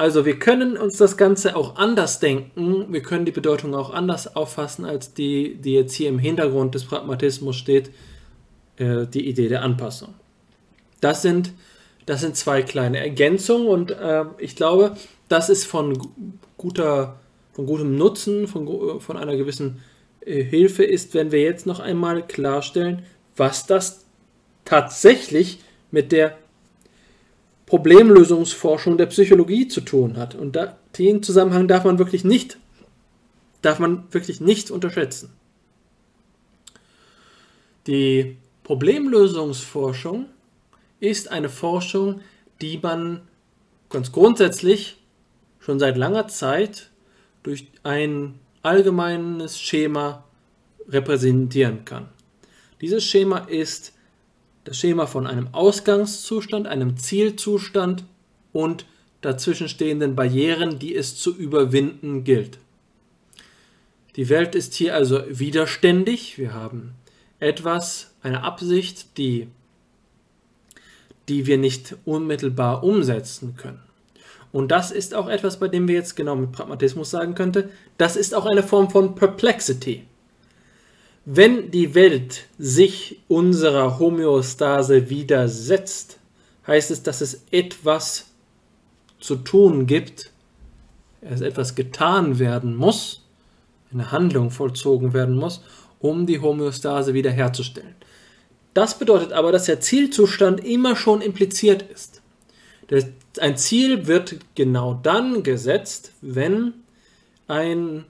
Also 0.03 0.27
wir 0.27 0.37
können 0.41 0.77
uns 0.77 0.97
das 0.97 1.17
Ganze 1.17 1.55
auch 1.55 1.77
anders 1.77 2.19
denken, 2.19 2.93
wir 2.93 3.03
können 3.03 3.25
die 3.25 3.31
Bedeutung 3.31 3.73
auch 3.73 3.95
anders 3.95 4.35
auffassen, 4.35 4.85
als 4.85 5.15
die, 5.15 5.55
die 5.55 5.75
jetzt 5.75 5.95
hier 5.95 6.09
im 6.09 6.19
Hintergrund 6.19 6.75
des 6.75 6.87
Pragmatismus 6.87 7.55
steht, 7.55 7.93
äh, 8.79 9.07
die 9.07 9.29
Idee 9.29 9.47
der 9.47 9.63
Anpassung. 9.63 10.13
Das 11.01 11.23
sind, 11.23 11.53
das 12.05 12.21
sind 12.21 12.35
zwei 12.35 12.63
kleine 12.63 12.99
Ergänzungen 12.99 13.69
und 13.69 13.93
äh, 13.93 14.25
ich 14.39 14.57
glaube, 14.57 14.97
das 15.29 15.49
ist 15.49 15.67
von 15.67 15.97
guter, 16.57 17.21
von 17.53 17.67
gutem 17.67 17.97
Nutzen, 17.97 18.49
von, 18.49 18.99
von 19.01 19.17
einer 19.17 19.37
gewissen 19.37 19.85
äh, 20.27 20.43
Hilfe 20.43 20.83
ist, 20.83 21.15
wenn 21.15 21.31
wir 21.31 21.43
jetzt 21.43 21.65
noch 21.65 21.79
einmal 21.79 22.27
klarstellen, 22.27 23.05
was 23.37 23.67
das 23.67 24.05
tatsächlich 24.65 25.61
mit 25.93 26.11
der 26.11 26.37
Problemlösungsforschung 27.73 28.99
der 28.99 29.07
Psychologie 29.07 29.67
zu 29.67 29.81
tun 29.81 30.19
hat. 30.19 30.35
Und 30.35 30.57
da, 30.57 30.77
den 30.99 31.23
Zusammenhang 31.23 31.69
darf 31.69 31.85
man 31.85 31.99
wirklich 31.99 32.23
nicht, 32.23 32.59
darf 33.63 33.79
man 33.79 34.05
wirklich 34.11 34.43
nicht 34.43 34.71
unterschätzen. 34.71 35.31
Die 37.87 38.37
Problemlösungsforschung 38.63 40.27
ist 41.01 41.31
eine 41.31 41.49
Forschung, 41.49 42.21
die 42.61 42.79
man 42.83 43.23
ganz 43.89 44.13
grundsätzlich 44.13 44.99
schon 45.59 45.79
seit 45.79 45.97
langer 45.97 46.29
Zeit 46.29 46.91
durch 47.43 47.69
ein 47.85 48.35
allgemeines 48.61 49.59
Schema 49.59 50.25
repräsentieren 50.91 51.87
kann. 51.87 52.11
Dieses 52.83 53.03
Schema 53.03 53.39
ist 53.39 53.95
das 54.65 54.79
Schema 54.79 55.07
von 55.07 55.27
einem 55.27 55.49
Ausgangszustand, 55.53 56.67
einem 56.67 56.97
Zielzustand 56.97 58.05
und 58.53 58.87
dazwischenstehenden 59.21 60.15
Barrieren, 60.15 60.79
die 60.79 60.95
es 60.95 61.17
zu 61.17 61.35
überwinden 61.35 62.25
gilt. 62.25 62.59
Die 64.17 64.29
Welt 64.29 64.55
ist 64.55 64.75
hier 64.75 64.95
also 64.95 65.23
widerständig. 65.29 66.37
Wir 66.39 66.53
haben 66.53 66.93
etwas, 67.41 68.13
eine 68.23 68.43
Absicht, 68.43 69.17
die, 69.17 69.49
die 71.29 71.47
wir 71.47 71.59
nicht 71.59 71.97
unmittelbar 72.05 72.85
umsetzen 72.85 73.57
können. 73.57 73.81
Und 74.53 74.71
das 74.71 74.91
ist 74.91 75.15
auch 75.15 75.29
etwas, 75.29 75.59
bei 75.59 75.69
dem 75.69 75.89
wir 75.89 75.95
jetzt 75.95 76.15
genau 76.15 76.37
mit 76.37 76.53
Pragmatismus 76.53 77.11
sagen 77.11 77.35
könnte, 77.35 77.71
das 77.97 78.17
ist 78.17 78.35
auch 78.35 78.45
eine 78.45 78.63
Form 78.63 78.91
von 78.91 79.15
Perplexity. 79.15 80.05
Wenn 81.25 81.71
die 81.71 81.95
Welt 81.95 82.47
sich 82.59 83.21
unserer 83.29 83.99
Homöostase 83.99 85.09
widersetzt, 85.09 86.19
heißt 86.67 86.91
es, 86.91 87.03
dass 87.03 87.21
es 87.21 87.45
etwas 87.53 88.31
zu 89.21 89.37
tun 89.37 89.87
gibt, 89.87 90.31
dass 91.21 91.41
etwas 91.41 91.77
getan 91.77 92.41
werden 92.41 92.75
muss, 92.75 93.23
eine 93.93 94.11
Handlung 94.11 94.51
vollzogen 94.51 95.13
werden 95.13 95.37
muss, 95.37 95.63
um 96.01 96.27
die 96.27 96.41
Homöostase 96.41 97.15
wiederherzustellen. 97.15 97.95
Das 98.75 98.99
bedeutet 98.99 99.33
aber, 99.33 99.53
dass 99.53 99.67
der 99.67 99.81
Zielzustand 99.81 100.65
immer 100.65 100.97
schon 100.97 101.21
impliziert 101.21 101.83
ist. 101.83 102.21
Ein 103.39 103.57
Ziel 103.57 104.07
wird 104.07 104.37
genau 104.57 104.95
dann 104.95 105.43
gesetzt, 105.45 106.13
wenn 106.21 106.75
ein 107.47 108.05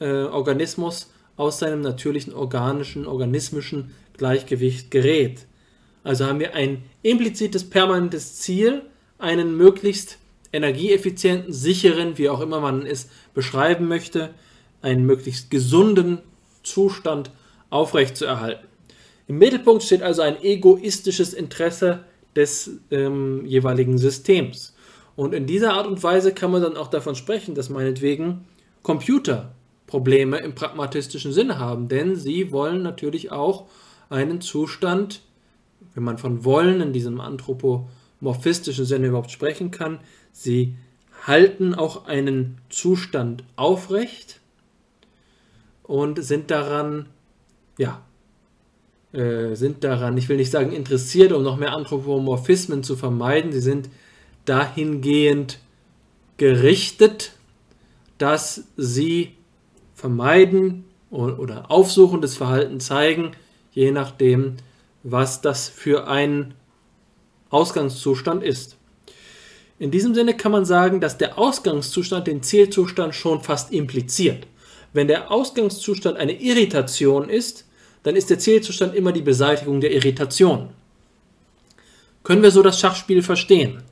äh, 0.00 0.24
Organismus 0.24 1.10
aus 1.38 1.58
seinem 1.60 1.80
natürlichen 1.80 2.34
organischen, 2.34 3.06
organismischen 3.06 3.94
Gleichgewicht 4.18 4.90
gerät. 4.90 5.46
Also 6.04 6.26
haben 6.26 6.40
wir 6.40 6.54
ein 6.54 6.82
implizites 7.02 7.68
permanentes 7.70 8.36
Ziel, 8.36 8.82
einen 9.18 9.56
möglichst 9.56 10.18
energieeffizienten, 10.52 11.52
sicheren, 11.52 12.18
wie 12.18 12.28
auch 12.28 12.40
immer 12.40 12.60
man 12.60 12.84
es 12.84 13.08
beschreiben 13.34 13.88
möchte, 13.88 14.34
einen 14.82 15.06
möglichst 15.06 15.50
gesunden 15.50 16.18
Zustand 16.62 17.30
aufrechtzuerhalten. 17.70 18.66
Im 19.26 19.38
Mittelpunkt 19.38 19.82
steht 19.82 20.02
also 20.02 20.22
ein 20.22 20.42
egoistisches 20.42 21.34
Interesse 21.34 22.04
des 22.34 22.70
ähm, 22.90 23.44
jeweiligen 23.44 23.98
Systems. 23.98 24.74
Und 25.16 25.34
in 25.34 25.46
dieser 25.46 25.74
Art 25.74 25.86
und 25.86 26.02
Weise 26.02 26.32
kann 26.32 26.50
man 26.50 26.62
dann 26.62 26.76
auch 26.76 26.88
davon 26.88 27.14
sprechen, 27.14 27.54
dass 27.54 27.68
meinetwegen 27.68 28.46
Computer 28.82 29.54
Probleme 29.88 30.36
im 30.38 30.54
pragmatistischen 30.54 31.32
Sinne 31.32 31.58
haben, 31.58 31.88
denn 31.88 32.14
sie 32.14 32.52
wollen 32.52 32.82
natürlich 32.82 33.32
auch 33.32 33.66
einen 34.10 34.40
Zustand, 34.40 35.22
wenn 35.94 36.04
man 36.04 36.18
von 36.18 36.44
wollen 36.44 36.80
in 36.80 36.92
diesem 36.92 37.20
anthropomorphistischen 37.20 38.84
Sinne 38.84 39.08
überhaupt 39.08 39.32
sprechen 39.32 39.72
kann, 39.72 39.98
sie 40.30 40.76
halten 41.26 41.74
auch 41.74 42.04
einen 42.06 42.58
Zustand 42.68 43.42
aufrecht 43.56 44.40
und 45.82 46.22
sind 46.22 46.50
daran, 46.50 47.06
ja, 47.78 48.02
äh, 49.12 49.54
sind 49.54 49.84
daran, 49.84 50.18
ich 50.18 50.28
will 50.28 50.36
nicht 50.36 50.50
sagen 50.50 50.72
interessiert, 50.72 51.32
um 51.32 51.42
noch 51.42 51.56
mehr 51.56 51.72
Anthropomorphismen 51.72 52.82
zu 52.82 52.94
vermeiden, 52.94 53.52
sie 53.52 53.60
sind 53.60 53.88
dahingehend 54.44 55.58
gerichtet, 56.36 57.32
dass 58.18 58.64
sie 58.76 59.37
vermeiden 59.98 60.84
oder 61.10 61.70
aufsuchendes 61.72 62.36
Verhalten 62.36 62.78
zeigen, 62.78 63.32
je 63.72 63.90
nachdem, 63.90 64.56
was 65.02 65.40
das 65.40 65.68
für 65.68 66.06
ein 66.06 66.54
Ausgangszustand 67.50 68.44
ist. 68.44 68.76
In 69.80 69.90
diesem 69.90 70.14
Sinne 70.14 70.36
kann 70.36 70.52
man 70.52 70.64
sagen, 70.64 71.00
dass 71.00 71.18
der 71.18 71.36
Ausgangszustand 71.36 72.28
den 72.28 72.44
Zielzustand 72.44 73.14
schon 73.14 73.40
fast 73.40 73.72
impliziert. 73.72 74.46
Wenn 74.92 75.08
der 75.08 75.32
Ausgangszustand 75.32 76.16
eine 76.16 76.40
Irritation 76.40 77.28
ist, 77.28 77.66
dann 78.04 78.14
ist 78.14 78.30
der 78.30 78.38
Zielzustand 78.38 78.94
immer 78.94 79.10
die 79.10 79.22
Beseitigung 79.22 79.80
der 79.80 79.92
Irritation. 79.92 80.68
Können 82.22 82.42
wir 82.42 82.52
so 82.52 82.62
das 82.62 82.78
Schachspiel 82.78 83.22
verstehen? 83.22 83.82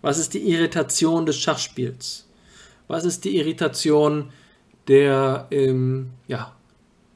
Was 0.00 0.18
ist 0.18 0.34
die 0.34 0.48
Irritation 0.48 1.26
des 1.26 1.38
Schachspiels? 1.38 2.28
Was 2.86 3.04
ist 3.04 3.24
die 3.24 3.36
Irritation 3.36 4.30
der, 4.88 5.46
ähm, 5.50 6.10
ja, 6.26 6.52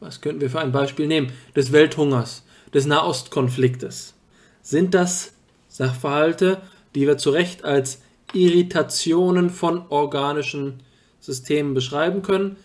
was 0.00 0.20
könnten 0.20 0.40
wir 0.40 0.50
für 0.50 0.60
ein 0.60 0.72
Beispiel 0.72 1.06
nehmen? 1.06 1.32
Des 1.56 1.72
Welthungers, 1.72 2.44
des 2.74 2.86
Nahostkonfliktes. 2.86 4.14
Sind 4.62 4.94
das 4.94 5.32
Sachverhalte, 5.68 6.60
die 6.94 7.06
wir 7.06 7.18
zu 7.18 7.30
Recht 7.30 7.64
als 7.64 8.02
Irritationen 8.34 9.50
von 9.50 9.86
organischen 9.88 10.82
Systemen 11.20 11.74
beschreiben 11.74 12.22
können? 12.22 12.56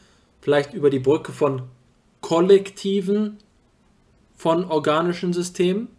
Vielleicht 0.42 0.74
über 0.74 0.90
die 0.90 1.00
Brücke 1.00 1.32
von 1.32 1.64
Kollektiven 2.22 3.38
von 4.36 4.66
organischen 4.66 5.34
Systemen? 5.34 5.90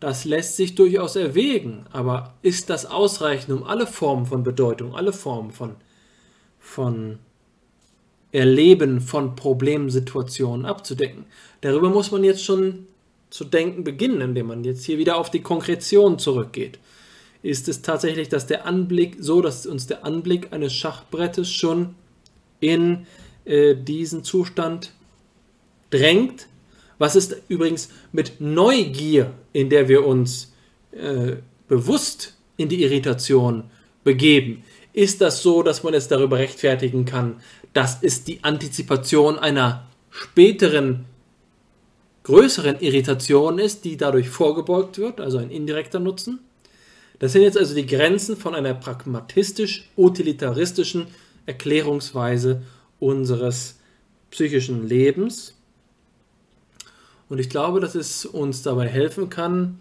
Das 0.00 0.24
lässt 0.24 0.56
sich 0.56 0.74
durchaus 0.74 1.16
erwägen, 1.16 1.86
aber 1.90 2.34
ist 2.42 2.68
das 2.68 2.84
ausreichend, 2.84 3.50
um 3.56 3.64
alle 3.64 3.86
Formen 3.86 4.26
von 4.26 4.42
Bedeutung, 4.42 4.94
alle 4.94 5.12
Formen 5.12 5.52
von, 5.52 5.76
von 6.58 7.18
Erleben 8.36 9.00
von 9.00 9.34
Problemsituationen 9.34 10.66
abzudecken? 10.66 11.24
Darüber 11.62 11.88
muss 11.88 12.10
man 12.10 12.22
jetzt 12.22 12.44
schon 12.44 12.86
zu 13.30 13.44
denken 13.44 13.82
beginnen, 13.82 14.20
indem 14.20 14.48
man 14.48 14.62
jetzt 14.62 14.84
hier 14.84 14.98
wieder 14.98 15.16
auf 15.16 15.30
die 15.30 15.40
Konkretion 15.40 16.18
zurückgeht. 16.18 16.78
Ist 17.42 17.68
es 17.68 17.80
tatsächlich, 17.80 18.28
dass 18.28 18.46
der 18.46 18.66
Anblick 18.66 19.16
so, 19.20 19.40
dass 19.40 19.66
uns 19.66 19.86
der 19.86 20.04
Anblick 20.04 20.52
eines 20.52 20.74
Schachbrettes 20.74 21.50
schon 21.50 21.94
in 22.60 23.06
äh, 23.44 23.74
diesen 23.74 24.22
Zustand 24.22 24.92
drängt? 25.90 26.46
Was 26.98 27.16
ist 27.16 27.36
übrigens 27.48 27.90
mit 28.12 28.40
Neugier, 28.40 29.32
in 29.52 29.70
der 29.70 29.88
wir 29.88 30.06
uns 30.06 30.52
äh, 30.92 31.36
bewusst 31.68 32.36
in 32.56 32.68
die 32.68 32.82
Irritation 32.82 33.64
begeben? 34.04 34.62
Ist 34.96 35.20
das 35.20 35.42
so, 35.42 35.62
dass 35.62 35.82
man 35.82 35.92
es 35.92 36.08
darüber 36.08 36.38
rechtfertigen 36.38 37.04
kann, 37.04 37.42
dass 37.74 37.98
es 38.00 38.24
die 38.24 38.42
Antizipation 38.42 39.38
einer 39.38 39.84
späteren 40.08 41.04
größeren 42.22 42.80
Irritation 42.80 43.58
ist, 43.58 43.84
die 43.84 43.98
dadurch 43.98 44.30
vorgebeugt 44.30 44.96
wird, 44.96 45.20
also 45.20 45.36
ein 45.36 45.50
indirekter 45.50 46.00
Nutzen. 46.00 46.38
Das 47.18 47.32
sind 47.32 47.42
jetzt 47.42 47.58
also 47.58 47.74
die 47.74 47.84
Grenzen 47.84 48.38
von 48.38 48.54
einer 48.54 48.72
pragmatistisch-utilitaristischen 48.72 51.08
Erklärungsweise 51.44 52.62
unseres 52.98 53.78
psychischen 54.30 54.88
Lebens. 54.88 55.58
Und 57.28 57.38
ich 57.38 57.50
glaube, 57.50 57.80
dass 57.80 57.94
es 57.94 58.24
uns 58.24 58.62
dabei 58.62 58.88
helfen 58.88 59.28
kann, 59.28 59.78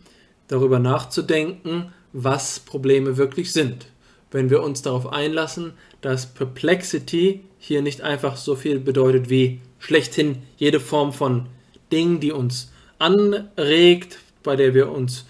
darüber 0.49 0.79
nachzudenken, 0.79 1.93
was 2.11 2.59
Probleme 2.59 3.15
wirklich 3.15 3.53
sind. 3.53 3.87
Wenn 4.31 4.49
wir 4.49 4.63
uns 4.63 4.81
darauf 4.81 5.11
einlassen, 5.11 5.73
dass 6.01 6.25
Perplexity 6.25 7.41
hier 7.57 7.81
nicht 7.81 8.01
einfach 8.01 8.37
so 8.37 8.55
viel 8.55 8.79
bedeutet 8.79 9.29
wie 9.29 9.61
schlechthin 9.79 10.37
jede 10.57 10.79
Form 10.79 11.13
von 11.13 11.47
Ding, 11.91 12.19
die 12.19 12.31
uns 12.31 12.71
anregt, 12.99 14.19
bei 14.43 14.55
der 14.55 14.73
wir 14.73 14.91
uns 14.91 15.25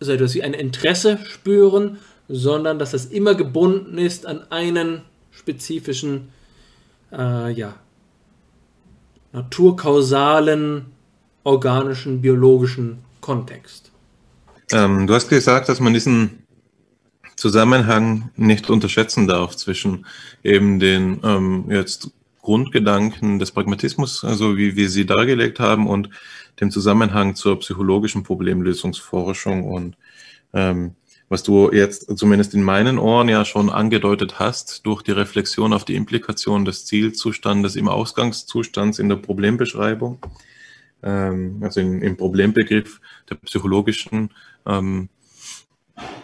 so 0.00 0.12
etwas 0.12 0.34
wie 0.34 0.42
ein 0.42 0.54
Interesse 0.54 1.18
spüren, 1.24 1.98
sondern 2.28 2.78
dass 2.78 2.90
das 2.90 3.06
immer 3.06 3.34
gebunden 3.34 3.98
ist 3.98 4.26
an 4.26 4.50
einen 4.50 5.02
spezifischen, 5.30 6.28
äh, 7.12 7.52
ja, 7.52 7.76
naturkausalen, 9.32 10.86
organischen, 11.44 12.20
biologischen 12.20 12.98
Kontext. 13.20 13.92
Ähm, 14.72 15.06
du 15.06 15.14
hast 15.14 15.28
gesagt, 15.28 15.68
dass 15.68 15.78
man 15.78 15.92
diesen 15.92 16.45
Zusammenhang 17.36 18.30
nicht 18.36 18.70
unterschätzen 18.70 19.26
darf 19.26 19.56
zwischen 19.56 20.06
eben 20.42 20.78
den 20.80 21.20
ähm, 21.22 21.66
jetzt 21.68 22.10
Grundgedanken 22.40 23.38
des 23.38 23.50
Pragmatismus, 23.50 24.24
also 24.24 24.56
wie 24.56 24.76
wir 24.76 24.88
sie 24.88 25.04
dargelegt 25.04 25.60
haben, 25.60 25.86
und 25.86 26.08
dem 26.60 26.70
Zusammenhang 26.70 27.34
zur 27.34 27.58
psychologischen 27.58 28.22
Problemlösungsforschung 28.22 29.64
und 29.64 29.96
ähm, 30.54 30.94
was 31.28 31.42
du 31.42 31.72
jetzt 31.72 32.16
zumindest 32.16 32.54
in 32.54 32.62
meinen 32.62 32.98
Ohren 32.98 33.28
ja 33.28 33.44
schon 33.44 33.68
angedeutet 33.68 34.38
hast, 34.38 34.86
durch 34.86 35.02
die 35.02 35.10
Reflexion 35.10 35.72
auf 35.72 35.84
die 35.84 35.96
Implikation 35.96 36.64
des 36.64 36.86
Zielzustandes 36.86 37.74
im 37.74 37.88
Ausgangszustand 37.88 38.98
in 39.00 39.08
der 39.08 39.16
Problembeschreibung, 39.16 40.18
ähm, 41.02 41.58
also 41.62 41.80
in, 41.80 42.00
im 42.00 42.16
Problembegriff 42.16 43.00
der 43.28 43.34
psychologischen 43.36 44.30
ähm, 44.66 45.08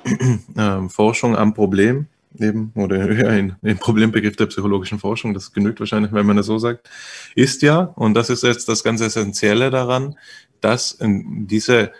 äh, 0.57 0.89
Forschung 0.89 1.36
am 1.36 1.55
Problem 1.55 2.07
eben, 2.39 2.73
oder 2.74 3.12
ja, 3.12 3.31
in, 3.31 3.57
im 3.62 3.78
Problembegriff 3.78 4.36
der 4.36 4.47
psychologischen 4.47 4.99
Forschung, 4.99 5.35
das 5.35 5.53
genügt 5.53 5.81
wahrscheinlich, 5.81 6.12
wenn 6.12 6.27
man 6.27 6.36
das 6.36 6.47
so 6.47 6.59
sagt, 6.59 6.89
ist 7.35 7.62
ja, 7.62 7.81
und 7.81 8.15
das 8.15 8.31
ist 8.31 8.43
jetzt 8.43 8.69
das 8.69 8.82
ganz 8.82 9.01
Essentielle 9.01 9.70
daran, 9.70 10.16
dass 10.61 10.99
diese 11.01 11.93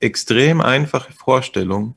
extrem 0.00 0.60
einfache 0.60 1.12
Vorstellung, 1.12 1.94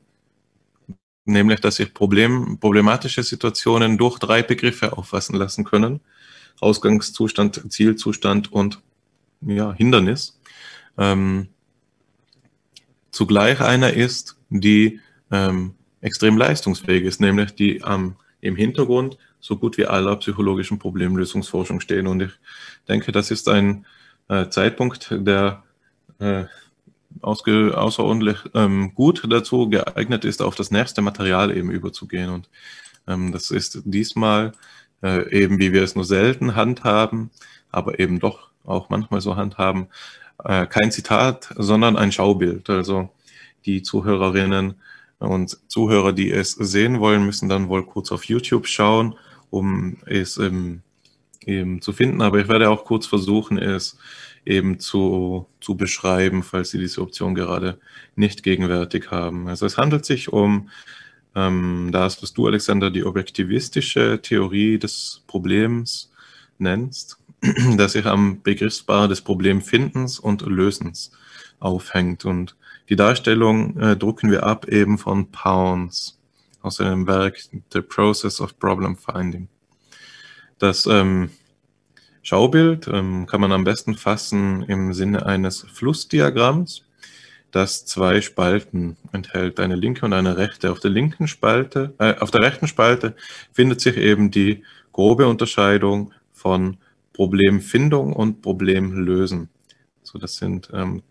nämlich 1.24 1.60
dass 1.60 1.76
sich 1.76 1.92
Problem, 1.94 2.58
problematische 2.58 3.22
Situationen 3.22 3.98
durch 3.98 4.18
drei 4.18 4.42
Begriffe 4.42 4.96
auffassen 4.96 5.36
lassen 5.36 5.64
können, 5.64 6.00
Ausgangszustand, 6.60 7.72
Zielzustand 7.72 8.52
und 8.52 8.80
ja, 9.40 9.72
Hindernis, 9.72 10.38
ähm, 10.98 11.48
zugleich 13.10 13.60
einer 13.60 13.92
ist, 13.92 14.36
die 14.48 15.00
ähm, 15.32 15.74
extrem 16.00 16.36
leistungsfähig 16.36 17.04
ist, 17.04 17.20
nämlich 17.20 17.54
die 17.54 17.78
ähm, 17.78 18.16
im 18.40 18.56
Hintergrund 18.56 19.18
so 19.40 19.56
gut 19.56 19.76
wie 19.78 19.86
aller 19.86 20.16
psychologischen 20.16 20.78
Problemlösungsforschung 20.78 21.80
stehen. 21.80 22.06
Und 22.06 22.22
ich 22.22 22.32
denke, 22.88 23.10
das 23.10 23.30
ist 23.30 23.48
ein 23.48 23.86
äh, 24.28 24.48
Zeitpunkt, 24.48 25.08
der 25.10 25.64
äh, 26.20 26.44
außerordentlich 27.20 28.38
ähm, 28.54 28.94
gut 28.94 29.22
dazu 29.28 29.68
geeignet 29.68 30.24
ist, 30.24 30.42
auf 30.42 30.54
das 30.54 30.70
nächste 30.70 31.02
Material 31.02 31.56
eben 31.56 31.70
überzugehen. 31.70 32.30
Und 32.30 32.48
ähm, 33.06 33.32
das 33.32 33.50
ist 33.50 33.82
diesmal 33.84 34.52
äh, 35.02 35.28
eben, 35.30 35.58
wie 35.58 35.72
wir 35.72 35.82
es 35.82 35.94
nur 35.94 36.04
selten 36.04 36.54
handhaben, 36.54 37.30
aber 37.70 37.98
eben 37.98 38.20
doch 38.20 38.50
auch 38.64 38.90
manchmal 38.90 39.20
so 39.20 39.36
handhaben, 39.36 39.88
äh, 40.44 40.66
kein 40.66 40.92
Zitat, 40.92 41.52
sondern 41.56 41.96
ein 41.96 42.12
Schaubild. 42.12 42.70
Also 42.70 43.10
die 43.66 43.82
Zuhörerinnen 43.82 44.74
und 45.22 45.58
Zuhörer, 45.68 46.12
die 46.12 46.30
es 46.30 46.52
sehen 46.52 47.00
wollen, 47.00 47.24
müssen 47.24 47.48
dann 47.48 47.68
wohl 47.68 47.84
kurz 47.84 48.10
auf 48.12 48.24
YouTube 48.24 48.66
schauen, 48.66 49.14
um 49.50 49.98
es 50.06 50.36
ähm, 50.36 50.82
eben 51.46 51.80
zu 51.80 51.92
finden. 51.92 52.22
Aber 52.22 52.40
ich 52.40 52.48
werde 52.48 52.70
auch 52.70 52.84
kurz 52.84 53.06
versuchen, 53.06 53.58
es 53.58 53.98
eben 54.44 54.80
zu, 54.80 55.46
zu 55.60 55.76
beschreiben, 55.76 56.42
falls 56.42 56.70
Sie 56.70 56.78
diese 56.78 57.00
Option 57.00 57.34
gerade 57.34 57.78
nicht 58.16 58.42
gegenwärtig 58.42 59.10
haben. 59.10 59.48
Also 59.48 59.66
es 59.66 59.78
handelt 59.78 60.04
sich 60.04 60.32
um 60.32 60.68
ähm, 61.34 61.90
das, 61.92 62.22
was 62.22 62.32
du, 62.32 62.46
Alexander, 62.46 62.90
die 62.90 63.04
objektivistische 63.04 64.20
Theorie 64.20 64.78
des 64.78 65.22
Problems 65.26 66.10
nennst, 66.58 67.18
das 67.76 67.92
sich 67.92 68.06
am 68.06 68.42
Begriffspaar 68.42 69.08
des 69.08 69.20
Problemfindens 69.20 70.18
und 70.18 70.42
Lösens 70.42 71.12
aufhängt. 71.60 72.24
Und 72.24 72.56
die 72.88 72.96
Darstellung 72.96 73.78
äh, 73.78 73.96
drucken 73.96 74.30
wir 74.30 74.44
ab 74.44 74.66
eben 74.68 74.98
von 74.98 75.30
Pounds. 75.30 76.18
aus 76.62 76.76
seinem 76.76 77.06
Werk 77.06 77.38
The 77.72 77.80
Process 77.80 78.40
of 78.40 78.58
Problem 78.58 78.96
Finding. 78.96 79.48
Das 80.58 80.86
ähm, 80.86 81.30
Schaubild 82.22 82.86
ähm, 82.86 83.26
kann 83.26 83.40
man 83.40 83.52
am 83.52 83.64
besten 83.64 83.96
fassen 83.96 84.62
im 84.62 84.92
Sinne 84.92 85.26
eines 85.26 85.66
Flussdiagramms, 85.72 86.84
das 87.50 87.84
zwei 87.84 88.20
Spalten 88.20 88.96
enthält, 89.10 89.58
eine 89.58 89.74
linke 89.74 90.06
und 90.06 90.12
eine 90.12 90.36
rechte. 90.36 90.70
Auf 90.70 90.78
der 90.78 90.92
linken 90.92 91.26
Spalte, 91.26 91.94
äh, 91.98 92.14
auf 92.18 92.30
der 92.30 92.42
rechten 92.42 92.68
Spalte 92.68 93.16
findet 93.52 93.80
sich 93.80 93.96
eben 93.96 94.30
die 94.30 94.62
grobe 94.92 95.26
Unterscheidung 95.26 96.12
von 96.32 96.76
Problemfindung 97.12 98.12
und 98.12 98.40
Problemlösen. 98.40 99.48
So, 100.02 100.18
das 100.18 100.36
sind 100.36 100.70
ähm, 100.72 101.02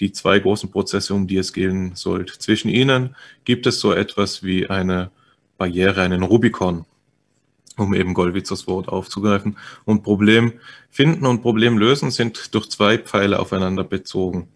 die 0.00 0.12
zwei 0.12 0.38
großen 0.38 0.70
Prozesse, 0.70 1.14
um 1.14 1.26
die 1.26 1.36
es 1.36 1.52
gehen 1.52 1.94
sollte. 1.94 2.38
Zwischen 2.38 2.68
ihnen 2.68 3.16
gibt 3.44 3.66
es 3.66 3.80
so 3.80 3.92
etwas 3.92 4.42
wie 4.42 4.68
eine 4.68 5.10
Barriere, 5.56 6.02
einen 6.02 6.22
Rubikon 6.22 6.84
um 7.76 7.94
eben 7.94 8.14
Gollwitzers 8.14 8.66
Wort 8.66 8.88
aufzugreifen. 8.88 9.56
Und 9.84 10.02
Problem 10.02 10.52
finden 10.90 11.26
und 11.26 11.42
Problem 11.42 11.78
lösen 11.78 12.10
sind 12.10 12.54
durch 12.54 12.70
zwei 12.70 12.98
Pfeile 12.98 13.40
aufeinander 13.40 13.84
bezogen. 13.84 14.48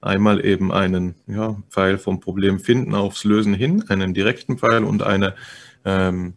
Einmal 0.00 0.44
eben 0.44 0.72
einen 0.72 1.14
ja, 1.26 1.56
Pfeil 1.70 1.98
vom 1.98 2.20
Problem 2.20 2.60
finden 2.60 2.94
aufs 2.94 3.24
Lösen 3.24 3.54
hin, 3.54 3.84
einen 3.88 4.14
direkten 4.14 4.58
Pfeil 4.58 4.84
und 4.84 5.02
eine 5.02 5.34
ähm, 5.84 6.34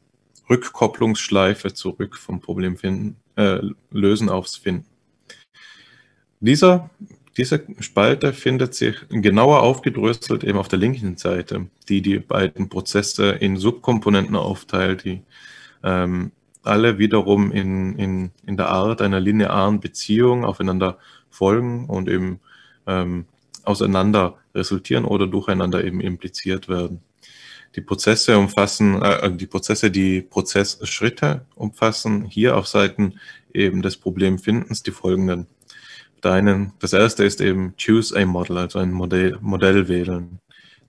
Rückkopplungsschleife 0.50 1.74
zurück 1.74 2.18
vom 2.18 2.42
Problem 2.42 2.78
finden, 2.78 3.18
äh, 3.36 3.60
lösen 3.92 4.30
aufs 4.30 4.56
Finden. 4.56 4.88
Dieser, 6.40 6.90
diese 7.38 7.64
Spalte 7.80 8.34
findet 8.34 8.76
sich 8.76 8.96
genauer 9.10 9.64
aufgedröselt 9.64 10.44
eben 10.44 10.58
auf 10.58 10.68
der 10.68 10.80
linken 10.80 11.18
Seite, 11.18 11.68
die 11.88 12.02
die 12.02 12.20
beiden 12.20 12.68
Prozesse 12.68 13.30
in 13.32 13.58
Subkomponenten 13.58 14.36
aufteilt, 14.36 15.06
die 15.06 15.22
ähm, 15.84 16.32
alle 16.64 16.98
wiederum 16.98 17.52
in, 17.52 17.98
in, 17.98 18.32
in 18.46 18.58
der 18.58 18.70
Art 18.70 19.02
einer 19.02 19.20
linearen 19.20 19.80
Beziehung 19.80 20.46
aufeinander 20.46 20.98
folgen 21.30 21.86
und 21.88 22.10
eben 22.10 22.40
ähm, 22.86 23.26
auseinander 23.64 24.38
resultieren 24.54 25.06
oder 25.06 25.28
durcheinander 25.28 25.84
eben 25.84 26.02
impliziert 26.02 26.68
werden. 26.68 27.02
Die 27.76 27.82
Prozesse 27.82 28.38
umfassen, 28.38 29.02
äh, 29.02 29.32
die 29.32 29.48
Prozesse, 29.48 29.90
die 29.90 30.22
Prozessschritte 30.22 31.46
umfassen 31.56 32.26
hier 32.26 32.58
auf 32.58 32.68
Seiten 32.68 33.20
eben 33.54 33.82
des 33.82 33.98
Problemfindens 33.98 34.84
die 34.84 34.92
folgenden. 34.92 35.48
Deinen, 36.22 36.74
das 36.80 36.94
erste 36.94 37.24
ist 37.24 37.42
eben 37.42 37.74
Choose 37.78 38.16
a 38.16 38.26
Model, 38.26 38.58
also 38.58 38.80
ein 38.80 38.92
Modell, 38.92 39.38
Modell 39.42 39.88
wählen. 39.88 40.40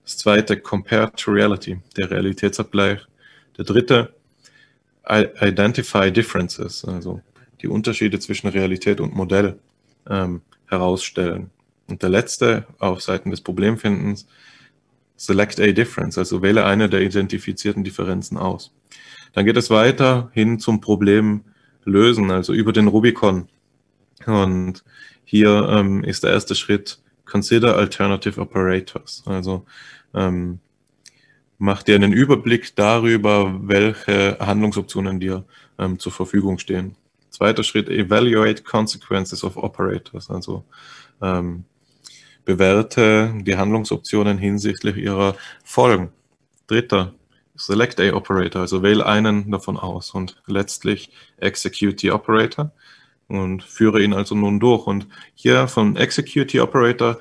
Das 0.03 0.17
zweite 0.17 0.57
Compare 0.57 1.11
to 1.15 1.31
Reality, 1.31 1.79
der 1.97 2.11
Realitätsabgleich. 2.11 2.99
Der 3.57 3.65
dritte 3.65 4.13
Identify 5.07 6.11
Differences, 6.11 6.85
also 6.85 7.21
die 7.61 7.67
Unterschiede 7.67 8.19
zwischen 8.19 8.47
Realität 8.47 8.99
und 8.99 9.15
Modell 9.15 9.59
ähm, 10.09 10.41
herausstellen. 10.67 11.49
Und 11.87 12.01
der 12.01 12.09
letzte 12.09 12.65
auf 12.79 13.01
Seiten 13.01 13.29
des 13.31 13.41
Problemfindens, 13.41 14.27
Select 15.15 15.59
a 15.59 15.71
Difference, 15.71 16.17
also 16.17 16.41
wähle 16.41 16.65
eine 16.65 16.89
der 16.89 17.01
identifizierten 17.01 17.83
Differenzen 17.83 18.37
aus. 18.37 18.73
Dann 19.33 19.45
geht 19.45 19.57
es 19.57 19.69
weiter 19.69 20.29
hin 20.33 20.59
zum 20.59 20.81
Problem 20.81 21.43
lösen, 21.85 22.31
also 22.31 22.53
über 22.53 22.73
den 22.73 22.87
Rubicon. 22.87 23.47
Und 24.25 24.83
hier 25.25 25.67
ähm, 25.69 26.03
ist 26.03 26.23
der 26.23 26.31
erste 26.31 26.55
Schritt 26.55 26.99
Consider 27.25 27.77
Alternative 27.77 28.39
Operators, 28.39 29.23
also 29.25 29.65
ähm, 30.13 30.59
macht 31.57 31.87
dir 31.87 31.95
einen 31.95 32.13
Überblick 32.13 32.75
darüber, 32.75 33.59
welche 33.61 34.37
Handlungsoptionen 34.39 35.19
dir 35.19 35.45
ähm, 35.79 35.97
zur 35.99 36.11
Verfügung 36.11 36.59
stehen. 36.59 36.95
Zweiter 37.29 37.63
Schritt, 37.63 37.89
evaluate 37.89 38.63
consequences 38.63 39.43
of 39.43 39.57
operators, 39.57 40.29
also 40.29 40.65
ähm, 41.21 41.65
bewerte 42.45 43.33
die 43.41 43.55
Handlungsoptionen 43.55 44.37
hinsichtlich 44.37 44.97
ihrer 44.97 45.35
Folgen. 45.63 46.11
Dritter, 46.67 47.13
select 47.55 47.99
a 47.99 48.13
operator, 48.13 48.61
also 48.61 48.83
wähle 48.83 49.05
einen 49.05 49.49
davon 49.51 49.77
aus. 49.77 50.11
Und 50.11 50.41
letztlich 50.45 51.09
execute 51.37 51.99
the 51.99 52.11
operator 52.11 52.71
und 53.27 53.63
führe 53.63 54.01
ihn 54.01 54.13
also 54.13 54.35
nun 54.35 54.59
durch. 54.59 54.87
Und 54.87 55.07
hier 55.33 55.67
von 55.67 55.95
execute 55.95 56.51
the 56.51 56.59
operator 56.59 57.19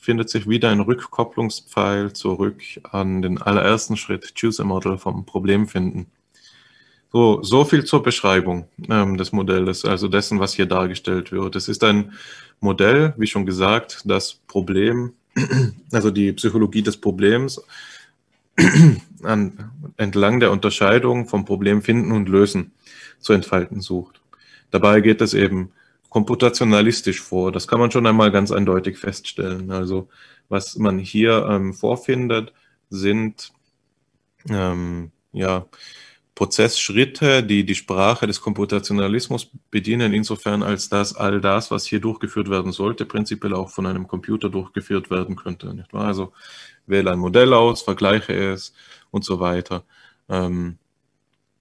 findet 0.00 0.30
sich 0.30 0.48
wieder 0.48 0.70
ein 0.70 0.80
Rückkopplungspfeil 0.80 2.12
zurück 2.12 2.62
an 2.90 3.22
den 3.22 3.40
allerersten 3.40 3.96
Schritt, 3.96 4.34
Choose 4.34 4.62
a 4.62 4.64
Model 4.64 4.98
vom 4.98 5.24
Problem 5.26 5.68
finden. 5.68 6.06
So, 7.12 7.42
so 7.42 7.64
viel 7.64 7.84
zur 7.84 8.02
Beschreibung 8.02 8.68
ähm, 8.88 9.18
des 9.18 9.32
Modells, 9.32 9.84
also 9.84 10.08
dessen, 10.08 10.40
was 10.40 10.54
hier 10.54 10.64
dargestellt 10.64 11.30
wird. 11.30 11.56
Es 11.56 11.68
ist 11.68 11.84
ein 11.84 12.12
Modell, 12.60 13.12
wie 13.18 13.26
schon 13.26 13.44
gesagt, 13.44 14.00
das 14.06 14.40
Problem, 14.46 15.12
also 15.92 16.10
die 16.10 16.32
Psychologie 16.32 16.82
des 16.82 16.96
Problems 16.96 17.60
an, 19.22 19.70
entlang 19.98 20.40
der 20.40 20.52
Unterscheidung 20.52 21.28
vom 21.28 21.44
Problem 21.44 21.82
finden 21.82 22.12
und 22.12 22.30
lösen 22.30 22.72
zu 23.20 23.34
entfalten 23.34 23.82
sucht. 23.82 24.21
Dabei 24.72 25.00
geht 25.00 25.20
es 25.20 25.34
eben 25.34 25.70
komputationalistisch 26.08 27.20
vor. 27.20 27.52
Das 27.52 27.68
kann 27.68 27.78
man 27.78 27.90
schon 27.90 28.06
einmal 28.06 28.32
ganz 28.32 28.50
eindeutig 28.50 28.98
feststellen. 28.98 29.70
Also 29.70 30.08
was 30.48 30.76
man 30.76 30.98
hier 30.98 31.46
ähm, 31.48 31.72
vorfindet, 31.72 32.52
sind 32.90 33.52
ähm, 34.50 35.12
ja, 35.32 35.66
Prozessschritte, 36.34 37.42
die 37.42 37.64
die 37.64 37.74
Sprache 37.74 38.26
des 38.26 38.40
Komputationalismus 38.40 39.50
bedienen, 39.70 40.12
insofern 40.12 40.62
als 40.62 40.88
dass 40.88 41.14
all 41.14 41.40
das, 41.40 41.70
was 41.70 41.86
hier 41.86 42.00
durchgeführt 42.00 42.50
werden 42.50 42.72
sollte, 42.72 43.04
prinzipiell 43.04 43.54
auch 43.54 43.70
von 43.70 43.86
einem 43.86 44.08
Computer 44.08 44.48
durchgeführt 44.48 45.10
werden 45.10 45.36
könnte. 45.36 45.74
Nicht 45.74 45.92
wahr? 45.92 46.06
Also 46.06 46.32
wähle 46.86 47.12
ein 47.12 47.18
Modell 47.18 47.52
aus, 47.54 47.82
vergleiche 47.82 48.32
es 48.32 48.72
und 49.10 49.24
so 49.24 49.40
weiter. 49.40 49.84
Ähm, 50.28 50.78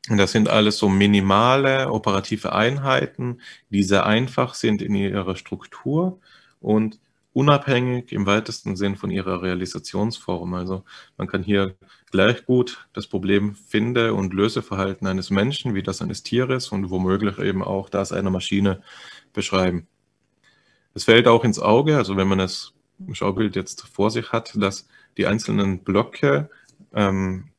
das 0.10 0.32
sind 0.32 0.50
alles 0.50 0.78
so 0.78 0.90
minimale 0.90 1.92
operative 1.92 2.54
Einheiten, 2.54 3.42
die 3.70 3.84
sehr 3.84 4.06
einfach 4.06 4.56
sind 4.56 4.82
in 4.82 4.96
ihrer 4.96 5.36
Struktur 5.36 6.20
und 6.60 7.00
unabhängig 7.34 8.12
im 8.12 8.26
weitesten 8.26 8.76
Sinn 8.76 8.96
von 8.96 9.12
ihrer 9.12 9.42
Realisationsform. 9.42 10.54
Also 10.54 10.84
man 11.18 11.28
kann 11.28 11.44
hier 11.44 11.76
gleich 12.12 12.46
gut 12.46 12.88
das 12.94 13.08
Problem 13.08 13.56
finde- 13.56 14.14
und 14.14 14.34
Löseverhalten 14.34 15.08
eines 15.08 15.30
Menschen 15.30 15.76
wie 15.76 15.84
das 15.84 16.02
eines 16.02 16.24
Tieres 16.24 16.70
und 16.70 16.90
womöglich 16.90 17.38
eben 17.40 17.64
auch 17.64 17.90
das 17.90 18.12
einer 18.12 18.32
Maschine 18.32 18.82
beschreiben. 19.34 19.88
Es 20.94 21.06
fällt 21.06 21.28
auch 21.28 21.46
ins 21.46 21.60
Auge, 21.60 21.96
also 21.96 22.18
wenn 22.18 22.28
man 22.28 22.40
das 22.40 22.74
Schaubild 23.14 23.56
jetzt 23.56 23.88
vor 23.88 24.12
sich 24.12 24.32
hat, 24.32 24.52
dass 24.56 24.88
die 25.18 25.26
einzelnen 25.26 25.84
Blöcke 25.84 26.50
ähm, 26.94 27.51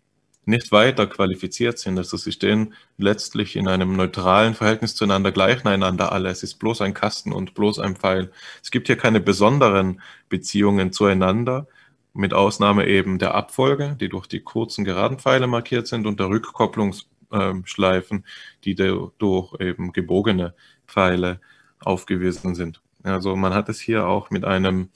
nicht 0.44 0.72
weiter 0.72 1.06
qualifiziert 1.06 1.78
sind. 1.78 1.98
Also 1.98 2.16
sie 2.16 2.32
stehen 2.32 2.74
letztlich 2.98 3.56
in 3.56 3.68
einem 3.68 3.96
neutralen 3.96 4.54
Verhältnis 4.54 4.94
zueinander 4.94 5.30
gleich 5.32 5.64
einander 5.64 6.12
alle. 6.12 6.30
Es 6.30 6.42
ist 6.42 6.56
bloß 6.56 6.80
ein 6.80 6.94
Kasten 6.94 7.32
und 7.32 7.54
bloß 7.54 7.78
ein 7.78 7.96
Pfeil. 7.96 8.32
Es 8.62 8.70
gibt 8.70 8.88
hier 8.88 8.96
keine 8.96 9.20
besonderen 9.20 10.00
Beziehungen 10.28 10.92
zueinander, 10.92 11.68
mit 12.14 12.34
Ausnahme 12.34 12.86
eben 12.88 13.18
der 13.18 13.34
Abfolge, 13.34 13.96
die 13.98 14.08
durch 14.08 14.26
die 14.26 14.40
kurzen 14.40 14.84
geraden 14.84 15.18
Pfeile 15.18 15.46
markiert 15.46 15.86
sind 15.86 16.06
und 16.06 16.20
der 16.20 16.28
Rückkopplungsschleifen, 16.28 18.26
die 18.64 18.74
durch 18.74 19.60
eben 19.60 19.92
gebogene 19.92 20.54
Pfeile 20.86 21.40
aufgewiesen 21.80 22.54
sind. 22.54 22.82
Also 23.02 23.34
man 23.36 23.54
hat 23.54 23.68
es 23.68 23.80
hier 23.80 24.06
auch 24.06 24.30
mit 24.30 24.44
einem, 24.44 24.90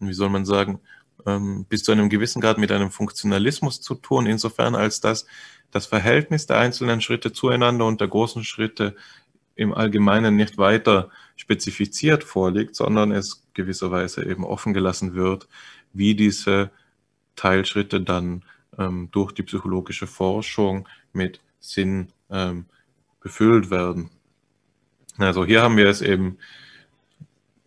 wie 0.00 0.14
soll 0.14 0.30
man 0.30 0.44
sagen, 0.44 0.80
ähm, 1.26 1.64
bis 1.68 1.84
zu 1.84 1.92
einem 1.92 2.08
gewissen 2.08 2.40
Grad 2.40 2.58
mit 2.58 2.72
einem 2.72 2.90
Funktionalismus 2.90 3.80
zu 3.80 3.94
tun, 3.94 4.26
insofern 4.26 4.74
als 4.74 5.00
dass 5.00 5.26
das 5.70 5.86
Verhältnis 5.86 6.46
der 6.46 6.58
einzelnen 6.58 7.00
Schritte 7.00 7.32
zueinander 7.32 7.86
und 7.86 8.00
der 8.00 8.08
großen 8.08 8.44
Schritte 8.44 8.94
im 9.54 9.72
Allgemeinen 9.74 10.36
nicht 10.36 10.58
weiter 10.58 11.10
spezifiziert 11.36 12.24
vorliegt, 12.24 12.74
sondern 12.76 13.12
es 13.12 13.44
gewisserweise 13.54 14.24
eben 14.24 14.44
offen 14.44 14.72
gelassen 14.72 15.14
wird, 15.14 15.48
wie 15.92 16.14
diese 16.14 16.70
Teilschritte 17.36 18.00
dann 18.00 18.44
ähm, 18.78 19.08
durch 19.12 19.32
die 19.32 19.42
psychologische 19.42 20.06
Forschung 20.06 20.88
mit 21.12 21.40
Sinn 21.60 22.08
ähm, 22.30 22.66
befüllt 23.20 23.70
werden. 23.70 24.10
Also 25.18 25.44
hier 25.44 25.62
haben 25.62 25.76
wir 25.76 25.88
es 25.88 26.00
eben 26.00 26.38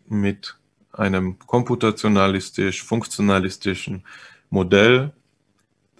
mit 0.07 0.57
einem 0.97 1.37
komputationalistisch-funktionalistischen 1.39 4.03
Modell 4.49 5.13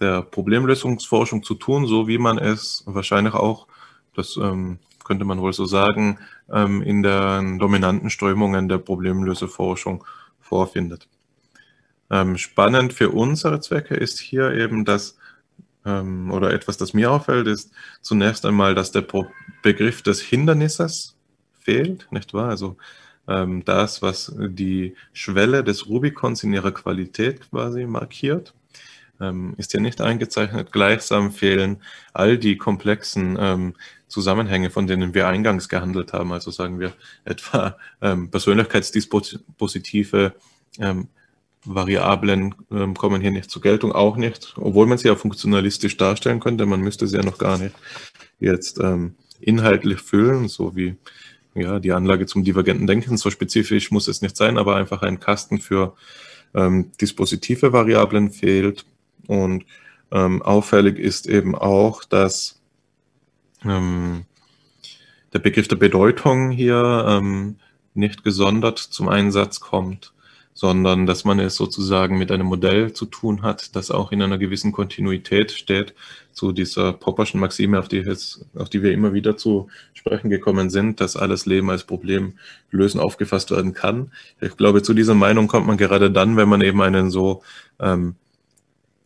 der 0.00 0.22
Problemlösungsforschung 0.22 1.42
zu 1.42 1.54
tun, 1.54 1.86
so 1.86 2.08
wie 2.08 2.18
man 2.18 2.38
es 2.38 2.82
wahrscheinlich 2.86 3.34
auch, 3.34 3.66
das 4.14 4.36
ähm, 4.36 4.78
könnte 5.04 5.24
man 5.24 5.40
wohl 5.40 5.52
so 5.52 5.64
sagen, 5.64 6.18
ähm, 6.52 6.82
in 6.82 7.02
den 7.02 7.58
dominanten 7.58 8.10
Strömungen 8.10 8.68
der 8.68 8.78
Problemlöseforschung 8.78 10.04
vorfindet. 10.40 11.08
Ähm, 12.10 12.36
spannend 12.36 12.92
für 12.92 13.10
unsere 13.10 13.60
Zwecke 13.60 13.94
ist 13.94 14.20
hier 14.20 14.52
eben, 14.52 14.84
dass 14.84 15.18
ähm, 15.84 16.30
oder 16.30 16.52
etwas, 16.52 16.76
das 16.76 16.92
mir 16.92 17.10
auffällt, 17.10 17.46
ist 17.46 17.72
zunächst 18.00 18.44
einmal, 18.44 18.74
dass 18.74 18.92
der 18.92 19.06
Begriff 19.62 20.02
des 20.02 20.20
Hindernisses 20.20 21.16
fehlt, 21.60 22.06
nicht 22.10 22.34
wahr? 22.34 22.50
Also 22.50 22.76
ähm, 23.28 23.64
das, 23.64 24.02
was 24.02 24.32
die 24.36 24.94
Schwelle 25.12 25.64
des 25.64 25.88
Rubikons 25.88 26.44
in 26.44 26.52
ihrer 26.52 26.72
Qualität 26.72 27.50
quasi 27.50 27.86
markiert, 27.86 28.54
ähm, 29.20 29.54
ist 29.56 29.72
hier 29.72 29.80
nicht 29.80 30.00
eingezeichnet. 30.00 30.72
Gleichsam 30.72 31.32
fehlen 31.32 31.78
all 32.12 32.38
die 32.38 32.56
komplexen 32.56 33.36
ähm, 33.40 33.74
Zusammenhänge, 34.08 34.70
von 34.70 34.86
denen 34.86 35.14
wir 35.14 35.26
eingangs 35.26 35.68
gehandelt 35.68 36.12
haben. 36.12 36.32
Also 36.32 36.50
sagen 36.50 36.78
wir 36.78 36.92
etwa 37.24 37.76
ähm, 38.00 38.30
Persönlichkeitsdispositive, 38.30 40.34
ähm, 40.78 41.08
Variablen 41.68 42.54
ähm, 42.70 42.94
kommen 42.94 43.20
hier 43.20 43.32
nicht 43.32 43.50
zur 43.50 43.60
Geltung, 43.60 43.90
auch 43.90 44.16
nicht, 44.16 44.54
obwohl 44.56 44.86
man 44.86 44.98
sie 44.98 45.08
ja 45.08 45.16
funktionalistisch 45.16 45.96
darstellen 45.96 46.38
könnte. 46.38 46.64
Man 46.64 46.80
müsste 46.80 47.08
sie 47.08 47.16
ja 47.16 47.24
noch 47.24 47.38
gar 47.38 47.58
nicht 47.58 47.74
jetzt 48.38 48.78
ähm, 48.78 49.16
inhaltlich 49.40 50.00
füllen, 50.00 50.46
so 50.46 50.76
wie 50.76 50.94
ja, 51.56 51.78
die 51.78 51.92
Anlage 51.92 52.26
zum 52.26 52.44
divergenten 52.44 52.86
Denken. 52.86 53.16
So 53.16 53.30
spezifisch 53.30 53.90
muss 53.90 54.08
es 54.08 54.22
nicht 54.22 54.36
sein, 54.36 54.58
aber 54.58 54.76
einfach 54.76 55.02
ein 55.02 55.20
Kasten 55.20 55.58
für 55.58 55.94
ähm, 56.54 56.92
dispositive 57.00 57.72
Variablen 57.72 58.30
fehlt. 58.30 58.84
Und 59.26 59.64
ähm, 60.12 60.42
auffällig 60.42 60.98
ist 60.98 61.26
eben 61.26 61.54
auch, 61.54 62.04
dass 62.04 62.60
ähm, 63.64 64.24
der 65.32 65.38
Begriff 65.40 65.68
der 65.68 65.76
Bedeutung 65.76 66.50
hier 66.50 67.04
ähm, 67.08 67.56
nicht 67.94 68.22
gesondert 68.22 68.78
zum 68.78 69.08
Einsatz 69.08 69.60
kommt 69.60 70.12
sondern 70.56 71.04
dass 71.04 71.26
man 71.26 71.38
es 71.38 71.54
sozusagen 71.54 72.16
mit 72.16 72.32
einem 72.32 72.46
Modell 72.46 72.94
zu 72.94 73.04
tun 73.04 73.42
hat, 73.42 73.76
das 73.76 73.90
auch 73.90 74.10
in 74.10 74.22
einer 74.22 74.38
gewissen 74.38 74.72
Kontinuität 74.72 75.52
steht 75.52 75.94
zu 76.36 76.52
dieser 76.52 76.92
Popperschen 76.92 77.40
Maxime, 77.40 77.78
auf 77.78 77.88
die, 77.88 77.96
jetzt, 77.96 78.44
auf 78.54 78.68
die 78.68 78.82
wir 78.82 78.92
immer 78.92 79.14
wieder 79.14 79.38
zu 79.38 79.68
sprechen 79.94 80.28
gekommen 80.28 80.68
sind, 80.68 81.00
dass 81.00 81.16
alles 81.16 81.46
Leben 81.46 81.70
als 81.70 81.84
Problem 81.84 82.34
lösen 82.70 83.00
aufgefasst 83.00 83.50
werden 83.50 83.72
kann. 83.72 84.12
Ich 84.42 84.54
glaube, 84.58 84.82
zu 84.82 84.92
dieser 84.92 85.14
Meinung 85.14 85.48
kommt 85.48 85.66
man 85.66 85.78
gerade 85.78 86.10
dann, 86.10 86.36
wenn 86.36 86.50
man 86.50 86.60
eben 86.60 86.82
einen 86.82 87.10
so 87.10 87.42
ähm, 87.80 88.16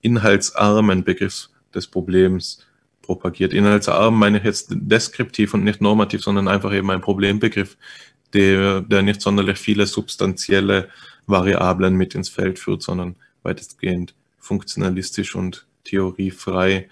inhaltsarmen 0.01 1.05
Begriff 1.05 1.51
des 1.73 1.86
Problems 1.86 2.66
propagiert. 3.02 3.52
Inhaltsarm 3.52 4.19
meine 4.19 4.39
ich 4.39 4.44
jetzt 4.44 4.70
deskriptiv 4.73 5.55
und 5.55 5.62
nicht 5.62 5.81
normativ, 5.81 6.23
sondern 6.23 6.48
einfach 6.48 6.73
eben 6.73 6.90
ein 6.90 7.01
Problembegriff, 7.01 7.77
der, 8.32 8.81
der 8.81 9.02
nicht 9.02 9.20
sonderlich 9.20 9.59
viele 9.59 9.86
substanzielle 9.86 10.89
Variablen 11.28 11.94
mit 11.94 12.16
ins 12.16 12.28
Feld 12.28 12.59
führt, 12.59 12.82
sondern 12.82 13.15
weitestgehend 13.44 14.15
funktionalistisch 14.40 15.36
und 15.36 15.65
theoriefrei 15.85 16.89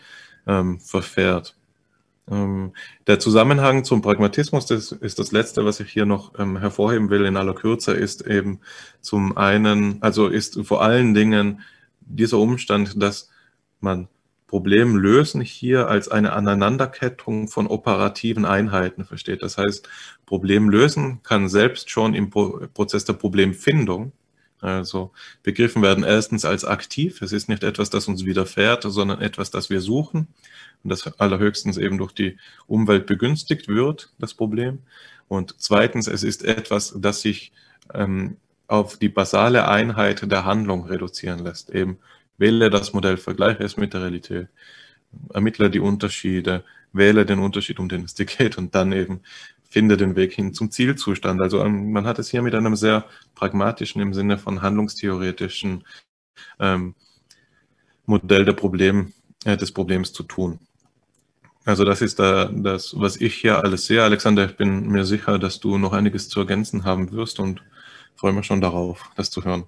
ähm, 0.48 0.80
verfährt. 0.80 1.56
Ähm, 2.30 2.72
der 3.06 3.18
Zusammenhang 3.18 3.84
zum 3.84 4.02
Pragmatismus, 4.02 4.66
das 4.66 4.92
ist 4.92 5.18
das 5.18 5.32
Letzte, 5.32 5.64
was 5.64 5.80
ich 5.80 5.90
hier 5.90 6.06
noch 6.06 6.38
ähm, 6.38 6.58
hervorheben 6.58 7.10
will 7.10 7.24
in 7.24 7.36
aller 7.36 7.54
Kürze, 7.54 7.92
ist 7.92 8.26
eben 8.26 8.60
zum 9.00 9.36
einen, 9.36 10.02
also 10.02 10.26
ist 10.26 10.60
vor 10.66 10.82
allen 10.82 11.14
Dingen 11.14 11.60
dieser 12.00 12.38
Umstand, 12.38 13.00
dass 13.02 13.30
man 13.80 14.08
Problemlösen 14.46 15.42
hier 15.42 15.88
als 15.88 16.08
eine 16.08 16.32
Aneinanderkettung 16.32 17.48
von 17.48 17.66
operativen 17.66 18.46
Einheiten 18.46 19.04
versteht. 19.04 19.42
Das 19.42 19.58
heißt, 19.58 19.86
Problemlösen 20.24 21.22
kann 21.22 21.50
selbst 21.50 21.90
schon 21.90 22.14
im 22.14 22.30
Prozess 22.30 23.04
der 23.04 23.12
Problemfindung 23.12 24.12
also 24.60 25.12
begriffen 25.42 25.82
werden 25.82 26.04
erstens 26.04 26.44
als 26.44 26.64
aktiv. 26.64 27.22
Es 27.22 27.32
ist 27.32 27.48
nicht 27.48 27.62
etwas, 27.62 27.90
das 27.90 28.08
uns 28.08 28.24
widerfährt, 28.24 28.84
sondern 28.84 29.20
etwas, 29.20 29.50
das 29.50 29.70
wir 29.70 29.80
suchen 29.80 30.28
und 30.82 30.90
das 30.90 31.06
allerhöchstens 31.18 31.76
eben 31.76 31.98
durch 31.98 32.12
die 32.12 32.36
Umwelt 32.66 33.06
begünstigt 33.06 33.68
wird, 33.68 34.12
das 34.18 34.34
Problem. 34.34 34.80
Und 35.28 35.54
zweitens, 35.58 36.06
es 36.08 36.22
ist 36.22 36.44
etwas, 36.44 36.94
das 36.96 37.20
sich 37.20 37.52
ähm, 37.94 38.36
auf 38.66 38.98
die 38.98 39.08
basale 39.08 39.68
Einheit 39.68 40.30
der 40.30 40.44
Handlung 40.44 40.86
reduzieren 40.86 41.40
lässt. 41.40 41.70
Eben 41.70 41.98
wähle 42.36 42.70
das 42.70 42.92
Modell, 42.92 43.16
vergleiche 43.16 43.62
es 43.64 43.76
mit 43.76 43.94
der 43.94 44.02
Realität, 44.02 44.48
ermittle 45.32 45.70
die 45.70 45.80
Unterschiede, 45.80 46.64
wähle 46.92 47.26
den 47.26 47.38
Unterschied, 47.38 47.78
um 47.78 47.88
den 47.88 48.04
es 48.04 48.14
dir 48.14 48.26
geht 48.26 48.58
und 48.58 48.74
dann 48.74 48.92
eben 48.92 49.20
finde 49.68 49.96
den 49.96 50.16
Weg 50.16 50.32
hin 50.32 50.54
zum 50.54 50.70
Zielzustand. 50.70 51.40
Also 51.40 51.62
ähm, 51.62 51.92
man 51.92 52.06
hat 52.06 52.18
es 52.18 52.30
hier 52.30 52.42
mit 52.42 52.54
einem 52.54 52.74
sehr 52.74 53.04
pragmatischen 53.34 54.00
im 54.00 54.14
Sinne 54.14 54.38
von 54.38 54.62
handlungstheoretischen 54.62 55.84
ähm, 56.58 56.94
Modell 58.06 58.44
der 58.44 58.54
Problem, 58.54 59.12
äh, 59.44 59.56
des 59.56 59.72
Problems 59.72 60.12
zu 60.12 60.22
tun. 60.22 60.58
Also 61.64 61.84
das 61.84 62.00
ist 62.00 62.18
da 62.18 62.46
das, 62.46 62.98
was 62.98 63.16
ich 63.16 63.34
hier 63.34 63.62
alles 63.62 63.86
sehe. 63.86 64.02
Alexander, 64.02 64.46
ich 64.46 64.56
bin 64.56 64.88
mir 64.88 65.04
sicher, 65.04 65.38
dass 65.38 65.60
du 65.60 65.76
noch 65.76 65.92
einiges 65.92 66.30
zu 66.30 66.40
ergänzen 66.40 66.84
haben 66.84 67.12
wirst 67.12 67.40
und 67.40 67.62
freue 68.16 68.32
mich 68.32 68.46
schon 68.46 68.62
darauf, 68.62 69.10
das 69.16 69.30
zu 69.30 69.44
hören. 69.44 69.64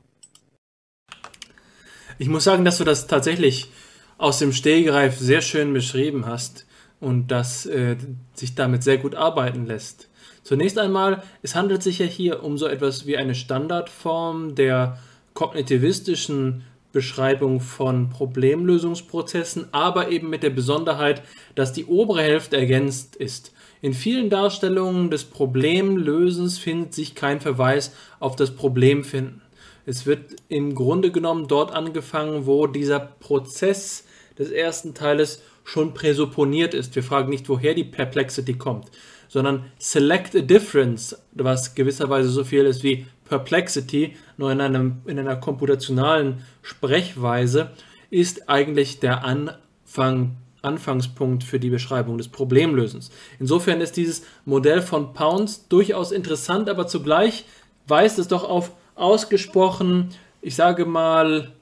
Ich 2.19 2.29
muss 2.29 2.45
sagen, 2.45 2.65
dass 2.65 2.79
du 2.79 2.85
das 2.85 3.07
tatsächlich 3.07 3.71
aus 4.17 4.39
dem 4.39 4.53
Stehgreif 4.53 5.19
sehr 5.19 5.43
schön 5.43 5.75
beschrieben 5.75 6.25
hast 6.25 6.67
und 7.01 7.29
dass 7.29 7.67
äh, 7.67 7.97
sich 8.35 8.55
damit 8.55 8.83
sehr 8.83 8.99
gut 8.99 9.15
arbeiten 9.15 9.67
lässt. 9.67 10.09
Zunächst 10.43 10.79
einmal, 10.79 11.23
es 11.43 11.55
handelt 11.55 11.83
sich 11.83 11.99
ja 11.99 12.07
hier 12.07 12.43
um 12.45 12.59
so 12.59 12.67
etwas 12.67 13.07
wie 13.07 13.17
eine 13.17 13.35
Standardform 13.35 14.55
der 14.55 14.99
kognitivistischen 15.35 16.65
Beschreibung 16.93 17.61
von 17.61 18.11
Problemlösungsprozessen, 18.11 19.69
aber 19.73 20.11
eben 20.11 20.29
mit 20.29 20.43
der 20.43 20.51
Besonderheit, 20.51 21.23
dass 21.55 21.73
die 21.73 21.85
obere 21.87 22.23
Hälfte 22.23 22.57
ergänzt 22.57 23.17
ist. 23.17 23.53
In 23.81 23.95
vielen 23.95 24.29
Darstellungen 24.29 25.11
des 25.11 25.25
Problemlösens 25.25 26.59
findet 26.59 26.93
sich 26.93 27.15
kein 27.15 27.41
Verweis 27.41 27.93
auf 28.19 28.35
das 28.37 28.51
Problemfinden. 28.55 29.41
Es 29.87 30.05
wird 30.05 30.37
im 30.49 30.75
Grunde 30.75 31.11
genommen 31.11 31.49
dort 31.49 31.73
angefangen, 31.73 32.47
wo 32.47 32.67
dieser 32.67 33.01
Prozess 33.01 34.05
des 34.39 34.51
ersten 34.51 34.93
Teiles 34.95 35.43
schon 35.71 35.95
präsupponiert 35.95 36.75
ist. 36.75 36.97
Wir 36.97 37.05
fragen 37.05 37.31
nicht, 37.31 37.49
woher 37.49 37.75
die 37.75 37.85
Perplexity 37.85 38.55
kommt, 38.55 38.91
sondern 39.29 39.67
select 39.79 40.35
a 40.35 40.41
difference, 40.41 41.17
was 41.33 41.77
gewisserweise 41.77 42.29
so 42.29 42.43
viel 42.43 42.65
ist 42.65 42.83
wie 42.83 43.07
Perplexity, 43.25 44.17
nur 44.37 44.51
in, 44.51 44.61
einem, 44.61 45.03
in 45.07 45.17
einer 45.21 45.37
computationalen 45.37 46.45
Sprechweise, 46.63 47.71
ist 48.11 48.49
eigentlich 48.49 48.99
der 48.99 49.25
Anfang, 49.25 50.35
Anfangspunkt 50.61 51.45
für 51.45 51.61
die 51.61 51.71
Beschreibung 51.71 52.19
des 52.19 52.27
Problemlösens. 52.27 53.13
Insofern 53.39 53.81
ist 53.81 53.97
dieses 53.97 54.25
Modell 54.45 54.83
von 54.83 55.13
Pounds 55.13 55.69
durchaus 55.69 56.11
interessant, 56.11 56.69
aber 56.69 56.89
zugleich 56.89 57.45
weist 57.87 58.19
es 58.19 58.27
doch 58.27 58.43
auf 58.43 58.73
ausgesprochen, 58.97 60.11
ich 60.43 60.57
sage 60.57 60.85
mal, 60.85 61.53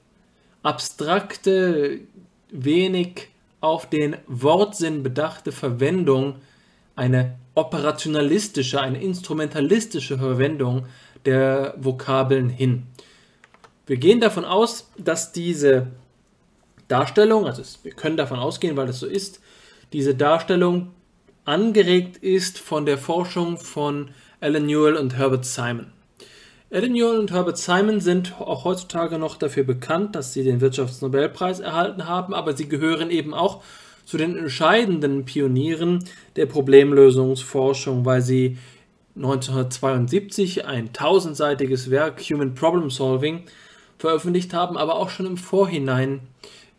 abstrakte, 0.63 1.99
wenig 2.49 3.29
auf 3.61 3.89
den 3.89 4.15
Wortsinn 4.27 5.03
bedachte 5.03 5.51
Verwendung, 5.51 6.35
eine 6.95 7.35
operationalistische, 7.55 8.79
eine 8.81 9.01
instrumentalistische 9.01 10.17
Verwendung 10.17 10.85
der 11.25 11.73
Vokabeln 11.77 12.49
hin. 12.49 12.83
Wir 13.85 13.97
gehen 13.97 14.21
davon 14.21 14.45
aus, 14.45 14.91
dass 14.97 15.31
diese 15.31 15.87
Darstellung, 16.87 17.45
also 17.45 17.63
wir 17.83 17.91
können 17.91 18.17
davon 18.17 18.39
ausgehen, 18.39 18.77
weil 18.77 18.89
es 18.89 18.99
so 18.99 19.07
ist, 19.07 19.41
diese 19.93 20.15
Darstellung 20.15 20.91
angeregt 21.45 22.17
ist 22.17 22.59
von 22.59 22.85
der 22.85 22.97
Forschung 22.97 23.57
von 23.57 24.11
Alan 24.41 24.65
Newell 24.65 24.95
und 24.95 25.17
Herbert 25.17 25.45
Simon. 25.45 25.91
Alan 26.71 26.91
Newell 26.91 27.17
und 27.17 27.31
Herbert 27.31 27.57
Simon 27.57 27.99
sind 27.99 28.39
auch 28.39 28.63
heutzutage 28.63 29.17
noch 29.17 29.37
dafür 29.37 29.63
bekannt, 29.63 30.15
dass 30.15 30.33
sie 30.33 30.43
den 30.43 30.61
Wirtschaftsnobelpreis 30.61 31.61
erhalten 31.61 32.07
haben, 32.07 32.35
aber 32.35 32.55
sie 32.55 32.69
gehören 32.69 33.09
eben 33.09 33.33
auch 33.33 33.63
zu 34.05 34.17
den 34.17 34.37
entscheidenden 34.37 35.25
Pionieren 35.25 36.05
der 36.35 36.45
Problemlösungsforschung, 36.45 38.05
weil 38.05 38.21
sie 38.21 38.59
1972 39.15 40.65
ein 40.67 40.93
tausendseitiges 40.93 41.89
Werk 41.89 42.21
Human 42.21 42.53
Problem 42.53 42.91
Solving 42.91 43.45
veröffentlicht 43.97 44.53
haben, 44.53 44.77
aber 44.77 44.97
auch 44.97 45.09
schon 45.09 45.25
im 45.25 45.37
Vorhinein 45.37 46.19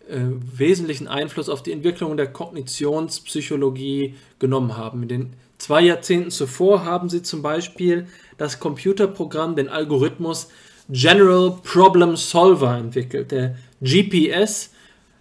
äh, 0.08 0.20
wesentlichen 0.56 1.08
Einfluss 1.08 1.48
auf 1.48 1.64
die 1.64 1.72
Entwicklung 1.72 2.16
der 2.16 2.32
Kognitionspsychologie 2.32 4.14
genommen 4.38 4.76
haben. 4.76 5.02
In 5.02 5.08
den 5.08 5.32
zwei 5.58 5.82
Jahrzehnten 5.82 6.30
zuvor 6.30 6.84
haben 6.84 7.08
sie 7.08 7.22
zum 7.22 7.42
Beispiel 7.42 8.06
das 8.40 8.58
Computerprogramm, 8.58 9.54
den 9.54 9.68
Algorithmus 9.68 10.48
General 10.88 11.58
Problem 11.62 12.16
Solver 12.16 12.74
entwickelt. 12.74 13.32
Der 13.32 13.56
GPS 13.82 14.70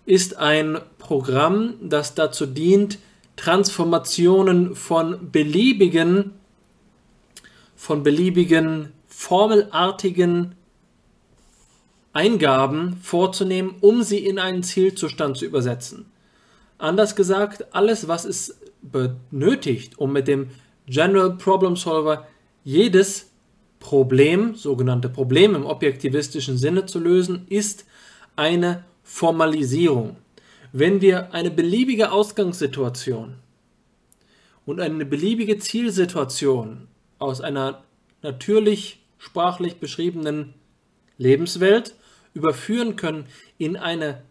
ist 0.05 0.37
ein 0.37 0.79
Programm, 0.99 1.73
das 1.81 2.15
dazu 2.15 2.45
dient, 2.45 2.97
Transformationen 3.35 4.73
von 4.73 5.31
beliebigen, 5.33 6.31
von 7.75 8.03
beliebigen 8.03 8.93
formelartigen 9.07 10.55
Eingaben 12.13 12.95
vorzunehmen, 13.03 13.75
um 13.81 14.01
sie 14.01 14.19
in 14.25 14.39
einen 14.39 14.63
Zielzustand 14.63 15.35
zu 15.35 15.45
übersetzen. 15.45 16.05
Anders 16.77 17.17
gesagt, 17.17 17.75
alles, 17.75 18.07
was 18.07 18.23
es 18.23 18.61
benötigt, 18.81 19.99
um 19.99 20.13
mit 20.13 20.29
dem 20.29 20.51
General 20.87 21.31
Problem 21.31 21.75
Solver 21.75 22.25
jedes 22.69 23.31
Problem, 23.79 24.53
sogenannte 24.53 25.09
Problem 25.09 25.55
im 25.55 25.65
objektivistischen 25.65 26.55
Sinne 26.55 26.85
zu 26.85 26.99
lösen, 26.99 27.47
ist 27.49 27.85
eine 28.35 28.83
Formalisierung. 29.01 30.17
Wenn 30.71 31.01
wir 31.01 31.33
eine 31.33 31.49
beliebige 31.49 32.11
Ausgangssituation 32.11 33.37
und 34.67 34.79
eine 34.79 35.03
beliebige 35.03 35.57
Zielsituation 35.57 36.87
aus 37.17 37.41
einer 37.41 37.83
natürlich 38.21 38.99
sprachlich 39.17 39.77
beschriebenen 39.77 40.53
Lebenswelt 41.17 41.95
überführen 42.35 42.95
können 42.97 43.25
in 43.57 43.77
eine 43.77 44.21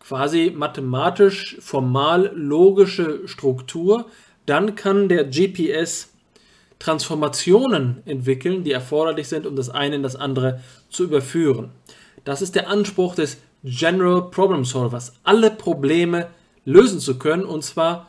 quasi 0.00 0.52
mathematisch 0.52 1.58
formal 1.60 2.32
logische 2.34 3.28
Struktur, 3.28 4.10
dann 4.46 4.74
kann 4.74 5.08
der 5.08 5.22
GPS 5.26 6.15
Transformationen 6.78 8.02
entwickeln, 8.04 8.64
die 8.64 8.72
erforderlich 8.72 9.28
sind, 9.28 9.46
um 9.46 9.56
das 9.56 9.70
eine 9.70 9.96
in 9.96 10.02
das 10.02 10.16
andere 10.16 10.60
zu 10.90 11.04
überführen. 11.04 11.70
Das 12.24 12.42
ist 12.42 12.54
der 12.54 12.68
Anspruch 12.68 13.14
des 13.14 13.38
General 13.64 14.30
Problem 14.30 14.64
Solvers, 14.64 15.14
alle 15.24 15.50
Probleme 15.50 16.28
lösen 16.64 17.00
zu 17.00 17.18
können 17.18 17.44
und 17.44 17.64
zwar 17.64 18.08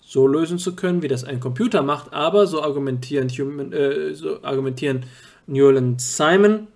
so 0.00 0.26
lösen 0.26 0.58
zu 0.58 0.76
können, 0.76 1.02
wie 1.02 1.08
das 1.08 1.24
ein 1.24 1.40
Computer 1.40 1.82
macht, 1.82 2.12
aber 2.12 2.46
so 2.46 2.62
argumentieren, 2.62 3.28
Human, 3.30 3.72
äh, 3.72 4.14
so 4.14 4.42
argumentieren 4.42 5.06
Newell 5.46 5.76
und 5.76 6.00
Simon, 6.00 6.68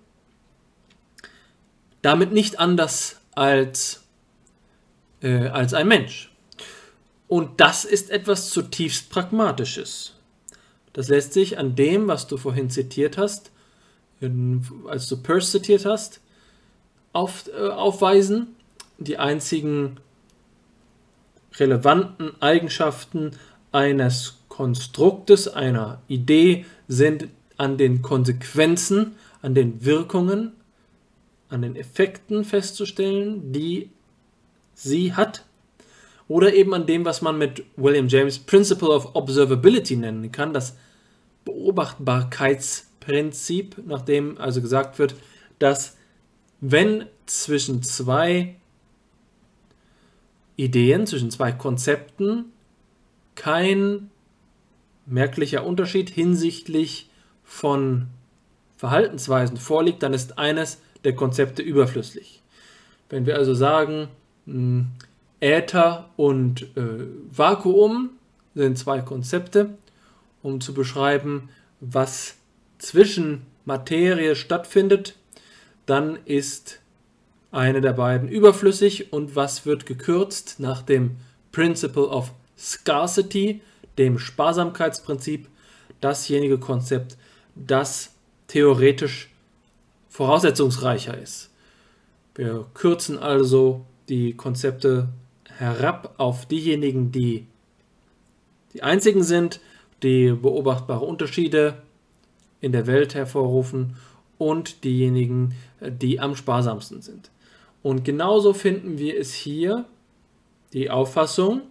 damit 2.01 2.31
nicht 2.31 2.59
anders 2.59 3.21
als, 3.35 4.03
äh, 5.21 5.47
als 5.47 5.73
ein 5.73 5.87
Mensch. 5.87 6.31
Und 7.27 7.59
das 7.59 7.85
ist 7.85 8.09
etwas 8.09 8.49
zutiefst 8.49 9.09
Pragmatisches. 9.09 10.16
Das 10.97 11.09
lässt 11.09 11.31
sich 11.31 11.59
an 11.59 11.75
dem, 11.75 12.07
was 12.07 12.25
du 12.25 12.37
vorhin 12.37 12.71
zitiert 12.71 13.19
hast, 13.19 13.51
als 14.87 15.07
du 15.07 15.17
Peirce 15.17 15.51
zitiert 15.51 15.85
hast, 15.85 16.21
auf, 17.13 17.47
äh, 17.55 17.69
aufweisen. 17.69 18.55
Die 18.97 19.19
einzigen 19.19 19.97
relevanten 21.59 22.31
Eigenschaften 22.41 23.33
eines 23.71 24.39
Konstruktes, 24.49 25.47
einer 25.47 26.01
Idee 26.07 26.65
sind 26.87 27.27
an 27.57 27.77
den 27.77 28.01
Konsequenzen, 28.01 29.17
an 29.43 29.53
den 29.53 29.85
Wirkungen, 29.85 30.53
an 31.49 31.61
den 31.61 31.75
Effekten 31.75 32.43
festzustellen, 32.43 33.53
die 33.53 33.91
sie 34.73 35.13
hat. 35.13 35.45
Oder 36.27 36.55
eben 36.55 36.73
an 36.73 36.87
dem, 36.87 37.05
was 37.05 37.21
man 37.21 37.37
mit 37.37 37.63
William 37.75 38.07
James 38.07 38.39
Principle 38.39 38.89
of 38.89 39.15
Observability 39.15 39.95
nennen 39.95 40.31
kann, 40.31 40.55
das 40.55 40.75
Beobachtbarkeitsprinzip, 41.47 43.81
nachdem 43.85 44.37
also 44.37 44.61
gesagt 44.61 44.99
wird, 44.99 45.15
dass 45.59 45.95
wenn 46.59 47.05
zwischen 47.25 47.83
zwei 47.83 48.55
Ideen, 50.57 51.07
zwischen 51.07 51.31
zwei 51.31 51.53
Konzepten 51.53 52.51
kein 53.35 54.09
merklicher 55.05 55.65
Unterschied 55.65 56.09
hinsichtlich 56.09 57.09
von 57.43 58.07
Verhaltensweisen 58.75 59.55
vorliegt, 59.57 60.03
dann 60.03 60.13
ist 60.13 60.37
eines 60.37 60.81
der 61.03 61.15
Konzepte 61.15 61.61
überflüssig. 61.61 62.41
Wenn 63.09 63.25
wir 63.25 63.37
also 63.37 63.53
sagen, 63.53 64.09
hm, 64.45 64.87
Äther 65.39 66.09
und 66.17 66.63
äh, 66.75 67.05
Vakuum 67.31 68.09
sind 68.55 68.77
zwei 68.77 68.99
Konzepte, 69.01 69.77
um 70.41 70.61
zu 70.61 70.73
beschreiben, 70.73 71.49
was 71.79 72.35
zwischen 72.77 73.45
Materie 73.65 74.35
stattfindet, 74.35 75.15
dann 75.85 76.17
ist 76.25 76.79
eine 77.51 77.81
der 77.81 77.93
beiden 77.93 78.29
überflüssig 78.29 79.13
und 79.13 79.35
was 79.35 79.65
wird 79.65 79.85
gekürzt 79.85 80.59
nach 80.59 80.81
dem 80.81 81.17
Principle 81.51 82.07
of 82.07 82.33
Scarcity, 82.57 83.61
dem 83.97 84.19
Sparsamkeitsprinzip, 84.19 85.47
dasjenige 86.01 86.59
Konzept, 86.59 87.17
das 87.55 88.13
theoretisch 88.47 89.29
voraussetzungsreicher 90.09 91.17
ist. 91.17 91.49
Wir 92.35 92.65
kürzen 92.73 93.17
also 93.17 93.85
die 94.09 94.35
Konzepte 94.35 95.09
herab 95.57 96.13
auf 96.17 96.45
diejenigen, 96.45 97.11
die 97.11 97.47
die 98.73 98.83
einzigen 98.83 99.23
sind, 99.23 99.59
die 100.03 100.31
beobachtbare 100.31 101.05
Unterschiede 101.05 101.81
in 102.61 102.71
der 102.71 102.87
Welt 102.87 103.15
hervorrufen 103.15 103.95
und 104.37 104.83
diejenigen, 104.83 105.55
die 105.81 106.19
am 106.19 106.35
sparsamsten 106.35 107.01
sind. 107.01 107.31
Und 107.83 108.03
genauso 108.03 108.53
finden 108.53 108.97
wir 108.97 109.17
es 109.19 109.33
hier, 109.33 109.85
die 110.73 110.89
Auffassung 110.89 111.61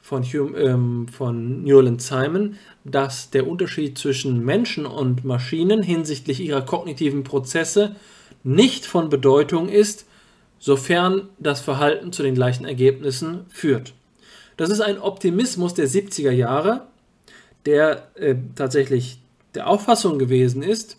von, 0.00 0.22
Hume, 0.24 0.58
ähm, 0.58 1.08
von 1.08 1.62
Newland 1.62 2.00
Simon, 2.00 2.56
dass 2.84 3.30
der 3.30 3.46
Unterschied 3.46 3.98
zwischen 3.98 4.44
Menschen 4.44 4.86
und 4.86 5.24
Maschinen 5.24 5.82
hinsichtlich 5.82 6.40
ihrer 6.40 6.62
kognitiven 6.62 7.22
Prozesse 7.22 7.96
nicht 8.42 8.86
von 8.86 9.10
Bedeutung 9.10 9.68
ist, 9.68 10.06
sofern 10.58 11.28
das 11.38 11.60
Verhalten 11.60 12.12
zu 12.12 12.22
den 12.22 12.34
gleichen 12.34 12.64
Ergebnissen 12.64 13.44
führt. 13.50 13.92
Das 14.56 14.70
ist 14.70 14.80
ein 14.80 14.98
Optimismus 14.98 15.74
der 15.74 15.88
70er 15.88 16.30
Jahre, 16.30 16.86
der 17.66 18.10
äh, 18.14 18.36
tatsächlich 18.54 19.20
der 19.54 19.68
Auffassung 19.68 20.18
gewesen 20.18 20.62
ist, 20.62 20.96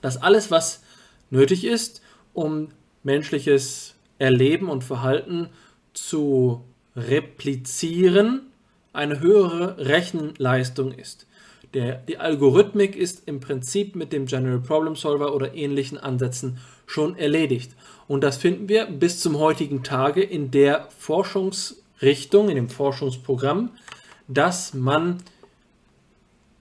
dass 0.00 0.20
alles, 0.20 0.50
was 0.50 0.82
nötig 1.30 1.64
ist, 1.64 2.02
um 2.34 2.68
menschliches 3.02 3.94
Erleben 4.18 4.68
und 4.68 4.84
Verhalten 4.84 5.48
zu 5.92 6.62
replizieren, 6.96 8.42
eine 8.92 9.20
höhere 9.20 9.78
Rechenleistung 9.78 10.92
ist. 10.92 11.26
Der, 11.74 11.96
die 11.96 12.18
Algorithmik 12.18 12.96
ist 12.96 13.22
im 13.26 13.40
Prinzip 13.40 13.94
mit 13.94 14.12
dem 14.12 14.26
General 14.26 14.58
Problem 14.58 14.96
Solver 14.96 15.34
oder 15.34 15.54
ähnlichen 15.54 15.98
Ansätzen 15.98 16.58
schon 16.86 17.16
erledigt. 17.16 17.72
Und 18.06 18.24
das 18.24 18.38
finden 18.38 18.68
wir 18.68 18.86
bis 18.86 19.20
zum 19.20 19.38
heutigen 19.38 19.82
Tage 19.82 20.22
in 20.22 20.50
der 20.50 20.88
Forschungsrichtung, 20.98 22.48
in 22.48 22.56
dem 22.56 22.68
Forschungsprogramm, 22.70 23.70
dass 24.28 24.72
man 24.72 25.18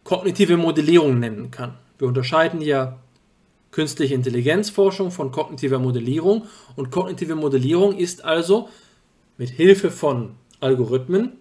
kognitive 0.08 0.56
Modellierung 0.56 1.20
nennen 1.20 1.52
kann. 1.52 1.74
Wir 1.98 2.08
unterscheiden 2.08 2.62
ja 2.62 2.98
künstliche 3.72 4.14
Intelligenzforschung 4.14 5.12
von 5.12 5.34
kognitiver 5.34 5.80
Modellierung 5.80 6.48
und 6.78 6.92
kognitive 6.92 7.36
Modellierung 7.36 7.98
ist 7.98 8.24
also 8.24 8.70
mit 9.38 9.50
Hilfe 9.50 9.92
von 9.92 10.36
Algorithmen 10.62 11.34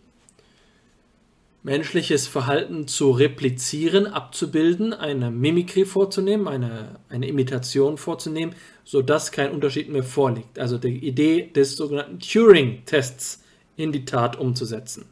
menschliches 1.63 2.27
Verhalten 2.27 2.89
zu 2.89 3.13
replizieren, 3.13 4.09
abzubilden, 4.09 4.93
eine 4.93 5.31
Mimikrie 5.31 5.85
vorzunehmen, 5.85 6.49
eine, 6.49 6.99
eine 7.09 7.29
Imitation 7.29 7.99
vorzunehmen, 7.99 8.57
sodass 8.85 9.31
kein 9.31 9.53
Unterschied 9.53 9.89
mehr 9.91 10.03
vorliegt. 10.03 10.59
Also 10.59 10.77
die 10.77 11.07
Idee 11.07 11.53
des 11.55 11.77
sogenannten 11.77 12.19
Turing-Tests 12.19 13.45
in 13.77 13.93
die 13.93 14.05
Tat 14.05 14.37
umzusetzen. 14.37 15.05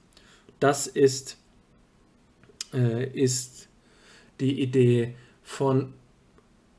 Das 0.58 0.88
ist, 0.88 1.36
äh, 2.74 3.08
ist 3.08 3.68
die 4.40 4.60
Idee 4.60 5.14
von 5.42 5.94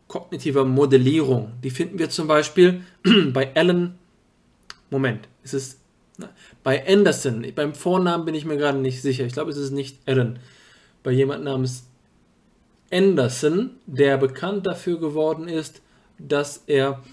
kognitiver 0.07 0.65
Modellierung. 0.65 1.53
Die 1.63 1.69
finden 1.69 1.99
wir 1.99 2.09
zum 2.09 2.27
Beispiel 2.27 2.83
bei 3.33 3.55
Alan. 3.55 3.95
Moment, 4.89 5.27
ist 5.43 5.53
es 5.53 5.79
bei 6.63 6.87
Anderson, 6.87 7.45
beim 7.53 7.73
Vornamen 7.73 8.25
bin 8.25 8.35
ich 8.35 8.45
mir 8.45 8.57
gerade 8.57 8.77
nicht 8.77 9.01
sicher. 9.01 9.25
Ich 9.25 9.33
glaube, 9.33 9.51
es 9.51 9.57
ist 9.57 9.71
nicht 9.71 9.99
Alan. 10.05 10.39
Bei 11.03 11.11
jemand 11.11 11.43
namens 11.43 11.85
Anderson, 12.91 13.71
der 13.85 14.17
bekannt 14.17 14.65
dafür 14.65 14.99
geworden 14.99 15.47
ist, 15.47 15.81
dass 16.17 16.63
er 16.67 17.03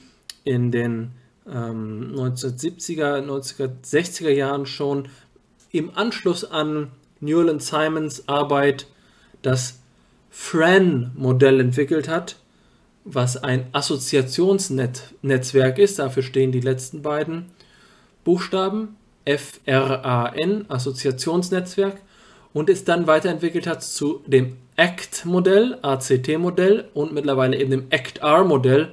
in 0.44 0.70
den 0.70 1.12
ähm, 1.46 2.14
1970er, 2.14 3.26
1960er 3.26 4.30
Jahren 4.30 4.66
schon 4.66 5.08
im 5.70 5.96
Anschluss 5.96 6.44
an 6.44 6.92
Newland 7.22 7.62
Simons 7.62 8.28
Arbeit 8.28 8.86
das 9.40 9.80
FRAN-Modell 10.30 11.60
entwickelt 11.60 12.08
hat, 12.08 12.36
was 13.04 13.42
ein 13.42 13.66
Assoziationsnetzwerk 13.72 15.78
ist. 15.78 15.98
Dafür 15.98 16.22
stehen 16.22 16.52
die 16.52 16.60
letzten 16.60 17.02
beiden 17.02 17.46
Buchstaben 18.24 18.96
FRAN, 19.26 20.66
Assoziationsnetzwerk, 20.68 22.00
und 22.52 22.68
es 22.68 22.84
dann 22.84 23.06
weiterentwickelt 23.06 23.66
hat 23.66 23.82
zu 23.82 24.22
dem 24.26 24.56
ACT-Modell, 24.76 25.78
ACT-Modell 25.82 26.88
und 26.94 27.12
mittlerweile 27.12 27.56
eben 27.56 27.70
dem 27.70 27.86
ACT-R-Modell, 27.90 28.92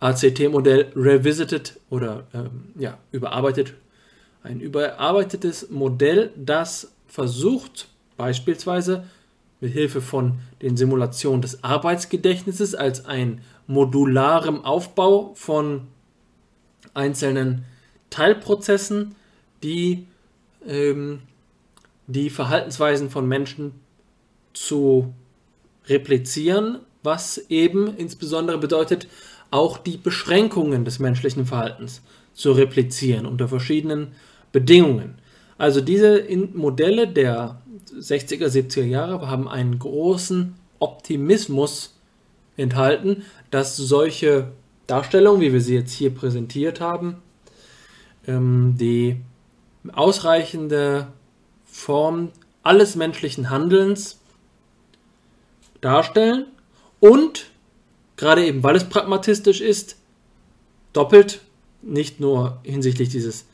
ACT-Modell 0.00 0.92
revisited 0.94 1.78
oder 1.90 2.24
ähm, 2.32 2.72
ja, 2.78 2.98
überarbeitet 3.12 3.74
Ein 4.42 4.60
überarbeitetes 4.60 5.70
Modell, 5.70 6.30
das 6.36 6.92
versucht, 7.10 7.88
beispielsweise 8.16 9.04
mit 9.60 9.72
Hilfe 9.72 10.00
von 10.00 10.38
den 10.62 10.76
Simulationen 10.76 11.42
des 11.42 11.62
Arbeitsgedächtnisses 11.62 12.74
als 12.74 13.04
ein 13.04 13.42
modularem 13.66 14.64
Aufbau 14.64 15.32
von 15.34 15.88
einzelnen 16.94 17.64
Teilprozessen, 18.08 19.14
die 19.62 20.06
ähm, 20.66 21.20
die 22.06 22.30
Verhaltensweisen 22.30 23.10
von 23.10 23.28
Menschen 23.28 23.72
zu 24.52 25.12
replizieren, 25.86 26.80
was 27.02 27.38
eben 27.48 27.96
insbesondere 27.96 28.58
bedeutet, 28.58 29.08
auch 29.50 29.78
die 29.78 29.96
Beschränkungen 29.96 30.84
des 30.84 30.98
menschlichen 30.98 31.46
Verhaltens 31.46 32.02
zu 32.34 32.52
replizieren 32.52 33.26
unter 33.26 33.48
verschiedenen 33.48 34.12
Bedingungen. 34.52 35.18
Also 35.60 35.82
diese 35.82 36.24
Modelle 36.54 37.06
der 37.06 37.60
60er, 37.94 38.46
70er 38.46 38.82
Jahre 38.82 39.28
haben 39.28 39.46
einen 39.46 39.78
großen 39.78 40.54
Optimismus 40.78 41.98
enthalten, 42.56 43.24
dass 43.50 43.76
solche 43.76 44.52
Darstellungen, 44.86 45.42
wie 45.42 45.52
wir 45.52 45.60
sie 45.60 45.74
jetzt 45.74 45.92
hier 45.92 46.14
präsentiert 46.14 46.80
haben, 46.80 47.16
ähm, 48.26 48.76
die 48.80 49.20
ausreichende 49.92 51.08
Form 51.66 52.30
alles 52.62 52.96
menschlichen 52.96 53.50
Handelns 53.50 54.18
darstellen 55.82 56.46
und 57.00 57.50
gerade 58.16 58.46
eben 58.46 58.62
weil 58.62 58.76
es 58.76 58.88
pragmatistisch 58.88 59.60
ist, 59.60 59.98
doppelt, 60.94 61.42
nicht 61.82 62.18
nur 62.18 62.60
hinsichtlich 62.62 63.10
dieses 63.10 63.44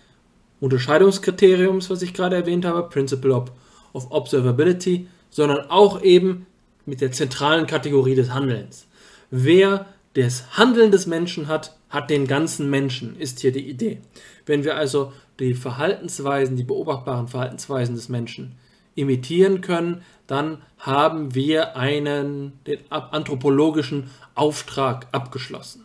Unterscheidungskriteriums, 0.67 1.91
was 1.91 2.03
ich 2.03 2.13
gerade 2.13 2.35
erwähnt 2.35 2.65
habe, 2.65 2.89
Principle 2.89 3.35
of, 3.35 3.53
Observability, 3.93 5.07
sondern 5.31 5.71
auch 5.71 6.03
eben 6.03 6.47
mit 6.87 7.01
der 7.01 7.13
zentralen 7.13 7.67
Kategorie 7.67 8.17
des 8.17 8.35
Handelns. 8.35 8.87
Wer 9.31 9.87
das 10.15 10.59
Handeln 10.59 10.91
des 10.91 11.07
Menschen 11.07 11.47
hat, 11.47 11.77
hat 11.89 12.11
den 12.11 12.27
ganzen 12.27 12.69
Menschen, 12.69 13.17
ist 13.19 13.41
hier 13.41 13.53
die 13.53 13.69
Idee. 13.69 14.01
Wenn 14.45 14.65
wir 14.65 14.77
also 14.77 15.13
die 15.39 15.55
Verhaltensweisen, 15.55 16.57
die 16.57 16.65
beobachtbaren 16.65 17.29
Verhaltensweisen 17.29 17.95
des 17.95 18.09
Menschen 18.09 18.57
imitieren 18.97 19.61
können, 19.61 20.03
dann 20.27 20.63
haben 20.79 21.35
wir 21.35 21.77
einen 21.77 22.59
den 22.67 22.81
anthropologischen 22.91 24.11
Auftrag 24.35 25.07
abgeschlossen. 25.13 25.85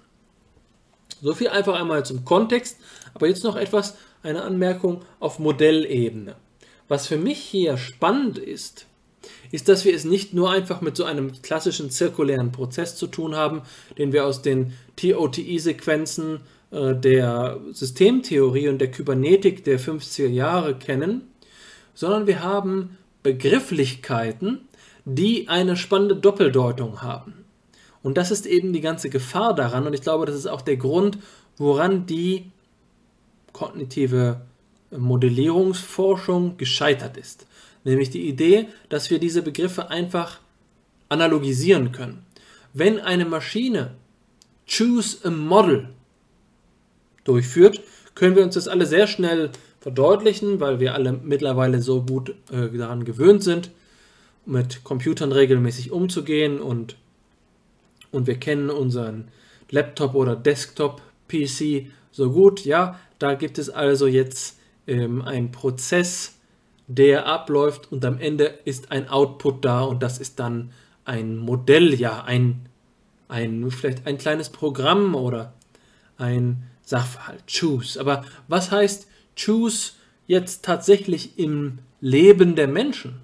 So 1.22 1.36
viel 1.36 1.49
einfach 1.49 1.80
einmal 1.80 2.03
zum 2.03 2.26
Kontext, 2.26 2.78
aber 3.14 3.28
jetzt 3.28 3.44
noch 3.44 3.56
etwas, 3.56 3.95
eine 4.23 4.43
Anmerkung 4.43 5.02
auf 5.19 5.39
Modellebene. 5.39 6.35
Was 6.88 7.07
für 7.07 7.18
mich 7.18 7.39
hier 7.39 7.77
spannend 7.77 8.38
ist, 8.38 8.85
ist, 9.52 9.69
dass 9.69 9.85
wir 9.85 9.95
es 9.95 10.06
nicht 10.06 10.34
nur 10.34 10.52
einfach 10.52 10.81
mit 10.81 10.98
so 10.98 11.03
einem 11.03 11.41
klassischen 11.41 11.89
zirkulären 11.89 12.52
Prozess 12.52 12.95
zu 12.95 13.07
tun 13.07 13.35
haben, 13.35 13.61
den 13.98 14.14
wir 14.14 14.26
aus 14.26 14.41
den 14.41 14.73
TOTI-Sequenzen 14.95 16.41
äh, 16.72 16.95
der 16.95 17.60
Systemtheorie 17.72 18.69
und 18.69 18.80
der 18.80 18.91
Kybernetik 18.91 19.64
der 19.64 19.80
50er 19.80 20.27
Jahre 20.27 20.76
kennen, 20.76 21.30
sondern 21.93 22.27
wir 22.27 22.43
haben 22.43 22.98
Begrifflichkeiten, 23.23 24.68
die 25.06 25.49
eine 25.49 25.76
spannende 25.76 26.15
Doppeldeutung 26.15 27.02
haben. 27.02 27.45
Und 28.03 28.18
das 28.18 28.31
ist 28.31 28.45
eben 28.45 28.73
die 28.73 28.81
ganze 28.81 29.10
Gefahr 29.10 29.53
daran 29.53 29.85
und 29.85 29.93
ich 29.93 30.02
glaube, 30.02 30.26
das 30.26 30.35
ist 30.35 30.48
auch 30.48 30.61
der 30.61 30.77
Grund, 30.77 31.19
woran 31.57 32.06
die 32.06 32.51
kognitive 33.62 34.42
Modellierungsforschung 34.90 36.58
gescheitert 36.58 37.16
ist. 37.16 37.46
Nämlich 37.84 38.10
die 38.10 38.28
Idee, 38.28 38.70
dass 38.90 39.12
wir 39.12 39.20
diese 39.20 39.44
Begriffe 39.44 39.92
einfach 39.92 40.40
analogisieren 41.10 41.92
können. 41.92 42.26
Wenn 42.74 43.00
eine 43.00 43.26
Maschine 43.26 43.92
Choose 44.68 45.18
a 45.26 45.30
Model 45.30 45.90
durchführt, 47.24 47.82
können 48.16 48.36
wir 48.36 48.44
uns 48.44 48.56
das 48.56 48.68
alle 48.68 48.88
sehr 48.88 49.06
schnell 49.06 49.52
verdeutlichen, 49.80 50.60
weil 50.60 50.80
wir 50.80 50.96
alle 50.96 51.14
mittlerweile 51.14 51.84
so 51.84 52.02
gut 52.02 52.34
äh, 52.52 52.76
daran 52.76 53.06
gewöhnt 53.06 53.44
sind, 53.44 53.70
mit 54.48 54.84
Computern 54.84 55.32
regelmäßig 55.32 55.92
umzugehen 55.92 56.60
und, 56.60 56.96
und 58.12 58.26
wir 58.26 58.40
kennen 58.40 58.72
unseren 58.72 59.28
Laptop 59.70 60.16
oder 60.16 60.36
Desktop-PC 60.36 61.92
so 62.12 62.32
gut. 62.32 62.66
Ja, 62.66 63.00
da 63.22 63.35
gibt 63.35 63.57
es 63.57 63.69
also 63.69 64.07
jetzt 64.07 64.57
ähm, 64.88 65.22
einen 65.22 65.52
Prozess, 65.52 66.38
der 66.88 67.26
abläuft 67.26 67.91
und 67.91 68.03
am 68.03 68.19
Ende 68.19 68.45
ist 68.65 68.91
ein 68.91 69.07
Output 69.07 69.64
da 69.64 69.84
und 69.84 70.03
das 70.03 70.19
ist 70.19 70.39
dann 70.39 70.72
ein 71.06 71.38
Modell, 71.38 71.93
ja, 71.93 72.23
ein, 72.23 72.68
ein 73.27 73.69
vielleicht 73.72 74.07
ein 74.07 74.18
kleines 74.18 74.49
Programm 74.49 75.15
oder 75.15 75.53
ein 76.18 76.64
Sachverhalt. 76.84 77.43
Choose. 77.48 77.99
Aber 77.99 78.26
was 78.48 78.72
heißt 78.72 79.07
Choose 79.38 79.93
jetzt 80.27 80.65
tatsächlich 80.65 81.38
im 81.39 81.80
Leben 82.02 82.56
der 82.56 82.68
Menschen? 82.68 83.22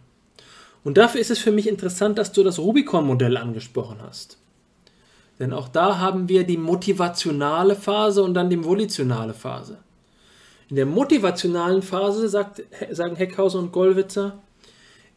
Und 0.84 0.98
dafür 0.98 1.20
ist 1.20 1.32
es 1.32 1.40
für 1.40 1.52
mich 1.52 1.68
interessant, 1.68 2.18
dass 2.18 2.32
du 2.32 2.44
das 2.44 2.60
Rubicon-Modell 2.60 3.36
angesprochen 3.36 3.98
hast. 4.02 4.38
Denn 5.40 5.54
auch 5.54 5.68
da 5.68 6.00
haben 6.00 6.30
wir 6.30 6.46
die 6.46 6.58
motivationale 6.58 7.76
Phase 7.76 8.24
und 8.24 8.34
dann 8.34 8.50
die 8.50 8.64
volitionale 8.64 9.34
Phase. 9.34 9.80
In 10.70 10.76
der 10.76 10.86
motivationalen 10.86 11.82
Phase, 11.82 12.28
sagt, 12.28 12.64
sagen 12.92 13.16
Heckhauser 13.16 13.60
und 13.60 13.72
Gollwitzer, 13.72 14.42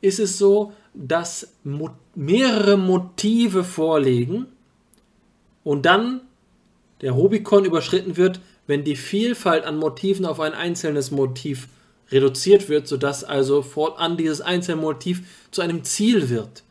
ist 0.00 0.20
es 0.20 0.38
so, 0.38 0.72
dass 0.94 1.52
mehrere 2.14 2.76
Motive 2.76 3.64
vorliegen 3.64 4.46
und 5.64 5.86
dann 5.86 6.22
der 7.00 7.12
Rubikon 7.12 7.64
überschritten 7.64 8.16
wird, 8.16 8.40
wenn 8.66 8.84
die 8.84 8.96
Vielfalt 8.96 9.64
an 9.64 9.76
Motiven 9.76 10.24
auf 10.24 10.40
ein 10.40 10.52
einzelnes 10.52 11.10
Motiv 11.10 11.68
reduziert 12.10 12.68
wird, 12.68 12.88
sodass 12.88 13.24
also 13.24 13.62
fortan 13.62 14.16
dieses 14.16 14.40
einzelne 14.40 14.80
Motiv 14.80 15.22
zu 15.50 15.62
einem 15.62 15.84
Ziel 15.84 16.28
wird. 16.28 16.62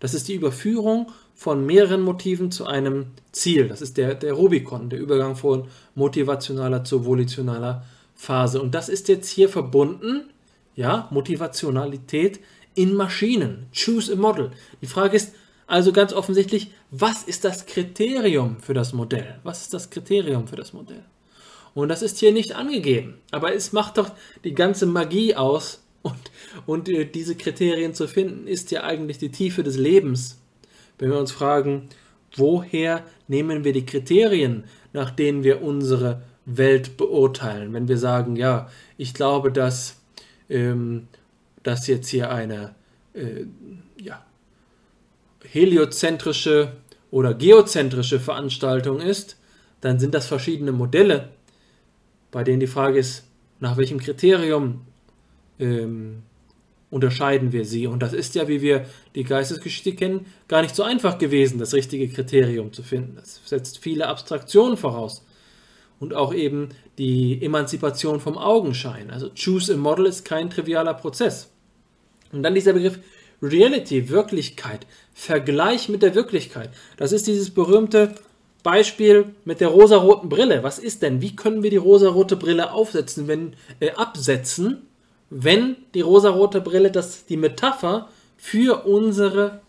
Das 0.00 0.14
ist 0.14 0.28
die 0.28 0.34
Überführung 0.34 1.10
von 1.34 1.64
mehreren 1.64 2.02
Motiven 2.02 2.50
zu 2.50 2.66
einem 2.66 3.06
Ziel. 3.32 3.68
Das 3.68 3.80
ist 3.80 3.96
der, 3.96 4.14
der 4.14 4.32
Rubikon, 4.32 4.90
der 4.90 4.98
Übergang 4.98 5.36
von 5.36 5.68
motivationaler 5.94 6.84
zu 6.84 7.04
volitionaler 7.06 7.84
Phase. 8.18 8.60
Und 8.60 8.74
das 8.74 8.88
ist 8.88 9.08
jetzt 9.08 9.30
hier 9.30 9.48
verbunden, 9.48 10.28
ja, 10.74 11.08
Motivationalität 11.10 12.40
in 12.74 12.94
Maschinen. 12.94 13.66
Choose 13.72 14.12
a 14.12 14.16
model. 14.16 14.50
Die 14.82 14.86
Frage 14.86 15.16
ist 15.16 15.34
also 15.68 15.92
ganz 15.92 16.12
offensichtlich, 16.12 16.72
was 16.90 17.22
ist 17.22 17.44
das 17.44 17.66
Kriterium 17.66 18.58
für 18.60 18.74
das 18.74 18.92
Modell? 18.92 19.38
Was 19.44 19.62
ist 19.62 19.72
das 19.72 19.88
Kriterium 19.88 20.48
für 20.48 20.56
das 20.56 20.72
Modell? 20.72 21.04
Und 21.74 21.90
das 21.90 22.02
ist 22.02 22.18
hier 22.18 22.32
nicht 22.32 22.56
angegeben. 22.56 23.18
Aber 23.30 23.54
es 23.54 23.72
macht 23.72 23.98
doch 23.98 24.10
die 24.42 24.54
ganze 24.54 24.86
Magie 24.86 25.36
aus. 25.36 25.84
Und, 26.02 26.18
und 26.66 26.88
äh, 26.88 27.04
diese 27.04 27.36
Kriterien 27.36 27.94
zu 27.94 28.08
finden, 28.08 28.48
ist 28.48 28.72
ja 28.72 28.82
eigentlich 28.82 29.18
die 29.18 29.30
Tiefe 29.30 29.62
des 29.62 29.76
Lebens. 29.76 30.40
Wenn 30.98 31.10
wir 31.10 31.18
uns 31.18 31.30
fragen, 31.30 31.88
woher 32.34 33.04
nehmen 33.28 33.62
wir 33.62 33.72
die 33.72 33.86
Kriterien, 33.86 34.64
nach 34.92 35.10
denen 35.10 35.44
wir 35.44 35.62
unsere 35.62 36.22
Welt 36.56 36.96
beurteilen? 36.96 37.72
Wenn 37.72 37.88
wir 37.88 37.98
sagen, 37.98 38.36
ja, 38.36 38.68
ich 38.96 39.14
glaube, 39.14 39.52
dass 39.52 40.00
ähm, 40.48 41.08
das 41.62 41.86
jetzt 41.86 42.08
hier 42.08 42.30
eine 42.30 42.74
äh, 43.14 43.44
ja, 44.00 44.24
heliozentrische 45.44 46.72
oder 47.10 47.34
geozentrische 47.34 48.20
Veranstaltung 48.20 49.00
ist, 49.00 49.36
dann 49.80 49.98
sind 49.98 50.14
das 50.14 50.26
verschiedene 50.26 50.72
Modelle, 50.72 51.28
bei 52.30 52.44
denen 52.44 52.60
die 52.60 52.66
Frage 52.66 52.98
ist, 52.98 53.24
nach 53.60 53.76
welchem 53.76 53.98
Kriterium 53.98 54.82
ähm, 55.58 56.22
unterscheiden 56.90 57.52
wir 57.52 57.64
sie. 57.64 57.86
Und 57.86 58.00
das 58.00 58.12
ist 58.12 58.34
ja, 58.34 58.48
wie 58.48 58.60
wir 58.60 58.86
die 59.14 59.24
Geistesgeschichte 59.24 59.94
kennen, 59.94 60.26
gar 60.46 60.62
nicht 60.62 60.74
so 60.74 60.82
einfach 60.82 61.18
gewesen, 61.18 61.58
das 61.58 61.74
richtige 61.74 62.08
Kriterium 62.08 62.72
zu 62.72 62.82
finden. 62.82 63.16
Das 63.16 63.40
setzt 63.44 63.78
viele 63.78 64.06
Abstraktionen 64.06 64.76
voraus. 64.76 65.24
Und 66.00 66.14
auch 66.14 66.32
eben 66.32 66.68
die 66.96 67.42
Emanzipation 67.42 68.20
vom 68.20 68.38
Augenschein. 68.38 69.10
Also 69.10 69.30
choose 69.30 69.74
a 69.74 69.76
model 69.76 70.06
ist 70.06 70.24
kein 70.24 70.48
trivialer 70.48 70.94
Prozess. 70.94 71.50
Und 72.32 72.42
dann 72.42 72.54
dieser 72.54 72.72
Begriff 72.72 72.98
Reality, 73.42 74.08
Wirklichkeit, 74.08 74.86
Vergleich 75.14 75.88
mit 75.88 76.02
der 76.02 76.14
Wirklichkeit. 76.14 76.70
Das 76.96 77.12
ist 77.12 77.26
dieses 77.26 77.50
berühmte 77.50 78.14
Beispiel 78.62 79.34
mit 79.44 79.60
der 79.60 79.68
rosaroten 79.68 80.28
Brille. 80.28 80.62
Was 80.62 80.78
ist 80.78 81.02
denn? 81.02 81.20
Wie 81.20 81.36
können 81.36 81.62
wir 81.62 81.70
die 81.70 81.76
rosarote 81.76 82.36
Brille 82.36 82.72
aufsetzen, 82.72 83.28
wenn 83.28 83.54
äh, 83.80 83.92
absetzen, 83.92 84.82
wenn 85.30 85.76
die 85.94 86.00
rosarote 86.00 86.60
Brille 86.60 86.90
das 86.90 87.26
die 87.26 87.36
Metapher 87.36 88.08
für 88.36 88.84
unsere 88.86 89.60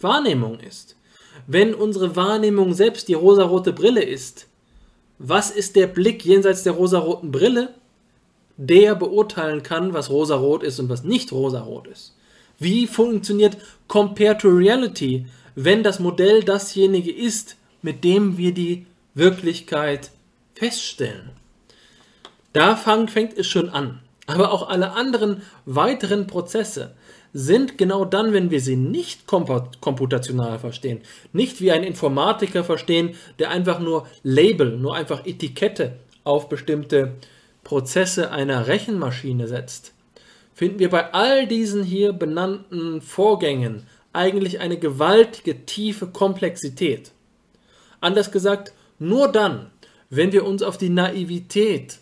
Wahrnehmung 0.00 0.58
ist? 0.60 0.96
Wenn 1.46 1.74
unsere 1.74 2.16
Wahrnehmung 2.16 2.74
selbst 2.74 3.08
die 3.08 3.14
rosarote 3.14 3.72
Brille 3.72 4.02
ist, 4.02 4.48
was 5.18 5.50
ist 5.50 5.76
der 5.76 5.86
Blick 5.86 6.24
jenseits 6.24 6.62
der 6.62 6.72
rosaroten 6.72 7.30
Brille? 7.30 7.74
der 8.56 8.94
beurteilen 8.94 9.62
kann, 9.62 9.92
was 9.92 10.10
rosarot 10.10 10.62
ist 10.62 10.78
und 10.80 10.88
was 10.88 11.04
nicht 11.04 11.32
rosarot 11.32 11.86
ist? 11.88 12.14
Wie 12.58 12.86
funktioniert 12.86 13.58
Compare 13.86 14.38
to 14.38 14.48
Reality, 14.48 15.26
wenn 15.54 15.82
das 15.82 16.00
Modell 16.00 16.42
dasjenige 16.42 17.12
ist, 17.12 17.56
mit 17.82 18.02
dem 18.02 18.38
wir 18.38 18.52
die 18.52 18.86
Wirklichkeit 19.14 20.10
feststellen? 20.54 21.30
Da 22.52 22.76
fängt 22.76 23.36
es 23.36 23.46
schon 23.46 23.68
an. 23.68 24.00
Aber 24.26 24.50
auch 24.50 24.68
alle 24.68 24.92
anderen 24.92 25.42
weiteren 25.66 26.26
Prozesse 26.26 26.94
sind 27.38 27.76
genau 27.76 28.06
dann, 28.06 28.32
wenn 28.32 28.50
wir 28.50 28.62
sie 28.62 28.76
nicht 28.76 29.26
komputational 29.26 30.58
verstehen, 30.58 31.02
nicht 31.34 31.60
wie 31.60 31.70
ein 31.70 31.84
Informatiker 31.84 32.64
verstehen, 32.64 33.14
der 33.38 33.50
einfach 33.50 33.78
nur 33.78 34.06
Label, 34.22 34.78
nur 34.78 34.94
einfach 34.94 35.26
Etikette 35.26 35.98
auf 36.24 36.48
bestimmte 36.48 37.12
Prozesse 37.62 38.30
einer 38.30 38.68
Rechenmaschine 38.68 39.48
setzt, 39.48 39.92
finden 40.54 40.78
wir 40.78 40.88
bei 40.88 41.12
all 41.12 41.46
diesen 41.46 41.84
hier 41.84 42.14
benannten 42.14 43.02
Vorgängen 43.02 43.82
eigentlich 44.14 44.60
eine 44.60 44.78
gewaltige 44.78 45.66
tiefe 45.66 46.06
Komplexität. 46.06 47.12
Anders 48.00 48.32
gesagt, 48.32 48.72
nur 48.98 49.28
dann, 49.28 49.70
wenn 50.08 50.32
wir 50.32 50.46
uns 50.46 50.62
auf 50.62 50.78
die 50.78 50.88
Naivität 50.88 51.98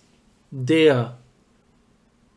der 0.53 1.19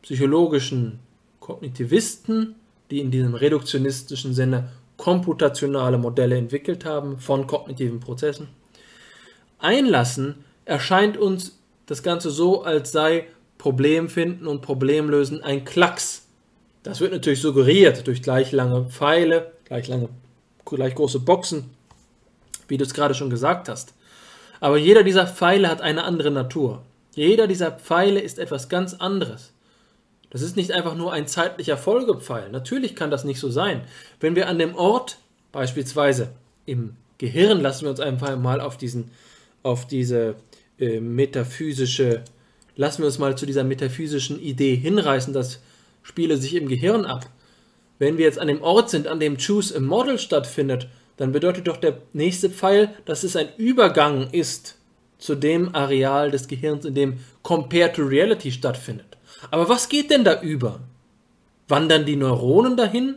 psychologischen 0.02 0.98
Kognitivisten, 1.40 2.56
die 2.92 3.00
in 3.00 3.12
diesem 3.12 3.36
reduktionistischen 3.36 4.34
Sinne 4.34 4.70
komputationale 4.98 5.98
Modelle 5.98 6.38
entwickelt 6.38 6.86
haben 6.86 7.20
von 7.20 7.48
kognitiven 7.48 8.00
Prozessen, 8.00 8.48
einlassen, 9.60 10.44
erscheint 10.66 11.18
uns 11.18 11.58
das 11.86 12.04
Ganze 12.04 12.30
so, 12.30 12.64
als 12.64 12.92
sei 12.92 13.28
Problemfinden 13.58 14.48
und 14.48 14.62
Problemlösen 14.62 15.44
ein 15.44 15.66
Klacks. 15.66 16.28
Das 16.84 17.00
wird 17.00 17.12
natürlich 17.12 17.42
suggeriert 17.42 18.06
durch 18.08 18.22
gleich 18.22 18.52
lange 18.52 18.86
Pfeile, 18.86 19.52
gleich 19.66 19.88
lange, 19.88 20.10
gleich 20.66 20.96
große 20.96 21.20
Boxen, 21.20 21.70
wie 22.68 22.78
du 22.78 22.84
es 22.84 22.94
gerade 22.94 23.14
schon 23.14 23.30
gesagt 23.30 23.70
hast. 23.70 23.94
Aber 24.60 24.78
jeder 24.78 25.04
dieser 25.04 25.28
Pfeile 25.28 25.70
hat 25.70 25.82
eine 25.82 26.04
andere 26.04 26.32
Natur. 26.32 26.82
Jeder 27.14 27.48
dieser 27.48 27.72
Pfeile 27.72 28.20
ist 28.20 28.40
etwas 28.40 28.70
ganz 28.70 28.96
anderes. 28.96 29.52
Das 30.30 30.42
ist 30.42 30.58
nicht 30.58 30.72
einfach 30.72 30.96
nur 30.96 31.14
ein 31.14 31.28
zeitlicher 31.28 31.78
Folgepfeil. 31.78 32.50
Natürlich 32.50 32.96
kann 32.96 33.12
das 33.12 33.24
nicht 33.24 33.40
so 33.40 33.50
sein. 33.50 33.82
Wenn 34.20 34.36
wir 34.36 34.48
an 34.50 34.60
dem 34.60 34.76
Ort, 34.76 35.20
beispielsweise 35.52 36.30
im 36.66 36.96
Gehirn, 37.18 37.62
lassen 37.62 37.84
wir 37.84 37.92
uns 37.92 38.00
einfach 38.00 38.38
mal 38.38 38.60
auf, 38.60 38.78
diesen, 38.78 39.10
auf 39.64 39.88
diese 39.88 40.36
äh, 40.80 41.00
metaphysische, 41.00 42.24
lassen 42.76 43.00
wir 43.02 43.08
uns 43.08 43.20
mal 43.20 43.38
zu 43.38 43.46
dieser 43.46 43.64
metaphysischen 43.64 44.40
Idee 44.42 44.76
hinreißen, 44.76 45.34
das 45.34 45.60
spiele 46.04 46.38
sich 46.38 46.56
im 46.56 46.68
Gehirn 46.68 47.06
ab. 47.06 47.30
Wenn 48.00 48.18
wir 48.18 48.26
jetzt 48.26 48.40
an 48.40 48.48
dem 48.48 48.62
Ort 48.62 48.90
sind, 48.90 49.08
an 49.08 49.20
dem 49.20 49.38
Choose 49.38 49.76
a 49.76 49.80
Model 49.80 50.20
stattfindet, 50.20 50.88
dann 51.16 51.32
bedeutet 51.32 51.68
doch 51.68 51.78
der 51.78 51.98
nächste 52.14 52.50
Pfeil, 52.50 52.94
dass 53.06 53.24
es 53.24 53.36
ein 53.36 53.48
Übergang 53.58 54.30
ist 54.32 54.76
zu 55.18 55.34
dem 55.34 55.74
Areal 55.74 56.30
des 56.30 56.48
Gehirns, 56.48 56.86
in 56.86 56.94
dem 56.94 57.18
Compare 57.42 57.92
to 57.92 58.04
Reality 58.04 58.52
stattfindet. 58.52 59.17
Aber 59.52 59.70
was 59.70 59.90
geht 59.90 60.12
denn 60.12 60.24
da 60.24 60.42
über? 60.42 60.80
Wandern 61.68 62.06
die 62.06 62.16
Neuronen 62.16 62.78
dahin? 62.78 63.16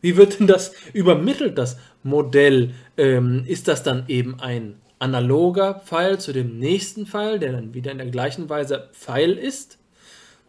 Wie 0.00 0.16
wird 0.16 0.38
denn 0.38 0.46
das 0.46 0.72
übermittelt, 0.92 1.58
das 1.58 1.76
Modell? 2.02 2.74
Ähm, 2.96 3.44
ist 3.46 3.68
das 3.68 3.82
dann 3.82 4.04
eben 4.08 4.40
ein 4.40 4.80
analoger 4.98 5.74
Pfeil 5.74 6.18
zu 6.18 6.32
dem 6.32 6.58
nächsten 6.58 7.06
Pfeil, 7.06 7.38
der 7.38 7.52
dann 7.52 7.74
wieder 7.74 7.92
in 7.92 7.98
der 7.98 8.08
gleichen 8.08 8.48
Weise 8.48 8.88
Pfeil 8.92 9.32
ist? 9.32 9.78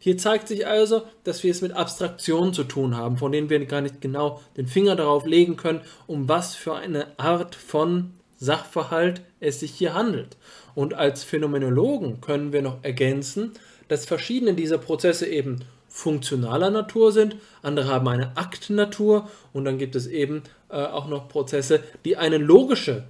Hier 0.02 0.18
zeigt 0.18 0.48
sich 0.48 0.66
also, 0.66 1.04
dass 1.26 1.44
wir 1.44 1.52
es 1.52 1.62
mit 1.62 1.74
Abstraktionen 1.74 2.54
zu 2.54 2.64
tun 2.64 2.96
haben, 2.96 3.18
von 3.18 3.34
denen 3.34 3.50
wir 3.50 3.64
gar 3.66 3.82
nicht 3.82 4.00
genau 4.00 4.40
den 4.56 4.68
Finger 4.68 4.96
darauf 4.96 5.26
legen 5.26 5.58
können, 5.58 5.82
um 6.08 6.30
was 6.30 6.56
für 6.56 6.76
eine 6.76 7.20
Art 7.20 7.56
von 7.56 8.14
Sachverhalt 8.38 9.22
es 9.42 9.60
sich 9.60 9.72
hier 9.72 9.94
handelt. 9.94 10.38
Und 10.74 10.94
als 10.94 11.24
Phänomenologen 11.24 12.22
können 12.22 12.54
wir 12.54 12.62
noch 12.62 12.78
ergänzen, 12.84 13.52
dass 13.90 14.06
verschiedene 14.06 14.54
dieser 14.54 14.78
Prozesse 14.78 15.28
eben 15.28 15.60
funktionaler 15.90 16.70
Natur 16.70 17.12
sind, 17.12 17.36
andere 17.62 17.88
haben 17.88 18.08
eine 18.08 18.38
Aktnatur 18.38 19.28
und 19.52 19.66
dann 19.66 19.78
gibt 19.78 19.96
es 19.96 20.08
eben 20.08 20.44
äh, 20.70 20.76
auch 20.76 21.08
noch 21.08 21.28
Prozesse, 21.28 21.84
die 22.06 22.16
eine 22.16 22.38
logische 22.38 23.06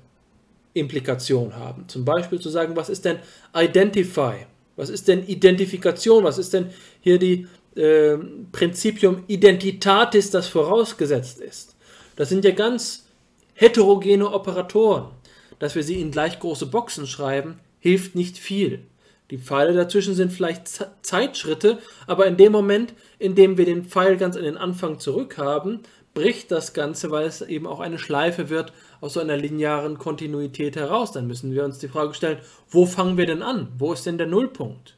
Implikation 0.73 1.55
haben. 1.55 1.87
Zum 1.87 2.05
Beispiel 2.05 2.39
zu 2.39 2.49
sagen, 2.49 2.75
was 2.75 2.89
ist 2.89 3.05
denn 3.05 3.19
Identify? 3.53 4.45
Was 4.75 4.89
ist 4.89 5.07
denn 5.07 5.27
Identifikation? 5.27 6.23
Was 6.23 6.37
ist 6.37 6.53
denn 6.53 6.69
hier 7.01 7.19
die 7.19 7.47
äh, 7.75 8.17
Prinzipium 8.51 9.23
Identitatis, 9.27 10.31
das 10.31 10.47
vorausgesetzt 10.47 11.41
ist? 11.41 11.75
Das 12.15 12.29
sind 12.29 12.45
ja 12.45 12.51
ganz 12.51 13.05
heterogene 13.53 14.31
Operatoren. 14.31 15.07
Dass 15.59 15.75
wir 15.75 15.83
sie 15.83 15.99
in 15.99 16.11
gleich 16.11 16.39
große 16.39 16.67
Boxen 16.67 17.05
schreiben, 17.05 17.59
hilft 17.79 18.15
nicht 18.15 18.37
viel. 18.37 18.85
Die 19.31 19.37
Pfeile 19.37 19.73
dazwischen 19.73 20.15
sind 20.15 20.33
vielleicht 20.33 20.67
Zeitschritte, 21.03 21.77
aber 22.07 22.25
in 22.25 22.37
dem 22.37 22.51
Moment, 22.51 22.93
in 23.19 23.35
dem 23.35 23.57
wir 23.57 23.65
den 23.65 23.85
Pfeil 23.85 24.17
ganz 24.17 24.35
an 24.35 24.43
den 24.43 24.57
Anfang 24.57 24.99
zurück 24.99 25.37
haben, 25.37 25.81
bricht 26.15 26.51
das 26.51 26.73
Ganze, 26.73 27.11
weil 27.11 27.27
es 27.27 27.41
eben 27.41 27.67
auch 27.67 27.79
eine 27.79 27.99
Schleife 27.99 28.49
wird 28.49 28.73
aus 28.99 29.13
so 29.13 29.19
einer 29.19 29.37
linearen 29.37 29.99
Kontinuität 29.99 30.75
heraus. 30.75 31.11
Dann 31.11 31.27
müssen 31.27 31.53
wir 31.53 31.63
uns 31.63 31.77
die 31.77 31.87
Frage 31.87 32.13
stellen, 32.13 32.39
wo 32.69 32.85
fangen 32.85 33.17
wir 33.17 33.27
denn 33.27 33.43
an? 33.43 33.67
Wo 33.77 33.93
ist 33.93 34.05
denn 34.05 34.17
der 34.17 34.27
Nullpunkt? 34.27 34.95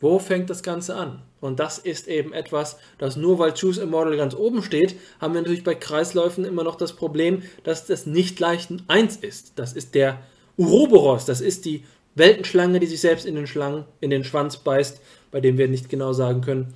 Wo 0.00 0.20
fängt 0.20 0.48
das 0.48 0.62
Ganze 0.62 0.94
an? 0.94 1.22
Und 1.40 1.58
das 1.58 1.78
ist 1.78 2.06
eben 2.06 2.32
etwas, 2.32 2.78
das 2.98 3.16
nur 3.16 3.40
weil 3.40 3.52
Choose 3.52 3.84
Model 3.84 4.16
ganz 4.16 4.34
oben 4.34 4.62
steht, 4.62 4.96
haben 5.20 5.34
wir 5.34 5.40
natürlich 5.40 5.64
bei 5.64 5.74
Kreisläufen 5.74 6.44
immer 6.44 6.62
noch 6.62 6.76
das 6.76 6.94
Problem, 6.94 7.42
dass 7.64 7.86
das 7.86 8.06
nicht 8.06 8.38
leicht 8.38 8.70
ein 8.70 8.82
1 8.86 9.16
ist. 9.16 9.52
Das 9.56 9.72
ist 9.72 9.94
der 9.96 10.20
Uroboros, 10.56 11.24
das 11.24 11.40
ist 11.40 11.64
die 11.64 11.84
Weltenschlange, 12.18 12.80
die 12.80 12.86
sich 12.86 13.00
selbst 13.00 13.26
in 13.26 13.34
den, 13.34 13.46
Schlangen, 13.46 13.84
in 14.00 14.10
den 14.10 14.24
Schwanz 14.24 14.58
beißt, 14.58 15.00
bei 15.30 15.40
dem 15.40 15.58
wir 15.58 15.68
nicht 15.68 15.88
genau 15.88 16.12
sagen 16.12 16.40
können, 16.40 16.74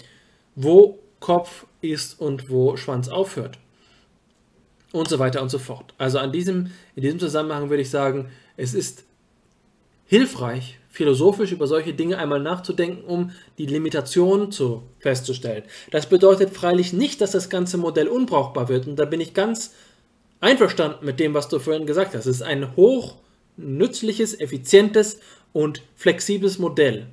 wo 0.55 0.99
Kopf 1.21 1.67
ist 1.81 2.21
und 2.21 2.51
wo 2.51 2.77
Schwanz 2.77 3.09
aufhört. 3.09 3.59
Und 4.93 5.09
so 5.09 5.19
weiter 5.19 5.41
und 5.41 5.51
so 5.51 5.59
fort. 5.59 5.95
Also 5.99 6.19
an 6.19 6.33
diesem, 6.33 6.71
in 6.95 7.03
diesem 7.03 7.19
Zusammenhang 7.19 7.71
würde 7.71 7.83
ich 7.83 7.91
sagen, 7.91 8.31
es 8.57 8.75
ist 8.75 9.05
hilfreich, 10.05 10.79
philosophisch 10.91 11.53
über 11.53 11.67
solche 11.67 11.95
Dinge 11.95 12.19
einmal 12.19 12.41
nachzudenken, 12.41 13.03
um 13.05 13.31
die 13.57 13.65
Limitation 13.65 14.53
zu 14.53 14.83
festzustellen. 14.99 15.63
Das 15.91 16.07
bedeutet 16.07 16.51
freilich 16.51 16.93
nicht, 16.93 17.23
dass 17.23 17.31
das 17.31 17.49
ganze 17.49 17.79
Modell 17.79 18.09
unbrauchbar 18.09 18.69
wird. 18.69 18.87
Und 18.87 18.97
da 18.97 19.07
bin 19.07 19.23
ich 19.23 19.33
ganz 19.33 19.73
einverstanden 20.41 21.07
mit 21.07 21.19
dem, 21.19 21.33
was 21.33 21.49
du 21.49 21.59
vorhin 21.59 21.87
gesagt 21.87 22.15
hast. 22.15 22.27
Es 22.27 22.37
ist 22.37 22.43
ein 22.43 22.77
hoch 22.77 23.17
nützliches, 23.57 24.39
effizientes 24.39 25.21
und 25.53 25.83
flexibles 25.95 26.59
Modell. 26.59 27.07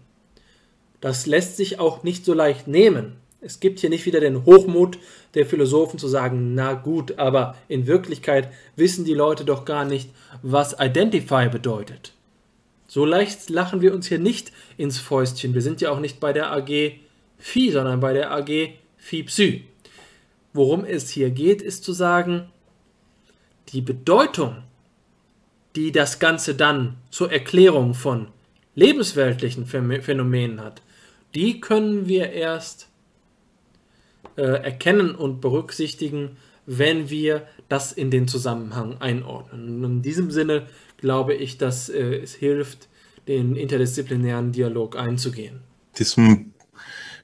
Das 1.02 1.26
lässt 1.26 1.58
sich 1.58 1.80
auch 1.80 2.04
nicht 2.04 2.26
so 2.26 2.34
leicht 2.34 2.68
nehmen. 2.68 3.18
Es 3.42 3.62
gibt 3.62 3.80
hier 3.80 3.90
nicht 3.90 4.06
wieder 4.06 4.20
den 4.20 4.46
Hochmut 4.46 4.98
der 5.34 5.46
Philosophen 5.46 5.98
zu 5.98 6.10
sagen, 6.10 6.56
na 6.56 6.74
gut, 6.74 7.18
aber 7.18 7.56
in 7.70 7.88
Wirklichkeit 7.88 8.52
wissen 8.76 9.06
die 9.06 9.14
Leute 9.14 9.46
doch 9.46 9.64
gar 9.64 9.86
nicht, 9.86 10.10
was 10.42 10.76
Identify 10.80 11.48
bedeutet. 11.48 12.14
So 12.88 13.06
leicht 13.06 13.50
lachen 13.50 13.82
wir 13.82 13.94
uns 13.94 14.08
hier 14.08 14.20
nicht 14.20 14.52
ins 14.76 14.98
Fäustchen. 14.98 15.54
Wir 15.54 15.62
sind 15.62 15.80
ja 15.80 15.92
auch 15.92 16.00
nicht 16.00 16.20
bei 16.20 16.34
der 16.34 16.52
AG 16.52 17.00
Phi, 17.38 17.72
sondern 17.72 18.00
bei 18.00 18.14
der 18.14 18.32
AG 18.32 18.74
Phi 18.98 19.24
Psy. 19.24 19.64
Worum 20.54 20.84
es 20.84 21.10
hier 21.10 21.30
geht, 21.30 21.62
ist 21.62 21.84
zu 21.84 21.94
sagen, 21.94 22.50
die 23.70 23.82
Bedeutung 23.82 24.64
die 25.76 25.92
das 25.92 26.20
Ganze 26.20 26.56
dann 26.56 26.98
zur 27.10 27.32
Erklärung 27.32 27.94
von 27.94 28.28
lebensweltlichen 28.76 29.66
Phänomenen 29.66 30.62
hat, 30.62 30.82
die 31.36 31.60
können 31.60 32.08
wir 32.08 32.32
erst 32.32 32.88
äh, 34.36 34.42
erkennen 34.42 35.16
und 35.16 35.42
berücksichtigen, 35.42 36.38
wenn 36.66 37.10
wir 37.10 37.48
das 37.68 37.92
in 37.92 38.12
den 38.12 38.28
Zusammenhang 38.28 38.98
einordnen. 39.00 39.84
Und 39.84 39.92
in 39.92 40.02
diesem 40.02 40.32
Sinne 40.32 40.68
glaube 40.98 41.34
ich, 41.34 41.58
dass 41.58 41.90
äh, 41.90 42.16
es 42.18 42.34
hilft, 42.34 42.88
den 43.28 43.56
interdisziplinären 43.56 44.52
Dialog 44.52 44.98
einzugehen. 44.98 45.60
Diesem 45.98 46.54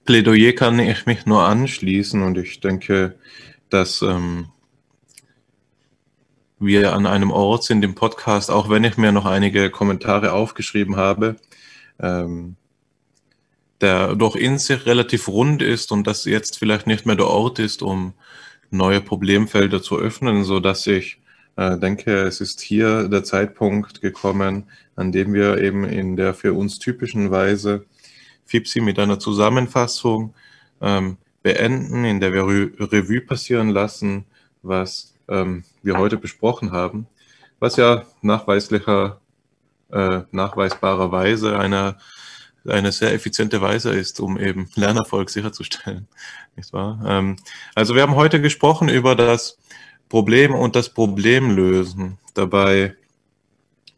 Plädoyer 0.06 0.54
kann 0.54 0.78
ich 0.80 1.06
mich 1.06 1.26
nur 1.26 1.44
anschließen 1.44 2.22
und 2.22 2.38
ich 2.38 2.60
denke, 2.60 3.16
dass 3.70 4.02
ähm, 4.04 4.50
wir 6.60 6.94
an 6.94 7.06
einem 7.06 7.32
Ort 7.32 7.64
sind 7.64 7.84
im 7.84 7.96
Podcast, 7.96 8.50
auch 8.50 8.70
wenn 8.70 8.84
ich 8.84 8.98
mir 8.98 9.12
noch 9.12 9.26
einige 9.26 9.70
Kommentare 9.70 10.34
aufgeschrieben 10.34 10.96
habe, 10.96 11.36
ähm, 12.00 12.56
der 13.82 14.16
doch 14.16 14.36
in 14.36 14.58
sich 14.58 14.86
relativ 14.86 15.28
rund 15.28 15.62
ist 15.62 15.92
und 15.92 16.08
das 16.08 16.26
jetzt 16.26 16.58
vielleicht 16.58 16.88
nicht 16.88 17.06
mehr 17.06 17.16
der 17.16 17.28
Ort 17.28 17.60
ist, 17.60 17.82
um 17.82 18.14
neue 18.72 19.02
Problemfelder 19.02 19.82
zu 19.82 19.98
öffnen, 19.98 20.44
so 20.44 20.60
dass 20.60 20.88
ich 20.88 21.20
äh, 21.58 21.78
denke, 21.78 22.24
es 22.24 22.42
ist 22.42 22.62
hier 22.62 23.08
der 23.08 23.24
Zeitpunkt 23.24 24.02
gekommen, 24.02 24.66
an 24.96 25.12
dem 25.12 25.34
wir 25.34 25.58
eben 25.58 25.84
in 25.84 26.16
der 26.16 26.34
für 26.34 26.54
uns 26.54 26.80
typischen 26.80 27.32
Weise 27.32 27.86
FIPSI 28.46 28.82
mit 28.82 29.00
einer 29.00 29.20
Zusammenfassung 29.20 30.34
ähm, 30.82 31.18
beenden, 31.44 32.06
in 32.06 32.20
der 32.20 32.34
wir 32.34 32.48
Re 32.48 32.72
Revue 32.80 33.22
passieren 33.22 33.70
lassen, 33.70 34.26
was 34.62 35.14
ähm, 35.28 35.64
wir 35.86 35.98
heute 35.98 36.18
besprochen 36.18 36.72
haben, 36.72 37.08
was 37.60 37.78
ja 37.78 38.06
nachweislicher, 38.22 39.22
äh, 39.92 40.22
nachweisbarerweise 40.32 41.58
eine, 41.58 41.98
eine 42.68 42.92
sehr 42.92 43.14
effiziente 43.14 43.62
Weise 43.62 43.92
ist, 43.92 44.20
um 44.20 44.38
eben 44.40 44.70
Lernerfolg 44.76 45.30
sicherzustellen. 45.30 46.08
Nicht 46.56 46.74
wahr? 46.74 47.00
Ähm, 47.08 47.38
also 47.76 47.96
wir 47.96 48.02
haben 48.02 48.16
heute 48.16 48.42
gesprochen 48.42 48.90
über 48.90 49.16
das 49.16 49.58
Problem 50.10 50.54
und 50.54 50.76
das 50.76 50.90
Problemlösen. 50.90 52.18
Dabei 52.34 52.96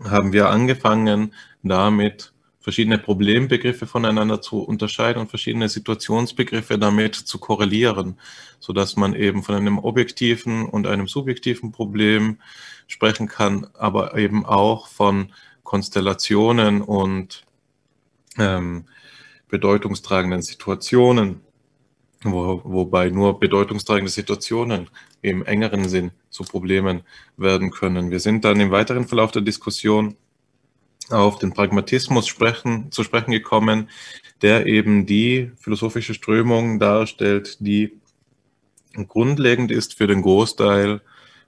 haben 0.04 0.34
wir 0.34 0.50
angefangen 0.50 1.34
damit, 1.64 2.34
verschiedene 2.68 2.98
Problembegriffe 2.98 3.88
voneinander 3.88 4.42
zu 4.42 4.60
unterscheiden 4.60 5.22
und 5.22 5.30
verschiedene 5.30 5.70
Situationsbegriffe 5.70 6.78
damit 6.78 7.16
zu 7.16 7.38
korrelieren, 7.38 8.20
so 8.60 8.74
dass 8.74 8.98
man 8.98 9.16
eben 9.16 9.42
von 9.42 9.56
einem 9.56 9.80
objektiven 9.80 10.66
und 10.66 10.86
einem 10.86 11.08
subjektiven 11.08 11.72
Problem 11.72 12.40
sprechen 12.86 13.30
kann, 13.30 13.68
aber 13.74 14.18
eben 14.18 14.46
auch 14.46 14.90
von 14.90 15.32
Konstellationen 15.64 16.82
und 16.82 17.46
ähm, 18.38 18.84
bedeutungstragenden 19.48 20.42
Situationen, 20.42 21.40
wo, 22.22 22.60
wobei 22.66 23.10
nur 23.10 23.40
bedeutungstragende 23.40 24.12
Situationen 24.12 24.90
im 25.22 25.46
engeren 25.46 25.88
Sinn 25.88 26.12
zu 26.30 26.44
Problemen 26.44 27.04
werden 27.38 27.72
können. 27.72 28.12
Wir 28.12 28.20
sind 28.20 28.44
dann 28.44 28.60
im 28.60 28.72
weiteren 28.72 29.08
Verlauf 29.08 29.32
der 29.32 29.42
Diskussion 29.42 30.18
auf 31.10 31.40
den 31.40 31.54
Pragmatismus 31.54 32.28
sprechen, 32.28 32.92
zu 32.92 33.04
sprechen 33.04 33.32
gekommen, 33.32 33.90
der 34.42 34.66
eben 34.66 35.06
die 35.06 35.52
philosophische 35.58 36.14
Strömung 36.14 36.80
darstellt, 36.80 37.58
die 37.60 38.00
grundlegend 39.08 39.72
ist 39.72 39.96
für 39.96 40.08
den 40.08 40.22
Großteil 40.22 41.02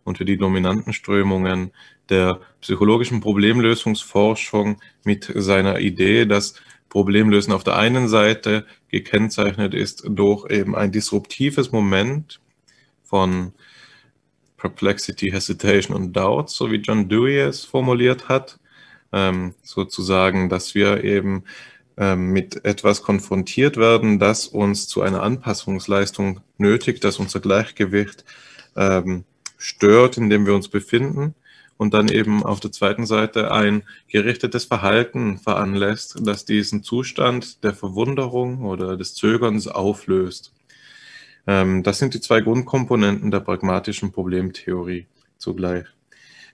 und 0.04 0.18
für 0.18 0.26
die 0.26 0.38
dominanten 0.38 0.94
Strömungen 0.94 1.72
der 2.10 2.40
psychologischen 2.62 3.22
Problemlösungsforschung 3.22 4.82
mit 5.04 5.32
seiner 5.36 5.80
Idee, 5.80 6.26
dass 6.26 6.56
Problemlösen 6.90 7.54
auf 7.54 7.64
der 7.64 7.78
einen 7.78 8.08
Seite 8.08 8.66
gekennzeichnet 8.90 9.74
ist 9.74 10.04
durch 10.08 10.50
eben 10.50 10.76
ein 10.76 10.92
disruptives 10.92 11.72
Moment 11.72 12.40
von 13.04 13.54
Perplexity, 14.58 15.32
Hesitation 15.32 15.96
und 15.96 16.14
Doubt, 16.14 16.50
so 16.50 16.72
wie 16.72 16.78
John 16.78 17.08
Dewey 17.08 17.38
es 17.38 17.64
formuliert 17.64 18.28
hat, 18.28 18.60
ähm, 19.12 19.56
sozusagen, 19.64 20.50
dass 20.50 20.76
wir 20.76 21.04
eben 21.04 21.44
ähm, 21.98 22.32
mit 22.32 22.64
etwas 22.66 23.02
konfrontiert 23.02 23.78
werden, 23.78 24.20
das 24.20 24.48
uns 24.48 24.88
zu 24.88 25.02
einer 25.02 25.24
Anpassungsleistung 25.24 26.42
nötigt, 26.58 27.04
das 27.04 27.20
unser 27.20 27.40
Gleichgewicht 27.40 28.24
ähm, 28.76 29.26
stört, 29.58 30.18
in 30.18 30.30
dem 30.30 30.46
wir 30.46 30.56
uns 30.56 30.70
befinden 30.70 31.36
und 31.80 31.94
dann 31.94 32.10
eben 32.10 32.44
auf 32.44 32.60
der 32.60 32.72
zweiten 32.72 33.06
Seite 33.06 33.52
ein 33.52 33.84
gerichtetes 34.10 34.66
Verhalten 34.66 35.38
veranlässt, 35.38 36.18
das 36.22 36.46
diesen 36.46 36.84
Zustand 36.84 37.64
der 37.64 37.74
Verwunderung 37.74 38.66
oder 38.66 38.98
des 38.98 39.16
Zögerns 39.16 39.68
auflöst. 39.68 40.54
Ähm, 41.48 41.84
das 41.84 42.00
sind 42.00 42.14
die 42.14 42.22
zwei 42.22 42.42
Grundkomponenten 42.42 43.32
der 43.32 43.40
pragmatischen 43.40 44.12
Problemtheorie 44.12 45.08
zugleich. 45.38 45.86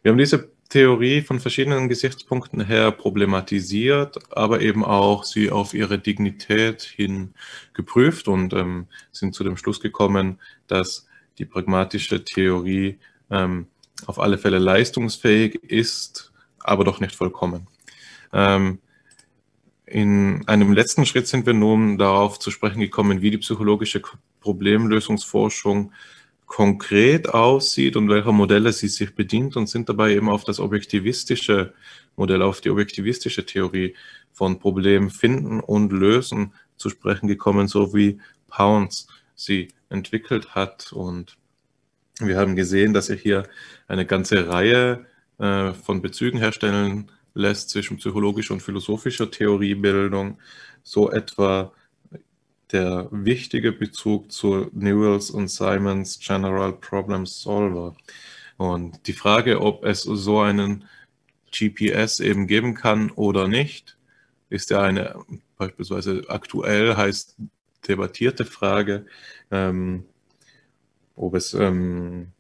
Wir 0.03 0.11
haben 0.11 0.19
diese 0.19 0.51
Theorie 0.69 1.21
von 1.21 1.39
verschiedenen 1.39 1.89
Gesichtspunkten 1.89 2.65
her 2.65 2.91
problematisiert, 2.91 4.17
aber 4.35 4.61
eben 4.61 4.83
auch 4.83 5.23
sie 5.23 5.51
auf 5.51 5.73
ihre 5.73 5.99
Dignität 5.99 6.81
hin 6.81 7.33
geprüft 7.73 8.27
und 8.27 8.53
ähm, 8.53 8.87
sind 9.11 9.35
zu 9.35 9.43
dem 9.43 9.57
Schluss 9.57 9.79
gekommen, 9.79 10.39
dass 10.67 11.07
die 11.37 11.45
pragmatische 11.45 12.23
Theorie 12.23 12.97
ähm, 13.29 13.67
auf 14.07 14.19
alle 14.19 14.37
Fälle 14.37 14.57
leistungsfähig 14.57 15.55
ist, 15.63 16.31
aber 16.59 16.83
doch 16.83 16.99
nicht 16.99 17.15
vollkommen. 17.15 17.67
Ähm, 18.33 18.79
in 19.85 20.47
einem 20.47 20.73
letzten 20.73 21.05
Schritt 21.05 21.27
sind 21.27 21.45
wir 21.45 21.53
nun 21.53 21.99
darauf 21.99 22.39
zu 22.39 22.49
sprechen 22.49 22.79
gekommen, 22.79 23.21
wie 23.21 23.29
die 23.29 23.37
psychologische 23.37 24.01
Problemlösungsforschung 24.41 25.91
konkret 26.45 27.29
aussieht 27.29 27.95
und 27.95 28.09
welcher 28.09 28.31
Modelle 28.31 28.71
sie 28.71 28.87
sich 28.87 29.15
bedient 29.15 29.57
und 29.57 29.67
sind 29.67 29.89
dabei 29.89 30.11
eben 30.11 30.29
auf 30.29 30.43
das 30.43 30.59
objektivistische 30.59 31.73
Modell, 32.15 32.41
auf 32.41 32.61
die 32.61 32.69
objektivistische 32.69 33.45
Theorie 33.45 33.95
von 34.31 34.59
Problem 34.59 35.09
finden 35.09 35.59
und 35.59 35.91
lösen 35.91 36.53
zu 36.77 36.89
sprechen 36.89 37.27
gekommen, 37.27 37.67
so 37.67 37.93
wie 37.93 38.19
Pounds 38.47 39.07
sie 39.33 39.69
entwickelt 39.89 40.55
hat. 40.55 40.91
Und 40.93 41.37
wir 42.19 42.37
haben 42.37 42.55
gesehen, 42.55 42.93
dass 42.93 43.09
er 43.09 43.15
hier 43.15 43.47
eine 43.87 44.05
ganze 44.05 44.47
Reihe 44.47 45.05
äh, 45.39 45.73
von 45.73 46.01
Bezügen 46.01 46.37
herstellen 46.37 47.11
lässt 47.33 47.69
zwischen 47.69 47.97
psychologischer 47.97 48.53
und 48.53 48.61
philosophischer 48.61 49.29
Theoriebildung, 49.29 50.39
so 50.83 51.11
etwa 51.11 51.73
der 52.71 53.07
wichtige 53.11 53.71
Bezug 53.71 54.31
zu 54.31 54.69
Newells 54.73 55.29
und 55.29 55.49
Simons 55.49 56.19
General 56.19 56.73
Problem 56.73 57.25
Solver. 57.25 57.95
Und 58.57 59.07
die 59.07 59.13
Frage, 59.13 59.61
ob 59.61 59.83
es 59.83 60.03
so 60.03 60.39
einen 60.39 60.85
GPS 61.51 62.19
eben 62.19 62.47
geben 62.47 62.73
kann 62.73 63.11
oder 63.11 63.47
nicht, 63.47 63.97
ist 64.49 64.69
ja 64.69 64.81
eine 64.81 65.15
beispielsweise 65.57 66.23
aktuell 66.27 66.95
heißt 66.95 67.37
debattierte 67.87 68.45
Frage, 68.45 69.05
ähm, 69.51 70.05
ob 71.15 71.35
es 71.35 71.53
ähm, 71.53 72.31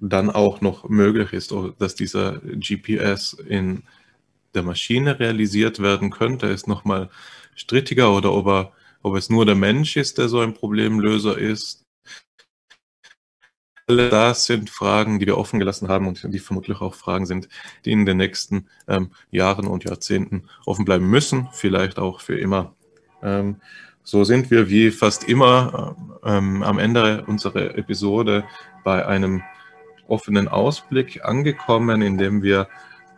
dann 0.00 0.30
auch 0.30 0.60
noch 0.60 0.88
möglich 0.88 1.32
ist, 1.32 1.54
dass 1.78 1.94
dieser 1.94 2.40
GPS 2.40 3.32
in 3.32 3.84
der 4.54 4.62
Maschine 4.62 5.18
realisiert 5.18 5.80
werden 5.80 6.10
könnte, 6.10 6.46
ist 6.46 6.68
nochmal 6.68 7.10
strittiger 7.54 8.14
oder 8.14 8.32
ob, 8.32 8.46
er, 8.46 8.72
ob 9.02 9.16
es 9.16 9.30
nur 9.30 9.46
der 9.46 9.54
Mensch 9.54 9.96
ist, 9.96 10.18
der 10.18 10.28
so 10.28 10.40
ein 10.40 10.54
Problemlöser 10.54 11.38
ist. 11.38 11.82
Alle 13.86 14.08
das 14.08 14.46
sind 14.46 14.70
Fragen, 14.70 15.18
die 15.18 15.26
wir 15.26 15.36
offen 15.36 15.58
gelassen 15.58 15.88
haben 15.88 16.08
und 16.08 16.22
die 16.32 16.38
vermutlich 16.38 16.80
auch 16.80 16.94
Fragen 16.94 17.26
sind, 17.26 17.48
die 17.84 17.92
in 17.92 18.06
den 18.06 18.16
nächsten 18.16 18.68
ähm, 18.88 19.10
Jahren 19.30 19.66
und 19.66 19.84
Jahrzehnten 19.84 20.48
offen 20.64 20.86
bleiben 20.86 21.08
müssen, 21.08 21.48
vielleicht 21.52 21.98
auch 21.98 22.20
für 22.20 22.38
immer. 22.38 22.74
Ähm, 23.22 23.60
so 24.02 24.24
sind 24.24 24.50
wir 24.50 24.70
wie 24.70 24.90
fast 24.90 25.24
immer 25.24 25.96
ähm, 26.24 26.62
am 26.62 26.78
Ende 26.78 27.24
unserer 27.26 27.76
Episode 27.76 28.44
bei 28.84 29.06
einem 29.06 29.42
offenen 30.08 30.48
Ausblick 30.48 31.24
angekommen, 31.24 32.02
in 32.02 32.18
dem 32.18 32.42
wir 32.42 32.68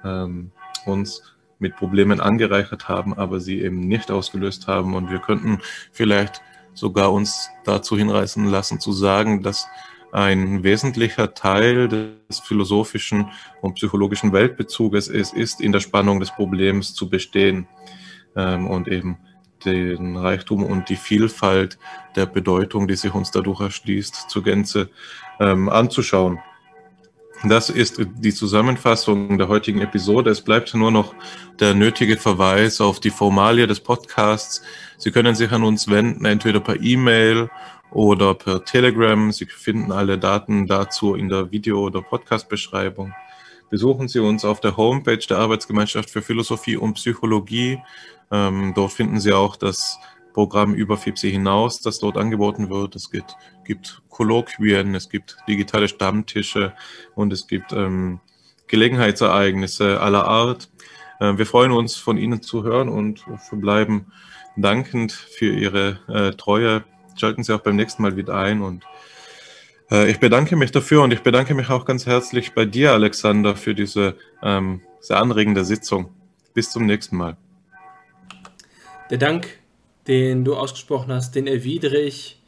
ähm, 0.05 0.53
uns 0.85 1.36
mit 1.59 1.77
Problemen 1.77 2.21
angereichert 2.21 2.89
haben, 2.89 3.15
aber 3.15 3.41
sie 3.41 3.61
eben 3.61 3.81
nicht 3.81 4.11
ausgelöst 4.11 4.67
haben. 4.67 4.95
Und 4.95 5.11
wir 5.11 5.19
könnten 5.19 5.59
vielleicht 5.93 6.43
sogar 6.75 7.13
uns 7.13 7.49
dazu 7.65 7.97
hinreißen 7.97 8.47
lassen 8.47 8.81
zu 8.81 8.93
sagen, 8.93 9.43
dass 9.43 9.67
ein 10.13 10.63
wesentlicher 10.63 11.35
Teil 11.35 11.89
des 11.89 12.39
philosophischen 12.41 13.31
und 13.61 13.75
psychologischen 13.75 14.33
Weltbezuges 14.33 15.09
ist, 15.09 15.35
ist 15.35 15.61
in 15.61 15.73
der 15.73 15.81
Spannung 15.81 16.21
des 16.21 16.31
Problems 16.31 16.95
zu 16.95 17.09
bestehen 17.09 17.67
ähm, 18.37 18.67
und 18.67 18.89
eben 18.89 19.19
den 19.65 20.17
Reichtum 20.17 20.63
und 20.63 20.89
die 20.89 20.97
Vielfalt 20.97 21.79
der 22.15 22.27
Bedeutung, 22.27 22.87
die 22.87 22.95
sich 22.95 23.13
uns 23.15 23.31
dadurch 23.31 23.61
erschließt, 23.61 24.31
zur 24.31 24.43
Gänze 24.45 24.91
ähm, 25.41 25.69
anzuschauen. 25.69 26.39
Das 27.49 27.71
ist 27.71 28.01
die 28.19 28.35
Zusammenfassung 28.35 29.39
der 29.39 29.47
heutigen 29.47 29.81
Episode. 29.81 30.31
Es 30.31 30.41
bleibt 30.41 30.75
nur 30.75 30.91
noch 30.91 31.15
der 31.61 31.75
nötige 31.75 32.17
Verweis 32.17 32.81
auf 32.81 32.99
die 32.99 33.11
Formalie 33.11 33.69
des 33.69 33.79
Podcasts. 33.79 34.63
Sie 34.97 35.13
können 35.13 35.35
sich 35.35 35.53
an 35.53 35.63
uns 35.63 35.89
wenden, 35.89 36.25
entweder 36.25 36.59
per 36.59 36.83
E-Mail 36.83 37.49
oder 37.93 38.35
per 38.35 38.65
Telegram. 38.65 39.31
Sie 39.31 39.47
finden 39.47 39.93
alle 39.93 40.19
Daten 40.19 40.67
dazu 40.67 41.15
in 41.15 41.29
der 41.29 41.53
Video- 41.53 41.85
oder 41.85 42.03
Podcast-Beschreibung. 42.03 43.15
Besuchen 43.71 44.09
Sie 44.09 44.19
uns 44.19 44.45
auf 44.45 44.61
der 44.61 44.77
Homepage 44.77 45.19
der 45.19 45.39
Arbeitsgemeinschaft 45.39 46.11
für 46.11 46.23
Philosophie 46.23 46.77
und 46.77 46.95
Psychologie. 46.95 47.81
Ähm, 48.33 48.73
dort 48.75 48.93
finden 48.93 49.21
Sie 49.21 49.33
auch 49.33 49.55
das 49.55 49.99
Programm 50.33 50.75
über 50.75 50.97
FIPSI 50.97 51.31
hinaus, 51.31 51.81
das 51.81 51.99
dort 51.99 52.17
angeboten 52.17 52.71
wird. 52.71 52.97
Es 52.97 53.11
gibt, 53.11 53.37
gibt 53.67 54.03
Kolloquien, 54.09 54.95
es 54.95 55.09
gibt 55.11 55.37
digitale 55.47 55.89
Stammtische 55.89 56.73
und 57.15 57.33
es 57.33 57.47
gibt 57.47 57.73
ähm, 57.73 58.21
Gelegenheitsereignisse 58.69 60.01
aller 60.01 60.27
Art. 60.27 60.71
Äh, 61.21 61.37
wir 61.37 61.47
freuen 61.47 61.73
uns, 61.73 61.97
von 61.97 62.17
Ihnen 62.17 62.43
zu 62.43 62.65
hören 62.65 62.89
und 62.89 63.25
verbleiben 63.49 64.07
dankend 64.57 65.13
für 65.13 65.53
Ihre 65.53 65.99
äh, 66.09 66.37
Treue. 66.37 66.85
Schalten 67.17 67.43
Sie 67.43 67.55
auch 67.55 67.61
beim 67.61 67.77
nächsten 67.77 68.03
Mal 68.03 68.17
wieder 68.17 68.37
ein 68.37 68.63
und 68.63 68.85
äh, 69.91 70.11
ich 70.11 70.19
bedanke 70.19 70.57
mich 70.57 70.73
dafür 70.73 71.03
und 71.03 71.13
ich 71.13 71.21
bedanke 71.21 71.55
mich 71.55 71.69
auch 71.69 71.85
ganz 71.85 72.07
herzlich 72.07 72.55
bei 72.55 72.65
dir, 72.65 72.93
Alexander, 72.93 73.57
für 73.57 73.75
diese 73.75 74.17
ähm, 74.43 74.81
sehr 75.01 75.19
anregende 75.19 75.65
Sitzung. 75.65 76.11
Bis 76.55 76.71
zum 76.71 76.87
nächsten 76.87 77.17
Mal. 77.17 77.37
Der 79.11 79.19
Dank, 79.19 79.59
den 80.09 80.45
du 80.45 80.57
ausgesprochen 80.57 81.13
hast, 81.13 81.35
den 81.35 81.47
erwidere 81.47 81.99
ich 81.99 82.41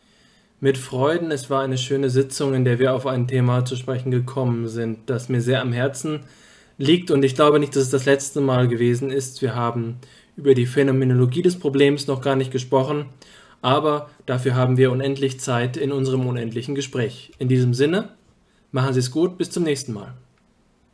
mit 0.61 0.79
Freuden. 0.79 1.31
Es 1.31 1.51
war 1.51 1.63
eine 1.63 1.79
schöne 1.79 2.11
Sitzung, 2.11 2.55
in 2.55 2.65
der 2.65 2.79
wir 2.79 2.95
auf 2.95 3.07
ein 3.07 3.29
Thema 3.29 3.65
zu 3.65 3.77
sprechen 3.77 4.11
gekommen 4.11 4.69
sind, 4.69 5.11
das 5.11 5.29
mir 5.29 5.41
sehr 5.41 5.61
am 5.61 5.73
Herzen 5.73 6.21
liegt 6.79 7.11
und 7.11 7.25
ich 7.25 7.35
glaube 7.35 7.59
nicht, 7.59 7.75
dass 7.75 7.85
es 7.85 7.91
das 7.91 8.07
letzte 8.07 8.41
Mal 8.41 8.69
gewesen 8.69 9.11
ist. 9.11 9.43
Wir 9.43 9.55
haben 9.55 9.97
über 10.37 10.55
die 10.55 10.67
Phänomenologie 10.67 11.43
des 11.43 11.59
Problems 11.59 12.07
noch 12.07 12.21
gar 12.21 12.37
nicht 12.37 12.53
gesprochen, 12.53 13.07
aber 13.61 14.09
dafür 14.27 14.55
haben 14.55 14.77
wir 14.77 14.93
unendlich 14.93 15.41
Zeit 15.41 15.77
in 15.77 15.91
unserem 15.91 16.27
unendlichen 16.27 16.77
Gespräch. 16.77 17.33
In 17.39 17.49
diesem 17.49 17.75
Sinne, 17.75 18.11
machen 18.71 18.95
Sie 18.95 19.01
es 19.01 19.11
gut, 19.11 19.37
bis 19.37 19.51
zum 19.51 19.65
nächsten 19.65 19.93
Mal. 19.93 20.15